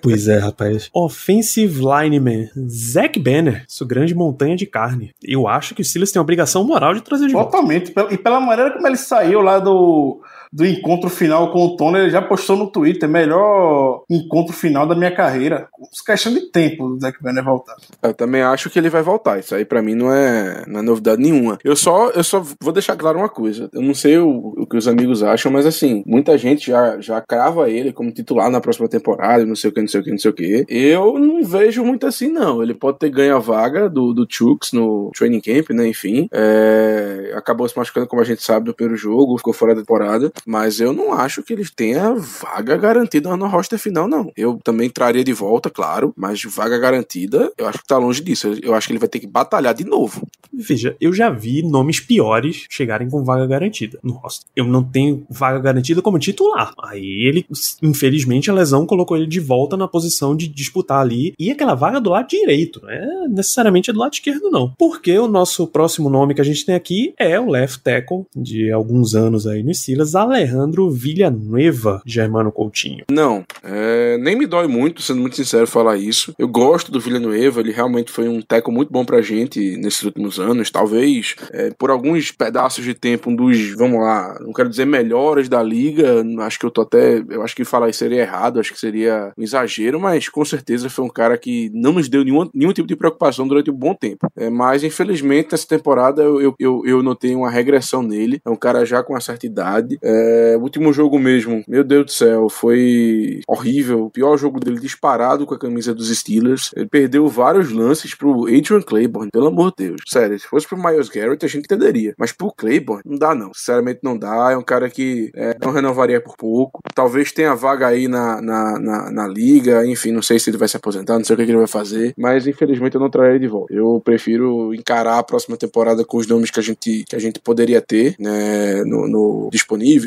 Pois 0.01 0.29
é, 0.29 0.39
rapaz. 0.39 0.89
Offensive 0.95 1.81
lineman, 1.83 2.49
Zach 2.69 3.19
Banner, 3.21 3.65
sua 3.69 3.87
grande 3.87 4.15
montanha 4.15 4.57
de 4.57 4.65
carne. 4.65 5.11
Eu 5.23 5.47
acho 5.47 5.75
que 5.75 5.83
o 5.83 5.85
Steelers 5.85 6.11
tem 6.11 6.19
a 6.19 6.23
obrigação 6.23 6.65
moral 6.65 6.95
de 6.95 7.03
trazer 7.03 7.27
de 7.27 7.33
volta. 7.35 7.51
Totalmente. 7.51 7.93
E 8.11 8.17
pela 8.17 8.41
maneira 8.41 8.71
como 8.71 8.87
ele 8.87 8.97
saiu 8.97 9.41
lá 9.43 9.59
do, 9.59 10.23
do 10.53 10.67
encontro 10.67 11.11
final 11.11 11.53
com 11.53 11.65
o 11.65 11.77
Tony, 11.77 11.99
ele 11.99 12.11
já 12.11 12.23
postou 12.23 12.57
no 12.57 12.71
Twitter: 12.71 13.09
melhor 13.09 14.05
encontro 14.11 14.53
final 14.53 14.87
da 14.87 14.95
minha 14.95 15.15
carreira. 15.15 15.69
Questão 16.05 16.33
de 16.33 16.51
tempo 16.51 16.89
do 16.89 17.01
Zac 17.01 17.23
Banner 17.23 17.45
voltar. 17.45 17.77
Eu 18.03 18.15
também 18.15 18.43
acho 18.43 18.71
que 18.71 18.79
ele 18.79 18.89
vai 18.89 19.03
voltar. 19.03 19.39
Isso 19.39 19.55
aí 19.55 19.65
pra 19.65 19.83
mim 19.83 19.95
não 19.95 20.13
é, 20.13 20.65
não 20.67 20.81
é 20.81 20.83
novidade 20.83 21.21
nenhuma. 21.21 21.59
Eu 21.63 21.77
só, 21.77 22.11
eu 22.11 22.25
só 22.25 22.45
vou 22.61 22.73
deixar 22.73 22.97
claro 22.97 23.19
uma 23.19 23.29
coisa. 23.29 23.69
Eu 23.73 23.83
não 23.83 23.95
sei 23.95 24.19
o, 24.19 24.55
o 24.57 24.67
que 24.67 24.77
os 24.77 24.89
amigos 24.89 25.23
acham, 25.23 25.53
mas 25.53 25.67
assim, 25.67 26.03
muita 26.07 26.37
gente 26.39 26.69
já, 26.69 27.01
já 27.01 27.21
crava 27.21 27.69
ele 27.71 27.93
como 27.93 28.13
titular 28.13 28.51
na 28.51 28.61
próxima 28.61 28.89
temporada, 28.89 29.45
não 29.45 29.57
sei 29.57 29.71
o 29.71 29.73
que, 29.73 29.81
não 29.81 29.89
sei 29.89 30.01
o 30.01 30.05
que, 30.05 30.11
não 30.11 30.19
sei 30.19 30.31
o 30.31 30.35
que. 30.35 30.65
Eu 30.69 31.19
não 31.19 31.45
vejo 31.45 31.85
muito 31.85 32.07
assim, 32.07 32.29
não. 32.29 32.63
Ele 32.63 32.75
pode 32.75 32.99
ter 32.99 33.11
ganho 33.11 33.37
a 33.37 33.41
vaga 33.41 33.89
do, 33.89 34.13
do 34.13 34.27
Chooks 34.29 34.73
no 34.73 35.11
training 35.17 35.41
camp, 35.41 35.71
né? 35.71 35.89
Enfim. 35.89 36.29
É, 36.33 37.33
acabou 37.35 37.69
se 37.69 37.77
machucando, 37.77 38.07
como 38.07 38.23
a 38.23 38.25
gente 38.25 38.43
sabe, 38.43 38.69
no 38.69 38.75
primeiro 38.75 38.97
jogo, 38.97 39.37
ficou 39.39 39.53
fora 39.53 39.75
da 39.75 39.81
temporada. 39.81 40.33
Mas 40.47 40.81
eu 40.81 40.93
não 40.93 41.13
acho 41.13 41.43
que 41.43 41.53
eles 41.53 41.71
tenham 41.71 42.21
vaga 42.21 42.77
garantida 42.77 43.37
no 43.37 43.47
roster 43.47 43.79
final, 43.79 44.09
não. 44.09 44.33
Eu 44.37 44.59
também 44.63 44.89
traria 44.91 45.25
de 45.25 45.33
volta, 45.33 45.71
claro, 45.71 46.13
mas 46.17 46.43
vaga 46.45 46.79
garantida, 46.79 47.53
eu 47.57 47.67
acho 47.67 47.79
que 47.79 47.87
tá 47.87 47.99
longe 47.99 48.23
disso. 48.23 48.49
Eu 48.63 48.75
acho 48.75 48.87
que 48.87 48.93
ele 48.93 48.99
vai 48.99 49.09
ter 49.09 49.21
que 49.21 49.27
batalhar 49.27 49.75
de 49.75 49.85
novo. 49.85 50.27
Veja, 50.53 50.97
eu 51.01 51.13
já 51.13 51.31
vi 51.31 51.63
nomes 51.63 52.01
piores 52.01 52.67
chegarem 52.71 53.09
com 53.09 53.23
vaga 53.23 53.47
garantida 53.47 53.99
no 54.03 54.15
roster. 54.15 54.49
Eu 54.57 54.65
não 54.65 54.83
tenho 54.83 55.27
vaga 55.29 55.59
garantida 55.59 56.03
como 56.03 56.19
titular. 56.19 56.73
Aí 56.83 57.27
ele, 57.27 57.47
infelizmente, 57.83 58.51
a 58.51 58.55
lesão 58.55 58.87
colocou 58.87 59.17
ele 59.17 59.27
de 59.27 59.41
volta 59.41 59.77
na 59.77 59.87
posição 59.87 60.37
de 60.37 60.49
disputar 60.49 61.01
ali. 61.01 61.35
E 61.39 61.51
aquela 61.51 61.75
vaga 61.75 62.01
do 62.01 62.11
lado 62.11 62.29
direito, 62.29 62.81
não 62.83 62.91
é 62.91 63.29
necessariamente 63.29 63.93
do 63.93 63.99
lado 63.99 64.15
esquerdo, 64.15 64.51
não. 64.51 64.73
Porque 64.79 65.17
o 65.19 65.29
nosso 65.29 65.67
próximo 65.67 66.09
nome 66.09 66.35
que 66.35 66.41
a 66.41 66.45
gente 66.45 66.65
tem 66.65 66.75
aqui 66.75 67.15
é 67.19 67.39
o 67.39 67.51
left 67.51 67.83
tackle 67.83 68.27
de 68.35 68.71
alguns 68.73 69.15
anos 69.15 69.47
aí 69.47 69.63
no 69.63 69.75
Steelers, 69.75 70.15
Alejandro 70.29 70.91
Villanueva, 70.91 72.03
Germano 72.05 72.53
Coutinho. 72.53 73.05
Não, 73.11 73.45
é, 73.63 74.19
nem 74.19 74.37
me 74.37 74.47
dói 74.47 74.67
muito, 74.67 75.03
sendo 75.03 75.21
muito 75.21 75.37
sincero, 75.37 75.67
falar 75.67 75.97
isso. 75.97 76.35
Eu 76.39 76.49
gosto 76.49 76.93
do 76.93 77.01
Villanueva, 77.01 77.61
ele 77.61 77.73
realmente 77.73 78.13
foi 78.13 78.29
um 78.29 78.41
teco 78.41 78.71
muito 78.71 78.93
bom 78.93 79.05
pra 79.05 79.23
gente 79.23 79.77
nesses 79.77 80.03
últimos 80.03 80.39
anos. 80.39 80.71
Talvez, 80.71 81.35
é, 81.53 81.71
por 81.77 81.91
alguns 81.91 82.31
pedaços 82.31 82.85
de 82.85 82.95
tempo, 82.95 83.31
um 83.31 83.37
dos, 83.37 83.75
vamos 83.75 84.01
lá, 84.01 84.39
não 84.41 84.53
quero 84.53 84.69
dizer 84.69 84.85
melhores 84.85 85.49
da 85.49 85.63
liga, 85.63 86.25
acho 86.41 86.59
que 86.59 86.67
eu 86.67 86.71
tô 86.71 86.83
até, 86.83 87.23
eu 87.29 87.43
acho 87.43 87.57
que 87.57 87.65
falar 87.65 87.89
isso 87.89 87.99
seria 87.99 88.23
errado, 88.23 88.61
acho 88.61 88.73
que 88.73 88.79
seria 88.79 89.33
um 89.37 89.43
exagero, 89.43 89.99
mas 90.01 90.29
com 90.29 90.45
certeza 90.45 90.89
foi 90.89 91.05
um 91.05 91.09
cara 91.09 91.37
que 91.37 91.71
não 91.75 91.93
nos 91.93 92.09
deu 92.09 92.25
nenhum, 92.25 92.49
nenhum 92.55 92.73
tipo 92.73 92.89
de 92.89 92.97
preocupação 92.97 93.47
durante 93.47 93.71
um 93.71 93.75
bom 93.75 93.95
tempo. 93.95 94.29
É, 94.37 94.51
mas, 94.51 94.85
infelizmente, 94.85 95.49
nessa 95.53 95.67
temporada 95.67 96.23
eu, 96.23 96.41
eu, 96.41 96.55
eu, 96.59 96.83
eu 96.85 97.03
notei 97.03 97.35
uma 97.35 97.51
regressão 97.51 98.03
nele. 98.03 98.41
É 98.45 98.51
um 98.51 98.57
cara 98.57 98.85
já 98.85 99.03
com 99.03 99.13
uma 99.13 99.21
certa 99.21 99.47
idade. 99.47 99.99
É, 100.03 100.18
o 100.59 100.63
último 100.63 100.93
jogo 100.93 101.19
mesmo, 101.19 101.63
meu 101.69 101.85
Deus 101.85 102.07
do 102.07 102.13
céu, 102.13 102.49
foi 102.49 103.41
horrível. 103.47 104.07
O 104.07 104.11
pior 104.11 104.37
jogo 104.37 104.61
dele 104.61 104.81
disparado 104.81 105.47
com 105.47 105.55
a 105.55 105.59
camisa 105.59 105.95
dos 105.95 106.17
Steelers. 106.17 106.71
Ele 106.77 106.87
perdeu 106.87 107.27
vários 107.29 107.71
lances 107.71 108.15
pro 108.15 108.47
Adrian 108.47 108.83
Claiborne, 108.83 109.31
pelo 109.31 109.47
amor 109.47 109.73
de 109.77 109.89
Deus. 109.89 110.01
Sério, 110.07 110.39
se 110.39 110.47
fosse 110.47 110.67
pro 110.67 110.83
Miles 110.83 111.09
Garrett, 111.09 111.45
a 111.45 111.49
gente 111.49 111.65
entenderia. 111.65 112.15
Mas 112.19 112.33
pro 112.33 112.53
Claiborne, 112.53 113.03
não 113.05 113.19
dá 113.19 113.35
não. 113.35 113.53
Sinceramente, 113.55 114.01
não 114.03 114.17
dá. 114.17 114.51
É 114.53 114.57
um 114.57 114.63
cara 114.63 114.89
que 114.89 115.31
é, 115.35 115.57
não 115.63 115.73
renovaria 115.73 116.21
por 116.21 116.37
pouco. 116.37 116.81
Talvez 116.95 117.33
tenha 117.33 117.55
vaga 117.55 117.87
aí 117.87 118.09
na, 118.09 118.41
na, 118.41 118.79
na, 118.79 119.11
na 119.11 119.29
liga. 119.29 119.87
Enfim, 119.87 120.13
não 120.13 120.23
sei 120.23 120.39
se 120.39 120.51
ele 120.51 120.59
vai 120.59 120.69
se 120.69 120.77
aposentar, 120.77 121.19
não 121.19 121.25
sei 121.25 121.35
o 121.35 121.37
que, 121.37 121.45
que 121.45 121.51
ele 121.51 121.59
vai 121.59 121.67
fazer. 121.67 122.15
Mas 122.17 122.47
infelizmente 122.47 122.95
eu 122.95 123.01
não 123.01 123.11
trarei 123.11 123.33
ele 123.33 123.41
de 123.41 123.49
volta. 123.49 123.73
Eu 123.73 124.01
prefiro 124.05 124.75
encarar 124.75 125.19
a 125.19 125.23
próxima 125.23 125.57
temporada 125.57 126.05
com 126.05 126.19
os 126.19 126.27
nomes 126.27 126.51
que 126.51 126.61
a 126.61 126.63
gente, 126.63 127.05
que 127.09 127.17
a 127.17 127.19
gente 127.19 127.41
poderia 127.41 127.81
ter, 127.81 128.15
né? 128.19 128.83
No, 128.85 129.09
no 129.09 129.49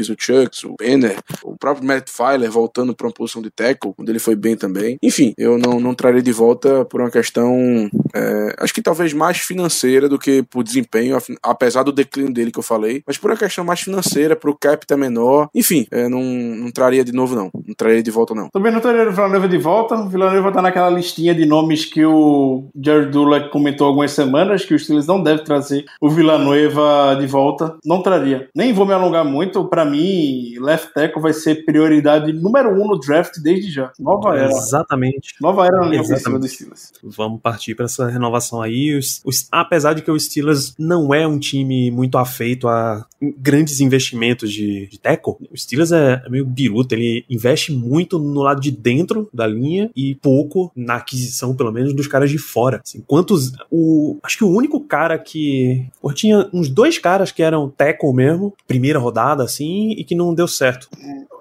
disponíveis, 0.02 0.10
o 0.10 0.16
Chucks, 0.18 0.64
o 0.64 0.76
Banner, 0.80 1.18
o 1.44 1.56
próprio 1.56 1.86
Matt 1.86 2.10
Filer 2.10 2.50
voltando 2.50 2.96
para 2.96 3.08
uma 3.08 3.14
posição 3.14 3.42
de 3.42 3.50
tackle, 3.50 3.94
onde 3.98 4.12
ele 4.12 4.20
foi 4.20 4.36
bem 4.36 4.56
também. 4.56 4.98
Enfim, 5.02 5.34
eu 5.38 5.58
não, 5.58 5.80
não 5.80 5.94
trarei 5.94 6.22
de 6.22 6.32
volta 6.32 6.86
por 6.86 7.02
uma 7.02 7.12
questão, 7.12 7.90
é, 8.16 8.56
acho 8.60 8.74
que 8.74 8.82
talvez 8.82 9.14
mais 9.14 9.38
financeira 9.38 10.10
do 10.10 10.18
que 10.18 10.44
por 10.44 10.64
desempenho, 10.64 11.18
apesar 11.44 11.84
do 11.84 11.92
declínio 11.92 12.34
dele 12.34 12.52
que 12.52 12.60
eu 12.60 12.64
falei, 12.64 13.04
mas 13.06 13.18
por 13.18 13.30
uma 13.30 13.38
questão 13.38 13.64
mais 13.64 13.82
financeira, 13.82 14.36
pro 14.36 14.58
cap 14.58 14.86
tá 14.86 14.98
menor. 14.98 15.50
Enfim, 15.54 15.86
é, 15.92 16.08
não, 16.08 16.22
não 16.22 16.72
traria 16.72 17.04
de 17.04 17.12
novo, 17.12 17.36
não. 17.36 17.50
Não 17.54 17.76
traria 17.76 18.02
de 18.02 18.12
volta, 18.12 18.34
não. 18.34 18.50
Também 18.50 18.72
não 18.72 18.80
teria 18.80 19.08
o 19.08 19.12
Villanova 19.12 19.48
de 19.48 19.58
volta. 19.58 19.96
O 19.96 20.10
Villanova 20.10 20.52
tá 20.52 20.62
naquela 20.62 20.90
listinha 20.90 21.34
de 21.34 21.46
nomes 21.46 21.86
que 21.86 22.04
o 22.04 22.66
Jared 22.76 23.12
Dulac 23.12 23.50
comentou 23.50 23.88
algumas 23.88 24.12
semanas, 24.12 24.66
que 24.66 24.74
os 24.74 24.84
Steelers 24.84 25.08
não 25.08 25.22
devem 25.22 25.44
trazer 25.44 25.86
o 26.00 26.10
Villanueva 26.10 27.16
de 27.20 27.28
volta. 27.28 27.76
Não 27.86 28.02
traria. 28.02 28.50
Nem 28.56 28.74
vou 28.74 28.86
me 28.86 28.94
alongar 28.94 29.24
muito. 29.26 29.66
Pra 29.66 29.86
mim, 29.92 30.56
left 30.60 30.94
tackle 30.94 31.22
vai 31.22 31.34
ser 31.34 31.66
prioridade 31.66 32.32
número 32.34 32.70
um 32.72 32.88
no 32.88 33.00
draft 33.00 33.34
desde 33.42 33.72
já. 33.72 33.92
Nova 34.00 34.36
era. 34.38 34.50
Exatamente. 34.52 35.36
Nova 35.42 35.66
era 35.66 35.78
na 35.78 35.88
linha 35.88 36.02
dos 36.02 36.52
Steelers. 36.52 36.94
Vamos 37.04 37.40
partir 37.42 37.76
para 37.76 37.86
essa 37.86 38.08
renovação 38.08 38.62
aí. 38.62 38.96
Os, 38.98 39.22
os- 39.26 39.48
apesar 39.52 39.94
de 39.94 40.02
que 40.02 40.12
o 40.12 40.20
Steelers 40.20 40.74
não 40.78 41.14
é 41.14 41.28
um 41.28 41.38
time 41.40 41.92
muito 41.92 42.18
afeito 42.18 42.68
a 42.68 43.06
grandes 43.38 43.80
investimentos 43.80 44.52
de, 44.52 44.88
de 44.88 45.00
tackle, 45.00 45.36
o 45.52 45.58
Steelers 45.58 45.92
é, 45.92 46.22
é 46.26 46.30
meio 46.30 46.46
biruta. 46.46 46.96
Ele 46.96 47.24
investe 47.30 47.72
muito 47.72 48.18
no 48.18 48.42
lado 48.42 48.60
de 48.62 48.72
dentro 48.72 49.30
da 49.34 49.46
linha 49.46 49.90
e 49.96 50.16
pouco 50.16 50.72
na 50.76 50.96
aquisição, 50.96 51.56
pelo 51.56 51.72
menos, 51.72 51.94
dos 51.94 52.08
caras 52.08 52.30
de 52.32 52.38
fora. 52.38 52.82
Assim, 52.84 53.02
quantos. 53.06 53.52
O, 53.70 54.18
acho 54.24 54.38
que 54.38 54.44
o 54.44 54.50
único 54.50 54.80
cara 54.80 55.18
que. 55.18 55.86
Pô, 56.02 56.12
tinha 56.14 56.50
uns 56.54 56.70
dois 56.70 56.98
caras 56.98 57.32
que 57.32 57.44
eram 57.44 57.70
tackle 57.70 58.14
mesmo, 58.14 58.54
primeira 58.68 59.00
rodada, 59.00 59.44
assim, 59.44 59.81
e 59.92 60.04
que 60.04 60.16
não 60.16 60.34
deu 60.34 60.48
certo. 60.48 60.88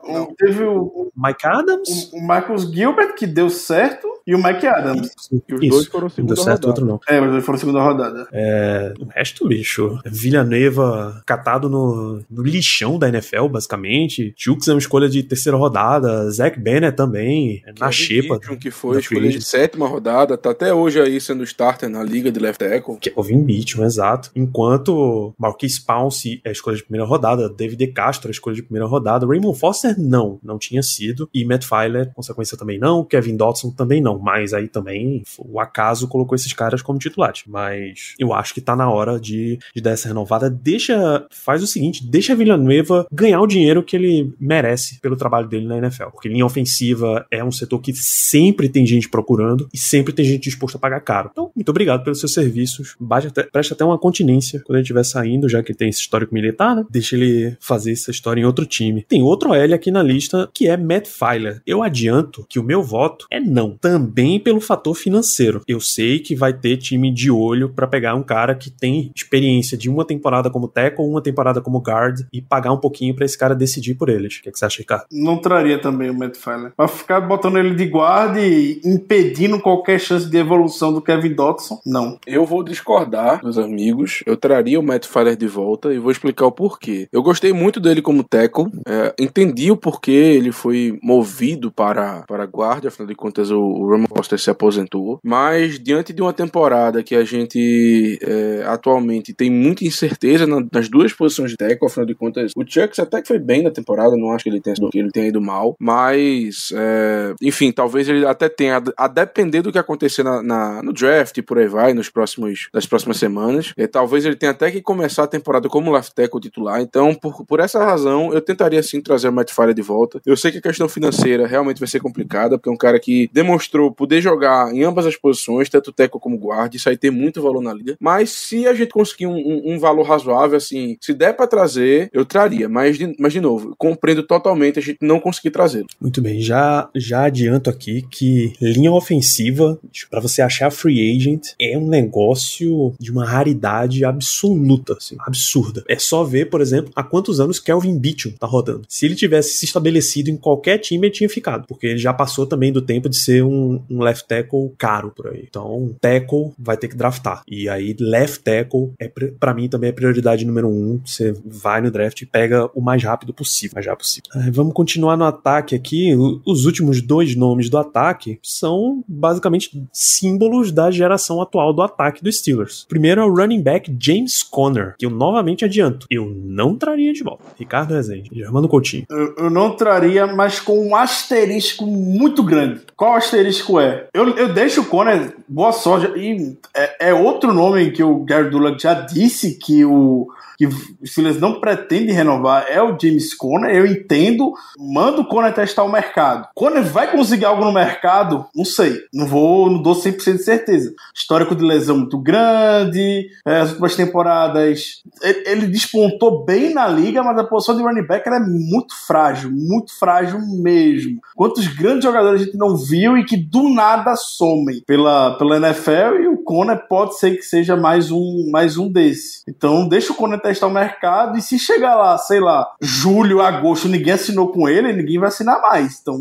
o- 0.04 0.34
teve 0.36 0.64
o, 0.64 1.10
Mike 1.16 1.46
Adams? 1.46 2.10
o, 2.12 2.16
o 2.16 2.22
Marcus 2.26 2.62
Gilbert, 2.72 3.14
que 3.14 3.26
deu 3.26 3.48
certo, 3.50 4.08
e 4.30 4.34
o 4.34 4.40
Mike 4.40 4.64
Adams. 4.64 5.10
E 5.48 5.54
os 5.54 5.60
Isso. 5.60 5.70
dois 5.70 5.86
foram 5.88 6.08
segunda 6.08 6.34
deu 6.34 6.44
certo, 6.44 6.66
rodada. 6.66 6.68
outro 6.68 6.86
não. 6.86 7.00
É, 7.08 7.20
mas 7.20 7.32
eles 7.32 7.44
foram 7.44 7.58
segunda 7.58 7.82
rodada. 7.82 8.28
É, 8.32 8.94
o 9.00 9.06
resto, 9.06 9.48
bicho. 9.48 9.98
Villanueva 10.06 11.20
catado 11.26 11.68
no, 11.68 12.22
no 12.30 12.42
lixão 12.44 12.96
da 12.96 13.08
NFL, 13.08 13.48
basicamente. 13.48 14.32
Chooks 14.36 14.68
é 14.68 14.72
uma 14.72 14.78
escolha 14.78 15.08
de 15.08 15.24
terceira 15.24 15.58
rodada. 15.58 16.30
Zach 16.30 16.58
Bennett 16.60 16.96
também. 16.96 17.60
é 17.66 17.72
Na 17.72 17.90
Kevin 17.90 17.92
xepa. 17.92 18.38
Que 18.56 18.70
foi 18.70 18.94
da 18.94 19.00
escolha 19.00 19.28
de 19.30 19.42
sétima 19.42 19.88
rodada, 19.88 20.38
tá 20.38 20.50
até 20.50 20.72
hoje 20.72 21.00
aí 21.00 21.20
sendo 21.20 21.42
starter 21.42 21.88
na 21.88 22.04
liga 22.04 22.30
de 22.30 22.38
left 22.38 22.58
tackle. 22.58 22.98
Kevin 22.98 23.42
Beachum, 23.42 23.84
exato. 23.84 24.30
Enquanto 24.36 25.34
Marquise 25.36 25.84
Pounce 25.84 26.40
é 26.44 26.50
a 26.50 26.52
escolha 26.52 26.76
de 26.76 26.84
primeira 26.84 27.04
rodada, 27.04 27.48
David 27.48 27.76
De 27.76 27.88
Castro 27.88 28.28
é 28.28 28.30
a 28.30 28.32
escolha 28.32 28.54
de 28.54 28.62
primeira 28.62 28.86
rodada, 28.86 29.26
Raymond 29.26 29.58
Foster 29.58 29.98
não, 29.98 30.38
não 30.42 30.56
tinha 30.56 30.82
sido, 30.82 31.28
e 31.34 31.44
Matt 31.44 31.64
Filer, 31.64 32.12
consequência 32.14 32.56
também 32.56 32.78
não, 32.78 33.04
Kevin 33.04 33.36
Dodson 33.36 33.70
também 33.70 34.00
não, 34.00 34.19
mas 34.20 34.52
aí 34.52 34.68
também 34.68 35.22
o 35.38 35.60
acaso 35.60 36.08
colocou 36.08 36.34
esses 36.34 36.52
caras 36.52 36.82
como 36.82 36.98
titulares. 36.98 37.42
Mas 37.46 38.14
eu 38.18 38.32
acho 38.32 38.54
que 38.54 38.60
tá 38.60 38.76
na 38.76 38.90
hora 38.90 39.18
de, 39.18 39.58
de 39.74 39.82
dar 39.82 39.92
essa 39.92 40.08
renovada. 40.08 40.50
Deixa, 40.50 41.26
faz 41.30 41.62
o 41.62 41.66
seguinte, 41.66 42.06
deixa 42.06 42.32
a 42.32 42.36
Villanueva 42.36 43.06
ganhar 43.12 43.40
o 43.40 43.46
dinheiro 43.46 43.82
que 43.82 43.96
ele 43.96 44.32
merece 44.40 45.00
pelo 45.00 45.16
trabalho 45.16 45.48
dele 45.48 45.66
na 45.66 45.78
NFL, 45.78 46.10
porque 46.12 46.28
linha 46.28 46.46
ofensiva 46.46 47.26
é 47.30 47.42
um 47.42 47.52
setor 47.52 47.80
que 47.80 47.92
sempre 47.94 48.68
tem 48.68 48.86
gente 48.86 49.08
procurando 49.08 49.68
e 49.72 49.78
sempre 49.78 50.12
tem 50.12 50.24
gente 50.24 50.44
disposta 50.44 50.78
a 50.78 50.80
pagar 50.80 51.00
caro. 51.00 51.30
Então, 51.32 51.50
muito 51.54 51.68
obrigado 51.68 52.04
pelos 52.04 52.20
seus 52.20 52.32
serviços. 52.32 52.96
Até, 53.10 53.44
preste 53.44 53.72
até 53.72 53.84
uma 53.84 53.98
continência 53.98 54.60
quando 54.64 54.76
ele 54.76 54.82
estiver 54.82 55.04
saindo, 55.04 55.48
já 55.48 55.62
que 55.62 55.74
tem 55.74 55.88
esse 55.88 56.00
histórico 56.00 56.34
militar, 56.34 56.76
né? 56.76 56.84
Deixa 56.90 57.16
ele 57.16 57.56
fazer 57.60 57.92
essa 57.92 58.10
história 58.10 58.40
em 58.40 58.44
outro 58.44 58.66
time. 58.66 59.04
Tem 59.08 59.22
outro 59.22 59.54
L 59.54 59.74
aqui 59.74 59.90
na 59.90 60.02
lista 60.02 60.48
que 60.52 60.68
é 60.68 60.76
Matt 60.76 61.06
Filer. 61.06 61.62
Eu 61.66 61.82
adianto 61.82 62.46
que 62.48 62.58
o 62.58 62.62
meu 62.62 62.82
voto 62.82 63.26
é 63.30 63.40
não. 63.40 63.76
Também 63.80 64.09
pelo 64.42 64.60
fator 64.60 64.94
financeiro. 64.94 65.62
Eu 65.66 65.80
sei 65.80 66.18
que 66.18 66.34
vai 66.34 66.52
ter 66.52 66.76
time 66.76 67.12
de 67.12 67.30
olho 67.30 67.70
pra 67.70 67.86
pegar 67.86 68.14
um 68.14 68.22
cara 68.22 68.54
que 68.54 68.70
tem 68.70 69.10
experiência 69.14 69.76
de 69.76 69.88
uma 69.88 70.04
temporada 70.04 70.50
como 70.50 70.68
tackle, 70.68 71.04
uma 71.04 71.22
temporada 71.22 71.60
como 71.60 71.78
guard 71.78 72.20
e 72.32 72.40
pagar 72.40 72.72
um 72.72 72.78
pouquinho 72.78 73.14
pra 73.14 73.24
esse 73.24 73.38
cara 73.38 73.54
decidir 73.54 73.94
por 73.94 74.08
eles. 74.08 74.36
O 74.36 74.42
que, 74.42 74.48
é 74.48 74.52
que 74.52 74.58
você 74.58 74.64
acha, 74.64 74.78
Ricardo? 74.78 75.04
Não 75.10 75.38
traria 75.38 75.78
também 75.78 76.10
o 76.10 76.14
Matt 76.14 76.36
Filer. 76.36 76.72
Pra 76.76 76.88
ficar 76.88 77.20
botando 77.20 77.58
ele 77.58 77.74
de 77.74 77.86
guarda 77.86 78.40
e 78.40 78.80
impedindo 78.84 79.60
qualquer 79.60 79.98
chance 79.98 80.28
de 80.28 80.36
evolução 80.36 80.92
do 80.92 81.02
Kevin 81.02 81.34
Dodson, 81.34 81.80
não. 81.84 82.18
Eu 82.26 82.44
vou 82.44 82.62
discordar, 82.62 83.40
meus 83.42 83.58
amigos. 83.58 84.22
Eu 84.26 84.36
traria 84.36 84.78
o 84.78 84.82
Matt 84.82 85.06
Filer 85.06 85.36
de 85.36 85.46
volta 85.46 85.92
e 85.92 85.98
vou 85.98 86.10
explicar 86.10 86.46
o 86.46 86.52
porquê. 86.52 87.08
Eu 87.12 87.22
gostei 87.22 87.52
muito 87.52 87.80
dele 87.80 88.02
como 88.02 88.24
tackle, 88.24 88.66
é, 88.86 89.14
entendi 89.18 89.70
o 89.70 89.76
porquê 89.76 90.10
ele 90.10 90.52
foi 90.52 90.98
movido 91.02 91.70
para, 91.70 92.22
para 92.22 92.46
guarda, 92.46 92.88
afinal 92.88 93.08
de 93.08 93.14
contas 93.14 93.50
o, 93.50 93.60
o 93.60 93.89
Ramon 93.90 94.06
Foster 94.16 94.38
se 94.38 94.50
aposentou. 94.50 95.18
Mas 95.24 95.78
diante 95.78 96.12
de 96.12 96.22
uma 96.22 96.32
temporada 96.32 97.02
que 97.02 97.14
a 97.14 97.24
gente 97.24 98.18
é, 98.22 98.62
atualmente 98.66 99.32
tem 99.34 99.50
muita 99.50 99.84
incerteza 99.84 100.46
na- 100.46 100.64
nas 100.72 100.88
duas 100.88 101.12
posições 101.12 101.50
de 101.50 101.56
tackle, 101.56 101.86
afinal 101.86 102.06
de 102.06 102.14
contas 102.14 102.52
o 102.56 102.64
Chucks 102.66 102.98
até 102.98 103.20
que 103.22 103.28
foi 103.28 103.38
bem 103.38 103.62
na 103.62 103.70
temporada, 103.70 104.16
não 104.16 104.32
acho 104.32 104.44
que 104.44 104.50
ele 104.50 104.60
tenha, 104.60 104.76
que 104.90 104.98
ele 104.98 105.10
tenha 105.10 105.28
ido 105.28 105.40
mal, 105.40 105.76
mas 105.78 106.70
é, 106.74 107.34
enfim, 107.42 107.72
talvez 107.72 108.08
ele 108.08 108.24
até 108.26 108.48
tenha, 108.48 108.82
a 108.96 109.08
depender 109.08 109.62
do 109.62 109.72
que 109.72 109.78
acontecer 109.78 110.22
na, 110.22 110.42
na- 110.42 110.82
no 110.82 110.92
draft 110.92 111.36
e 111.36 111.42
por 111.42 111.58
aí 111.58 111.66
vai, 111.66 111.92
nos 111.94 112.08
próximos, 112.10 112.68
nas 112.72 112.86
próximas 112.86 113.16
semanas, 113.18 113.72
é, 113.76 113.86
talvez 113.86 114.24
ele 114.24 114.36
tenha 114.36 114.52
até 114.52 114.70
que 114.70 114.80
começar 114.82 115.24
a 115.24 115.26
temporada 115.26 115.68
como 115.68 115.92
left 115.92 116.14
tackle 116.14 116.40
titular, 116.40 116.80
então 116.80 117.14
por, 117.14 117.44
por 117.44 117.60
essa 117.60 117.82
razão 117.84 118.32
eu 118.32 118.40
tentaria 118.40 118.82
sim 118.82 119.00
trazer 119.00 119.28
o 119.28 119.32
Matt 119.32 119.52
Filer 119.52 119.74
de 119.74 119.82
volta. 119.82 120.20
Eu 120.26 120.36
sei 120.36 120.50
que 120.52 120.58
a 120.58 120.62
questão 120.62 120.88
financeira 120.88 121.46
realmente 121.46 121.78
vai 121.78 121.88
ser 121.88 122.00
complicada, 122.00 122.58
porque 122.58 122.68
é 122.68 122.72
um 122.72 122.76
cara 122.76 122.98
que 122.98 123.28
demonstrou 123.32 123.79
poder 123.92 124.20
jogar 124.20 124.74
em 124.74 124.82
ambas 124.82 125.06
as 125.06 125.16
posições, 125.16 125.68
tanto 125.68 125.92
tackle 125.92 126.20
como 126.20 126.36
guarda, 126.36 126.76
isso 126.76 126.88
aí 126.88 126.96
tem 126.96 127.10
muito 127.10 127.40
valor 127.40 127.62
na 127.62 127.72
liga, 127.72 127.96
mas 128.00 128.30
se 128.30 128.66
a 128.66 128.74
gente 128.74 128.90
conseguir 128.92 129.26
um, 129.26 129.36
um- 129.36 129.74
um 129.74 129.78
valor 129.78 130.02
razoável, 130.02 130.56
assim, 130.56 130.96
se 131.00 131.14
der 131.14 131.34
pra 131.36 131.46
trazer, 131.46 132.10
eu 132.12 132.24
traria, 132.24 132.68
mas 132.68 132.98
de, 132.98 133.14
mas 133.18 133.32
de 133.32 133.40
novo, 133.40 133.74
compreendo 133.78 134.22
totalmente 134.24 134.78
a 134.78 134.82
gente 134.82 134.98
não 135.00 135.20
conseguir 135.20 135.50
trazê-lo. 135.50 135.86
Muito 136.00 136.20
bem, 136.20 136.40
já, 136.40 136.88
já 136.96 137.24
adianto 137.26 137.70
aqui 137.70 138.02
que 138.10 138.52
linha 138.60 138.90
ofensiva, 138.92 139.78
pra 140.10 140.20
você 140.20 140.42
achar 140.42 140.70
free 140.72 141.14
agent, 141.16 141.48
é 141.60 141.76
um 141.78 141.86
negócio 141.86 142.92
de 142.98 143.10
uma 143.12 143.24
raridade 143.24 144.04
absoluta, 144.04 144.94
assim, 144.94 145.16
absurda. 145.20 145.84
É 145.88 145.98
só 145.98 146.24
ver, 146.24 146.46
por 146.48 146.60
exemplo, 146.60 146.90
há 146.96 147.02
quantos 147.02 147.40
anos 147.40 147.58
Kelvin 147.60 147.98
Beachum 147.98 148.30
tá 148.38 148.46
rodando. 148.46 148.82
Se 148.88 149.04
ele 149.06 149.14
tivesse 149.14 149.54
se 149.54 149.64
estabelecido 149.66 150.30
em 150.30 150.36
qualquer 150.36 150.78
time, 150.78 151.06
ele 151.06 151.14
tinha 151.14 151.28
ficado, 151.28 151.66
porque 151.66 151.86
ele 151.86 151.98
já 151.98 152.12
passou 152.12 152.46
também 152.46 152.72
do 152.72 152.80
tempo 152.82 153.08
de 153.08 153.16
ser 153.16 153.42
um, 153.44 153.69
um 153.90 154.02
left 154.02 154.26
tackle 154.26 154.72
caro 154.78 155.12
por 155.14 155.28
aí. 155.28 155.44
Então, 155.48 155.94
tackle 156.00 156.52
vai 156.58 156.76
ter 156.76 156.88
que 156.88 156.96
draftar. 156.96 157.42
E 157.46 157.68
aí, 157.68 157.94
left 157.98 158.42
tackle, 158.42 158.92
é, 158.98 159.08
pra 159.08 159.54
mim, 159.54 159.68
também 159.68 159.90
é 159.90 159.92
prioridade 159.92 160.44
número 160.44 160.68
um. 160.68 161.00
Você 161.04 161.34
vai 161.44 161.80
no 161.80 161.90
draft 161.90 162.20
e 162.22 162.26
pega 162.26 162.70
o 162.74 162.80
mais 162.80 163.02
rápido 163.02 163.32
possível. 163.32 163.74
Mais 163.74 163.86
rápido 163.86 164.00
possível. 164.00 164.30
Ah, 164.34 164.50
vamos 164.52 164.72
continuar 164.72 165.16
no 165.16 165.24
ataque 165.24 165.74
aqui. 165.74 166.14
Os 166.46 166.64
últimos 166.64 167.02
dois 167.02 167.34
nomes 167.36 167.68
do 167.68 167.78
ataque 167.78 168.38
são 168.42 169.04
basicamente 169.06 169.82
símbolos 169.92 170.72
da 170.72 170.90
geração 170.90 171.40
atual 171.40 171.72
do 171.72 171.82
ataque 171.82 172.22
dos 172.22 172.38
Steelers. 172.38 172.86
Primeiro 172.88 173.20
é 173.20 173.24
o 173.24 173.34
running 173.34 173.62
back 173.62 173.94
James 173.98 174.42
Conner, 174.42 174.94
que 174.98 175.06
eu 175.06 175.10
novamente 175.10 175.64
adianto. 175.64 176.06
Eu 176.10 176.26
não 176.26 176.76
traria 176.76 177.12
de 177.12 177.22
volta. 177.22 177.44
Ricardo 177.58 177.94
Rezende, 177.94 178.30
Germano 178.32 178.68
Coutinho. 178.68 179.04
Eu, 179.10 179.34
eu 179.36 179.50
não 179.50 179.76
traria, 179.76 180.26
mas 180.26 180.60
com 180.60 180.86
um 180.86 180.96
asterisco 180.96 181.86
muito 181.86 182.42
grande. 182.42 182.80
Qual 182.96 183.14
asterisco 183.14 183.59
é? 183.80 184.08
Eu, 184.14 184.28
eu 184.36 184.52
deixo 184.52 184.82
o 184.82 184.86
Conner, 184.86 185.34
boa 185.48 185.72
sorte. 185.72 186.18
E 186.18 186.56
é, 186.74 187.08
é 187.08 187.14
outro 187.14 187.52
nome 187.52 187.90
que 187.90 188.02
o 188.02 188.24
Gary 188.24 188.50
Dulac 188.50 188.82
já 188.82 188.94
disse 188.94 189.58
que 189.58 189.84
o 189.84 190.28
que 190.60 190.66
o 190.66 191.06
Steelers 191.06 191.40
não 191.40 191.58
pretende 191.58 192.12
renovar 192.12 192.66
é 192.68 192.82
o 192.82 192.94
James 193.00 193.32
Conner. 193.32 193.74
Eu 193.74 193.86
entendo. 193.86 194.52
Manda 194.78 195.22
o 195.22 195.26
Conner 195.26 195.54
testar 195.54 195.84
o 195.84 195.90
mercado. 195.90 196.48
Conner 196.54 196.84
vai 196.84 197.10
conseguir 197.10 197.46
algo 197.46 197.64
no 197.64 197.72
mercado? 197.72 198.44
Não 198.54 198.66
sei. 198.66 198.98
Não 199.10 199.26
vou, 199.26 199.70
não 199.70 199.80
dou 199.80 199.94
100% 199.94 200.36
de 200.36 200.42
certeza. 200.42 200.92
Histórico 201.14 201.54
de 201.54 201.64
lesão 201.64 201.96
muito 201.96 202.18
grande. 202.18 203.30
é, 203.46 203.60
as 203.60 203.70
últimas 203.70 203.96
temporadas. 203.96 205.02
Ele, 205.22 205.42
ele 205.46 205.66
despontou 205.66 206.44
bem 206.44 206.74
na 206.74 206.86
liga, 206.86 207.22
mas 207.22 207.38
a 207.38 207.44
posição 207.44 207.74
de 207.74 207.82
running 207.82 208.06
back 208.06 208.28
ela 208.28 208.36
é 208.36 208.46
muito 208.46 208.94
frágil. 209.06 209.50
Muito 209.50 209.98
frágil 209.98 210.38
mesmo. 210.62 211.20
Quantos 211.34 211.66
grandes 211.68 212.04
jogadores 212.04 212.42
a 212.42 212.44
gente 212.44 212.58
não 212.58 212.76
viu 212.76 213.16
e 213.16 213.24
que 213.24 213.38
do 213.50 213.68
nada 213.68 214.14
somem 214.14 214.80
pela, 214.86 215.36
pela 215.36 215.56
NFL 215.56 216.22
e 216.22 216.28
o 216.28 216.39
Conner 216.50 216.88
pode 216.88 217.16
ser 217.16 217.36
que 217.36 217.42
seja 217.42 217.76
mais 217.76 218.10
um, 218.10 218.50
mais 218.50 218.76
um 218.76 218.90
desse. 218.90 219.42
Então 219.48 219.88
deixa 219.88 220.12
o 220.12 220.16
Conner 220.16 220.40
testar 220.40 220.66
o 220.66 220.70
mercado 220.70 221.38
e 221.38 221.42
se 221.42 221.60
chegar 221.60 221.94
lá, 221.94 222.18
sei 222.18 222.40
lá, 222.40 222.66
julho, 222.80 223.40
agosto, 223.40 223.86
ninguém 223.88 224.14
assinou 224.14 224.48
com 224.50 224.68
ele, 224.68 224.92
ninguém 224.92 225.16
vai 225.16 225.28
assinar 225.28 225.60
mais. 225.62 226.00
Então 226.02 226.18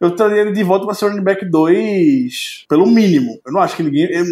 eu 0.00 0.16
traria 0.16 0.40
ele 0.40 0.50
de 0.50 0.64
volta 0.64 0.84
para 0.84 0.94
ser 0.96 1.06
running 1.08 1.22
back 1.22 1.44
2 1.48 2.64
pelo 2.68 2.86
mínimo. 2.88 3.38
Eu 3.46 3.52
não 3.52 3.60
acho 3.60 3.76
que 3.76 3.84
ninguém. 3.84 4.08
Eu, 4.10 4.24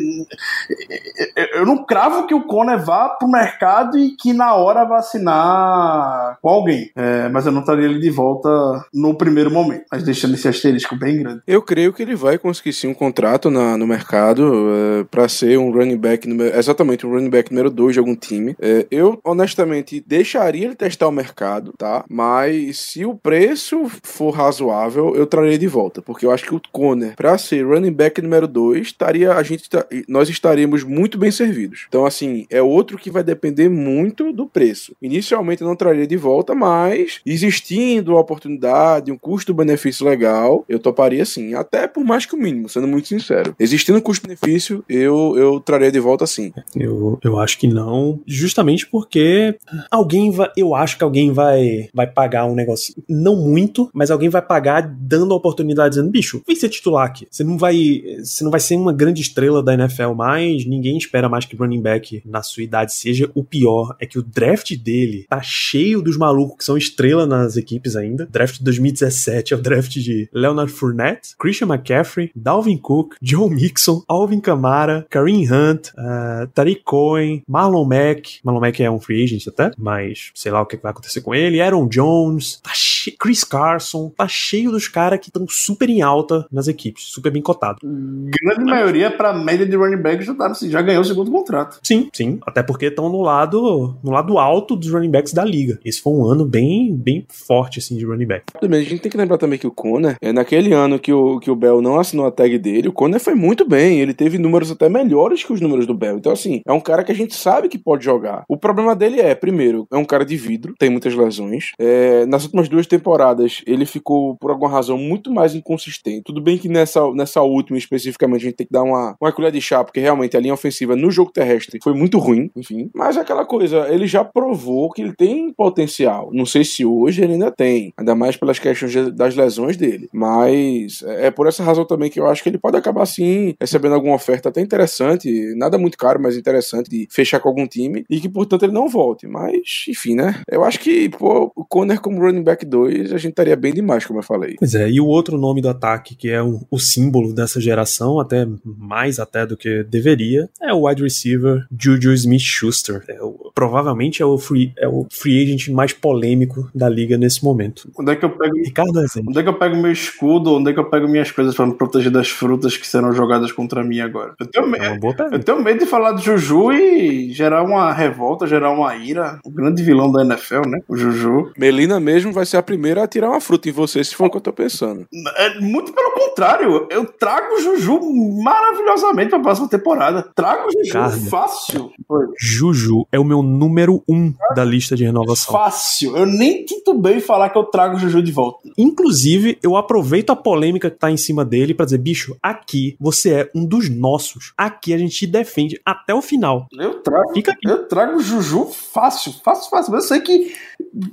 eu- 1.36 1.46
eu 1.60 1.66
não 1.66 1.84
cravo 1.84 2.26
que 2.26 2.34
o 2.34 2.44
Conner 2.44 2.82
vá 2.84 3.10
pro 3.10 3.28
mercado 3.28 3.96
e 3.96 4.16
que 4.16 4.32
na 4.32 4.54
hora 4.54 4.84
vai 4.84 4.98
assinar 4.98 6.38
com 6.42 6.48
alguém. 6.48 6.90
É, 6.96 7.28
mas 7.28 7.46
eu 7.46 7.52
não 7.52 7.62
traria 7.62 7.84
ele 7.86 8.00
de 8.00 8.10
volta 8.10 8.48
no 8.92 9.14
primeiro 9.14 9.50
momento. 9.50 9.84
Mas 9.92 10.02
deixando 10.02 10.34
esse 10.34 10.48
asterisco 10.48 10.96
bem 10.96 11.18
grande. 11.22 11.42
Eu 11.46 11.62
creio 11.62 11.92
que 11.92 12.02
ele 12.02 12.14
vai 12.16 12.36
conseguir 12.38 12.72
sim 12.72 12.88
um 12.88 12.94
contrato 12.94 13.50
na- 13.50 13.76
no 13.76 13.86
mercado 13.86 15.06
para 15.10 15.19
ser 15.28 15.58
um 15.58 15.70
running 15.70 15.96
back, 15.96 16.28
número- 16.28 16.56
exatamente 16.56 17.06
um 17.06 17.10
running 17.10 17.30
back 17.30 17.50
número 17.50 17.70
2 17.70 17.94
de 17.94 17.98
algum 17.98 18.14
time. 18.16 18.54
É, 18.60 18.86
eu, 18.90 19.20
honestamente, 19.24 20.02
deixaria 20.06 20.64
ele 20.66 20.74
testar 20.74 21.08
o 21.08 21.12
mercado, 21.12 21.72
tá? 21.76 22.04
Mas 22.08 22.78
se 22.78 23.04
o 23.04 23.14
preço 23.14 23.86
for 24.02 24.30
razoável, 24.30 25.14
eu 25.16 25.26
traria 25.26 25.58
de 25.58 25.66
volta, 25.66 26.02
porque 26.02 26.26
eu 26.26 26.30
acho 26.30 26.44
que 26.44 26.54
o 26.54 26.60
Conner, 26.72 27.14
para 27.16 27.36
ser 27.38 27.64
running 27.66 27.92
back 27.92 28.20
número 28.22 28.46
2, 28.46 28.86
estaria, 28.88 29.32
a 29.34 29.42
gente, 29.42 29.68
tá- 29.68 29.86
nós 30.08 30.28
estaríamos 30.28 30.82
muito 30.84 31.18
bem 31.18 31.30
servidos. 31.30 31.86
Então, 31.88 32.04
assim, 32.06 32.46
é 32.50 32.62
outro 32.62 32.98
que 32.98 33.10
vai 33.10 33.22
depender 33.22 33.68
muito 33.68 34.32
do 34.32 34.46
preço. 34.46 34.94
Inicialmente 35.00 35.62
eu 35.62 35.68
não 35.68 35.76
traria 35.76 36.06
de 36.06 36.16
volta, 36.16 36.54
mas 36.54 37.20
existindo 37.26 38.16
a 38.16 38.20
oportunidade, 38.20 39.10
um 39.12 39.18
custo-benefício 39.18 40.06
legal, 40.06 40.64
eu 40.68 40.78
toparia 40.78 41.24
sim. 41.24 41.54
Até 41.54 41.86
por 41.86 42.04
mais 42.04 42.26
que 42.26 42.34
o 42.34 42.38
mínimo, 42.38 42.68
sendo 42.68 42.86
muito 42.86 43.08
sincero. 43.08 43.54
Existindo 43.58 44.00
custo-benefício, 44.00 44.84
eu 44.88 45.09
eu, 45.10 45.36
eu 45.36 45.60
traria 45.60 45.92
de 45.92 46.00
volta 46.00 46.26
sim. 46.26 46.52
Eu, 46.74 47.18
eu 47.22 47.38
acho 47.38 47.58
que 47.58 47.66
não, 47.66 48.20
justamente 48.26 48.86
porque 48.86 49.56
alguém 49.90 50.30
vai, 50.30 50.50
eu 50.56 50.74
acho 50.74 50.96
que 50.96 51.04
alguém 51.04 51.32
vai 51.32 51.88
vai 51.92 52.06
pagar 52.06 52.46
um 52.46 52.54
negócio, 52.54 52.94
não 53.08 53.36
muito, 53.36 53.90
mas 53.92 54.10
alguém 54.10 54.28
vai 54.28 54.42
pagar 54.42 54.82
dando 54.82 55.32
a 55.32 55.36
oportunidade 55.36 55.94
dizendo, 55.94 56.10
bicho, 56.10 56.42
vem 56.46 56.56
ser 56.56 56.68
titular 56.68 57.06
aqui. 57.06 57.26
Você 57.30 57.44
não 57.44 57.58
vai, 57.58 58.02
você 58.22 58.44
não 58.44 58.50
vai 58.50 58.60
ser 58.60 58.76
uma 58.76 58.92
grande 58.92 59.20
estrela 59.20 59.62
da 59.62 59.74
NFL 59.74 60.12
mais, 60.14 60.64
ninguém 60.64 60.96
espera 60.96 61.28
mais 61.28 61.44
que 61.44 61.56
running 61.56 61.82
back 61.82 62.22
na 62.24 62.42
sua 62.42 62.62
idade 62.62 62.94
seja 62.94 63.30
o 63.34 63.44
pior, 63.44 63.96
é 64.00 64.06
que 64.06 64.18
o 64.18 64.22
draft 64.22 64.76
dele 64.76 65.26
tá 65.28 65.40
cheio 65.42 66.02
dos 66.02 66.16
malucos 66.16 66.58
que 66.58 66.64
são 66.64 66.76
estrela 66.76 67.26
nas 67.26 67.56
equipes 67.56 67.96
ainda. 67.96 68.26
Draft 68.26 68.58
de 68.58 68.64
2017 68.64 69.54
é 69.54 69.56
o 69.56 69.60
draft 69.60 69.92
de 69.92 70.28
Leonard 70.32 70.72
Fournette, 70.72 71.34
Christian 71.38 71.68
McCaffrey, 71.68 72.30
Dalvin 72.34 72.76
Cook, 72.76 73.16
Joe 73.20 73.50
Mixon, 73.50 74.02
Alvin 74.08 74.40
Kamara, 74.40 74.99
Kareem 75.08 75.50
Hunt, 75.50 75.88
uh, 75.90 76.46
Tariq 76.54 76.82
Cohen, 76.84 77.42
Marlon 77.48 77.84
Mack. 77.84 78.40
Marlon 78.44 78.60
Mack 78.60 78.82
é 78.82 78.90
um 78.90 79.00
free 79.00 79.24
agent 79.24 79.46
até, 79.48 79.70
mas 79.78 80.30
sei 80.34 80.52
lá 80.52 80.60
o 80.60 80.66
que 80.66 80.76
vai 80.76 80.90
acontecer 80.90 81.20
com 81.20 81.34
ele. 81.34 81.60
Aaron 81.60 81.88
Jones, 81.88 82.60
tá 82.60 82.70
che... 83.04 83.16
Chris 83.18 83.44
Carson, 83.44 84.12
tá 84.16 84.26
cheio 84.28 84.70
dos 84.70 84.88
caras 84.88 85.20
que 85.20 85.28
estão 85.28 85.46
super 85.48 85.88
em 85.88 86.02
alta 86.02 86.46
nas 86.50 86.68
equipes, 86.68 87.04
super 87.04 87.30
bem 87.30 87.42
cotado. 87.42 87.78
Grande 87.82 88.64
maioria 88.64 89.10
pra 89.10 89.32
média 89.32 89.66
de 89.66 89.76
running 89.76 90.02
back 90.02 90.24
já, 90.24 90.34
tá, 90.34 90.52
já 90.62 90.82
ganhou 90.82 91.02
o 91.02 91.04
segundo 91.04 91.30
contrato. 91.30 91.78
Sim, 91.82 92.08
sim. 92.12 92.38
Até 92.46 92.62
porque 92.62 92.86
estão 92.86 93.08
no 93.08 93.22
lado, 93.22 93.96
no 94.02 94.10
lado 94.10 94.38
alto 94.38 94.76
dos 94.76 94.90
running 94.90 95.10
backs 95.10 95.32
da 95.32 95.44
liga. 95.44 95.78
Esse 95.84 96.00
foi 96.00 96.12
um 96.12 96.24
ano 96.24 96.44
bem, 96.44 96.94
bem 96.94 97.26
forte, 97.28 97.78
assim, 97.78 97.96
de 97.96 98.04
running 98.04 98.26
back. 98.26 98.44
A 98.60 98.80
gente 98.80 99.00
tem 99.00 99.10
que 99.10 99.16
lembrar 99.16 99.38
também 99.38 99.58
que 99.58 99.66
o 99.66 99.70
Conner, 99.70 100.16
é 100.20 100.32
naquele 100.32 100.72
ano 100.72 100.98
que 100.98 101.12
o, 101.12 101.38
que 101.38 101.50
o 101.50 101.56
Bell 101.56 101.80
não 101.80 101.98
assinou 101.98 102.26
a 102.26 102.30
tag 102.30 102.58
dele, 102.58 102.88
o 102.88 102.92
Conner 102.92 103.20
foi 103.20 103.34
muito 103.34 103.66
bem. 103.66 104.00
Ele 104.00 104.14
teve 104.14 104.38
números 104.38 104.70
até 104.70 104.88
melhores 104.88 105.44
que 105.44 105.52
os 105.52 105.60
números 105.60 105.86
do 105.86 105.94
Bell. 105.94 106.16
Então, 106.16 106.32
assim, 106.32 106.60
é 106.66 106.72
um 106.72 106.80
cara 106.80 107.04
que 107.04 107.12
a 107.12 107.14
gente 107.14 107.34
sabe 107.34 107.68
que 107.68 107.78
pode 107.78 108.04
jogar. 108.04 108.44
O 108.48 108.56
problema 108.56 108.94
dele 108.94 109.20
é, 109.20 109.34
primeiro, 109.34 109.86
é 109.92 109.96
um 109.96 110.04
cara 110.04 110.24
de 110.24 110.36
vidro, 110.36 110.74
tem 110.78 110.90
muitas 110.90 111.14
lesões. 111.14 111.72
É, 111.78 112.26
nas 112.26 112.44
últimas 112.44 112.68
duas 112.68 112.86
temporadas, 112.90 113.62
ele 113.66 113.86
ficou, 113.86 114.36
por 114.36 114.50
alguma 114.50 114.70
razão, 114.70 114.98
muito 114.98 115.32
mais 115.32 115.54
inconsistente. 115.54 116.24
Tudo 116.24 116.40
bem 116.40 116.58
que 116.58 116.68
nessa, 116.68 117.10
nessa 117.12 117.40
última, 117.42 117.78
especificamente, 117.78 118.42
a 118.42 118.44
gente 118.44 118.56
tem 118.56 118.66
que 118.66 118.72
dar 118.72 118.82
uma, 118.82 119.16
uma 119.20 119.32
colher 119.32 119.52
de 119.52 119.60
chá, 119.60 119.84
porque 119.84 120.00
realmente 120.00 120.36
a 120.36 120.40
linha 120.40 120.52
ofensiva 120.52 120.96
no 120.96 121.10
jogo 121.10 121.30
terrestre 121.30 121.78
foi 121.82 121.94
muito 121.94 122.18
ruim, 122.18 122.50
enfim. 122.56 122.90
Mas 122.92 123.16
é 123.16 123.20
aquela 123.20 123.44
coisa, 123.44 123.88
ele 123.88 124.06
já 124.06 124.24
provou 124.24 124.90
que 124.90 125.02
ele 125.02 125.14
tem 125.14 125.52
potencial. 125.52 126.30
Não 126.32 126.44
sei 126.44 126.64
se 126.64 126.84
hoje 126.84 127.22
ele 127.22 127.34
ainda 127.34 127.50
tem, 127.50 127.94
ainda 127.96 128.14
mais 128.14 128.36
pelas 128.36 128.58
questões 128.58 129.12
das 129.12 129.36
lesões 129.36 129.76
dele. 129.76 130.08
Mas 130.12 131.02
é, 131.06 131.26
é 131.26 131.30
por 131.30 131.46
essa 131.46 131.62
razão 131.62 131.84
também 131.84 132.10
que 132.10 132.18
eu 132.18 132.26
acho 132.26 132.42
que 132.42 132.48
ele 132.48 132.58
pode 132.58 132.76
acabar, 132.76 133.06
sim, 133.06 133.54
recebendo 133.60 133.94
alguma 133.94 134.16
oferta 134.16 134.48
até 134.48 134.60
interessante, 134.60 135.54
nada 135.56 135.78
muito 135.78 135.96
caro, 135.96 136.20
mas 136.20 136.36
interessante, 136.36 136.90
de 136.90 137.06
fechar 137.10 137.38
com 137.38 137.48
algum 137.48 137.66
time, 137.66 138.04
e 138.10 138.20
que, 138.20 138.28
portanto, 138.28 138.64
ele 138.64 138.72
não 138.72 138.88
volte. 138.88 139.26
Mas, 139.26 139.84
enfim, 139.88 140.14
né? 140.14 140.42
Eu 140.50 140.64
acho 140.64 140.80
que, 140.80 141.08
pô, 141.08 141.52
o 141.54 141.64
Conner 141.64 142.00
como 142.00 142.20
running 142.20 142.42
back 142.42 142.64
2, 142.64 142.79
a 142.86 143.18
gente 143.18 143.28
estaria 143.30 143.56
bem 143.56 143.72
demais, 143.72 144.04
como 144.06 144.18
eu 144.18 144.22
falei. 144.24 144.56
Pois 144.58 144.74
é, 144.74 144.90
e 144.90 145.00
o 145.00 145.06
outro 145.06 145.38
nome 145.38 145.60
do 145.60 145.68
ataque, 145.68 146.14
que 146.14 146.28
é 146.30 146.42
o, 146.42 146.60
o 146.70 146.78
símbolo 146.78 147.32
dessa 147.32 147.60
geração, 147.60 148.18
até 148.20 148.46
mais 148.64 149.18
até 149.18 149.46
do 149.46 149.56
que 149.56 149.82
deveria, 149.84 150.48
é 150.62 150.72
o 150.72 150.86
wide 150.86 151.02
receiver 151.02 151.64
Juju 151.78 152.12
Smith-Schuster. 152.12 153.02
É 153.08 153.22
o- 153.22 153.50
provavelmente 153.54 154.22
é 154.22 154.26
o, 154.26 154.38
free, 154.38 154.72
é 154.78 154.88
o 154.88 155.06
free 155.10 155.42
agent 155.42 155.68
mais 155.68 155.92
polêmico 155.92 156.68
da 156.74 156.88
liga 156.88 157.16
nesse 157.18 157.44
momento. 157.44 157.90
Onde 157.98 158.12
é 158.12 158.16
que 158.16 158.24
eu 158.24 158.30
pego 158.30 158.56
Ricardo 158.56 159.00
Rezende. 159.00 159.26
Onde 159.28 159.38
é 159.38 159.42
que 159.42 159.48
eu 159.48 159.58
pego 159.58 159.76
meu 159.76 159.92
escudo? 159.92 160.54
Onde 160.54 160.70
é 160.70 160.72
que 160.74 160.80
eu 160.80 160.88
pego 160.88 161.08
minhas 161.08 161.30
coisas 161.30 161.54
pra 161.54 161.66
me 161.66 161.74
proteger 161.74 162.10
das 162.10 162.28
frutas 162.28 162.76
que 162.76 162.86
serão 162.86 163.12
jogadas 163.12 163.52
contra 163.52 163.82
mim 163.84 164.00
agora? 164.00 164.34
Eu 164.40 164.46
tenho, 164.46 164.66
me- 164.66 164.78
É 164.78 164.88
uma 164.90 164.98
boa 164.98 165.14
eu 165.32 165.38
tenho 165.40 165.62
medo 165.62 165.80
de 165.80 165.86
falar 165.86 166.12
do 166.12 166.20
Juju 166.22 166.72
e 166.72 167.32
gerar 167.32 167.62
uma 167.62 167.92
revolta, 167.92 168.46
gerar 168.46 168.70
uma 168.70 168.94
ira. 168.96 169.38
O 169.44 169.50
grande 169.50 169.82
vilão 169.82 170.10
da 170.10 170.22
NFL, 170.24 170.66
né? 170.68 170.78
O 170.88 170.96
Juju. 170.96 171.50
Melina 171.58 171.98
mesmo 172.00 172.32
vai 172.32 172.46
ser 172.46 172.56
a 172.56 172.62
primeira 172.70 173.02
a 173.02 173.08
tirar 173.08 173.30
uma 173.30 173.40
fruta 173.40 173.68
em 173.68 173.72
você, 173.72 174.04
se 174.04 174.14
for 174.14 174.26
o 174.28 174.30
que 174.30 174.36
eu 174.36 174.40
tô 174.40 174.52
pensando. 174.52 175.04
É, 175.36 175.58
muito 175.58 175.92
pelo 175.92 176.12
contrário, 176.12 176.86
eu 176.88 177.04
trago 177.04 177.56
o 177.56 177.60
Juju 177.60 178.00
maravilhosamente 178.44 179.30
pra 179.30 179.40
próxima 179.40 179.68
temporada. 179.68 180.22
Trago 180.34 180.68
o 180.68 180.72
Juju 180.72 180.92
Carne. 180.92 181.28
fácil. 181.28 181.90
Juju 182.38 183.06
é 183.10 183.18
o 183.18 183.24
meu 183.24 183.42
número 183.42 184.04
um 184.08 184.32
da 184.54 184.64
lista 184.64 184.94
de 184.94 185.04
renovação. 185.04 185.52
Fácil. 185.52 186.16
Eu 186.16 186.26
nem 186.26 186.64
titubei 186.64 187.16
em 187.16 187.20
falar 187.20 187.50
que 187.50 187.58
eu 187.58 187.64
trago 187.64 187.96
o 187.96 187.98
Juju 187.98 188.22
de 188.22 188.30
volta. 188.30 188.68
Inclusive, 188.78 189.58
eu 189.62 189.76
aproveito 189.76 190.30
a 190.30 190.36
polêmica 190.36 190.88
que 190.90 190.98
tá 190.98 191.10
em 191.10 191.16
cima 191.16 191.44
dele 191.44 191.74
pra 191.74 191.84
dizer, 191.84 191.98
bicho, 191.98 192.36
aqui 192.40 192.96
você 193.00 193.32
é 193.32 193.50
um 193.52 193.66
dos 193.66 193.88
nossos. 193.88 194.52
Aqui 194.56 194.94
a 194.94 194.98
gente 194.98 195.16
te 195.16 195.26
defende 195.26 195.80
até 195.84 196.14
o 196.14 196.22
final. 196.22 196.68
Eu 196.78 197.02
trago. 197.02 197.32
Fica 197.34 197.50
aqui. 197.50 197.68
Eu 197.68 197.88
trago 197.88 198.16
o 198.18 198.22
Juju 198.22 198.66
fácil, 198.66 199.32
fácil, 199.44 199.68
fácil. 199.70 199.92
Mas 199.92 200.04
eu 200.04 200.08
sei 200.08 200.20
que 200.20 200.52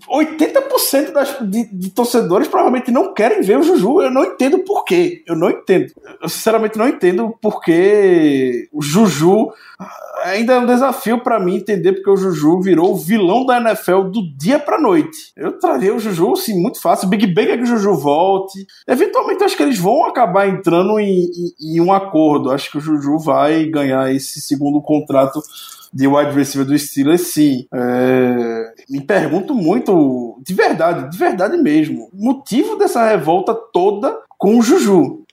80% 0.07 1.11
das, 1.11 1.39
de, 1.49 1.65
de 1.71 1.89
torcedores 1.89 2.47
provavelmente 2.47 2.91
não 2.91 3.13
querem 3.13 3.41
ver 3.41 3.57
o 3.57 3.63
Juju. 3.63 4.01
Eu 4.01 4.11
não 4.11 4.23
entendo 4.23 4.59
por 4.59 4.83
quê. 4.85 5.23
Eu 5.27 5.35
não 5.35 5.49
entendo. 5.49 5.91
Eu 6.21 6.29
sinceramente 6.29 6.77
não 6.77 6.87
entendo 6.87 7.33
porque 7.41 8.67
o 8.71 8.81
Juju 8.81 9.49
ainda 10.23 10.53
é 10.53 10.59
um 10.59 10.65
desafio 10.65 11.19
pra 11.23 11.39
mim 11.39 11.57
entender 11.57 11.93
porque 11.93 12.09
o 12.09 12.17
Juju 12.17 12.59
virou 12.61 12.91
o 12.93 12.97
vilão 12.97 13.45
da 13.45 13.57
NFL 13.61 14.03
do 14.11 14.21
dia 14.37 14.57
pra 14.59 14.79
noite. 14.81 15.31
Eu 15.35 15.53
traria 15.59 15.93
o 15.93 15.99
Juju, 15.99 16.33
assim, 16.33 16.59
muito 16.59 16.81
fácil. 16.81 17.07
Big 17.07 17.27
Bang 17.27 17.51
é 17.51 17.57
que 17.57 17.63
o 17.63 17.67
Juju 17.67 17.93
volte. 17.95 18.65
Eventualmente, 18.87 19.43
acho 19.43 19.55
que 19.55 19.63
eles 19.63 19.77
vão 19.79 20.05
acabar 20.05 20.47
entrando 20.47 20.99
em, 20.99 21.25
em- 21.61 21.75
em 21.77 21.81
um 21.81 21.93
acordo. 21.93 22.51
Acho 22.51 22.71
que 22.71 22.77
o 22.77 22.81
Juju 22.81 23.19
vai 23.19 23.65
ganhar 23.65 24.13
esse 24.13 24.41
segundo 24.41 24.81
contrato 24.81 25.39
de 25.93 26.05
wide 26.05 26.31
receiver 26.31 26.67
do 26.67 26.77
Steelers, 26.77 27.21
sim. 27.21 27.65
É, 27.73 28.56
me 28.89 29.01
pergunto 29.01 29.53
muito, 29.53 30.39
de 30.45 30.53
verdade, 30.53 31.09
de 31.09 31.17
verdade 31.17 31.57
mesmo, 31.57 32.09
o 32.13 32.25
motivo 32.25 32.75
dessa 32.75 33.07
revolta 33.07 33.53
toda 33.53 34.17
com 34.37 34.57
o 34.57 34.61
Juju. 34.61 35.25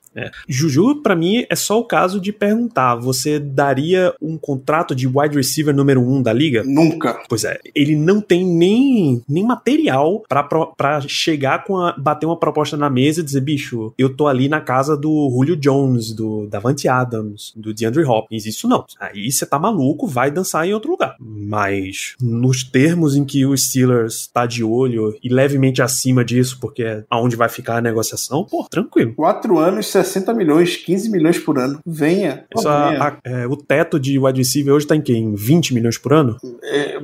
Juju, 0.49 1.03
pra 1.03 1.17
mim, 1.17 1.45
é 1.49 1.57
só 1.57 1.79
o 1.79 1.85
caso 1.85 2.21
de 2.21 2.33
perguntar: 2.33 2.95
você 2.95 3.39
daria 3.39 4.15
um 4.21 4.39
contrato 4.39 4.95
de 4.95 5.07
wide 5.07 5.37
receiver 5.37 5.75
número 5.75 6.01
um 6.01 6.23
da 6.23 6.33
liga? 6.33 6.63
Nunca. 6.65 7.21
Pois 7.29 7.45
é, 7.45 7.59
ele 7.75 7.97
não 7.97 8.21
tem 8.21 8.47
nem, 8.47 9.23
nem 9.29 9.45
material 9.45 10.23
pra 10.29 11.01
chegar 11.07 11.65
com 11.65 11.79
a. 11.79 11.93
bater 11.93 12.27
uma 12.27 12.39
proposta 12.39 12.77
na 12.77 12.89
mesa 12.89 13.21
e 13.21 13.25
dizer, 13.25 13.41
bicho, 13.41 13.93
eu 13.99 14.15
tô 14.15 14.27
ali 14.27 14.49
na 14.49 14.61
casa 14.61 14.97
do 14.97 15.31
Julio 15.33 15.57
Jones, 15.57 16.13
do 16.13 16.47
Davante 16.47 16.89
Adams, 16.89 17.53
do 17.57 17.75
DeAndre 17.75 18.05
Hopkins. 18.05 18.47
Isso 18.47 18.69
não. 18.69 18.85
Aí 19.01 19.31
você 19.31 19.45
tá 19.45 19.59
maluco, 19.59 20.07
vai 20.07 20.31
dançar 20.31 20.67
em 20.67 20.75
outro 20.75 20.91
lugar. 20.91 21.17
Mas, 21.19 22.15
nos 22.21 22.63
termos 22.63 23.17
em 23.17 23.25
que 23.25 23.45
o 23.45 23.57
Steelers 23.57 24.29
tá 24.29 24.47
de 24.47 24.63
olho 24.63 25.17
e 25.23 25.29
levemente 25.29 25.83
acima 25.83 26.25
disso, 26.25 26.59
porque 26.61 26.83
é 26.83 27.05
aonde 27.11 27.37
vai 27.37 27.49
ficar 27.49 27.79
a 27.79 27.81
negociação, 27.81 28.45
pô, 28.45 28.67
tranquilo. 28.71 29.15
Quatro 29.15 29.59
anos, 29.59 29.87
60 29.87 30.04
milhões, 30.35 30.77
15 30.77 31.11
milhões 31.11 31.39
por 31.39 31.59
ano. 31.59 31.81
Venha. 31.87 32.45
Venha. 32.91 33.03
a- 33.03 33.19
é, 33.25 33.47
o 33.47 33.57
teto 33.57 33.99
de 33.99 34.19
wide 34.19 34.39
receiver 34.39 34.75
hoje 34.75 34.87
tá 34.87 34.95
em 34.97 35.01
quê? 35.03 35.15
Em 35.15 35.35
20 35.35 35.75
milhões 35.75 35.99
por 35.99 36.13
ano? 36.13 36.37
É, 36.63 36.97
é, 36.97 37.01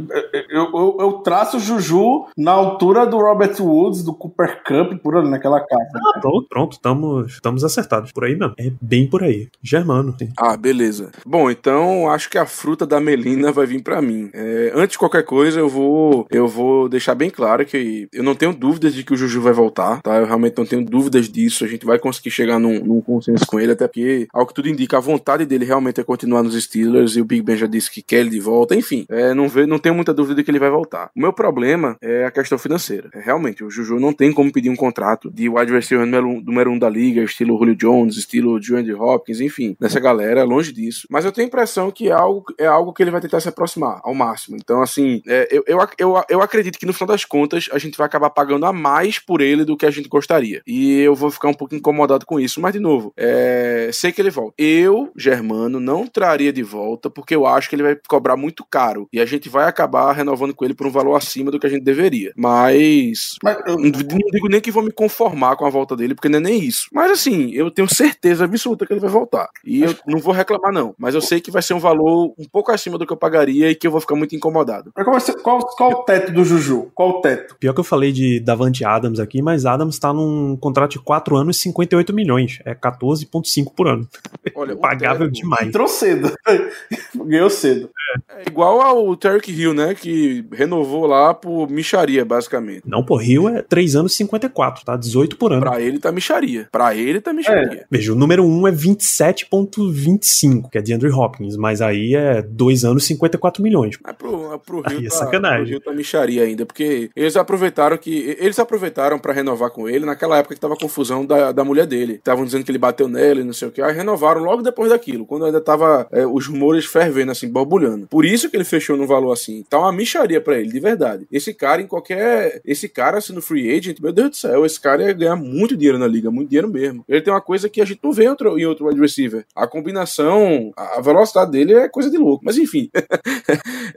eu, 0.51 0.70
eu, 0.74 0.97
eu 1.01 1.12
traço 1.22 1.56
o 1.56 1.60
Juju 1.60 2.27
na 2.36 2.52
altura 2.52 3.06
do 3.06 3.18
Robert 3.18 3.55
Woods, 3.60 4.02
do 4.02 4.14
Cooper 4.14 4.62
Cup, 4.64 5.01
por 5.02 5.16
ali 5.16 5.28
naquela 5.28 5.60
casa. 5.60 5.90
Ah, 5.94 6.20
pronto, 6.20 6.47
pronto, 6.48 6.72
estamos 6.72 7.32
estamos 7.32 7.64
acertados. 7.64 8.12
Por 8.12 8.24
aí 8.24 8.36
mesmo. 8.36 8.55
É 8.59 8.70
bem 8.81 9.09
por 9.09 9.22
aí. 9.22 9.48
Germano. 9.62 10.14
sim. 10.18 10.28
Ah, 10.36 10.56
beleza. 10.56 11.10
Bom, 11.24 11.51
então 11.51 12.10
acho 12.10 12.28
que 12.28 12.39
a 12.39 12.47
fruta 12.47 12.86
da 12.86 13.01
Melina 13.01 13.52
vai 13.52 13.66
vir 13.66 13.82
pra 13.82 14.02
mim. 14.02 14.31
É, 14.32 14.72
antes 14.74 14.93
de 14.93 14.98
qualquer 14.98 15.24
coisa, 15.24 15.60
eu 15.60 15.68
vou 15.68 16.27
eu 16.31 16.48
vou 16.48 16.89
deixar 16.89 17.14
bem 17.14 17.31
claro 17.31 17.64
que 17.64 18.09
eu 18.12 18.22
não 18.22 18.35
tenho 18.35 18.52
dúvidas 18.52 18.94
de 18.94 19.05
que 19.05 19.14
o 19.14 19.16
Juju 19.16 19.40
vai 19.40 19.52
voltar, 19.52 20.01
tá? 20.02 20.16
Eu 20.16 20.27
realmente 20.27 20.56
não 20.59 20.66
tenho 20.66 20.85
dúvidas 20.85 21.28
disso. 21.28 21.64
A 21.64 21.68
gente 21.68 21.86
vai 21.86 21.98
conseguir 21.98 22.31
chegar 22.31 22.59
num, 22.59 22.85
num 22.85 23.01
consenso 23.01 23.47
com 23.47 23.60
ele, 23.60 23.72
até 23.72 23.86
porque, 23.86 24.27
ao 24.32 24.47
que 24.47 24.55
tudo 24.55 24.68
indica, 24.68 24.97
a 24.97 25.01
vontade 25.01 25.44
dele 25.44 25.64
realmente 25.64 26.01
é 26.01 26.05
continuar 26.05 26.43
nos 26.43 26.60
Steelers 26.62 27.16
e 27.16 27.20
o 27.20 27.24
Big 27.24 27.43
Ben 27.43 27.56
já 27.56 27.66
disse 27.66 27.90
que 27.90 28.02
quer 28.02 28.20
ele 28.20 28.31
de 28.31 28.40
volta. 28.40 28.74
Enfim, 28.74 29.05
é, 29.09 29.35
não, 29.35 29.48
vê, 29.48 29.66
não 29.66 29.78
tenho 29.78 29.94
muita 29.94 30.12
dúvida 30.12 30.40
de 30.41 30.45
que 30.45 30.51
ele 30.51 30.59
vai 30.59 30.71
voltar. 30.71 31.11
O 31.17 31.21
meu 31.21 31.33
problema 31.33 31.97
é 32.01 32.25
a 32.25 32.31
questão 32.31 32.59
financeira. 32.59 33.11
É, 33.15 33.21
realmente, 33.21 33.65
o 33.65 33.71
Juju 33.71 33.99
não 33.99 34.12
tem 34.12 34.33
como 34.33 34.53
pedir 34.53 34.71
um 34.71 34.77
contrato 34.77 35.31
de 35.31 35.49
wide 35.49 35.73
receiver 35.73 36.07
número 36.07 36.71
um, 36.71 36.79
da 36.79 36.89
liga, 36.89 37.23
estilo 37.23 37.57
Julio 37.59 37.77
Jones, 37.77 38.17
estilo 38.17 38.59
DeAndre 38.61 38.95
Hopkins, 38.95 39.41
enfim, 39.41 39.77
dessa 39.79 40.01
galera, 40.01 40.45
longe 40.45 40.73
disso. 40.73 41.07
Mas 41.11 41.25
eu 41.25 41.33
tenho 41.33 41.47
a 41.47 41.49
impressão 41.49 41.91
que 41.91 42.09
é 42.09 42.12
algo, 42.12 42.45
é 42.59 42.67
algo 42.67 42.93
que 42.93 43.03
ele 43.03 43.11
vai 43.11 43.21
tentar 43.21 43.41
se 43.41 43.49
aproximar 43.49 44.01
ao 44.03 44.15
máximo. 44.15 44.57
Então, 44.57 44.83
assim, 44.83 45.23
é, 45.27 45.49
eu, 45.51 45.65
eu, 45.67 45.79
eu, 45.99 46.25
eu 46.29 46.43
acredito 46.43 46.79
que 46.79 46.87
no 46.87 46.93
final 46.93 47.09
das 47.09 47.25
contas 47.25 47.69
a 47.73 47.79
gente 47.79 47.97
vai 47.97 48.07
acabar 48.07 48.31
pagando 48.31 48.67
a 48.67 48.73
mais 48.73 49.19
por 49.19 49.41
ele 49.41 49.65
do 49.65 49.77
que 49.77 49.87
a 49.87 49.91
gente 49.91 50.09
gostaria. 50.09 50.62
E 50.67 51.01
eu 51.01 51.15
vou 51.15 51.31
ficar 51.31 51.49
um 51.49 51.55
pouco 51.55 51.75
incomodado 51.75 52.27
com 52.27 52.41
isso. 52.41 52.61
Mas, 52.61 52.73
de 52.73 52.81
novo, 52.81 53.12
é, 53.17 53.91
sei 53.93 54.12
que 54.12 54.21
ele 54.21 54.31
volta. 54.31 54.55
Eu, 54.59 55.11
Germano, 55.17 55.81
não 55.81 56.07
traria 56.07 56.53
de 56.53 56.62
volta 56.62 57.11
porque 57.11 57.35
eu 57.35 57.47
acho 57.47 57.69
que 57.69 57.77
ele 57.77 57.83
vai 57.83 57.99
cobrar 58.09 58.37
muito 58.37 58.65
caro. 58.65 59.09
E 59.12 59.21
a 59.21 59.27
gente 59.27 59.49
vai 59.49 59.67
acabar 59.67 60.12
renovando 60.12 60.30
renovando 60.31 60.55
com 60.55 60.65
ele 60.65 60.74
por 60.74 60.86
um 60.86 60.90
valor 60.90 61.15
acima 61.16 61.51
do 61.51 61.59
que 61.59 61.66
a 61.66 61.70
gente 61.70 61.82
deveria. 61.82 62.32
Mas. 62.36 63.36
Mas 63.43 63.59
eu- 63.66 63.77
Não, 63.78 63.90
digo 63.90 64.48
nem 64.48 64.61
que 64.61 64.70
vou 64.70 64.82
me 64.82 64.93
conformar 64.93 65.57
com 65.57 65.66
a 65.66 65.70
volta 65.70 65.97
dele, 65.97 66.15
porque 66.15 66.28
não 66.28 66.39
é 66.39 66.43
nem 66.43 66.62
isso. 66.62 66.86
Mas 66.93 67.11
assim, 67.11 67.51
eu 67.52 67.70
tenho 67.70 67.93
certeza 67.93 68.44
absoluta 68.44 68.86
que 68.86 68.93
ele 68.93 69.01
vai 69.01 69.11
voltar. 69.11 69.48
E 69.65 69.82
eu 69.82 69.94
não 70.07 70.19
vou 70.19 70.32
reclamar, 70.32 70.73
não. 70.73 70.94
Mas 70.98 71.15
eu 71.15 71.20
sei 71.20 71.40
que 71.40 71.51
vai 71.51 71.62
ser 71.62 71.74
um 71.74 71.78
valor 71.78 72.32
um 72.39 72.44
pouco 72.51 72.70
acima 72.70 72.97
do 72.97 73.07
que 73.07 73.12
eu 73.12 73.16
pagaria 73.16 73.70
e 73.70 73.74
que 73.74 73.86
eu 73.86 73.90
vou 73.90 74.01
ficar 74.01 74.15
muito 74.15 74.35
incomodado. 74.36 74.93
Mas 74.97 75.05
qual, 75.05 75.43
qual, 75.43 75.61
qual 75.77 75.90
o 75.93 76.05
teto 76.05 76.32
do 76.32 76.44
Juju? 76.44 76.90
Qual 76.94 77.11
o 77.11 77.20
teto? 77.20 77.57
Pior 77.59 77.73
que 77.73 77.81
eu 77.81 77.85
falei 77.85 78.12
de 78.12 78.40
Davante 78.40 78.85
Adams 78.85 79.19
aqui, 79.19 79.43
mas 79.43 79.66
Adams 79.66 79.98
tá 79.98 80.12
num 80.12 80.57
contrato 80.57 80.93
de 80.93 80.98
4 81.01 81.36
anos 81.36 81.57
e 81.57 81.61
58 81.61 82.12
milhões. 82.15 82.61
É 82.65 82.74
14,5 82.74 83.73
por 83.74 83.89
ano. 83.89 84.09
Olha, 84.55 84.77
Pagável 84.81 85.27
teto 85.27 85.32
demais. 85.40 85.69
Entrou 85.69 85.89
cedo. 85.89 86.32
Ganhou 87.15 87.51
cedo. 87.51 87.90
É 88.28 88.43
igual 88.48 88.81
ao 88.81 89.16
Tarek 89.16 89.51
Hill, 89.52 89.74
né? 89.74 89.94
Que 89.94 90.20
renovou 90.53 91.07
lá 91.07 91.35
por 91.35 91.69
micharia, 91.71 92.25
basicamente. 92.25 92.83
Não, 92.87 93.05
pô, 93.05 93.17
Rio 93.17 93.49
é 93.49 93.63
3 93.63 93.97
anos 93.97 94.13
e 94.13 94.17
54, 94.17 94.85
tá? 94.85 94.97
18 94.97 95.37
por 95.37 95.53
ano. 95.53 95.61
Pra 95.61 95.81
ele 95.81 95.99
tá 95.99 96.11
micharia. 96.13 96.69
Pra 96.71 96.95
ele 96.95 97.21
tá 97.21 97.33
micharia. 97.33 97.87
Veja, 97.91 98.13
o 98.13 98.17
número 98.17 98.45
1 98.45 98.69
é 98.69 98.73
27,25, 98.73 100.71
que 100.71 100.79
é 100.79 100.83
de 100.83 100.93
Andrew 100.93 101.15
Hopkins, 101.17 101.57
mas 101.57 101.81
aí 101.81 102.15
é 102.15 102.43
2 102.43 102.85
anos 102.85 103.05
e 103.05 103.07
54 103.09 103.63
milhões. 103.63 103.97
Mas 104.03 104.17
pro, 104.17 104.59
pro 104.59 104.83
Aí 104.85 104.97
Rio 104.99 105.07
é 105.07 105.11
tá, 105.11 105.17
sacanagem. 105.17 105.65
pro 105.65 105.71
Rio 105.71 105.81
tá 105.81 105.93
micharia 105.93 106.43
ainda, 106.45 106.65
porque 106.67 107.11
eles 107.15 107.37
aproveitaram 107.37 107.97
que. 107.97 108.37
Eles 108.39 108.59
aproveitaram 108.59 109.19
pra 109.19 109.33
renovar 109.33 109.71
com 109.71 109.89
ele 109.89 110.05
naquela 110.05 110.39
época 110.39 110.55
que 110.55 110.61
tava 110.61 110.77
confusão 110.77 111.25
da, 111.25 111.53
da 111.53 111.65
mulher 111.65 111.87
dele. 111.87 112.15
Estavam 112.15 112.45
dizendo 112.45 112.65
que 112.65 112.71
ele 112.71 112.79
bateu 112.79 113.09
nela 113.09 113.41
e 113.41 113.45
não 113.45 113.53
sei 113.53 113.69
o 113.69 113.71
que. 113.71 113.83
Aí 113.83 113.95
renovaram 113.95 114.43
logo 114.43 114.63
depois 114.63 114.91
daquilo, 114.91 115.27
quando 115.27 115.45
ainda 115.45 115.61
tava 115.61 116.07
é, 116.11 116.27
os 116.27 116.47
rumores 116.47 116.85
fervendo, 116.85 117.33
assim, 117.33 117.49
borbulhando. 117.49 118.07
Por 118.09 118.25
isso 118.25 118.49
que 118.51 118.57
ele 118.57 118.65
fechou 118.65 118.97
num 118.97 119.07
valor 119.07 119.33
assim. 119.33 119.65
Tá 119.69 119.79
uma 119.79 119.93
micharia 119.93 120.10
pra 120.45 120.59
ele, 120.59 120.73
de 120.73 120.81
verdade. 120.81 121.27
Esse 121.31 121.53
cara, 121.55 121.81
em 121.82 121.87
qualquer. 121.87 122.61
Esse 122.65 122.89
cara 122.89 123.20
sendo 123.20 123.41
free 123.43 123.70
agent, 123.77 123.99
meu 124.01 124.12
Deus 124.12 124.31
do 124.31 124.37
céu, 124.37 124.65
esse 124.66 124.81
cara 124.81 125.03
ia 125.03 125.12
ganhar 125.12 125.37
muito 125.37 125.77
dinheiro 125.77 125.99
na 125.99 126.07
liga, 126.07 126.31
muito 126.31 126.49
dinheiro 126.49 126.69
mesmo. 126.69 127.05
Ele 127.09 127.20
tem 127.20 127.32
uma 127.32 127.41
coisa 127.41 127.69
que 127.69 127.81
a 127.81 127.85
gente 127.85 128.01
não 128.03 128.12
vê 128.12 128.24
em 128.24 128.28
outro, 128.28 128.59
em 128.59 128.66
outro 128.66 128.87
wide 128.87 129.01
receiver. 129.01 129.45
A 129.55 129.66
combinação, 129.66 130.73
a 130.77 131.01
velocidade 131.01 131.51
dele 131.53 131.74
é 131.74 131.89
coisa 131.89 132.11
de 132.11 132.16
louco. 132.19 132.45
Mas 132.45 132.57
enfim. 132.59 132.91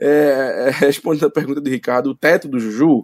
É, 0.00 0.66
é, 0.68 0.70
respondendo 0.70 1.26
a 1.26 1.30
pergunta 1.30 1.60
de 1.60 1.70
Ricardo, 1.70 2.10
o 2.10 2.14
teto 2.14 2.48
do 2.48 2.58
Juju, 2.58 3.02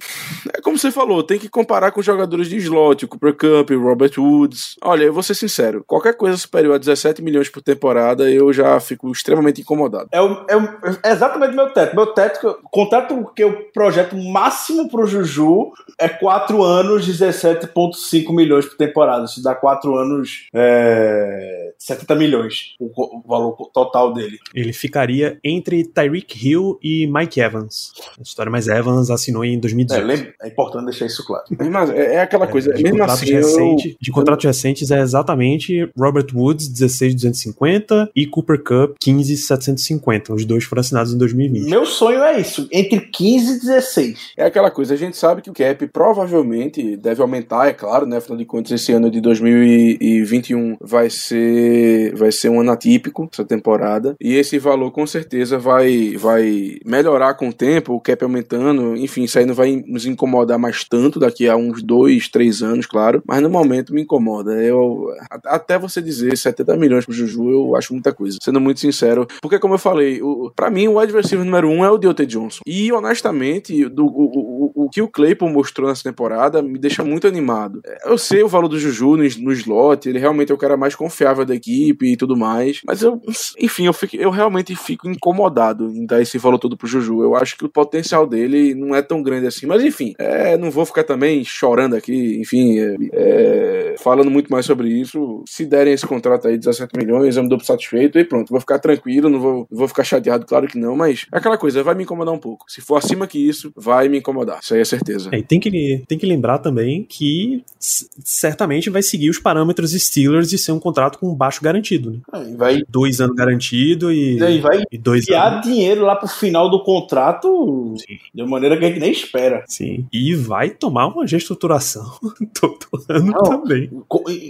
é 0.52 0.60
como 0.60 0.76
você 0.76 0.90
falou, 0.90 1.22
tem 1.22 1.38
que 1.38 1.48
comparar 1.48 1.92
com 1.92 2.02
jogadores 2.02 2.48
de 2.48 2.56
slot, 2.56 3.06
Cooper 3.06 3.32
Cup, 3.34 3.70
Robert 3.70 4.12
Woods. 4.18 4.74
Olha, 4.82 5.04
eu 5.04 5.12
vou 5.12 5.22
ser 5.22 5.34
sincero, 5.34 5.84
qualquer 5.86 6.14
coisa 6.16 6.36
superior 6.36 6.74
a 6.74 6.78
17 6.78 7.22
milhões 7.22 7.48
por 7.48 7.62
temporada, 7.62 8.28
eu 8.30 8.52
já 8.52 8.78
fico 8.80 9.10
extremamente 9.12 9.60
incomodado. 9.60 10.08
É, 10.12 10.20
o, 10.20 10.44
é, 10.48 10.56
o- 10.56 10.98
é 11.04 11.12
exatamente 11.12 11.54
meu 11.54 11.70
teto. 11.72 11.94
Meu 11.94 12.06
teto, 12.06 12.58
que 13.06 13.12
eu- 13.14 13.20
o 13.20 13.32
eu 13.36 13.52
projeto 13.72 14.16
máximo 14.16 14.88
pro 14.88 15.06
Juju 15.06 15.72
é 15.98 16.08
4 16.08 16.62
anos, 16.62 17.06
17,5 17.06 18.32
milhões 18.32 18.66
por 18.66 18.76
temporada. 18.76 19.24
Isso 19.24 19.42
dá 19.42 19.54
4 19.54 19.96
anos, 19.96 20.46
é, 20.54 21.72
70 21.78 22.14
milhões, 22.14 22.74
o, 22.78 22.86
o 22.86 23.22
valor 23.26 23.56
total 23.72 24.12
dele. 24.12 24.38
Ele 24.54 24.72
ficaria 24.72 25.38
entre 25.44 25.84
Tyreek 25.84 26.46
Hill 26.48 26.78
e 26.82 27.06
Mike 27.06 27.40
Evans. 27.40 27.92
A 28.18 28.22
história, 28.22 28.50
mas 28.50 28.68
Evans 28.68 29.10
assinou 29.10 29.44
em 29.44 29.56
É, 29.56 29.60
2018. 29.60 30.06
lembra- 30.06 30.34
é 30.42 30.48
importante 30.48 30.84
deixar 30.86 31.06
isso 31.06 31.24
claro. 31.26 31.44
Mas 31.70 31.90
é, 31.90 32.14
é 32.16 32.20
aquela 32.20 32.46
coisa, 32.46 32.72
de, 32.72 32.82
mesmo 32.82 32.98
contratos 32.98 33.22
assim, 33.22 33.32
eu, 33.32 33.38
recente- 33.42 33.96
de 34.00 34.10
contratos 34.10 34.44
recentes 34.44 34.90
é 34.90 35.00
exatamente 35.00 35.90
Robert 35.98 36.26
Woods, 36.34 36.68
16,250 36.68 38.10
e 38.14 38.26
Cooper 38.26 38.62
Cup, 38.62 38.96
15,750. 39.00 40.32
Os 40.34 40.44
dois 40.44 40.64
foram 40.64 40.80
assinados 40.80 41.12
em 41.12 41.18
2020. 41.18 41.68
Meu 41.68 41.84
sonho 41.86 42.22
é 42.22 42.40
isso, 42.40 42.68
entre 42.72 42.89
15 42.98 43.56
e 43.56 43.60
16. 43.60 44.32
É 44.36 44.44
aquela 44.44 44.70
coisa, 44.70 44.94
a 44.94 44.96
gente 44.96 45.16
sabe 45.16 45.42
que 45.42 45.50
o 45.50 45.54
cap 45.54 45.86
provavelmente 45.88 46.96
deve 46.96 47.22
aumentar, 47.22 47.68
é 47.68 47.72
claro, 47.72 48.06
né? 48.06 48.16
Afinal 48.16 48.38
de 48.38 48.44
contas, 48.44 48.72
esse 48.72 48.92
ano 48.92 49.10
de 49.10 49.20
2021 49.20 50.76
vai 50.80 51.10
ser 51.10 52.14
vai 52.14 52.32
ser 52.32 52.48
um 52.48 52.60
ano 52.60 52.72
atípico, 52.72 53.28
essa 53.32 53.44
temporada. 53.44 54.16
E 54.20 54.34
esse 54.34 54.58
valor 54.58 54.90
com 54.90 55.06
certeza 55.06 55.58
vai, 55.58 56.16
vai 56.16 56.78
melhorar 56.84 57.34
com 57.34 57.48
o 57.48 57.52
tempo, 57.52 57.94
o 57.94 58.00
cap 58.00 58.22
aumentando. 58.22 58.96
Enfim, 58.96 59.24
isso 59.24 59.38
aí 59.38 59.46
não 59.46 59.54
vai 59.54 59.82
nos 59.86 60.06
incomodar 60.06 60.58
mais 60.58 60.84
tanto 60.84 61.18
daqui 61.18 61.48
a 61.48 61.56
uns 61.56 61.82
dois, 61.82 62.28
três 62.28 62.62
anos, 62.62 62.86
claro. 62.86 63.22
Mas 63.26 63.42
no 63.42 63.50
momento 63.50 63.94
me 63.94 64.02
incomoda. 64.02 64.52
Eu, 64.62 65.08
até 65.44 65.78
você 65.78 66.00
dizer 66.00 66.36
70 66.36 66.76
milhões 66.76 67.04
pro 67.04 67.14
Juju, 67.14 67.50
eu 67.50 67.76
acho 67.76 67.92
muita 67.92 68.12
coisa. 68.12 68.38
Sendo 68.42 68.60
muito 68.60 68.80
sincero. 68.80 69.26
Porque, 69.40 69.58
como 69.58 69.74
eu 69.74 69.78
falei, 69.78 70.22
o, 70.22 70.52
pra 70.54 70.70
mim, 70.70 70.88
o 70.88 70.98
receiver 70.98 71.44
número 71.44 71.68
um 71.68 71.84
é 71.84 71.90
o 71.90 71.98
Deontay 71.98 72.26
Johnson. 72.26 72.60
E, 72.66 72.79
honestamente, 72.92 73.88
do, 73.88 74.06
o, 74.06 74.72
o, 74.74 74.84
o 74.84 74.90
que 74.90 75.02
o 75.02 75.08
Claypool 75.08 75.48
mostrou 75.50 75.88
nessa 75.88 76.02
temporada 76.02 76.62
me 76.62 76.78
deixa 76.78 77.04
muito 77.04 77.26
animado. 77.26 77.80
Eu 78.04 78.16
sei 78.16 78.42
o 78.42 78.48
valor 78.48 78.68
do 78.68 78.78
Juju 78.78 79.16
no, 79.16 79.22
no 79.22 79.52
slot, 79.52 80.08
ele 80.08 80.18
realmente 80.18 80.52
é 80.52 80.54
o 80.54 80.58
cara 80.58 80.76
mais 80.76 80.94
confiável 80.94 81.44
da 81.44 81.54
equipe 81.54 82.12
e 82.12 82.16
tudo 82.16 82.36
mais. 82.36 82.80
Mas 82.86 83.02
eu, 83.02 83.20
enfim, 83.58 83.86
eu, 83.86 83.92
fico, 83.92 84.16
eu 84.16 84.30
realmente 84.30 84.74
fico 84.76 85.08
incomodado 85.08 85.90
em 85.90 86.06
dar 86.06 86.20
esse 86.20 86.38
valor 86.38 86.58
todo 86.58 86.76
pro 86.76 86.86
Juju. 86.86 87.22
Eu 87.22 87.34
acho 87.34 87.56
que 87.56 87.64
o 87.64 87.68
potencial 87.68 88.26
dele 88.26 88.74
não 88.74 88.94
é 88.94 89.02
tão 89.02 89.22
grande 89.22 89.46
assim. 89.46 89.66
Mas 89.66 89.82
enfim, 89.82 90.14
é, 90.18 90.56
não 90.56 90.70
vou 90.70 90.86
ficar 90.86 91.04
também 91.04 91.44
chorando 91.44 91.96
aqui, 91.96 92.38
enfim, 92.40 92.78
é, 92.78 92.96
é, 93.12 93.94
falando 93.98 94.30
muito 94.30 94.50
mais 94.50 94.66
sobre 94.66 94.88
isso. 94.88 95.42
Se 95.46 95.64
derem 95.66 95.92
esse 95.92 96.06
contrato 96.06 96.48
aí, 96.48 96.56
17 96.56 96.96
milhões, 96.96 97.36
eu 97.36 97.42
me 97.42 97.48
dou 97.48 97.60
satisfeito 97.60 98.18
e 98.18 98.24
pronto, 98.24 98.50
vou 98.50 98.60
ficar 98.60 98.78
tranquilo, 98.78 99.28
não 99.28 99.40
vou, 99.40 99.66
vou 99.70 99.88
ficar 99.88 100.04
chateado, 100.04 100.46
claro 100.46 100.66
que 100.66 100.78
não, 100.78 100.96
mas 100.96 101.26
é 101.32 101.38
aquela 101.38 101.58
coisa, 101.58 101.82
vai 101.82 101.94
me 101.94 102.04
incomodar 102.04 102.34
um 102.34 102.38
pouco. 102.38 102.59
Se 102.66 102.80
for 102.80 102.96
acima 102.96 103.26
que 103.26 103.38
isso, 103.38 103.72
vai 103.76 104.08
me 104.08 104.18
incomodar. 104.18 104.60
Isso 104.62 104.74
aí 104.74 104.80
é 104.80 104.84
certeza. 104.84 105.28
É, 105.32 105.38
e 105.38 105.42
tem 105.42 105.58
que, 105.58 106.04
tem 106.06 106.18
que 106.18 106.26
lembrar 106.26 106.58
também 106.58 107.04
que 107.08 107.64
certamente 107.78 108.90
vai 108.90 109.02
seguir 109.02 109.30
os 109.30 109.38
parâmetros 109.38 109.92
Steelers 109.92 110.48
de 110.48 110.56
ser 110.58 110.72
um 110.72 110.78
contrato 110.78 111.18
com 111.18 111.34
baixo 111.34 111.62
garantido. 111.62 112.10
Né? 112.12 112.18
Aí 112.32 112.54
vai, 112.56 112.82
Dois 112.88 113.20
anos 113.20 113.34
garantido 113.36 114.12
e, 114.12 114.42
aí 114.42 114.60
vai 114.60 114.82
e 114.90 114.98
dois 114.98 115.28
anos. 115.28 115.62
dinheiro 115.66 116.02
lá 116.02 116.14
pro 116.16 116.28
final 116.28 116.70
do 116.70 116.82
contrato 116.84 117.94
Sim. 117.98 118.18
de 118.34 118.44
maneira 118.44 118.76
que 118.76 118.84
a 118.84 118.88
gente 118.88 119.00
nem 119.00 119.12
espera. 119.12 119.64
Sim. 119.66 120.06
E 120.12 120.34
vai 120.34 120.70
tomar 120.70 121.06
uma 121.08 121.24
reestruturação 121.26 122.04
todo 122.58 122.78
ano 123.08 123.32
Não. 123.32 123.42
também. 123.62 123.90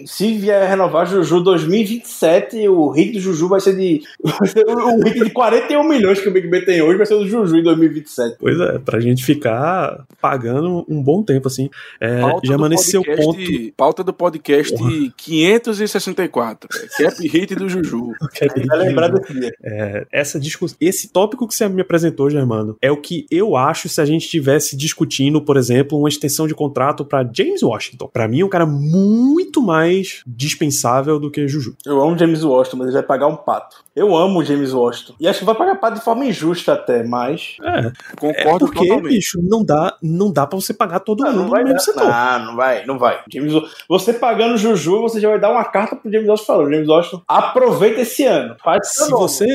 Se 0.07 0.33
vier 0.35 0.69
renovar 0.69 1.07
Juju 1.07 1.41
2027, 1.43 2.69
o 2.69 2.91
hit 2.91 3.13
do 3.13 3.21
Juju 3.21 3.49
vai 3.49 3.61
ser 3.61 3.77
de. 3.77 4.03
vai 4.23 4.49
ser 4.49 4.65
o 4.67 5.03
hit 5.05 5.25
de 5.25 5.31
41 5.31 5.89
milhões 5.89 6.21
que 6.21 6.29
o 6.29 6.33
Big 6.33 6.49
Ben 6.49 6.65
tem 6.65 6.83
hoje 6.83 6.97
vai 6.97 7.07
ser 7.07 7.15
do 7.17 7.27
Juju 7.29 7.57
em 7.57 7.63
2027. 7.63 8.00
Pois 8.39 8.59
é, 8.61 8.79
pra 8.79 9.01
gente 9.01 9.25
ficar 9.25 10.05
pagando 10.21 10.85
um 10.89 11.03
bom 11.03 11.23
tempo, 11.23 11.49
assim. 11.49 11.69
É, 12.01 12.21
Pauta 12.21 12.47
já 12.47 12.57
do 12.57 12.63
podcast- 12.63 13.17
ponto. 13.17 13.73
Pauta 13.77 14.05
do 14.05 14.13
podcast 14.13 14.75
564. 15.17 16.69
É 16.99 17.05
Cap 17.05 17.29
hit 17.29 17.55
do 17.55 17.69
Juju. 17.69 18.13
Lembrar 18.77 19.09
desse 19.09 19.33
dia. 19.33 19.53
É, 19.63 20.07
essa 20.13 20.39
discuss... 20.39 20.77
Esse 20.81 21.09
tópico 21.13 21.47
que 21.47 21.55
você 21.55 21.69
me 21.69 21.83
apresentou, 21.83 22.31
Germano, 22.31 22.77
é 22.81 22.91
o 22.91 22.97
que 22.97 23.27
eu 23.31 23.57
acho 23.57 23.89
se 23.89 24.01
a 24.01 24.05
gente 24.05 24.25
estivesse 24.25 24.77
discutindo, 24.77 25.43
por 25.43 25.57
exemplo, 25.57 25.99
uma 25.99 26.09
extensão 26.09 26.47
de 26.47 26.55
contrato 26.55 27.05
pra 27.05 27.29
James 27.33 27.63
Washington. 27.63 28.09
Pra 28.13 28.29
mim, 28.29 28.41
é 28.41 28.45
um 28.45 28.49
cara 28.49 28.67
muito 28.67 29.61
mais 29.63 30.23
dispensável 30.27 31.19
do 31.19 31.31
que 31.31 31.47
Juju. 31.49 31.77
Eu 31.85 32.01
amo 32.01 32.19
James 32.19 32.43
Washington, 32.43 32.77
mas 32.79 32.87
ele 32.89 32.95
vai 32.97 33.03
pagar 33.03 33.27
um 33.27 33.37
pato. 33.37 33.77
Eu 33.95 34.17
amo 34.17 34.39
o 34.41 34.45
James 34.45 34.73
Washington. 34.73 35.15
E 35.21 35.27
acho 35.29 35.41
que 35.41 35.45
vai 35.45 35.55
pagar 35.55 35.75
pato 35.77 35.99
de 35.99 36.05
forma 36.05 36.25
injusta 36.25 36.73
até, 36.73 37.03
mas. 37.03 37.57
É, 37.63 37.90
é 37.93 38.17
Concordo 38.17 38.67
porque, 38.67 38.87
totalmente. 38.87 39.15
bicho, 39.15 39.39
não 39.43 39.65
dá, 39.65 39.97
não 40.03 40.33
dá 40.33 40.47
pra 40.47 40.59
você 40.61 40.73
pagar 40.75 41.01
todo 41.01 41.23
Não, 41.25 41.31
mundo 41.33 41.43
não 41.43 41.49
vai 41.51 41.63
no 41.63 41.69
mesmo 41.73 41.79
dar. 41.79 41.85
setor. 41.85 42.09
Não, 42.09 42.47
não 42.47 42.57
vai, 42.57 42.87
não 42.87 42.99
vai. 42.99 43.21
James, 43.33 43.53
você 43.89 44.13
pagando 44.13 44.57
Juju, 44.57 45.01
você 45.01 45.21
já 45.21 45.29
vai 45.29 45.41
dar 45.41 45.51
uma 45.51 45.65
carta 45.65 45.97
pro 45.97 46.11
James 46.11 46.29
Washington 46.29 46.53
falando. 46.53 46.71
James 46.73 46.89
Washington, 46.89 47.23
aproveita 47.27 48.01
esse 48.01 48.25
ano. 48.25 48.57
Faz 48.63 48.89
Se 48.89 49.11
você. 49.11 49.47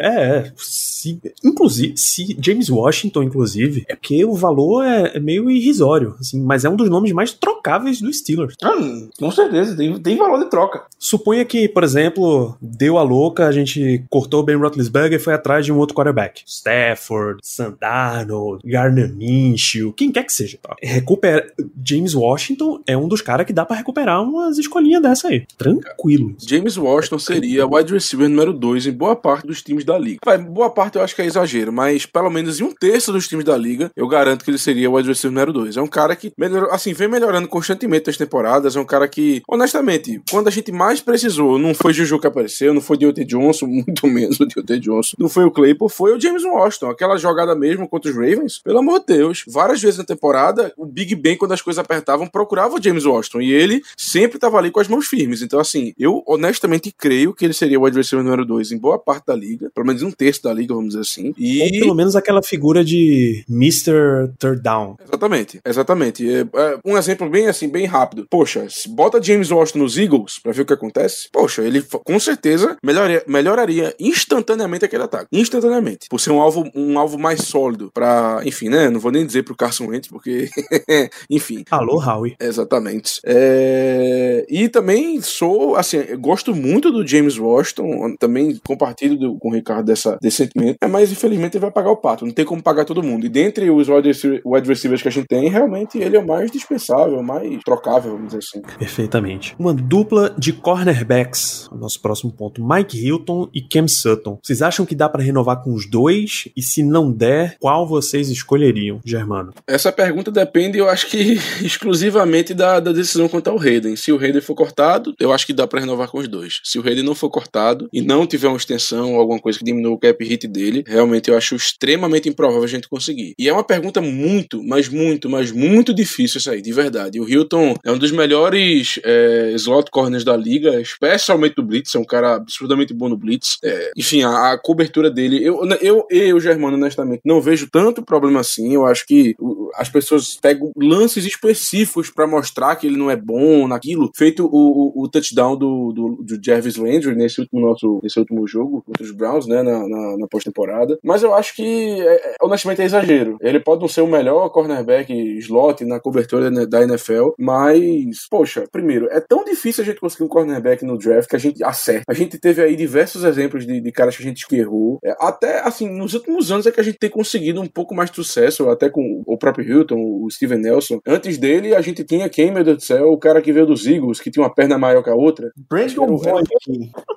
É, 0.00 0.50
se, 0.56 1.20
inclusive, 1.44 1.96
se 1.96 2.36
James 2.40 2.68
Washington, 2.68 3.22
inclusive, 3.22 3.84
é 3.88 3.94
porque 3.94 4.24
o 4.24 4.34
valor 4.34 4.84
é, 4.84 5.16
é 5.16 5.20
meio 5.20 5.50
irrisório, 5.50 6.16
assim, 6.20 6.40
mas 6.42 6.64
é 6.64 6.68
um 6.68 6.76
dos 6.76 6.88
nomes 6.88 7.12
mais 7.12 7.32
trocáveis 7.32 8.00
do 8.00 8.12
Steelers. 8.12 8.54
Hum, 8.62 9.08
com 9.18 9.30
certeza, 9.30 9.76
tem, 9.76 9.98
tem 10.00 10.16
valor 10.16 10.38
de 10.38 10.50
troca. 10.50 10.82
Suponha 10.98 11.44
que, 11.44 11.68
por 11.68 11.84
exemplo, 11.84 12.56
deu 12.60 12.98
a 12.98 13.02
louca, 13.02 13.46
a 13.46 13.52
gente 13.52 14.04
cortou 14.10 14.40
o 14.40 14.42
Ben 14.42 14.56
Roethlisberger 14.56 15.18
e 15.18 15.22
foi 15.22 15.34
atrás 15.34 15.64
de 15.64 15.72
um 15.72 15.78
outro 15.78 15.94
quarterback. 15.94 16.42
Stafford, 16.46 17.40
Sandarno, 17.78 18.58
Garner 18.64 19.14
Minshew, 19.14 19.92
quem 19.92 20.10
quer 20.10 20.24
que 20.24 20.32
seja. 20.32 20.58
Tá? 20.60 20.74
Recupera... 20.82 21.46
James 21.84 22.14
Washington 22.14 22.82
é 22.86 22.96
um 22.96 23.08
dos 23.08 23.22
caras 23.22 23.46
que 23.46 23.52
dá 23.52 23.64
pra 23.64 23.76
recuperar 23.76 24.22
umas 24.22 24.58
escolinhas 24.58 25.00
dessa 25.00 25.28
aí. 25.28 25.46
Tranquilo. 25.56 26.34
James 26.38 26.76
Washington 26.76 27.18
seria 27.18 27.66
wide 27.66 27.92
receiver 27.92 28.28
número 28.28 28.52
2 28.52 28.86
em 28.86 28.92
boa 28.92 29.16
parte 29.16 29.46
dos 29.46 29.62
times 29.62 29.84
da 29.84 29.96
liga. 29.96 30.18
Vai, 30.24 30.38
boa 30.38 30.70
parte 30.70 30.96
eu 30.96 31.02
acho 31.02 31.14
que 31.14 31.22
é 31.22 31.26
exagero, 31.26 31.72
mas 31.72 32.04
pelo 32.04 32.30
menos 32.30 32.60
em 32.60 32.64
um 32.64 32.72
terço 32.72 33.12
dos 33.12 33.28
times 33.28 33.44
da 33.44 33.56
liga, 33.56 33.90
eu 33.96 34.08
garanto 34.08 34.44
que 34.44 34.50
ele 34.50 34.58
seria 34.58 34.90
wide 34.90 35.08
receiver 35.08 35.32
número 35.32 35.52
2. 35.52 35.76
É 35.76 35.82
um 35.82 35.86
cara 35.86 36.16
que 36.16 36.32
melhorou, 36.36 36.70
assim, 36.70 36.92
vem 36.92 37.08
melhorando 37.08 37.48
constantemente 37.48 38.08
nas 38.08 38.16
temporadas. 38.16 38.76
É 38.76 38.80
um 38.80 38.84
cara 38.84 39.06
que, 39.06 39.42
honestamente, 39.48 40.20
quando 40.30 40.48
a 40.48 40.50
gente 40.50 40.72
mais 40.72 41.00
precisou, 41.00 41.58
não 41.58 41.74
foi 41.74 41.92
Juju 41.92 42.18
que 42.18 42.26
apareceu, 42.26 42.74
não 42.74 42.80
foi 42.80 42.98
Deontay 42.98 43.24
Johnson, 43.24 43.66
muito 43.66 44.06
menos 44.06 44.40
o 44.40 44.46
Deontay 44.46 44.80
Johnson, 44.80 45.16
não 45.18 45.28
foi 45.28 45.44
o 45.44 45.50
Claypool, 45.50 45.88
foi 45.88 46.16
o 46.16 46.20
James 46.20 46.44
Washington. 46.44 46.90
Aquela 46.90 47.16
jogada 47.16 47.54
mesmo 47.54 47.67
mesmo 47.68 47.88
contra 47.88 48.10
os 48.10 48.16
Ravens, 48.16 48.58
pelo 48.58 48.78
amor 48.78 49.00
de 49.00 49.06
Deus, 49.16 49.44
várias 49.46 49.80
vezes 49.80 49.98
na 49.98 50.04
temporada, 50.04 50.72
o 50.76 50.86
Big 50.86 51.14
Ben, 51.14 51.36
quando 51.36 51.52
as 51.52 51.60
coisas 51.60 51.78
apertavam, 51.78 52.26
procurava 52.26 52.74
o 52.74 52.82
James 52.82 53.04
Washington 53.04 53.42
e 53.42 53.52
ele 53.52 53.82
sempre 53.96 54.36
estava 54.36 54.56
ali 54.56 54.70
com 54.70 54.80
as 54.80 54.88
mãos 54.88 55.06
firmes. 55.06 55.42
Então, 55.42 55.60
assim, 55.60 55.92
eu 55.98 56.22
honestamente 56.26 56.92
creio 56.96 57.34
que 57.34 57.44
ele 57.44 57.52
seria 57.52 57.78
o 57.78 57.84
receiver 57.84 58.24
número 58.24 58.44
2 58.44 58.72
em 58.72 58.78
boa 58.78 58.98
parte 58.98 59.26
da 59.26 59.34
liga, 59.34 59.70
pelo 59.74 59.86
menos 59.86 60.02
um 60.02 60.10
terço 60.10 60.42
da 60.42 60.52
liga, 60.52 60.74
vamos 60.74 60.90
dizer 60.90 61.00
assim. 61.00 61.34
E... 61.36 61.62
Ou 61.62 61.70
pelo 61.70 61.94
menos 61.94 62.16
aquela 62.16 62.42
figura 62.42 62.84
de 62.84 63.44
Mr. 63.48 64.30
Third 64.38 64.62
Down. 64.62 64.96
Exatamente, 65.04 65.60
exatamente. 65.64 66.28
É, 66.28 66.40
é, 66.40 66.78
um 66.84 66.96
exemplo 66.96 67.28
bem 67.28 67.48
assim, 67.48 67.68
bem 67.68 67.84
rápido. 67.84 68.26
Poxa, 68.30 68.66
bota 68.88 69.22
James 69.22 69.50
Washington 69.50 69.78
nos 69.80 69.98
Eagles 69.98 70.38
pra 70.38 70.52
ver 70.52 70.62
o 70.62 70.66
que 70.66 70.72
acontece, 70.72 71.28
poxa, 71.30 71.62
ele 71.62 71.82
com 71.82 72.18
certeza 72.18 72.76
melhoraria, 72.82 73.22
melhoraria 73.26 73.94
instantaneamente 74.00 74.84
aquele 74.84 75.02
ataque. 75.02 75.28
Instantaneamente. 75.32 76.08
Por 76.08 76.20
ser 76.20 76.30
um 76.30 76.40
alvo, 76.40 76.70
um 76.74 76.98
alvo 76.98 77.18
mais 77.18 77.40
sólido 77.40 77.57
pra, 77.92 78.40
enfim, 78.44 78.68
né? 78.68 78.88
Não 78.90 79.00
vou 79.00 79.12
nem 79.12 79.26
dizer 79.26 79.42
pro 79.42 79.56
Carson 79.56 79.86
Wentz, 79.88 80.08
porque, 80.08 80.48
enfim. 81.30 81.64
Alô, 81.70 82.02
Howie. 82.02 82.36
Exatamente. 82.40 83.20
É... 83.24 84.46
E 84.48 84.68
também 84.68 85.20
sou, 85.20 85.76
assim, 85.76 85.98
eu 85.98 86.18
gosto 86.18 86.54
muito 86.54 86.90
do 86.90 87.06
James 87.06 87.38
Washington, 87.38 88.16
também 88.18 88.58
compartilho 88.66 89.16
do, 89.16 89.38
com 89.38 89.48
o 89.48 89.54
Ricardo 89.54 89.86
dessa, 89.86 90.18
desse 90.20 90.38
sentimento, 90.38 90.78
é, 90.80 90.86
mas 90.86 91.10
infelizmente 91.10 91.56
ele 91.56 91.62
vai 91.62 91.70
pagar 91.70 91.90
o 91.90 91.96
pato, 91.96 92.24
não 92.24 92.32
tem 92.32 92.44
como 92.44 92.62
pagar 92.62 92.84
todo 92.84 93.02
mundo. 93.02 93.26
E 93.26 93.28
dentre 93.28 93.70
os 93.70 93.88
wide 93.88 94.68
receivers 94.68 95.02
que 95.02 95.08
a 95.08 95.10
gente 95.10 95.26
tem, 95.26 95.48
realmente 95.48 95.98
ele 95.98 96.16
é 96.16 96.20
o 96.20 96.26
mais 96.26 96.50
dispensável, 96.50 97.18
o 97.18 97.24
mais 97.24 97.62
trocável, 97.64 98.12
vamos 98.12 98.28
dizer 98.28 98.38
assim. 98.38 98.62
Perfeitamente. 98.78 99.54
Uma 99.58 99.74
dupla 99.74 100.34
de 100.38 100.52
cornerbacks, 100.52 101.68
nosso 101.72 102.00
próximo 102.00 102.32
ponto, 102.32 102.66
Mike 102.66 102.98
Hilton 102.98 103.48
e 103.52 103.62
Cam 103.62 103.88
Sutton. 103.88 104.38
Vocês 104.42 104.62
acham 104.62 104.86
que 104.86 104.94
dá 104.94 105.08
para 105.08 105.22
renovar 105.22 105.62
com 105.62 105.72
os 105.72 105.88
dois? 105.88 106.48
E 106.56 106.62
se 106.62 106.82
não 106.82 107.12
der, 107.12 107.47
qual 107.58 107.86
vocês 107.86 108.28
escolheriam, 108.28 109.00
Germano? 109.04 109.52
Essa 109.66 109.92
pergunta 109.92 110.30
depende, 110.30 110.78
eu 110.78 110.88
acho 110.88 111.06
que 111.06 111.38
exclusivamente 111.62 112.54
da, 112.54 112.80
da 112.80 112.92
decisão 112.92 113.28
quanto 113.28 113.48
ao 113.48 113.60
Hayden. 113.60 113.96
Se 113.96 114.12
o 114.12 114.18
Hayden 114.18 114.40
for 114.40 114.54
cortado, 114.54 115.14
eu 115.18 115.32
acho 115.32 115.46
que 115.46 115.52
dá 115.52 115.66
para 115.66 115.80
renovar 115.80 116.08
com 116.08 116.18
os 116.18 116.28
dois. 116.28 116.60
Se 116.64 116.78
o 116.78 116.82
Hayden 116.86 117.04
não 117.04 117.14
for 117.14 117.30
cortado 117.30 117.88
e 117.92 118.00
não 118.00 118.26
tiver 118.26 118.48
uma 118.48 118.56
extensão 118.56 119.14
ou 119.14 119.20
alguma 119.20 119.40
coisa 119.40 119.58
que 119.58 119.64
diminua 119.64 119.92
o 119.92 119.98
cap 119.98 120.24
hit 120.24 120.46
dele, 120.46 120.84
realmente 120.86 121.30
eu 121.30 121.36
acho 121.36 121.54
extremamente 121.54 122.28
improvável 122.28 122.64
a 122.64 122.68
gente 122.68 122.88
conseguir. 122.88 123.34
E 123.38 123.48
é 123.48 123.52
uma 123.52 123.64
pergunta 123.64 124.00
muito, 124.00 124.62
mas 124.62 124.88
muito, 124.88 125.28
mas 125.28 125.52
muito 125.52 125.94
difícil 125.94 126.38
isso 126.38 126.50
aí, 126.50 126.62
de 126.62 126.72
verdade. 126.72 127.20
O 127.20 127.28
Hilton 127.28 127.74
é 127.84 127.90
um 127.90 127.98
dos 127.98 128.12
melhores 128.12 128.98
é, 129.04 129.52
slot 129.56 129.90
corners 129.90 130.24
da 130.24 130.36
liga, 130.36 130.80
especialmente 130.80 131.54
do 131.54 131.62
Blitz, 131.62 131.94
é 131.94 131.98
um 131.98 132.04
cara 132.04 132.36
absurdamente 132.36 132.94
bom 132.94 133.08
no 133.08 133.16
Blitz. 133.16 133.58
É, 133.62 133.92
enfim, 133.96 134.22
a, 134.22 134.52
a, 134.52 134.58
cobertura 134.58 135.10
dele, 135.10 135.42
eu, 135.42 135.60
eu, 135.80 136.06
eu, 136.10 136.40
Germano, 136.40 136.76
honestamente, 136.76 137.22
não 137.24 137.37
vejo 137.40 137.68
tanto 137.70 138.04
problema 138.04 138.40
assim. 138.40 138.74
Eu 138.74 138.86
acho 138.86 139.06
que 139.06 139.34
as 139.74 139.88
pessoas 139.88 140.38
pegam 140.40 140.70
lances 140.76 141.24
específicos 141.24 142.10
para 142.10 142.26
mostrar 142.26 142.76
que 142.76 142.86
ele 142.86 142.96
não 142.96 143.10
é 143.10 143.16
bom 143.16 143.66
naquilo, 143.68 144.10
feito 144.16 144.46
o, 144.46 145.02
o, 145.02 145.04
o 145.04 145.08
touchdown 145.08 145.56
do, 145.56 145.92
do, 145.92 146.22
do, 146.24 146.38
Jarvis 146.44 146.76
Landry 146.76 147.14
nesse 147.14 147.40
último 147.40 147.60
nosso 147.60 148.00
nesse 148.02 148.18
último 148.18 148.46
jogo 148.46 148.82
contra 148.84 149.02
os 149.02 149.12
Browns, 149.12 149.46
né, 149.46 149.62
na, 149.62 149.86
na, 149.86 150.16
na 150.16 150.26
pós-temporada. 150.28 150.98
Mas 151.02 151.22
eu 151.22 151.34
acho 151.34 151.54
que, 151.54 152.00
é, 152.00 152.14
é, 152.14 152.34
honestamente, 152.42 152.82
é 152.82 152.84
exagero. 152.84 153.36
Ele 153.40 153.60
pode 153.60 153.80
não 153.80 153.88
ser 153.88 154.00
o 154.00 154.06
melhor 154.06 154.48
cornerback 154.50 155.12
slot 155.38 155.84
na 155.84 156.00
cobertura 156.00 156.50
da 156.66 156.82
NFL, 156.82 157.30
mas, 157.38 158.26
poxa, 158.30 158.64
primeiro, 158.70 159.06
é 159.10 159.20
tão 159.20 159.44
difícil 159.44 159.82
a 159.82 159.86
gente 159.86 160.00
conseguir 160.00 160.24
um 160.24 160.28
cornerback 160.28 160.84
no 160.84 160.98
draft 160.98 161.28
que 161.28 161.36
a 161.36 161.40
gente 161.40 161.62
acerta. 161.62 162.04
A 162.08 162.14
gente 162.14 162.38
teve 162.38 162.62
aí 162.62 162.76
diversos 162.76 163.24
exemplos 163.24 163.66
de, 163.66 163.80
de 163.80 163.92
caras 163.92 164.16
que 164.16 164.22
a 164.22 164.26
gente 164.26 164.46
errou. 164.54 164.98
É, 165.04 165.14
até, 165.20 165.60
assim, 165.60 165.88
nos 165.88 166.14
últimos 166.14 166.50
anos 166.50 166.66
é 166.66 166.70
que 166.70 166.80
a 166.80 166.84
gente 166.84 166.98
tem 166.98 167.10
conseguido 167.18 167.60
um 167.60 167.66
pouco 167.66 167.96
mais 167.96 168.10
de 168.10 168.14
sucesso, 168.14 168.70
até 168.70 168.88
com 168.88 169.24
o 169.26 169.36
próprio 169.36 169.68
Hilton, 169.68 169.96
o 169.96 170.30
Steven 170.30 170.58
Nelson. 170.58 171.00
Antes 171.04 171.36
dele, 171.36 171.74
a 171.74 171.80
gente 171.80 172.04
tinha 172.04 172.28
quem, 172.28 172.52
meu 172.52 172.62
Deus 172.62 172.76
do 172.76 172.82
céu, 172.84 173.10
o 173.10 173.18
cara 173.18 173.42
que 173.42 173.52
veio 173.52 173.66
dos 173.66 173.88
Eagles, 173.88 174.20
que 174.20 174.30
tinha 174.30 174.44
uma 174.44 174.54
perna 174.54 174.78
maior 174.78 175.02
que 175.02 175.10
a 175.10 175.16
outra. 175.16 175.50
Brandon 175.68 176.06
Boyd. 176.06 176.48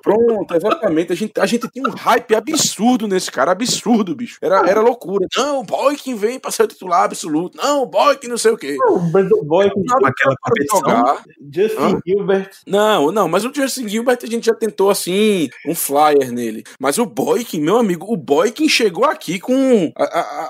Pronto, 0.02 0.56
exatamente. 0.56 1.12
A 1.12 1.14
gente, 1.14 1.32
a 1.38 1.46
gente 1.46 1.70
tinha 1.70 1.88
um 1.88 1.92
hype 1.92 2.34
absurdo 2.34 3.06
nesse 3.06 3.30
cara, 3.30 3.52
absurdo, 3.52 4.16
bicho. 4.16 4.38
Era, 4.42 4.68
era 4.68 4.80
loucura. 4.80 5.24
Não, 5.36 5.60
o 5.60 5.62
Boykin 5.62 6.16
vem 6.16 6.40
pra 6.40 6.50
ser 6.50 6.64
o 6.64 6.66
titular 6.66 7.04
absoluto. 7.04 7.56
Não, 7.56 7.84
o 7.84 7.86
Boykin 7.86 8.26
não 8.26 8.38
sei 8.38 8.50
o 8.50 8.56
quê. 8.56 8.76
Não, 8.76 8.96
o 8.96 8.98
Brandon 8.98 9.44
Boykin 9.44 9.84
aquela 10.02 10.34
competição. 10.40 11.18
Justin 11.54 11.78
Hã? 11.78 12.00
Gilbert. 12.04 12.50
Não, 12.66 13.12
não, 13.12 13.28
mas 13.28 13.44
o 13.44 13.52
Justin 13.54 13.88
Gilbert 13.88 14.18
a 14.22 14.26
gente 14.26 14.46
já 14.46 14.54
tentou 14.54 14.90
assim, 14.90 15.48
um 15.64 15.76
flyer 15.76 16.32
nele. 16.32 16.64
Mas 16.80 16.98
o 16.98 17.06
Boykin, 17.06 17.60
meu 17.60 17.76
amigo, 17.76 18.12
o 18.12 18.16
Boykin 18.16 18.68
chegou 18.68 19.04
aqui 19.04 19.38
com. 19.38 19.91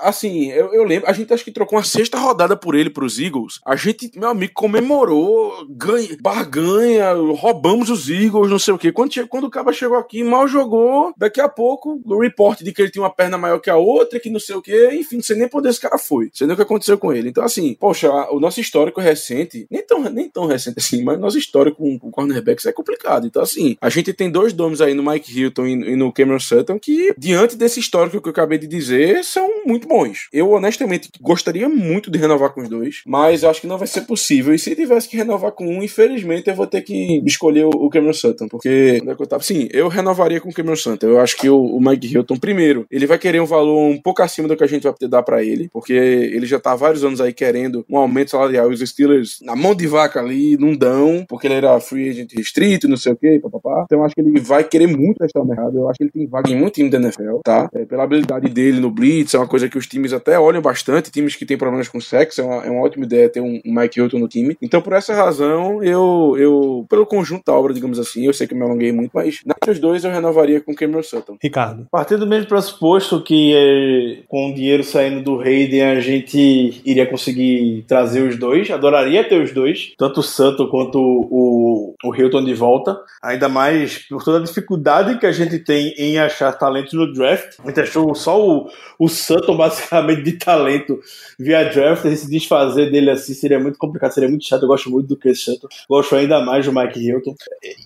Assim, 0.01 0.51
eu, 0.51 0.73
eu, 0.73 0.83
lembro, 0.83 1.09
a 1.09 1.13
gente 1.13 1.33
acho 1.33 1.43
que 1.43 1.51
trocou 1.51 1.77
uma 1.77 1.83
sexta 1.83 2.17
rodada 2.17 2.55
por 2.55 2.75
ele 2.75 2.89
pros 2.89 3.19
Eagles. 3.19 3.59
A 3.65 3.75
gente, 3.75 4.11
meu 4.15 4.29
amigo, 4.29 4.53
comemorou, 4.53 5.65
ganha, 5.69 6.17
barganha, 6.21 7.13
roubamos 7.13 7.89
os 7.89 8.09
Eagles, 8.09 8.49
não 8.49 8.59
sei 8.59 8.73
o 8.73 8.77
quê. 8.77 8.91
Quando, 8.91 9.27
quando 9.27 9.45
o 9.45 9.49
cara 9.49 9.71
chegou 9.73 9.97
aqui, 9.97 10.23
mal 10.23 10.47
jogou. 10.47 11.13
Daqui 11.17 11.41
a 11.41 11.49
pouco, 11.49 12.01
o 12.05 12.19
report 12.19 12.61
de 12.61 12.71
que 12.71 12.81
ele 12.81 12.91
tinha 12.91 13.03
uma 13.03 13.13
perna 13.13 13.37
maior 13.37 13.59
que 13.59 13.69
a 13.69 13.77
outra, 13.77 14.19
que 14.19 14.29
não 14.29 14.39
sei 14.39 14.55
o 14.55 14.61
quê. 14.61 14.89
Enfim, 14.93 15.17
não 15.17 15.23
sei 15.23 15.37
nem 15.37 15.47
por 15.47 15.59
onde 15.59 15.69
esse 15.69 15.79
cara 15.79 15.97
foi. 15.97 16.25
Não 16.25 16.31
sei 16.33 16.47
nem 16.47 16.53
o 16.53 16.57
que 16.57 16.63
aconteceu 16.63 16.97
com 16.97 17.13
ele. 17.13 17.29
Então, 17.29 17.43
assim, 17.43 17.75
poxa, 17.79 18.09
o 18.31 18.39
nosso 18.39 18.59
histórico 18.59 18.99
recente, 18.99 19.67
nem 19.69 19.85
tão, 19.85 20.01
nem 20.03 20.29
tão 20.29 20.45
recente 20.45 20.79
assim, 20.79 21.03
mas 21.03 21.19
nosso 21.19 21.37
histórico 21.37 21.77
com, 21.77 21.99
com 21.99 22.11
cornerbacks 22.11 22.65
é 22.65 22.71
complicado. 22.71 23.27
Então, 23.27 23.41
assim, 23.41 23.77
a 23.81 23.89
gente 23.89 24.13
tem 24.13 24.31
dois 24.31 24.53
nomes 24.53 24.79
aí 24.81 24.93
no 24.93 25.03
Mike 25.03 25.37
Hilton 25.37 25.65
e, 25.65 25.71
e 25.71 25.95
no 25.95 26.11
Cameron 26.11 26.39
Sutton 26.39 26.79
que, 26.79 27.13
diante 27.17 27.55
desse 27.55 27.79
histórico 27.79 28.21
que 28.21 28.27
eu 28.27 28.31
acabei 28.31 28.57
de 28.57 28.67
dizer, 28.67 29.23
são 29.33 29.65
muito 29.65 29.87
bons. 29.87 30.27
Eu, 30.31 30.51
honestamente, 30.51 31.09
gostaria 31.19 31.67
muito 31.67 32.11
de 32.11 32.19
renovar 32.19 32.51
com 32.51 32.61
os 32.61 32.69
dois, 32.69 33.01
mas 33.05 33.43
acho 33.43 33.61
que 33.61 33.67
não 33.67 33.77
vai 33.77 33.87
ser 33.87 34.01
possível. 34.01 34.53
E 34.53 34.59
se 34.59 34.75
tivesse 34.75 35.09
que 35.09 35.17
renovar 35.17 35.51
com 35.51 35.65
um, 35.65 35.83
infelizmente, 35.83 36.49
eu 36.49 36.55
vou 36.55 36.67
ter 36.67 36.81
que 36.81 37.21
escolher 37.25 37.65
o, 37.65 37.89
Cameron 37.89 38.13
Sutton, 38.13 38.47
porque 38.47 39.01
é 39.05 39.11
eu 39.11 39.27
tava? 39.27 39.43
Sim, 39.43 39.67
eu 39.71 39.87
renovaria 39.87 40.39
com 40.39 40.49
o 40.49 40.53
Cameron 40.53 40.75
Sutton. 40.75 41.07
Eu 41.07 41.19
acho 41.19 41.37
que 41.37 41.49
o, 41.49 41.57
o 41.57 41.79
Mike 41.79 42.13
Hilton, 42.13 42.37
primeiro, 42.37 42.85
ele 42.89 43.05
vai 43.05 43.17
querer 43.17 43.41
um 43.41 43.45
valor 43.45 43.89
um 43.89 44.01
pouco 44.01 44.21
acima 44.21 44.47
do 44.47 44.55
que 44.55 44.63
a 44.63 44.67
gente 44.67 44.83
vai 44.83 44.93
poder 44.93 45.07
dar 45.07 45.23
para 45.23 45.43
ele, 45.43 45.69
porque 45.71 45.93
ele 45.93 46.45
já 46.45 46.59
tá 46.59 46.71
há 46.71 46.75
vários 46.75 47.03
anos 47.03 47.21
aí 47.21 47.33
querendo 47.33 47.85
um 47.89 47.97
aumento 47.97 48.31
salarial 48.31 48.71
e 48.71 48.73
os 48.73 48.79
Steelers 48.81 49.39
na 49.41 49.55
mão 49.55 49.75
de 49.75 49.87
vaca 49.87 50.19
ali 50.19 50.57
não 50.57 50.75
dão, 50.75 51.25
porque 51.27 51.47
ele 51.47 51.55
era 51.55 51.79
free 51.79 52.09
agent 52.09 52.31
restrito, 52.35 52.87
não 52.87 52.97
sei 52.97 53.13
o 53.13 53.15
que, 53.15 53.39
papapá. 53.39 53.83
Então 53.85 53.99
eu 53.99 54.05
acho 54.05 54.15
que 54.15 54.21
ele 54.21 54.39
vai 54.39 54.63
querer 54.63 54.87
muito 54.87 55.17
testar 55.17 55.41
o. 55.41 55.53
Eu 55.73 55.89
acho 55.89 55.97
que 55.97 56.03
ele 56.03 56.11
tem 56.11 56.27
vaga 56.27 56.49
em 56.51 56.55
muito 56.55 56.75
time 56.75 56.89
da 56.89 56.97
NFL, 56.97 57.39
tá? 57.43 57.69
É, 57.73 57.85
pela 57.85 58.03
habilidade 58.03 58.49
dele 58.49 58.79
no 58.79 58.91
Blitz, 58.91 59.22
é 59.31 59.37
uma 59.37 59.47
coisa 59.47 59.69
que 59.69 59.77
os 59.77 59.87
times 59.87 60.13
até 60.13 60.39
olham 60.39 60.61
bastante. 60.61 61.11
Times 61.11 61.35
que 61.35 61.45
têm 61.45 61.57
problemas 61.57 61.87
com 61.87 62.01
sexo, 62.01 62.41
é 62.41 62.43
uma, 62.43 62.65
é 62.65 62.69
uma 62.69 62.81
ótima 62.81 63.05
ideia 63.05 63.29
ter 63.29 63.41
um, 63.41 63.61
um 63.65 63.73
Mike 63.73 63.99
Hilton 63.99 64.19
no 64.19 64.27
time. 64.27 64.57
Então, 64.61 64.81
por 64.81 64.93
essa 64.93 65.13
razão, 65.13 65.83
eu, 65.83 66.35
eu, 66.37 66.85
pelo 66.89 67.05
conjunto 67.05 67.45
da 67.45 67.53
obra, 67.53 67.73
digamos 67.73 67.99
assim, 67.99 68.25
eu 68.25 68.33
sei 68.33 68.47
que 68.47 68.55
me 68.55 68.63
alonguei 68.63 68.91
muito, 68.91 69.11
mas 69.13 69.41
entre 69.45 69.71
os 69.71 69.79
dois 69.79 70.03
eu 70.03 70.11
renovaria 70.11 70.59
com 70.59 70.75
Cameron 70.75 71.03
Sutton. 71.03 71.37
Ricardo. 71.41 71.87
A 71.91 71.97
partir 71.97 72.17
do 72.17 72.27
mesmo 72.27 72.47
pressuposto 72.47 73.21
que 73.21 73.53
é, 73.55 74.23
com 74.27 74.51
o 74.51 74.53
dinheiro 74.53 74.83
saindo 74.83 75.21
do 75.21 75.39
Hayden 75.39 75.83
a 75.83 75.99
gente 75.99 76.81
iria 76.85 77.05
conseguir 77.05 77.85
trazer 77.87 78.21
os 78.21 78.37
dois, 78.37 78.69
adoraria 78.69 79.23
ter 79.23 79.41
os 79.41 79.51
dois, 79.51 79.93
tanto 79.97 80.19
o 80.19 80.23
Sutton 80.23 80.67
quanto 80.67 80.99
o, 80.99 81.95
o 82.03 82.15
Hilton 82.15 82.43
de 82.43 82.53
volta, 82.53 82.99
ainda 83.21 83.47
mais 83.47 83.99
por 84.07 84.23
toda 84.23 84.39
a 84.39 84.43
dificuldade 84.43 85.17
que 85.19 85.25
a 85.25 85.31
gente 85.31 85.59
tem 85.59 85.93
em 85.97 86.17
achar 86.19 86.51
talentos 86.53 86.93
no 86.93 87.11
draft. 87.11 87.59
A 87.63 87.67
gente 87.67 87.79
achou 87.81 88.13
só 88.15 88.39
o, 88.39 88.67
o 88.99 89.07
Sutton 89.15 89.55
basicamente 89.57 90.23
de 90.23 90.33
talento 90.33 90.99
via 91.39 91.63
draft, 91.63 92.03
se 92.15 92.29
desfazer 92.29 92.91
dele 92.91 93.09
assim 93.09 93.33
seria 93.33 93.59
muito 93.59 93.77
complicado, 93.77 94.11
seria 94.11 94.29
muito 94.29 94.45
chato. 94.45 94.63
Eu 94.63 94.67
gosto 94.67 94.89
muito 94.89 95.07
do 95.07 95.17
Chris 95.17 95.41
Sutton, 95.41 95.67
gosto 95.89 96.15
ainda 96.15 96.41
mais 96.41 96.65
do 96.65 96.73
Mike 96.73 96.99
Hilton. 96.99 97.35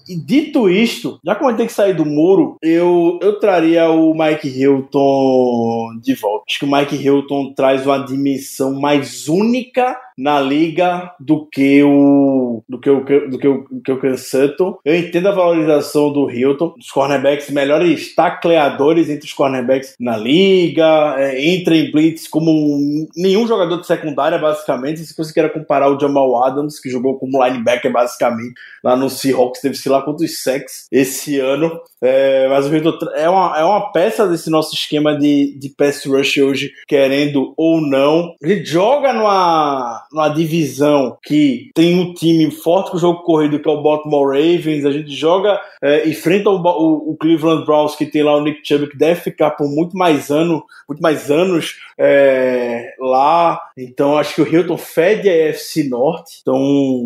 E 0.07 0.15
dito 0.15 0.69
isto, 0.69 1.19
já 1.23 1.35
que 1.35 1.43
gente 1.45 1.57
tem 1.57 1.67
que 1.67 1.73
sair 1.73 1.93
do 1.93 2.05
muro, 2.05 2.57
eu, 2.61 3.19
eu 3.21 3.39
traria 3.39 3.89
o 3.89 4.13
Mike 4.13 4.47
Hilton 4.47 5.99
de 6.01 6.15
volta. 6.15 6.45
Acho 6.47 6.59
que 6.59 6.65
o 6.65 6.71
Mike 6.71 6.95
Hilton 6.95 7.53
traz 7.53 7.85
uma 7.85 7.99
dimensão 7.99 8.73
mais 8.79 9.27
única 9.27 9.97
na 10.17 10.39
liga 10.39 11.11
do 11.19 11.45
que 11.45 11.83
o 11.83 12.63
do 12.67 12.79
que 12.79 12.89
o 12.89 13.29
do 13.29 13.37
que 13.37 13.47
o, 13.47 13.65
do 13.69 13.99
que 13.99 14.07
o 14.07 14.17
Sutton. 14.17 14.77
Eu 14.83 14.95
entendo 14.95 15.27
a 15.27 15.31
valorização 15.31 16.11
do 16.11 16.29
Hilton, 16.29 16.73
dos 16.77 16.89
cornerbacks 16.89 17.49
melhores 17.49 18.15
tacleadores 18.15 19.09
entre 19.09 19.25
os 19.25 19.33
cornerbacks 19.33 19.95
na 19.99 20.17
liga, 20.17 21.15
é, 21.17 21.45
entra 21.45 21.75
em 21.75 21.91
blitz 21.91 22.27
como 22.27 22.51
um, 22.51 23.07
nenhum 23.15 23.47
jogador 23.47 23.79
de 23.79 23.87
secundária 23.87 24.37
basicamente. 24.37 25.05
Se 25.05 25.15
você 25.15 25.33
queira 25.33 25.49
comparar 25.49 25.89
o 25.89 25.99
Jamal 25.99 26.43
Adams 26.43 26.79
que 26.79 26.89
jogou 26.89 27.17
como 27.19 27.43
linebacker 27.43 27.91
basicamente 27.91 28.53
lá 28.83 28.95
no 28.95 29.09
Seahawks, 29.09 29.61
teve 29.61 29.75
sei 29.75 29.91
lá 29.91 30.01
quantos 30.01 30.41
sacks 30.41 30.87
esse 30.91 31.39
ano. 31.39 31.79
É, 32.01 32.47
mas 32.47 32.67
o 32.67 32.75
Hilton 32.75 32.97
é 33.15 33.29
uma, 33.29 33.57
é 33.57 33.63
uma 33.63 33.91
peça 33.91 34.27
desse 34.27 34.49
nosso 34.49 34.73
esquema 34.75 35.17
de, 35.17 35.57
de 35.57 35.69
pass 35.69 36.05
rush 36.05 36.37
hoje, 36.37 36.71
querendo 36.87 37.53
ou 37.57 37.81
não. 37.81 38.35
Ele 38.41 38.63
joga 38.63 39.13
numa 39.13 40.06
numa 40.17 40.29
divisão 40.29 41.15
que 41.23 41.69
tem 41.75 41.99
um 41.99 42.13
time 42.13 42.49
forte 42.49 42.89
com 42.89 42.97
o 42.97 42.99
jogo 42.99 43.21
corrido, 43.21 43.59
que 43.59 43.69
é 43.69 43.71
o 43.71 43.83
Baltimore 43.83 44.27
Ravens, 44.27 44.83
a 44.83 44.91
gente 44.91 45.11
joga, 45.11 45.59
é, 45.81 46.09
enfrenta 46.09 46.49
o, 46.49 46.55
o, 46.55 47.11
o, 47.11 47.17
Cleveland 47.17 47.63
Browns, 47.65 47.95
que 47.95 48.05
tem 48.05 48.23
lá 48.23 48.35
o 48.35 48.43
Nick 48.43 48.67
Chubb, 48.67 48.87
que 48.87 48.97
deve 48.97 49.21
ficar 49.21 49.51
por 49.51 49.69
muito 49.69 49.95
mais 49.95 50.31
ano, 50.31 50.63
muito 50.89 51.01
mais 51.01 51.29
anos 51.29 51.75
é, 51.97 52.95
lá. 52.99 53.59
Então 53.77 54.17
acho 54.17 54.33
que 54.33 54.41
o 54.41 54.47
Hilton 54.47 54.77
fede 54.77 55.29
a 55.29 55.49
AFC 55.49 55.87
Norte. 55.87 56.39
Então, 56.41 56.55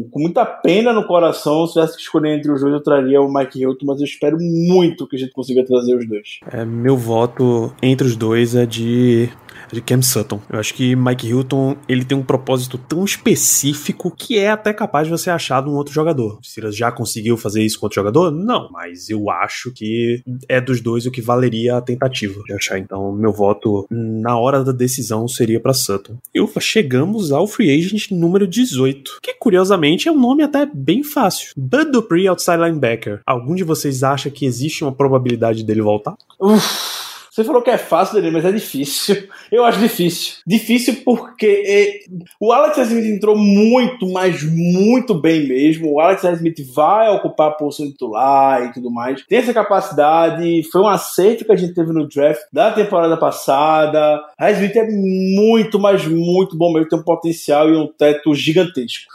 com 0.09 0.19
muita 0.19 0.45
pena 0.45 0.93
no 0.93 1.05
coração, 1.05 1.67
se 1.67 1.73
tivesse 1.73 1.97
que 1.97 2.03
escolher 2.03 2.37
entre 2.37 2.51
os 2.51 2.61
dois, 2.61 2.73
eu 2.73 2.81
traria 2.81 3.21
o 3.21 3.31
Mike 3.31 3.59
Hilton, 3.59 3.85
mas 3.85 3.99
eu 3.99 4.05
espero 4.05 4.37
muito 4.39 5.07
que 5.07 5.17
a 5.17 5.19
gente 5.19 5.33
consiga 5.33 5.65
trazer 5.65 5.95
os 5.95 6.07
dois. 6.07 6.39
É, 6.51 6.63
meu 6.63 6.95
voto 6.95 7.73
entre 7.81 8.07
os 8.07 8.15
dois 8.15 8.55
é 8.55 8.65
de 8.65 9.29
de 9.71 9.81
Cam 9.81 10.01
Sutton. 10.01 10.41
Eu 10.49 10.59
acho 10.59 10.73
que 10.73 10.95
Mike 10.95 11.27
Hilton 11.27 11.75
ele 11.87 12.03
tem 12.03 12.17
um 12.17 12.23
propósito 12.23 12.77
tão 12.77 13.03
específico 13.03 14.11
que 14.15 14.37
é 14.37 14.51
até 14.51 14.73
capaz 14.73 15.07
de 15.07 15.11
você 15.11 15.29
achar 15.29 15.61
de 15.61 15.69
um 15.69 15.73
outro 15.73 15.93
jogador. 15.93 16.39
O 16.39 16.43
Steelers 16.43 16.75
já 16.75 16.91
conseguiu 16.91 17.37
fazer 17.37 17.63
isso 17.63 17.79
com 17.79 17.85
outro 17.85 17.95
jogador? 17.95 18.31
Não, 18.31 18.69
mas 18.71 19.09
eu 19.09 19.29
acho 19.29 19.71
que 19.73 20.21
é 20.47 20.59
dos 20.59 20.81
dois 20.81 21.05
o 21.05 21.11
que 21.11 21.21
valeria 21.21 21.77
a 21.77 21.81
tentativa 21.81 22.41
de 22.45 22.53
achar. 22.53 22.77
Então, 22.77 23.11
meu 23.13 23.31
voto 23.31 23.85
na 23.89 24.37
hora 24.37 24.63
da 24.63 24.71
decisão 24.71 25.27
seria 25.27 25.59
para 25.59 25.73
Sutton. 25.73 26.17
E 26.33 26.41
ufa, 26.41 26.59
chegamos 26.59 27.31
ao 27.31 27.47
free 27.47 27.71
agent 27.71 28.11
número 28.11 28.47
18, 28.47 29.19
que 29.21 29.33
curiosamente 29.33 30.07
é 30.07 30.11
um 30.11 30.19
nome 30.19 30.43
até 30.43 30.65
bem 30.65 31.03
fácil. 31.03 31.53
Bud 31.55 31.91
Dupree, 31.91 32.27
outside 32.27 32.57
linebacker. 32.57 33.21
Algum 33.25 33.55
de 33.55 33.63
vocês 33.63 34.03
acha 34.03 34.29
que 34.29 34.45
existe 34.45 34.83
uma 34.83 34.91
probabilidade 34.91 35.63
dele 35.63 35.81
voltar? 35.81 36.15
Uf. 36.39 37.10
Você 37.31 37.45
falou 37.45 37.61
que 37.61 37.69
é 37.69 37.77
fácil, 37.77 38.15
Daniel, 38.15 38.33
mas 38.33 38.43
é 38.43 38.51
difícil. 38.51 39.29
Eu 39.49 39.63
acho 39.63 39.79
difícil. 39.79 40.39
Difícil 40.45 40.97
porque 41.05 41.63
é, 41.65 41.99
o 42.37 42.51
Alex 42.51 42.77
Smith 42.77 43.05
entrou 43.05 43.37
muito, 43.37 44.05
mas 44.11 44.43
muito 44.43 45.13
bem 45.13 45.47
mesmo. 45.47 45.93
O 45.93 46.01
Alex 46.01 46.25
Smith 46.25 46.59
vai 46.73 47.09
ocupar 47.09 47.47
a 47.47 47.53
posição 47.53 47.89
titular 47.89 48.65
e 48.65 48.73
tudo 48.73 48.91
mais. 48.91 49.25
Tem 49.25 49.37
essa 49.37 49.53
capacidade. 49.53 50.61
Foi 50.69 50.81
um 50.81 50.89
acerto 50.89 51.45
que 51.45 51.53
a 51.53 51.55
gente 51.55 51.73
teve 51.73 51.93
no 51.93 52.05
draft 52.05 52.41
da 52.51 52.69
temporada 52.73 53.15
passada. 53.15 54.21
A 54.37 54.51
Smith 54.51 54.75
é 54.75 54.89
muito, 54.89 55.79
mas 55.79 56.05
muito 56.05 56.57
bom 56.57 56.73
mesmo. 56.73 56.89
Tem 56.89 56.99
um 56.99 57.03
potencial 57.03 57.69
e 57.69 57.77
um 57.77 57.87
teto 57.87 58.35
gigantesco. 58.35 59.05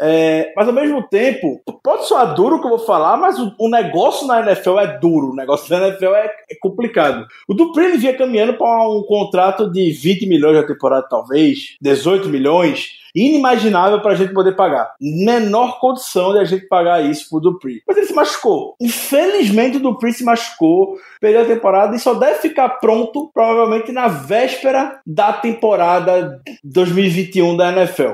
É, 0.00 0.52
mas 0.54 0.68
ao 0.68 0.74
mesmo 0.74 1.02
tempo, 1.08 1.60
pode 1.82 2.06
soar 2.06 2.34
duro 2.34 2.56
o 2.56 2.60
que 2.60 2.66
eu 2.66 2.70
vou 2.70 2.78
falar, 2.78 3.16
mas 3.16 3.38
o, 3.38 3.54
o, 3.58 3.70
negócio 3.70 4.26
na 4.26 4.40
NFL 4.40 4.78
é 4.78 4.98
duro, 4.98 5.30
o 5.30 5.34
negócio 5.34 5.74
na 5.74 5.88
NFL 5.88 6.14
é, 6.14 6.30
é 6.50 6.54
complicado. 6.60 7.26
O 7.48 7.54
Dupree 7.54 7.96
vinha 7.96 8.16
caminhando 8.16 8.54
para 8.54 8.88
um 8.88 9.02
contrato 9.02 9.70
de 9.70 9.90
20 9.90 10.26
milhões 10.26 10.56
na 10.56 10.66
temporada, 10.66 11.06
talvez, 11.08 11.76
18 11.80 12.28
milhões 12.28 13.05
inimaginável 13.16 14.00
para 14.00 14.12
a 14.12 14.14
gente 14.14 14.34
poder 14.34 14.54
pagar. 14.54 14.94
Menor 15.00 15.80
condição 15.80 16.32
de 16.32 16.38
a 16.38 16.44
gente 16.44 16.66
pagar 16.66 17.02
isso 17.02 17.30
pro 17.30 17.40
Dupree. 17.40 17.82
Mas 17.88 17.96
ele 17.96 18.06
se 18.06 18.14
machucou. 18.14 18.76
Infelizmente 18.80 19.78
o 19.78 19.80
Dupree 19.80 20.12
se 20.12 20.22
machucou, 20.22 20.98
perdeu 21.20 21.42
a 21.42 21.46
temporada 21.46 21.96
e 21.96 21.98
só 21.98 22.14
deve 22.14 22.40
ficar 22.40 22.68
pronto 22.68 23.30
provavelmente 23.32 23.90
na 23.90 24.08
véspera 24.08 25.00
da 25.06 25.32
temporada 25.32 26.40
2021 26.62 27.56
da 27.56 27.72
NFL 27.72 28.12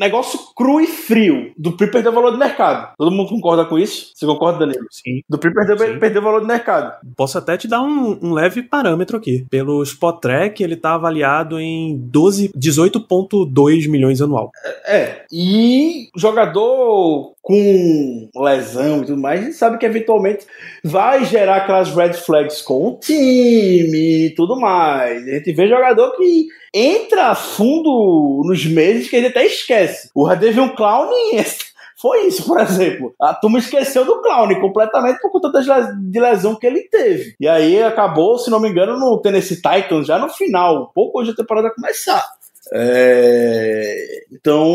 negócio 0.00 0.38
cru 0.56 0.80
e 0.80 0.86
frio. 0.86 1.52
Do 1.58 1.72
PRI 1.72 1.90
perdeu 1.90 2.12
valor 2.12 2.32
de 2.32 2.38
mercado. 2.38 2.94
Todo 2.96 3.10
mundo 3.10 3.28
concorda 3.28 3.66
com 3.66 3.78
isso? 3.78 4.12
Você 4.14 4.24
concorda, 4.24 4.60
Danilo? 4.60 4.86
Sim. 4.90 5.20
Do 5.28 5.38
PRI 5.38 5.52
perdeu, 5.52 5.78
Sim. 5.78 5.98
perdeu 5.98 6.22
valor 6.22 6.40
de 6.40 6.46
mercado. 6.46 6.94
Posso 7.14 7.36
até 7.36 7.56
te 7.58 7.68
dar 7.68 7.82
um, 7.82 8.18
um 8.22 8.32
leve 8.32 8.62
parâmetro 8.62 9.18
aqui. 9.18 9.46
Pelo 9.50 9.82
Spot 9.82 10.18
Track, 10.18 10.62
ele 10.62 10.76
tá 10.76 10.94
avaliado 10.94 11.60
em 11.60 11.98
12, 11.98 12.50
18,2 12.56 13.88
milhões 13.88 14.19
anual. 14.22 14.50
É. 14.86 15.24
E 15.32 16.08
jogador 16.16 17.34
com 17.42 18.28
lesão 18.36 19.02
e 19.02 19.06
tudo 19.06 19.20
mais, 19.20 19.40
a 19.40 19.44
gente 19.44 19.56
sabe 19.56 19.78
que 19.78 19.86
eventualmente 19.86 20.46
vai 20.84 21.24
gerar 21.24 21.56
aquelas 21.56 21.94
red 21.94 22.12
flags 22.12 22.62
com 22.62 22.88
o 22.88 22.98
time 22.98 24.26
e 24.26 24.34
tudo 24.34 24.58
mais. 24.58 25.26
A 25.26 25.30
gente 25.32 25.52
vê 25.52 25.68
jogador 25.68 26.16
que 26.16 26.46
entra 26.72 27.28
a 27.28 27.34
fundo 27.34 28.42
nos 28.44 28.64
meses 28.66 29.08
que 29.08 29.16
ele 29.16 29.28
até 29.28 29.44
esquece. 29.44 30.10
O 30.14 30.28
um 30.28 30.68
Clown 30.74 31.10
foi 32.00 32.26
isso, 32.26 32.46
por 32.46 32.58
exemplo. 32.60 33.14
A 33.20 33.34
turma 33.34 33.58
esqueceu 33.58 34.04
do 34.04 34.22
Clown 34.22 34.60
completamente 34.60 35.20
por 35.20 35.30
conta 35.30 35.50
de 35.94 36.20
lesão 36.20 36.56
que 36.56 36.66
ele 36.66 36.88
teve. 36.88 37.34
E 37.38 37.46
aí 37.46 37.82
acabou, 37.82 38.38
se 38.38 38.50
não 38.50 38.60
me 38.60 38.68
engano, 38.68 38.98
no 38.98 39.20
Tennessee 39.20 39.56
Titans 39.56 40.06
já 40.06 40.18
no 40.18 40.28
final, 40.30 40.90
pouco 40.94 41.20
hoje 41.20 41.32
a 41.32 41.36
temporada 41.36 41.74
começar. 41.74 42.24
É, 42.72 44.24
então, 44.32 44.66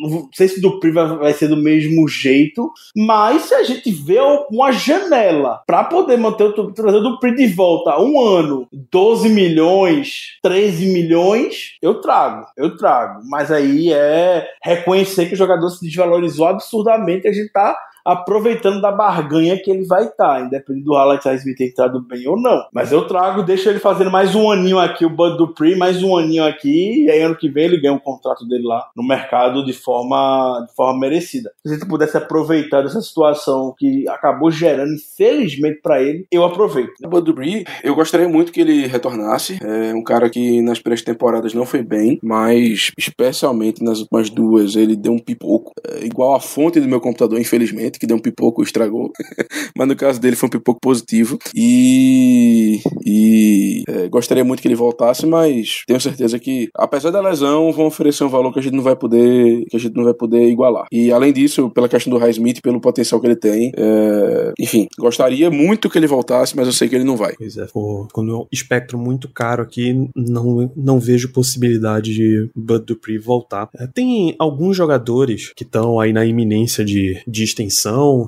não 0.00 0.28
sei 0.32 0.48
se 0.48 0.60
do 0.60 0.78
PRI 0.78 0.92
vai 0.92 1.32
ser 1.32 1.48
do 1.48 1.56
mesmo 1.56 2.06
jeito, 2.08 2.70
mas 2.96 3.42
se 3.42 3.54
a 3.54 3.62
gente 3.62 3.90
vê 3.90 4.18
uma 4.50 4.72
janela 4.72 5.62
para 5.66 5.84
poder 5.84 6.16
manter 6.16 6.44
o 6.44 6.72
trazer 6.72 7.00
do 7.00 7.18
PRI 7.18 7.34
de 7.34 7.46
volta 7.48 8.00
um 8.00 8.20
ano, 8.20 8.68
12 8.72 9.28
milhões, 9.28 10.38
13 10.42 10.86
milhões, 10.86 11.76
eu 11.82 12.00
trago, 12.00 12.46
eu 12.56 12.76
trago. 12.76 13.22
Mas 13.28 13.50
aí 13.50 13.92
é 13.92 14.46
reconhecer 14.62 15.26
que 15.26 15.34
o 15.34 15.38
jogador 15.38 15.68
se 15.70 15.84
desvalorizou 15.84 16.46
absurdamente, 16.46 17.26
a 17.26 17.32
gente 17.32 17.52
tá 17.52 17.76
aproveitando 18.04 18.80
da 18.80 18.90
barganha 18.90 19.60
que 19.62 19.70
ele 19.70 19.84
vai 19.84 20.04
estar, 20.04 20.38
tá, 20.38 20.40
independente 20.40 20.84
do 20.84 20.94
Alex 20.94 21.24
Smith 21.26 21.56
ter 21.56 21.68
entrado 21.68 22.00
bem 22.00 22.26
ou 22.26 22.40
não. 22.40 22.64
Mas 22.72 22.92
eu 22.92 23.06
trago, 23.06 23.42
deixo 23.42 23.68
ele 23.68 23.78
fazendo 23.78 24.10
mais 24.10 24.34
um 24.34 24.50
aninho 24.50 24.78
aqui, 24.78 25.04
o 25.04 25.10
Bud 25.10 25.36
Dupree, 25.36 25.76
mais 25.76 26.02
um 26.02 26.16
aninho 26.16 26.44
aqui, 26.44 27.04
e 27.04 27.10
aí 27.10 27.20
ano 27.20 27.36
que 27.36 27.48
vem 27.48 27.64
ele 27.64 27.80
ganha 27.80 27.92
um 27.92 27.98
contrato 27.98 28.46
dele 28.46 28.64
lá 28.64 28.88
no 28.96 29.06
mercado 29.06 29.64
de 29.64 29.72
forma, 29.72 30.64
de 30.68 30.74
forma 30.74 31.00
merecida. 31.00 31.50
Se 31.64 31.74
gente 31.74 31.86
pudesse 31.86 32.16
aproveitar 32.16 32.82
dessa 32.82 33.00
situação 33.00 33.74
que 33.76 34.08
acabou 34.08 34.50
gerando, 34.50 34.92
infelizmente 34.94 35.80
para 35.82 36.02
ele, 36.02 36.26
eu 36.30 36.44
aproveito. 36.44 36.92
O 37.04 37.08
Bud 37.08 37.24
Dupree, 37.24 37.64
eu 37.82 37.94
gostaria 37.94 38.28
muito 38.28 38.52
que 38.52 38.60
ele 38.60 38.86
retornasse. 38.86 39.58
É 39.62 39.94
um 39.94 40.02
cara 40.02 40.30
que 40.30 40.62
nas 40.62 40.78
primeiras 40.78 41.04
temporadas 41.04 41.54
não 41.54 41.66
foi 41.66 41.82
bem, 41.82 42.18
mas 42.22 42.90
especialmente 42.96 43.82
nas 43.82 44.00
últimas 44.00 44.30
duas 44.30 44.76
ele 44.76 44.96
deu 44.96 45.12
um 45.12 45.18
pipoco, 45.18 45.72
é, 45.86 46.04
igual 46.04 46.34
a 46.34 46.40
fonte 46.40 46.80
do 46.80 46.88
meu 46.88 47.00
computador, 47.00 47.40
infelizmente 47.40 47.87
que 47.96 48.06
deu 48.06 48.16
um 48.16 48.20
pipoco, 48.20 48.62
estragou. 48.62 49.12
Mas 49.76 49.88
no 49.88 49.96
caso 49.96 50.20
dele 50.20 50.36
foi 50.36 50.48
um 50.48 50.50
pipoco 50.50 50.80
positivo. 50.80 51.38
E, 51.54 52.80
e 53.04 53.82
é, 53.88 54.08
gostaria 54.08 54.44
muito 54.44 54.60
que 54.60 54.68
ele 54.68 54.74
voltasse, 54.74 55.26
mas 55.26 55.82
tenho 55.86 56.00
certeza 56.00 56.38
que, 56.38 56.68
apesar 56.74 57.10
da 57.10 57.20
lesão, 57.20 57.72
vão 57.72 57.86
oferecer 57.86 58.24
um 58.24 58.28
valor 58.28 58.52
que 58.52 58.58
a 58.58 58.62
gente 58.62 58.74
não 58.74 58.82
vai 58.82 58.96
poder, 58.96 59.64
que 59.66 59.76
a 59.76 59.80
gente 59.80 59.94
não 59.94 60.04
vai 60.04 60.14
poder 60.14 60.48
igualar. 60.48 60.86
E 60.90 61.12
além 61.12 61.32
disso, 61.32 61.70
pela 61.70 61.88
questão 61.88 62.12
do 62.12 62.18
Highsmith, 62.18 62.60
pelo 62.60 62.80
potencial 62.80 63.20
que 63.20 63.26
ele 63.26 63.36
tem, 63.36 63.72
é, 63.76 64.52
enfim, 64.58 64.86
gostaria 64.98 65.50
muito 65.50 65.88
que 65.88 65.98
ele 65.98 66.06
voltasse, 66.06 66.56
mas 66.56 66.66
eu 66.66 66.72
sei 66.72 66.88
que 66.88 66.94
ele 66.94 67.04
não 67.04 67.16
vai. 67.16 67.34
Pois 67.36 67.56
é, 67.56 67.66
quando 68.12 68.40
o 68.40 68.48
espectro 68.52 68.98
muito 68.98 69.28
caro 69.28 69.62
aqui, 69.62 70.08
não, 70.14 70.70
não 70.76 70.98
vejo 70.98 71.32
possibilidade 71.32 72.14
de 72.14 72.50
Bud 72.54 72.84
Dupree 72.84 73.18
voltar. 73.18 73.68
É, 73.76 73.86
tem 73.86 74.34
alguns 74.38 74.76
jogadores 74.76 75.52
que 75.54 75.64
estão 75.64 76.00
aí 76.00 76.12
na 76.12 76.24
iminência 76.24 76.84
de, 76.84 77.22
de 77.26 77.44
extensão 77.44 77.77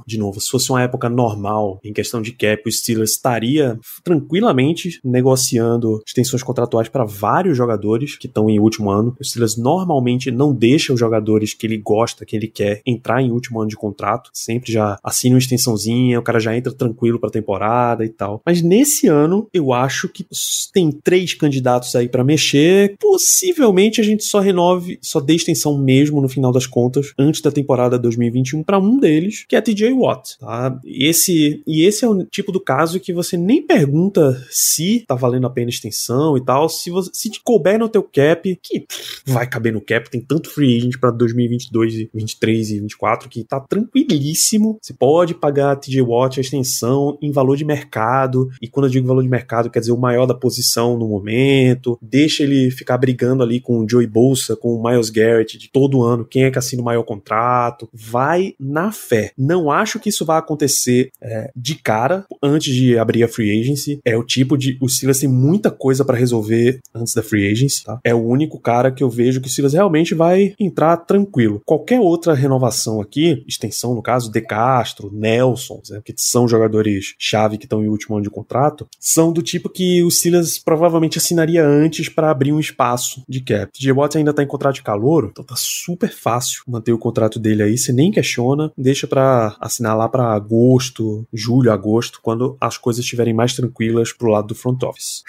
de 0.06 0.18
novo, 0.18 0.40
se 0.40 0.50
fosse 0.50 0.70
uma 0.70 0.82
época 0.82 1.08
normal, 1.08 1.80
em 1.84 1.92
questão 1.92 2.20
de 2.20 2.32
cap, 2.32 2.62
o 2.66 2.72
Steelers 2.72 3.12
estaria 3.12 3.78
tranquilamente 4.02 5.00
negociando 5.04 6.02
extensões 6.06 6.42
contratuais 6.42 6.88
para 6.88 7.04
vários 7.04 7.56
jogadores 7.56 8.16
que 8.16 8.26
estão 8.26 8.48
em 8.48 8.58
último 8.58 8.90
ano. 8.90 9.16
O 9.20 9.24
Steelers 9.24 9.56
normalmente 9.56 10.30
não 10.30 10.54
deixa 10.54 10.92
os 10.92 11.00
jogadores 11.00 11.54
que 11.54 11.66
ele 11.66 11.78
gosta, 11.78 12.24
que 12.24 12.36
ele 12.36 12.48
quer, 12.48 12.80
entrar 12.86 13.22
em 13.22 13.30
último 13.30 13.60
ano 13.60 13.68
de 13.68 13.76
contrato. 13.76 14.30
Sempre 14.32 14.72
já 14.72 14.98
assina 15.02 15.34
uma 15.34 15.38
extensãozinha, 15.38 16.18
o 16.18 16.22
cara 16.22 16.40
já 16.40 16.56
entra 16.56 16.72
tranquilo 16.72 17.18
para 17.18 17.30
temporada 17.30 18.04
e 18.04 18.08
tal. 18.08 18.40
Mas 18.44 18.62
nesse 18.62 19.06
ano, 19.06 19.48
eu 19.52 19.72
acho 19.72 20.08
que 20.08 20.26
tem 20.72 20.90
três 20.90 21.34
candidatos 21.34 21.94
aí 21.94 22.08
para 22.08 22.24
mexer. 22.24 22.96
Possivelmente 22.98 24.00
a 24.00 24.04
gente 24.04 24.24
só 24.24 24.40
renove, 24.40 24.98
só 25.02 25.20
dê 25.20 25.34
extensão 25.34 25.76
mesmo 25.78 26.20
no 26.20 26.28
final 26.28 26.52
das 26.52 26.66
contas, 26.66 27.12
antes 27.18 27.40
da 27.40 27.50
temporada 27.50 27.98
2021 27.98 28.62
para 28.62 28.78
um 28.78 28.98
deles, 28.98 29.39
que 29.46 29.56
é 29.56 29.60
TJ 29.60 29.92
Watt, 29.92 30.38
tá? 30.38 30.78
Esse, 30.84 31.62
e 31.66 31.84
esse 31.84 32.04
é 32.04 32.08
o 32.08 32.24
tipo 32.24 32.52
do 32.52 32.60
caso 32.60 33.00
que 33.00 33.12
você 33.12 33.36
nem 33.36 33.62
pergunta 33.62 34.44
se 34.50 35.04
tá 35.06 35.14
valendo 35.14 35.46
a 35.46 35.50
pena 35.50 35.70
extensão 35.70 36.36
e 36.36 36.44
tal, 36.44 36.68
se 36.68 36.90
você, 36.90 37.10
se 37.12 37.30
te 37.30 37.40
couber 37.42 37.78
no 37.78 37.88
teu 37.88 38.02
cap, 38.02 38.58
que 38.62 38.84
vai 39.26 39.46
caber 39.46 39.72
no 39.72 39.80
cap, 39.80 40.10
tem 40.10 40.20
tanto 40.20 40.50
free 40.50 40.76
agent 40.76 40.98
para 40.98 41.10
2022, 41.10 42.08
23 42.12 42.70
e 42.70 42.80
24 42.80 43.28
que 43.28 43.44
tá 43.44 43.60
tranquilíssimo. 43.60 44.78
Você 44.80 44.92
pode 44.92 45.34
pagar 45.34 45.72
a 45.72 45.76
TJ 45.76 46.02
Watt 46.02 46.38
a 46.38 46.40
extensão 46.40 47.18
em 47.20 47.30
valor 47.30 47.56
de 47.56 47.64
mercado, 47.64 48.50
e 48.60 48.68
quando 48.68 48.86
eu 48.86 48.90
digo 48.90 49.06
valor 49.06 49.22
de 49.22 49.28
mercado, 49.28 49.70
quer 49.70 49.80
dizer 49.80 49.92
o 49.92 49.98
maior 49.98 50.26
da 50.26 50.34
posição 50.34 50.98
no 50.98 51.08
momento, 51.08 51.98
deixa 52.00 52.42
ele 52.42 52.70
ficar 52.70 52.98
brigando 52.98 53.42
ali 53.42 53.60
com 53.60 53.78
o 53.78 53.88
Joey 53.88 54.06
Bolsa, 54.06 54.56
com 54.56 54.74
o 54.74 54.82
Miles 54.82 55.10
Garrett 55.10 55.58
de 55.58 55.70
todo 55.70 56.02
ano, 56.02 56.24
quem 56.24 56.44
é 56.44 56.50
que 56.50 56.58
assina 56.58 56.82
o 56.82 56.84
maior 56.84 57.02
contrato, 57.02 57.88
vai 57.92 58.54
na 58.58 58.92
fé 58.92 59.29
Não 59.36 59.70
acho 59.70 59.98
que 59.98 60.08
isso 60.08 60.24
vai 60.24 60.38
acontecer 60.38 61.10
é, 61.20 61.50
de 61.54 61.74
cara, 61.74 62.24
antes 62.42 62.74
de 62.74 62.98
abrir 62.98 63.22
a 63.22 63.28
free 63.28 63.60
agency. 63.60 64.00
É 64.04 64.16
o 64.16 64.24
tipo 64.24 64.56
de. 64.56 64.78
O 64.80 64.88
Steelers 64.88 65.20
tem 65.20 65.28
muita 65.28 65.70
coisa 65.70 66.04
para 66.04 66.16
resolver 66.16 66.80
antes 66.94 67.14
da 67.14 67.22
free 67.22 67.50
agency, 67.50 67.84
tá? 67.84 68.00
É 68.04 68.14
o 68.14 68.24
único 68.24 68.58
cara 68.58 68.90
que 68.90 69.02
eu 69.02 69.10
vejo 69.10 69.40
que 69.40 69.48
o 69.48 69.50
Steelers 69.50 69.74
realmente 69.74 70.14
vai 70.14 70.54
entrar 70.58 70.96
tranquilo. 70.96 71.62
Qualquer 71.64 72.00
outra 72.00 72.34
renovação 72.34 73.00
aqui, 73.00 73.44
extensão 73.46 73.94
no 73.94 74.02
caso, 74.02 74.30
De 74.30 74.40
Castro, 74.40 75.10
Nelson, 75.12 75.80
né, 75.90 76.00
que 76.04 76.14
são 76.16 76.48
jogadores-chave 76.48 77.58
que 77.58 77.66
estão 77.66 77.82
em 77.82 77.88
último 77.88 78.16
ano 78.16 78.24
de 78.24 78.30
contrato, 78.30 78.86
são 78.98 79.32
do 79.32 79.42
tipo 79.42 79.68
que 79.68 80.02
o 80.02 80.10
Steelers 80.10 80.58
provavelmente 80.58 81.18
assinaria 81.18 81.64
antes 81.64 82.08
para 82.08 82.30
abrir 82.30 82.52
um 82.52 82.60
espaço 82.60 83.22
de 83.28 83.40
cap. 83.40 83.72
TJ 83.72 83.92
Watt 83.92 84.16
ainda 84.16 84.32
tá 84.32 84.42
em 84.42 84.46
contrato 84.46 84.76
de 84.76 84.82
calor, 84.82 85.28
então 85.30 85.44
tá 85.44 85.54
super 85.56 86.10
fácil 86.10 86.62
manter 86.66 86.92
o 86.92 86.98
contrato 86.98 87.38
dele 87.38 87.62
aí, 87.62 87.78
você 87.78 87.92
nem 87.92 88.10
questiona, 88.10 88.72
deixa 88.76 89.06
para 89.06 89.19
assinar 89.60 89.96
lá 89.96 90.08
para 90.08 90.32
agosto, 90.32 91.26
julho, 91.32 91.72
agosto, 91.72 92.20
quando 92.22 92.56
as 92.60 92.76
coisas 92.76 93.04
estiverem 93.04 93.34
mais 93.34 93.54
tranquilas 93.54 94.12
pro 94.12 94.30
lado 94.30 94.48
do 94.48 94.54
front 94.54 94.82
office. 94.82 95.22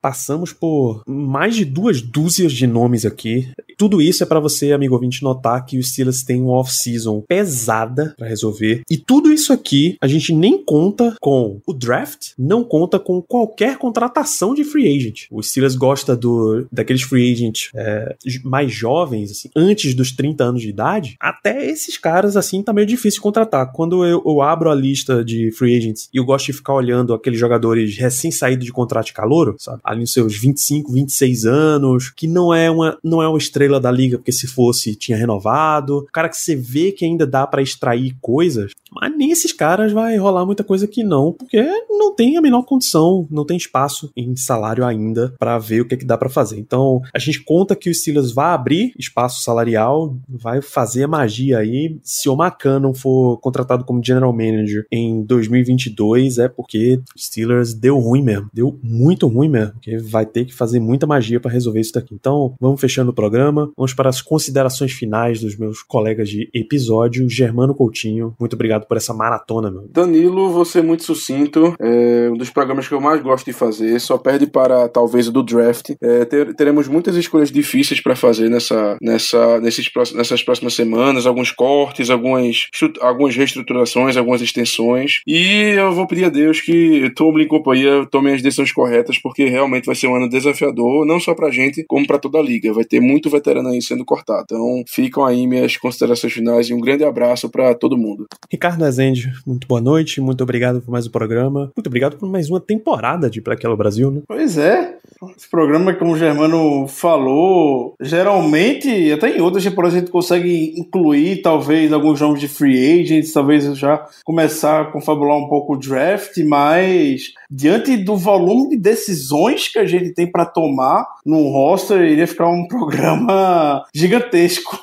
Passamos 0.00 0.52
por 0.52 1.02
mais 1.06 1.56
de 1.56 1.64
duas 1.64 2.00
dúzias 2.00 2.52
de 2.52 2.66
nomes 2.66 3.04
aqui. 3.04 3.50
Tudo 3.76 4.00
isso 4.00 4.22
é 4.22 4.26
para 4.26 4.40
você, 4.40 4.72
amigo 4.72 4.94
ouvinte, 4.94 5.22
notar 5.22 5.64
que 5.64 5.78
o 5.78 5.82
Steelers 5.82 6.22
tem 6.22 6.42
uma 6.42 6.54
off-season 6.54 7.20
pesada 7.20 8.14
para 8.16 8.28
resolver. 8.28 8.82
E 8.90 8.96
tudo 8.96 9.32
isso 9.32 9.52
aqui 9.52 9.96
a 10.00 10.06
gente 10.06 10.32
nem 10.32 10.62
conta 10.62 11.16
com 11.20 11.60
o 11.66 11.72
draft, 11.72 12.32
não 12.38 12.64
conta 12.64 12.98
com 12.98 13.22
qualquer 13.22 13.78
contratação 13.78 14.54
de 14.54 14.64
free 14.64 14.96
agent. 14.96 15.26
O 15.30 15.42
Steelers 15.42 15.74
gosta 15.74 16.16
do 16.16 16.66
daqueles 16.72 17.02
free 17.02 17.32
agents 17.32 17.70
é, 17.74 18.16
mais 18.44 18.72
jovens, 18.72 19.30
assim, 19.30 19.50
antes 19.54 19.94
dos 19.94 20.12
30 20.12 20.44
anos 20.44 20.62
de 20.62 20.68
idade. 20.68 21.16
Até 21.20 21.66
esses 21.66 21.96
caras, 21.96 22.36
assim, 22.36 22.62
tá 22.62 22.72
meio 22.72 22.86
difícil 22.86 23.18
de 23.18 23.22
contratar. 23.38 23.72
Quando 23.72 24.04
eu, 24.04 24.22
eu 24.24 24.42
abro 24.42 24.70
a 24.70 24.74
lista 24.74 25.24
de 25.24 25.50
free 25.52 25.76
agents 25.76 26.08
e 26.12 26.18
eu 26.18 26.24
gosto 26.24 26.46
de 26.46 26.52
ficar 26.54 26.74
olhando 26.74 27.14
aqueles 27.14 27.38
jogadores 27.38 27.96
recém-saídos 27.96 28.64
de 28.64 28.72
contrato 28.72 29.06
de 29.06 29.12
calouro, 29.12 29.56
sabe? 29.58 29.80
Ali 29.84 30.00
nos 30.00 30.12
seus 30.12 30.36
25, 30.36 30.92
26 30.92 31.44
anos, 31.46 32.10
que 32.10 32.26
não 32.26 32.52
é 32.52 32.70
uma, 32.70 32.98
não 33.02 33.22
é 33.22 33.28
uma 33.28 33.38
estrela 33.38 33.80
da 33.80 33.90
liga, 33.90 34.18
porque 34.18 34.32
se 34.32 34.46
fosse, 34.46 34.94
tinha 34.94 35.16
renovado. 35.16 36.06
Cara 36.12 36.28
que 36.28 36.36
você 36.36 36.56
vê 36.56 36.92
que 36.92 37.04
ainda 37.04 37.26
dá 37.26 37.46
para 37.46 37.62
extrair 37.62 38.16
coisas, 38.20 38.72
mas 38.90 39.16
nem 39.16 39.30
esses 39.30 39.52
caras 39.52 39.92
vai 39.92 40.16
rolar 40.16 40.44
muita 40.46 40.64
coisa 40.64 40.86
que 40.86 41.04
não, 41.04 41.32
porque 41.32 41.62
não 41.90 42.14
tem 42.14 42.36
a 42.36 42.42
menor 42.42 42.62
condição, 42.62 43.26
não 43.30 43.44
tem 43.44 43.56
espaço 43.56 44.10
em 44.16 44.34
salário 44.36 44.84
ainda 44.84 45.34
para 45.38 45.58
ver 45.58 45.82
o 45.82 45.84
que, 45.86 45.94
é 45.94 45.98
que 45.98 46.04
dá 46.04 46.16
para 46.16 46.28
fazer. 46.28 46.58
Então, 46.58 47.02
a 47.14 47.18
gente 47.18 47.42
conta 47.42 47.76
que 47.76 47.90
o 47.90 47.94
Steelers 47.94 48.32
vai 48.32 48.52
abrir 48.52 48.92
espaço 48.98 49.42
salarial, 49.42 50.16
vai 50.28 50.62
fazer 50.62 51.04
a 51.04 51.08
magia 51.08 51.58
aí. 51.58 51.98
Se 52.02 52.28
o 52.28 52.36
Macan 52.36 52.80
não 52.80 52.94
for 52.94 53.27
contratado 53.36 53.84
como 53.84 54.04
general 54.04 54.32
manager 54.32 54.86
em 54.90 55.22
2022, 55.22 56.38
é 56.38 56.48
porque 56.48 57.00
Steelers 57.16 57.74
deu 57.74 57.98
ruim 57.98 58.22
mesmo, 58.22 58.48
deu 58.52 58.78
muito 58.82 59.26
ruim 59.26 59.48
mesmo, 59.48 59.72
porque 59.72 59.98
vai 59.98 60.26
ter 60.26 60.44
que 60.44 60.54
fazer 60.54 60.80
muita 60.80 61.06
magia 61.06 61.40
para 61.40 61.50
resolver 61.50 61.80
isso 61.80 61.92
daqui. 61.92 62.14
Então, 62.14 62.54
vamos 62.60 62.80
fechando 62.80 63.10
o 63.10 63.14
programa, 63.14 63.70
vamos 63.76 63.94
para 63.94 64.08
as 64.08 64.22
considerações 64.22 64.92
finais 64.92 65.40
dos 65.40 65.56
meus 65.56 65.82
colegas 65.82 66.28
de 66.28 66.48
episódio. 66.54 67.28
Germano 67.28 67.74
Coutinho, 67.74 68.34
muito 68.38 68.54
obrigado 68.54 68.86
por 68.86 68.96
essa 68.96 69.12
maratona, 69.12 69.70
meu. 69.70 69.88
Danilo, 69.92 70.50
você 70.50 70.78
é 70.78 70.82
muito 70.82 71.04
sucinto. 71.04 71.74
É 71.80 72.30
um 72.30 72.36
dos 72.36 72.50
programas 72.50 72.88
que 72.88 72.94
eu 72.94 73.00
mais 73.00 73.22
gosto 73.22 73.46
de 73.46 73.52
fazer. 73.52 74.00
Só 74.00 74.18
perde 74.18 74.46
para 74.46 74.88
talvez 74.88 75.28
o 75.28 75.32
do 75.32 75.42
draft. 75.42 75.90
É, 76.00 76.24
ter, 76.24 76.54
teremos 76.54 76.88
muitas 76.88 77.16
escolhas 77.16 77.50
difíceis 77.50 78.00
para 78.00 78.16
fazer 78.16 78.48
nessa, 78.48 78.96
nessa, 79.02 79.60
nesses, 79.60 79.90
nessas 80.14 80.42
próximas 80.42 80.74
semanas. 80.74 81.26
Alguns 81.26 81.50
cortes, 81.50 82.10
algumas, 82.10 82.66
algumas 83.00 83.17
reestruturações, 83.26 84.16
algumas 84.16 84.40
extensões. 84.40 85.20
E 85.26 85.74
eu 85.76 85.92
vou 85.92 86.06
pedir 86.06 86.24
a 86.24 86.28
Deus 86.28 86.60
que 86.60 87.10
Tomlin 87.10 87.44
e 87.44 87.48
companhia 87.48 88.06
tomem 88.10 88.34
as 88.34 88.42
decisões 88.42 88.72
corretas, 88.72 89.18
porque 89.18 89.46
realmente 89.46 89.86
vai 89.86 89.94
ser 89.94 90.06
um 90.06 90.16
ano 90.16 90.28
desafiador, 90.28 91.06
não 91.06 91.20
só 91.20 91.34
pra 91.34 91.50
gente, 91.50 91.84
como 91.84 92.06
para 92.06 92.18
toda 92.18 92.38
a 92.38 92.42
liga. 92.42 92.72
Vai 92.72 92.84
ter 92.84 93.00
muito 93.00 93.30
veterano 93.30 93.68
aí 93.68 93.82
sendo 93.82 94.04
cortado. 94.04 94.44
Então, 94.44 94.84
ficam 94.86 95.24
aí 95.24 95.46
minhas 95.46 95.76
considerações 95.76 96.32
finais 96.32 96.68
e 96.68 96.74
um 96.74 96.80
grande 96.80 97.04
abraço 97.04 97.48
para 97.48 97.74
todo 97.74 97.96
mundo. 97.96 98.26
Ricardo 98.50 98.84
Rezende, 98.84 99.32
muito 99.46 99.66
boa 99.66 99.80
noite, 99.80 100.20
muito 100.20 100.42
obrigado 100.42 100.80
por 100.80 100.90
mais 100.90 101.06
um 101.06 101.10
programa, 101.10 101.72
muito 101.76 101.86
obrigado 101.86 102.16
por 102.16 102.28
mais 102.28 102.48
uma 102.48 102.60
temporada 102.60 103.28
de 103.30 103.40
Black 103.40 103.64
Yellow 103.64 103.76
Brasil, 103.76 104.10
né? 104.10 104.22
Pois 104.26 104.58
é, 104.58 104.96
esse 105.36 105.48
programa, 105.50 105.94
como 105.94 106.12
o 106.12 106.18
Germano 106.18 106.86
falou, 106.86 107.94
geralmente, 108.00 109.12
até 109.12 109.36
em 109.36 109.40
outras 109.40 109.64
temporadas 109.64 109.96
a 109.96 110.00
gente 110.00 110.10
consegue 110.10 110.74
incluir 110.76 111.42
talvez 111.42 111.92
alguns 111.92 112.20
nomes 112.20 112.40
de 112.40 112.48
free 112.48 112.76
agents, 113.08 113.32
talvez 113.32 113.64
já 113.78 114.06
começar 114.24 114.82
a 114.82 114.84
confabular 114.86 115.36
um 115.36 115.48
pouco 115.48 115.74
o 115.74 115.78
draft, 115.78 116.36
mas 116.44 117.32
diante 117.50 117.96
do 117.96 118.16
volume 118.16 118.70
de 118.70 118.76
decisões 118.76 119.68
que 119.68 119.78
a 119.78 119.86
gente 119.86 120.12
tem 120.12 120.30
para 120.30 120.44
tomar 120.44 121.06
num 121.24 121.50
roster, 121.50 122.00
iria 122.02 122.26
ficar 122.26 122.48
um 122.48 122.66
programa 122.66 123.84
gigantesco. 123.94 124.78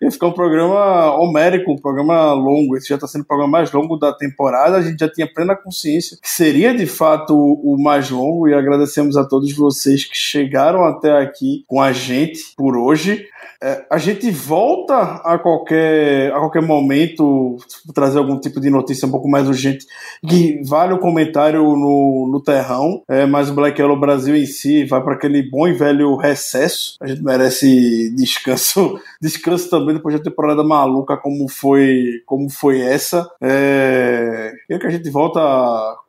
ia 0.00 0.10
ficar 0.10 0.28
um 0.28 0.32
programa 0.32 1.14
homérico, 1.16 1.72
um 1.72 1.78
programa 1.78 2.32
longo. 2.32 2.76
Esse 2.76 2.88
já 2.88 2.94
está 2.94 3.06
sendo 3.06 3.22
o 3.22 3.26
programa 3.26 3.52
mais 3.52 3.70
longo 3.72 3.96
da 3.96 4.12
temporada. 4.12 4.76
A 4.76 4.82
gente 4.82 4.98
já 4.98 5.08
tinha 5.08 5.32
plena 5.32 5.54
consciência 5.54 6.16
que 6.20 6.28
seria 6.28 6.74
de 6.74 6.86
fato 6.86 7.34
o 7.34 7.76
mais 7.82 8.10
longo 8.10 8.48
e 8.48 8.54
agradecemos 8.54 9.16
a 9.16 9.24
todos 9.24 9.52
vocês 9.52 10.04
que 10.04 10.16
chegaram 10.16 10.84
até 10.84 11.18
aqui 11.18 11.64
com 11.66 11.80
a 11.80 11.92
gente 11.92 12.54
por 12.56 12.76
hoje. 12.76 13.26
É, 13.62 13.84
a 13.90 13.98
gente 13.98 14.30
volta 14.30 14.96
a 14.96 15.38
qualquer, 15.38 16.32
a 16.32 16.38
qualquer 16.38 16.62
momento 16.62 17.58
trazer 17.94 18.18
algum 18.18 18.40
tipo 18.40 18.58
de 18.58 18.70
notícia 18.70 19.06
um 19.06 19.10
pouco 19.10 19.28
mais 19.28 19.46
urgente 19.46 19.84
que 20.26 20.62
vale 20.64 20.94
o 20.94 20.98
comentário 20.98 21.62
no, 21.62 21.76
no 22.30 22.42
terrão, 22.42 23.02
é, 23.08 23.26
mas 23.26 23.50
o 23.50 23.54
Black 23.54 23.80
Yellow 23.80 23.98
Brasil 23.98 24.36
em 24.36 24.46
si 24.46 24.84
vai 24.84 25.02
para 25.02 25.14
aquele 25.14 25.48
bom 25.48 25.66
e 25.68 25.72
velho 25.72 26.16
recesso. 26.16 26.96
A 27.00 27.06
gente 27.06 27.22
merece 27.22 28.12
descanso, 28.16 28.98
descanso 29.20 29.68
também 29.70 29.94
depois 29.94 30.14
da 30.14 30.22
temporada 30.22 30.62
maluca 30.62 31.16
como 31.16 31.48
foi, 31.48 32.22
como 32.26 32.50
foi 32.50 32.80
essa. 32.80 33.28
É, 33.40 34.52
e 34.68 34.78
que 34.78 34.86
a 34.86 34.90
gente 34.90 35.08
volta 35.10 35.40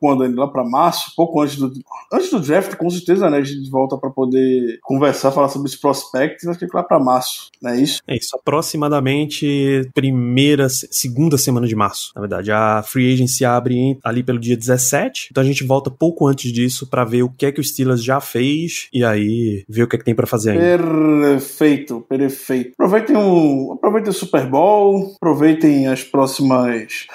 quando 0.00 0.22
lá 0.34 0.48
para 0.48 0.64
março, 0.64 1.12
pouco 1.16 1.40
antes 1.40 1.56
do 1.56 1.72
antes 2.12 2.30
do 2.30 2.40
draft, 2.40 2.74
com 2.76 2.90
certeza, 2.90 3.30
né? 3.30 3.38
A 3.38 3.44
gente 3.44 3.70
volta 3.70 3.96
para 3.96 4.10
poder 4.10 4.78
conversar, 4.82 5.32
falar 5.32 5.48
sobre 5.48 5.68
os 5.68 5.76
prospects, 5.76 6.46
acho 6.46 6.58
que 6.58 6.66
lá 6.72 6.82
para 6.82 6.98
março, 6.98 7.50
não 7.60 7.70
é 7.70 7.80
isso? 7.80 8.02
É 8.06 8.16
isso, 8.16 8.36
aproximadamente 8.36 9.88
primeira, 9.94 10.68
segunda 10.68 11.38
semana 11.38 11.66
de 11.66 11.74
março, 11.74 12.12
na 12.14 12.20
verdade. 12.20 12.52
A 12.52 12.82
free 12.82 13.12
agency 13.12 13.44
abre 13.44 13.98
ali 14.04 14.22
pelo 14.22 14.38
dia 14.38 14.56
17, 14.56 15.28
então 15.30 15.42
a 15.42 15.46
gente 15.46 15.64
volta 15.72 15.90
pouco 15.90 16.26
antes 16.26 16.52
disso 16.52 16.86
para 16.86 17.04
ver 17.04 17.22
o 17.22 17.30
que 17.30 17.46
é 17.46 17.52
que 17.52 17.60
o 17.60 17.64
Steelers 17.64 18.04
já 18.04 18.20
fez 18.20 18.88
e 18.92 19.02
aí 19.04 19.64
ver 19.68 19.84
o 19.84 19.88
que 19.88 19.96
é 19.96 19.98
que 19.98 20.04
tem 20.04 20.14
para 20.14 20.26
fazer 20.26 20.50
ainda. 20.50 20.78
Perfeito, 21.22 22.04
perfeito. 22.08 22.72
Aproveitem 22.74 23.16
o, 23.16 23.72
aproveitem 23.72 24.10
o 24.10 24.14
Super 24.14 24.46
Bowl, 24.46 25.14
aproveitem 25.16 25.88
as 25.88 26.04
próximas 26.04 27.06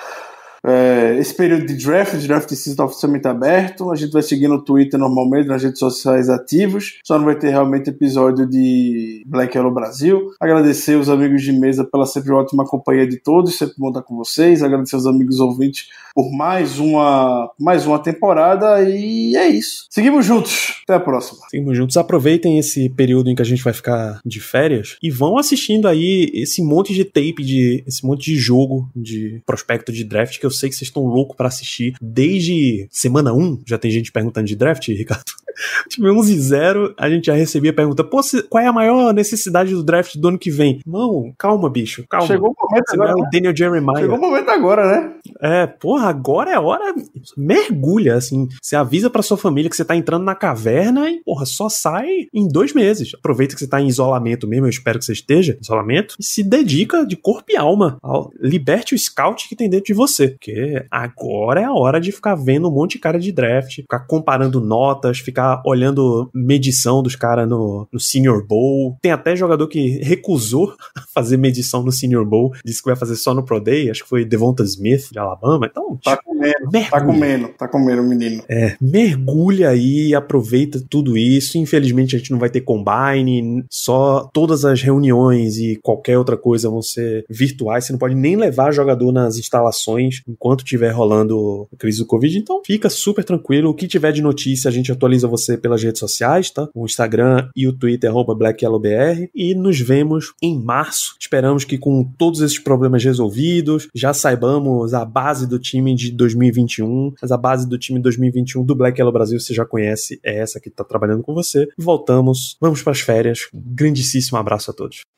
é, 0.66 1.18
esse 1.18 1.34
período 1.34 1.66
de 1.66 1.76
draft, 1.76 2.14
o 2.14 2.28
draft 2.28 2.52
está 2.52 2.84
oficialmente 2.84 3.26
aberto. 3.26 3.90
A 3.90 3.96
gente 3.96 4.12
vai 4.12 4.22
seguir 4.22 4.50
no 4.50 4.62
Twitter 4.62 5.00
normalmente, 5.00 5.48
nas 5.48 5.64
redes 5.64 5.80
sociais 5.80 6.30
ativos. 6.30 7.00
Só 7.06 7.18
não 7.18 7.24
vai 7.24 7.36
ter 7.36 7.50
realmente 7.50 7.90
episódio 7.90 8.46
de 8.46 9.24
Black 9.26 9.56
Yellow 9.56 9.74
Brasil. 9.74 10.32
Agradecer 10.40 10.96
os 10.96 11.10
amigos 11.10 11.42
de 11.42 11.54
mesa 11.54 11.86
pela 11.86 12.06
sempre 12.06 12.34
ótima 12.34 12.66
companhia 12.66 13.08
de 13.08 13.18
todos, 13.18 13.58
sempre 13.58 13.76
bom 13.78 13.90
estar 13.90 14.02
com 14.02 14.18
vocês. 14.18 14.62
Agradecer 14.62 14.98
os 14.98 15.08
amigos 15.08 15.40
ouvintes 15.40 15.88
por 16.18 16.32
mais 16.32 16.80
uma, 16.80 17.52
mais 17.60 17.86
uma 17.86 18.00
temporada 18.00 18.82
e 18.82 19.36
é 19.36 19.48
isso. 19.48 19.86
Seguimos 19.88 20.26
juntos. 20.26 20.82
Até 20.84 20.96
a 20.96 21.00
próxima. 21.00 21.42
Seguimos 21.48 21.78
juntos. 21.78 21.96
Aproveitem 21.96 22.58
esse 22.58 22.90
período 22.90 23.30
em 23.30 23.36
que 23.36 23.42
a 23.44 23.46
gente 23.46 23.64
vai 23.64 23.72
ficar 23.72 24.20
de 24.26 24.40
férias 24.40 24.98
e 25.04 25.12
vão 25.12 25.38
assistindo 25.38 25.88
aí 25.88 26.32
esse 26.34 26.64
monte 26.64 26.92
de 26.92 27.06
tape, 27.06 27.44
de, 27.44 27.84
esse 27.86 28.04
monte 28.04 28.32
de 28.32 28.36
jogo 28.36 28.90
de 28.96 29.44
prospecto 29.46 29.92
de 29.92 30.04
draft 30.04 30.40
que 30.40 30.46
eu 30.48 30.50
sei 30.50 30.70
que 30.70 30.76
vocês 30.76 30.88
estão 30.88 31.04
loucos 31.04 31.38
para 31.38 31.50
assistir. 31.50 31.94
Desde 32.02 32.88
semana 32.90 33.32
1, 33.32 33.62
já 33.68 33.78
tem 33.78 33.92
gente 33.92 34.12
perguntando 34.12 34.48
de 34.48 34.56
draft, 34.56 34.88
Ricardo. 34.88 35.32
Time 35.90 36.10
11 36.12 36.34
e 36.34 36.40
0, 36.40 36.94
a 36.98 37.10
gente 37.10 37.26
já 37.26 37.34
recebia 37.34 37.72
a 37.72 37.74
pergunta: 37.74 38.04
Pô, 38.04 38.22
qual 38.50 38.64
é 38.64 38.68
a 38.68 38.74
maior 38.74 39.14
necessidade 39.14 39.74
do 39.74 39.84
draft 39.84 40.16
do 40.16 40.28
ano 40.28 40.40
que 40.40 40.52
vem? 40.52 40.80
Não, 40.86 41.34
calma, 41.38 41.70
bicho, 41.70 42.06
calma. 42.10 42.28
Chegou 42.28 42.50
o 42.50 42.56
momento 42.60 42.90
Você 42.90 42.96
agora. 42.96 43.12
não 43.12 43.24
é 43.24 43.28
o 43.28 43.30
Daniel 43.30 43.56
Jeremiah. 43.56 44.00
Chegou 44.00 44.18
o 44.18 44.22
momento 44.22 44.50
agora, 44.50 44.88
né? 44.88 45.14
É, 45.42 45.68
porra, 45.68 46.10
agora 46.10 46.52
é 46.52 46.60
hora. 46.60 46.94
Mergulha, 47.36 48.16
assim. 48.16 48.48
Você 48.62 48.76
avisa 48.76 49.10
pra 49.10 49.22
sua 49.22 49.38
família 49.38 49.70
que 49.70 49.76
você 49.76 49.86
tá 49.86 49.96
entrando 49.96 50.24
na 50.24 50.36
caverna 50.36 51.10
e, 51.10 51.22
porra, 51.24 51.46
só 51.46 51.70
sai 51.70 52.28
em 52.34 52.48
dois 52.48 52.74
meses. 52.74 53.12
Aproveita 53.16 53.56
que 53.56 53.60
você 53.60 53.68
tá 53.68 53.82
em 53.82 53.88
isolamento 53.88 54.48
mesmo, 54.48 54.66
eu 54.66 54.70
espero 54.70 55.00
que 55.00 55.06
você 55.06 55.14
esteja 55.14 55.54
em 55.54 55.62
isolamento, 55.62 56.16
e 56.20 56.24
se 56.24 56.44
dedica 56.44 57.06
de 57.06 57.16
corpo 57.16 57.52
e 57.52 57.58
alma. 57.58 57.98
Ao, 58.02 58.32
liberte 58.40 58.96
o 58.96 59.00
scout 59.00 59.48
que 59.48 59.56
tem 59.56 59.70
dentro 59.70 59.88
de 59.88 59.94
você. 59.94 60.30
Porque 60.30 60.86
agora 60.90 61.62
é 61.62 61.66
a 61.66 61.74
hora 61.74 62.00
de 62.00 62.12
ficar 62.12 62.36
vendo 62.36 62.68
um 62.68 62.72
monte 62.72 62.94
de 62.94 63.00
cara 63.00 63.20
de 63.20 63.32
draft, 63.32 63.76
ficar 63.76 64.00
comparando 64.00 64.62
notas, 64.62 65.20
ficar 65.20 65.47
ficar 65.48 65.62
olhando 65.66 66.30
medição 66.34 67.02
dos 67.02 67.16
caras 67.16 67.48
no, 67.48 67.88
no 67.92 68.00
Senior 68.00 68.46
Bowl. 68.46 68.98
Tem 69.02 69.12
até 69.12 69.36
jogador 69.36 69.68
que 69.68 70.00
recusou 70.04 70.74
fazer 71.14 71.38
medição 71.38 71.84
no 71.84 71.92
Senior 71.92 72.26
Bowl, 72.26 72.54
disse 72.66 72.82
que 72.82 72.90
vai 72.90 72.96
fazer 72.96 73.16
só 73.16 73.34
no 73.34 73.44
Pro 73.44 73.60
Day, 73.60 73.90
acho 73.90 74.04
que 74.04 74.10
foi 74.10 74.26
Devonta 74.26 74.64
Smith 74.64 75.10
de 75.12 75.20
Alabama. 75.20 75.68
Então, 75.70 75.98
Tá 76.04 76.18
comendo, 76.18 76.72
mergulha. 76.72 76.90
tá 76.92 77.06
comendo, 77.06 77.48
tá 77.58 77.68
comendo 77.68 78.02
o 78.02 78.06
menino. 78.06 78.44
É, 78.50 78.76
mergulha 78.80 79.70
aí, 79.70 80.14
aproveita 80.14 80.84
tudo 80.90 81.18
isso. 81.18 81.58
Infelizmente 81.58 82.16
a 82.16 82.20
gente 82.20 82.32
não 82.32 82.40
vai 82.40 82.50
ter 82.50 82.62
combine, 82.62 83.64
só 83.70 84.30
todas 84.34 84.66
as 84.66 84.82
reuniões 84.82 85.58
e 85.58 85.80
qualquer 85.82 86.18
outra 86.18 86.38
coisa 86.38 86.70
vão 86.70 86.82
ser 86.82 87.26
virtuais. 87.30 87.86
Você 87.86 87.94
não 87.94 88.00
pode 88.00 88.16
nem 88.16 88.36
levar 88.36 88.72
jogador 88.72 89.12
nas 89.12 89.38
instalações 89.38 90.22
enquanto 90.28 90.60
estiver 90.60 90.92
rolando 90.92 91.68
a 91.74 91.78
crise 91.78 92.00
do 92.00 92.06
Covid. 92.06 92.38
Então 92.38 92.62
fica 92.66 92.90
super 92.90 93.24
tranquilo. 93.24 93.70
O 93.70 93.74
que 93.74 93.88
tiver 93.88 94.12
de 94.12 94.22
notícia 94.22 94.70
a 94.70 94.72
gente 94.72 94.92
atualiza 94.92 95.28
você 95.28 95.37
pelas 95.62 95.84
redes 95.84 96.00
sociais, 96.00 96.50
tá? 96.50 96.68
O 96.74 96.86
Instagram 96.86 97.50
e 97.56 97.68
o 97.68 97.74
Twitter, 97.74 98.10
arroba 98.10 98.36
BlackYellowBR. 98.36 99.30
E 99.34 99.54
nos 99.54 99.80
vemos 99.80 100.34
em 100.42 100.60
março. 100.60 101.16
Esperamos 101.20 101.64
que 101.64 101.78
com 101.78 102.04
todos 102.04 102.42
esses 102.42 102.60
problemas 102.60 103.04
resolvidos, 103.04 103.88
já 103.94 104.14
saibamos 104.14 104.94
a 104.94 105.06
base 105.06 105.48
do 105.48 105.60
time 105.60 105.96
de 105.96 106.12
2021, 106.12 107.14
mas 107.22 107.32
a 107.32 107.38
base 107.38 107.68
do 107.68 107.78
time 107.78 108.00
2021 108.00 108.64
do 108.64 108.76
Black 108.76 109.00
Yellow 109.00 109.14
Brasil 109.14 109.40
você 109.40 109.54
já 109.54 109.66
conhece, 109.66 110.20
é 110.24 110.38
essa 110.40 110.60
que 110.60 110.70
tá 110.70 110.84
trabalhando 110.84 111.24
com 111.24 111.34
você. 111.34 111.68
Voltamos, 111.78 112.58
vamos 112.60 112.82
para 112.82 112.92
as 112.92 113.00
férias. 113.00 113.48
Grandíssimo 113.54 114.38
abraço 114.38 114.72
a 114.72 114.74
todos. 114.74 115.17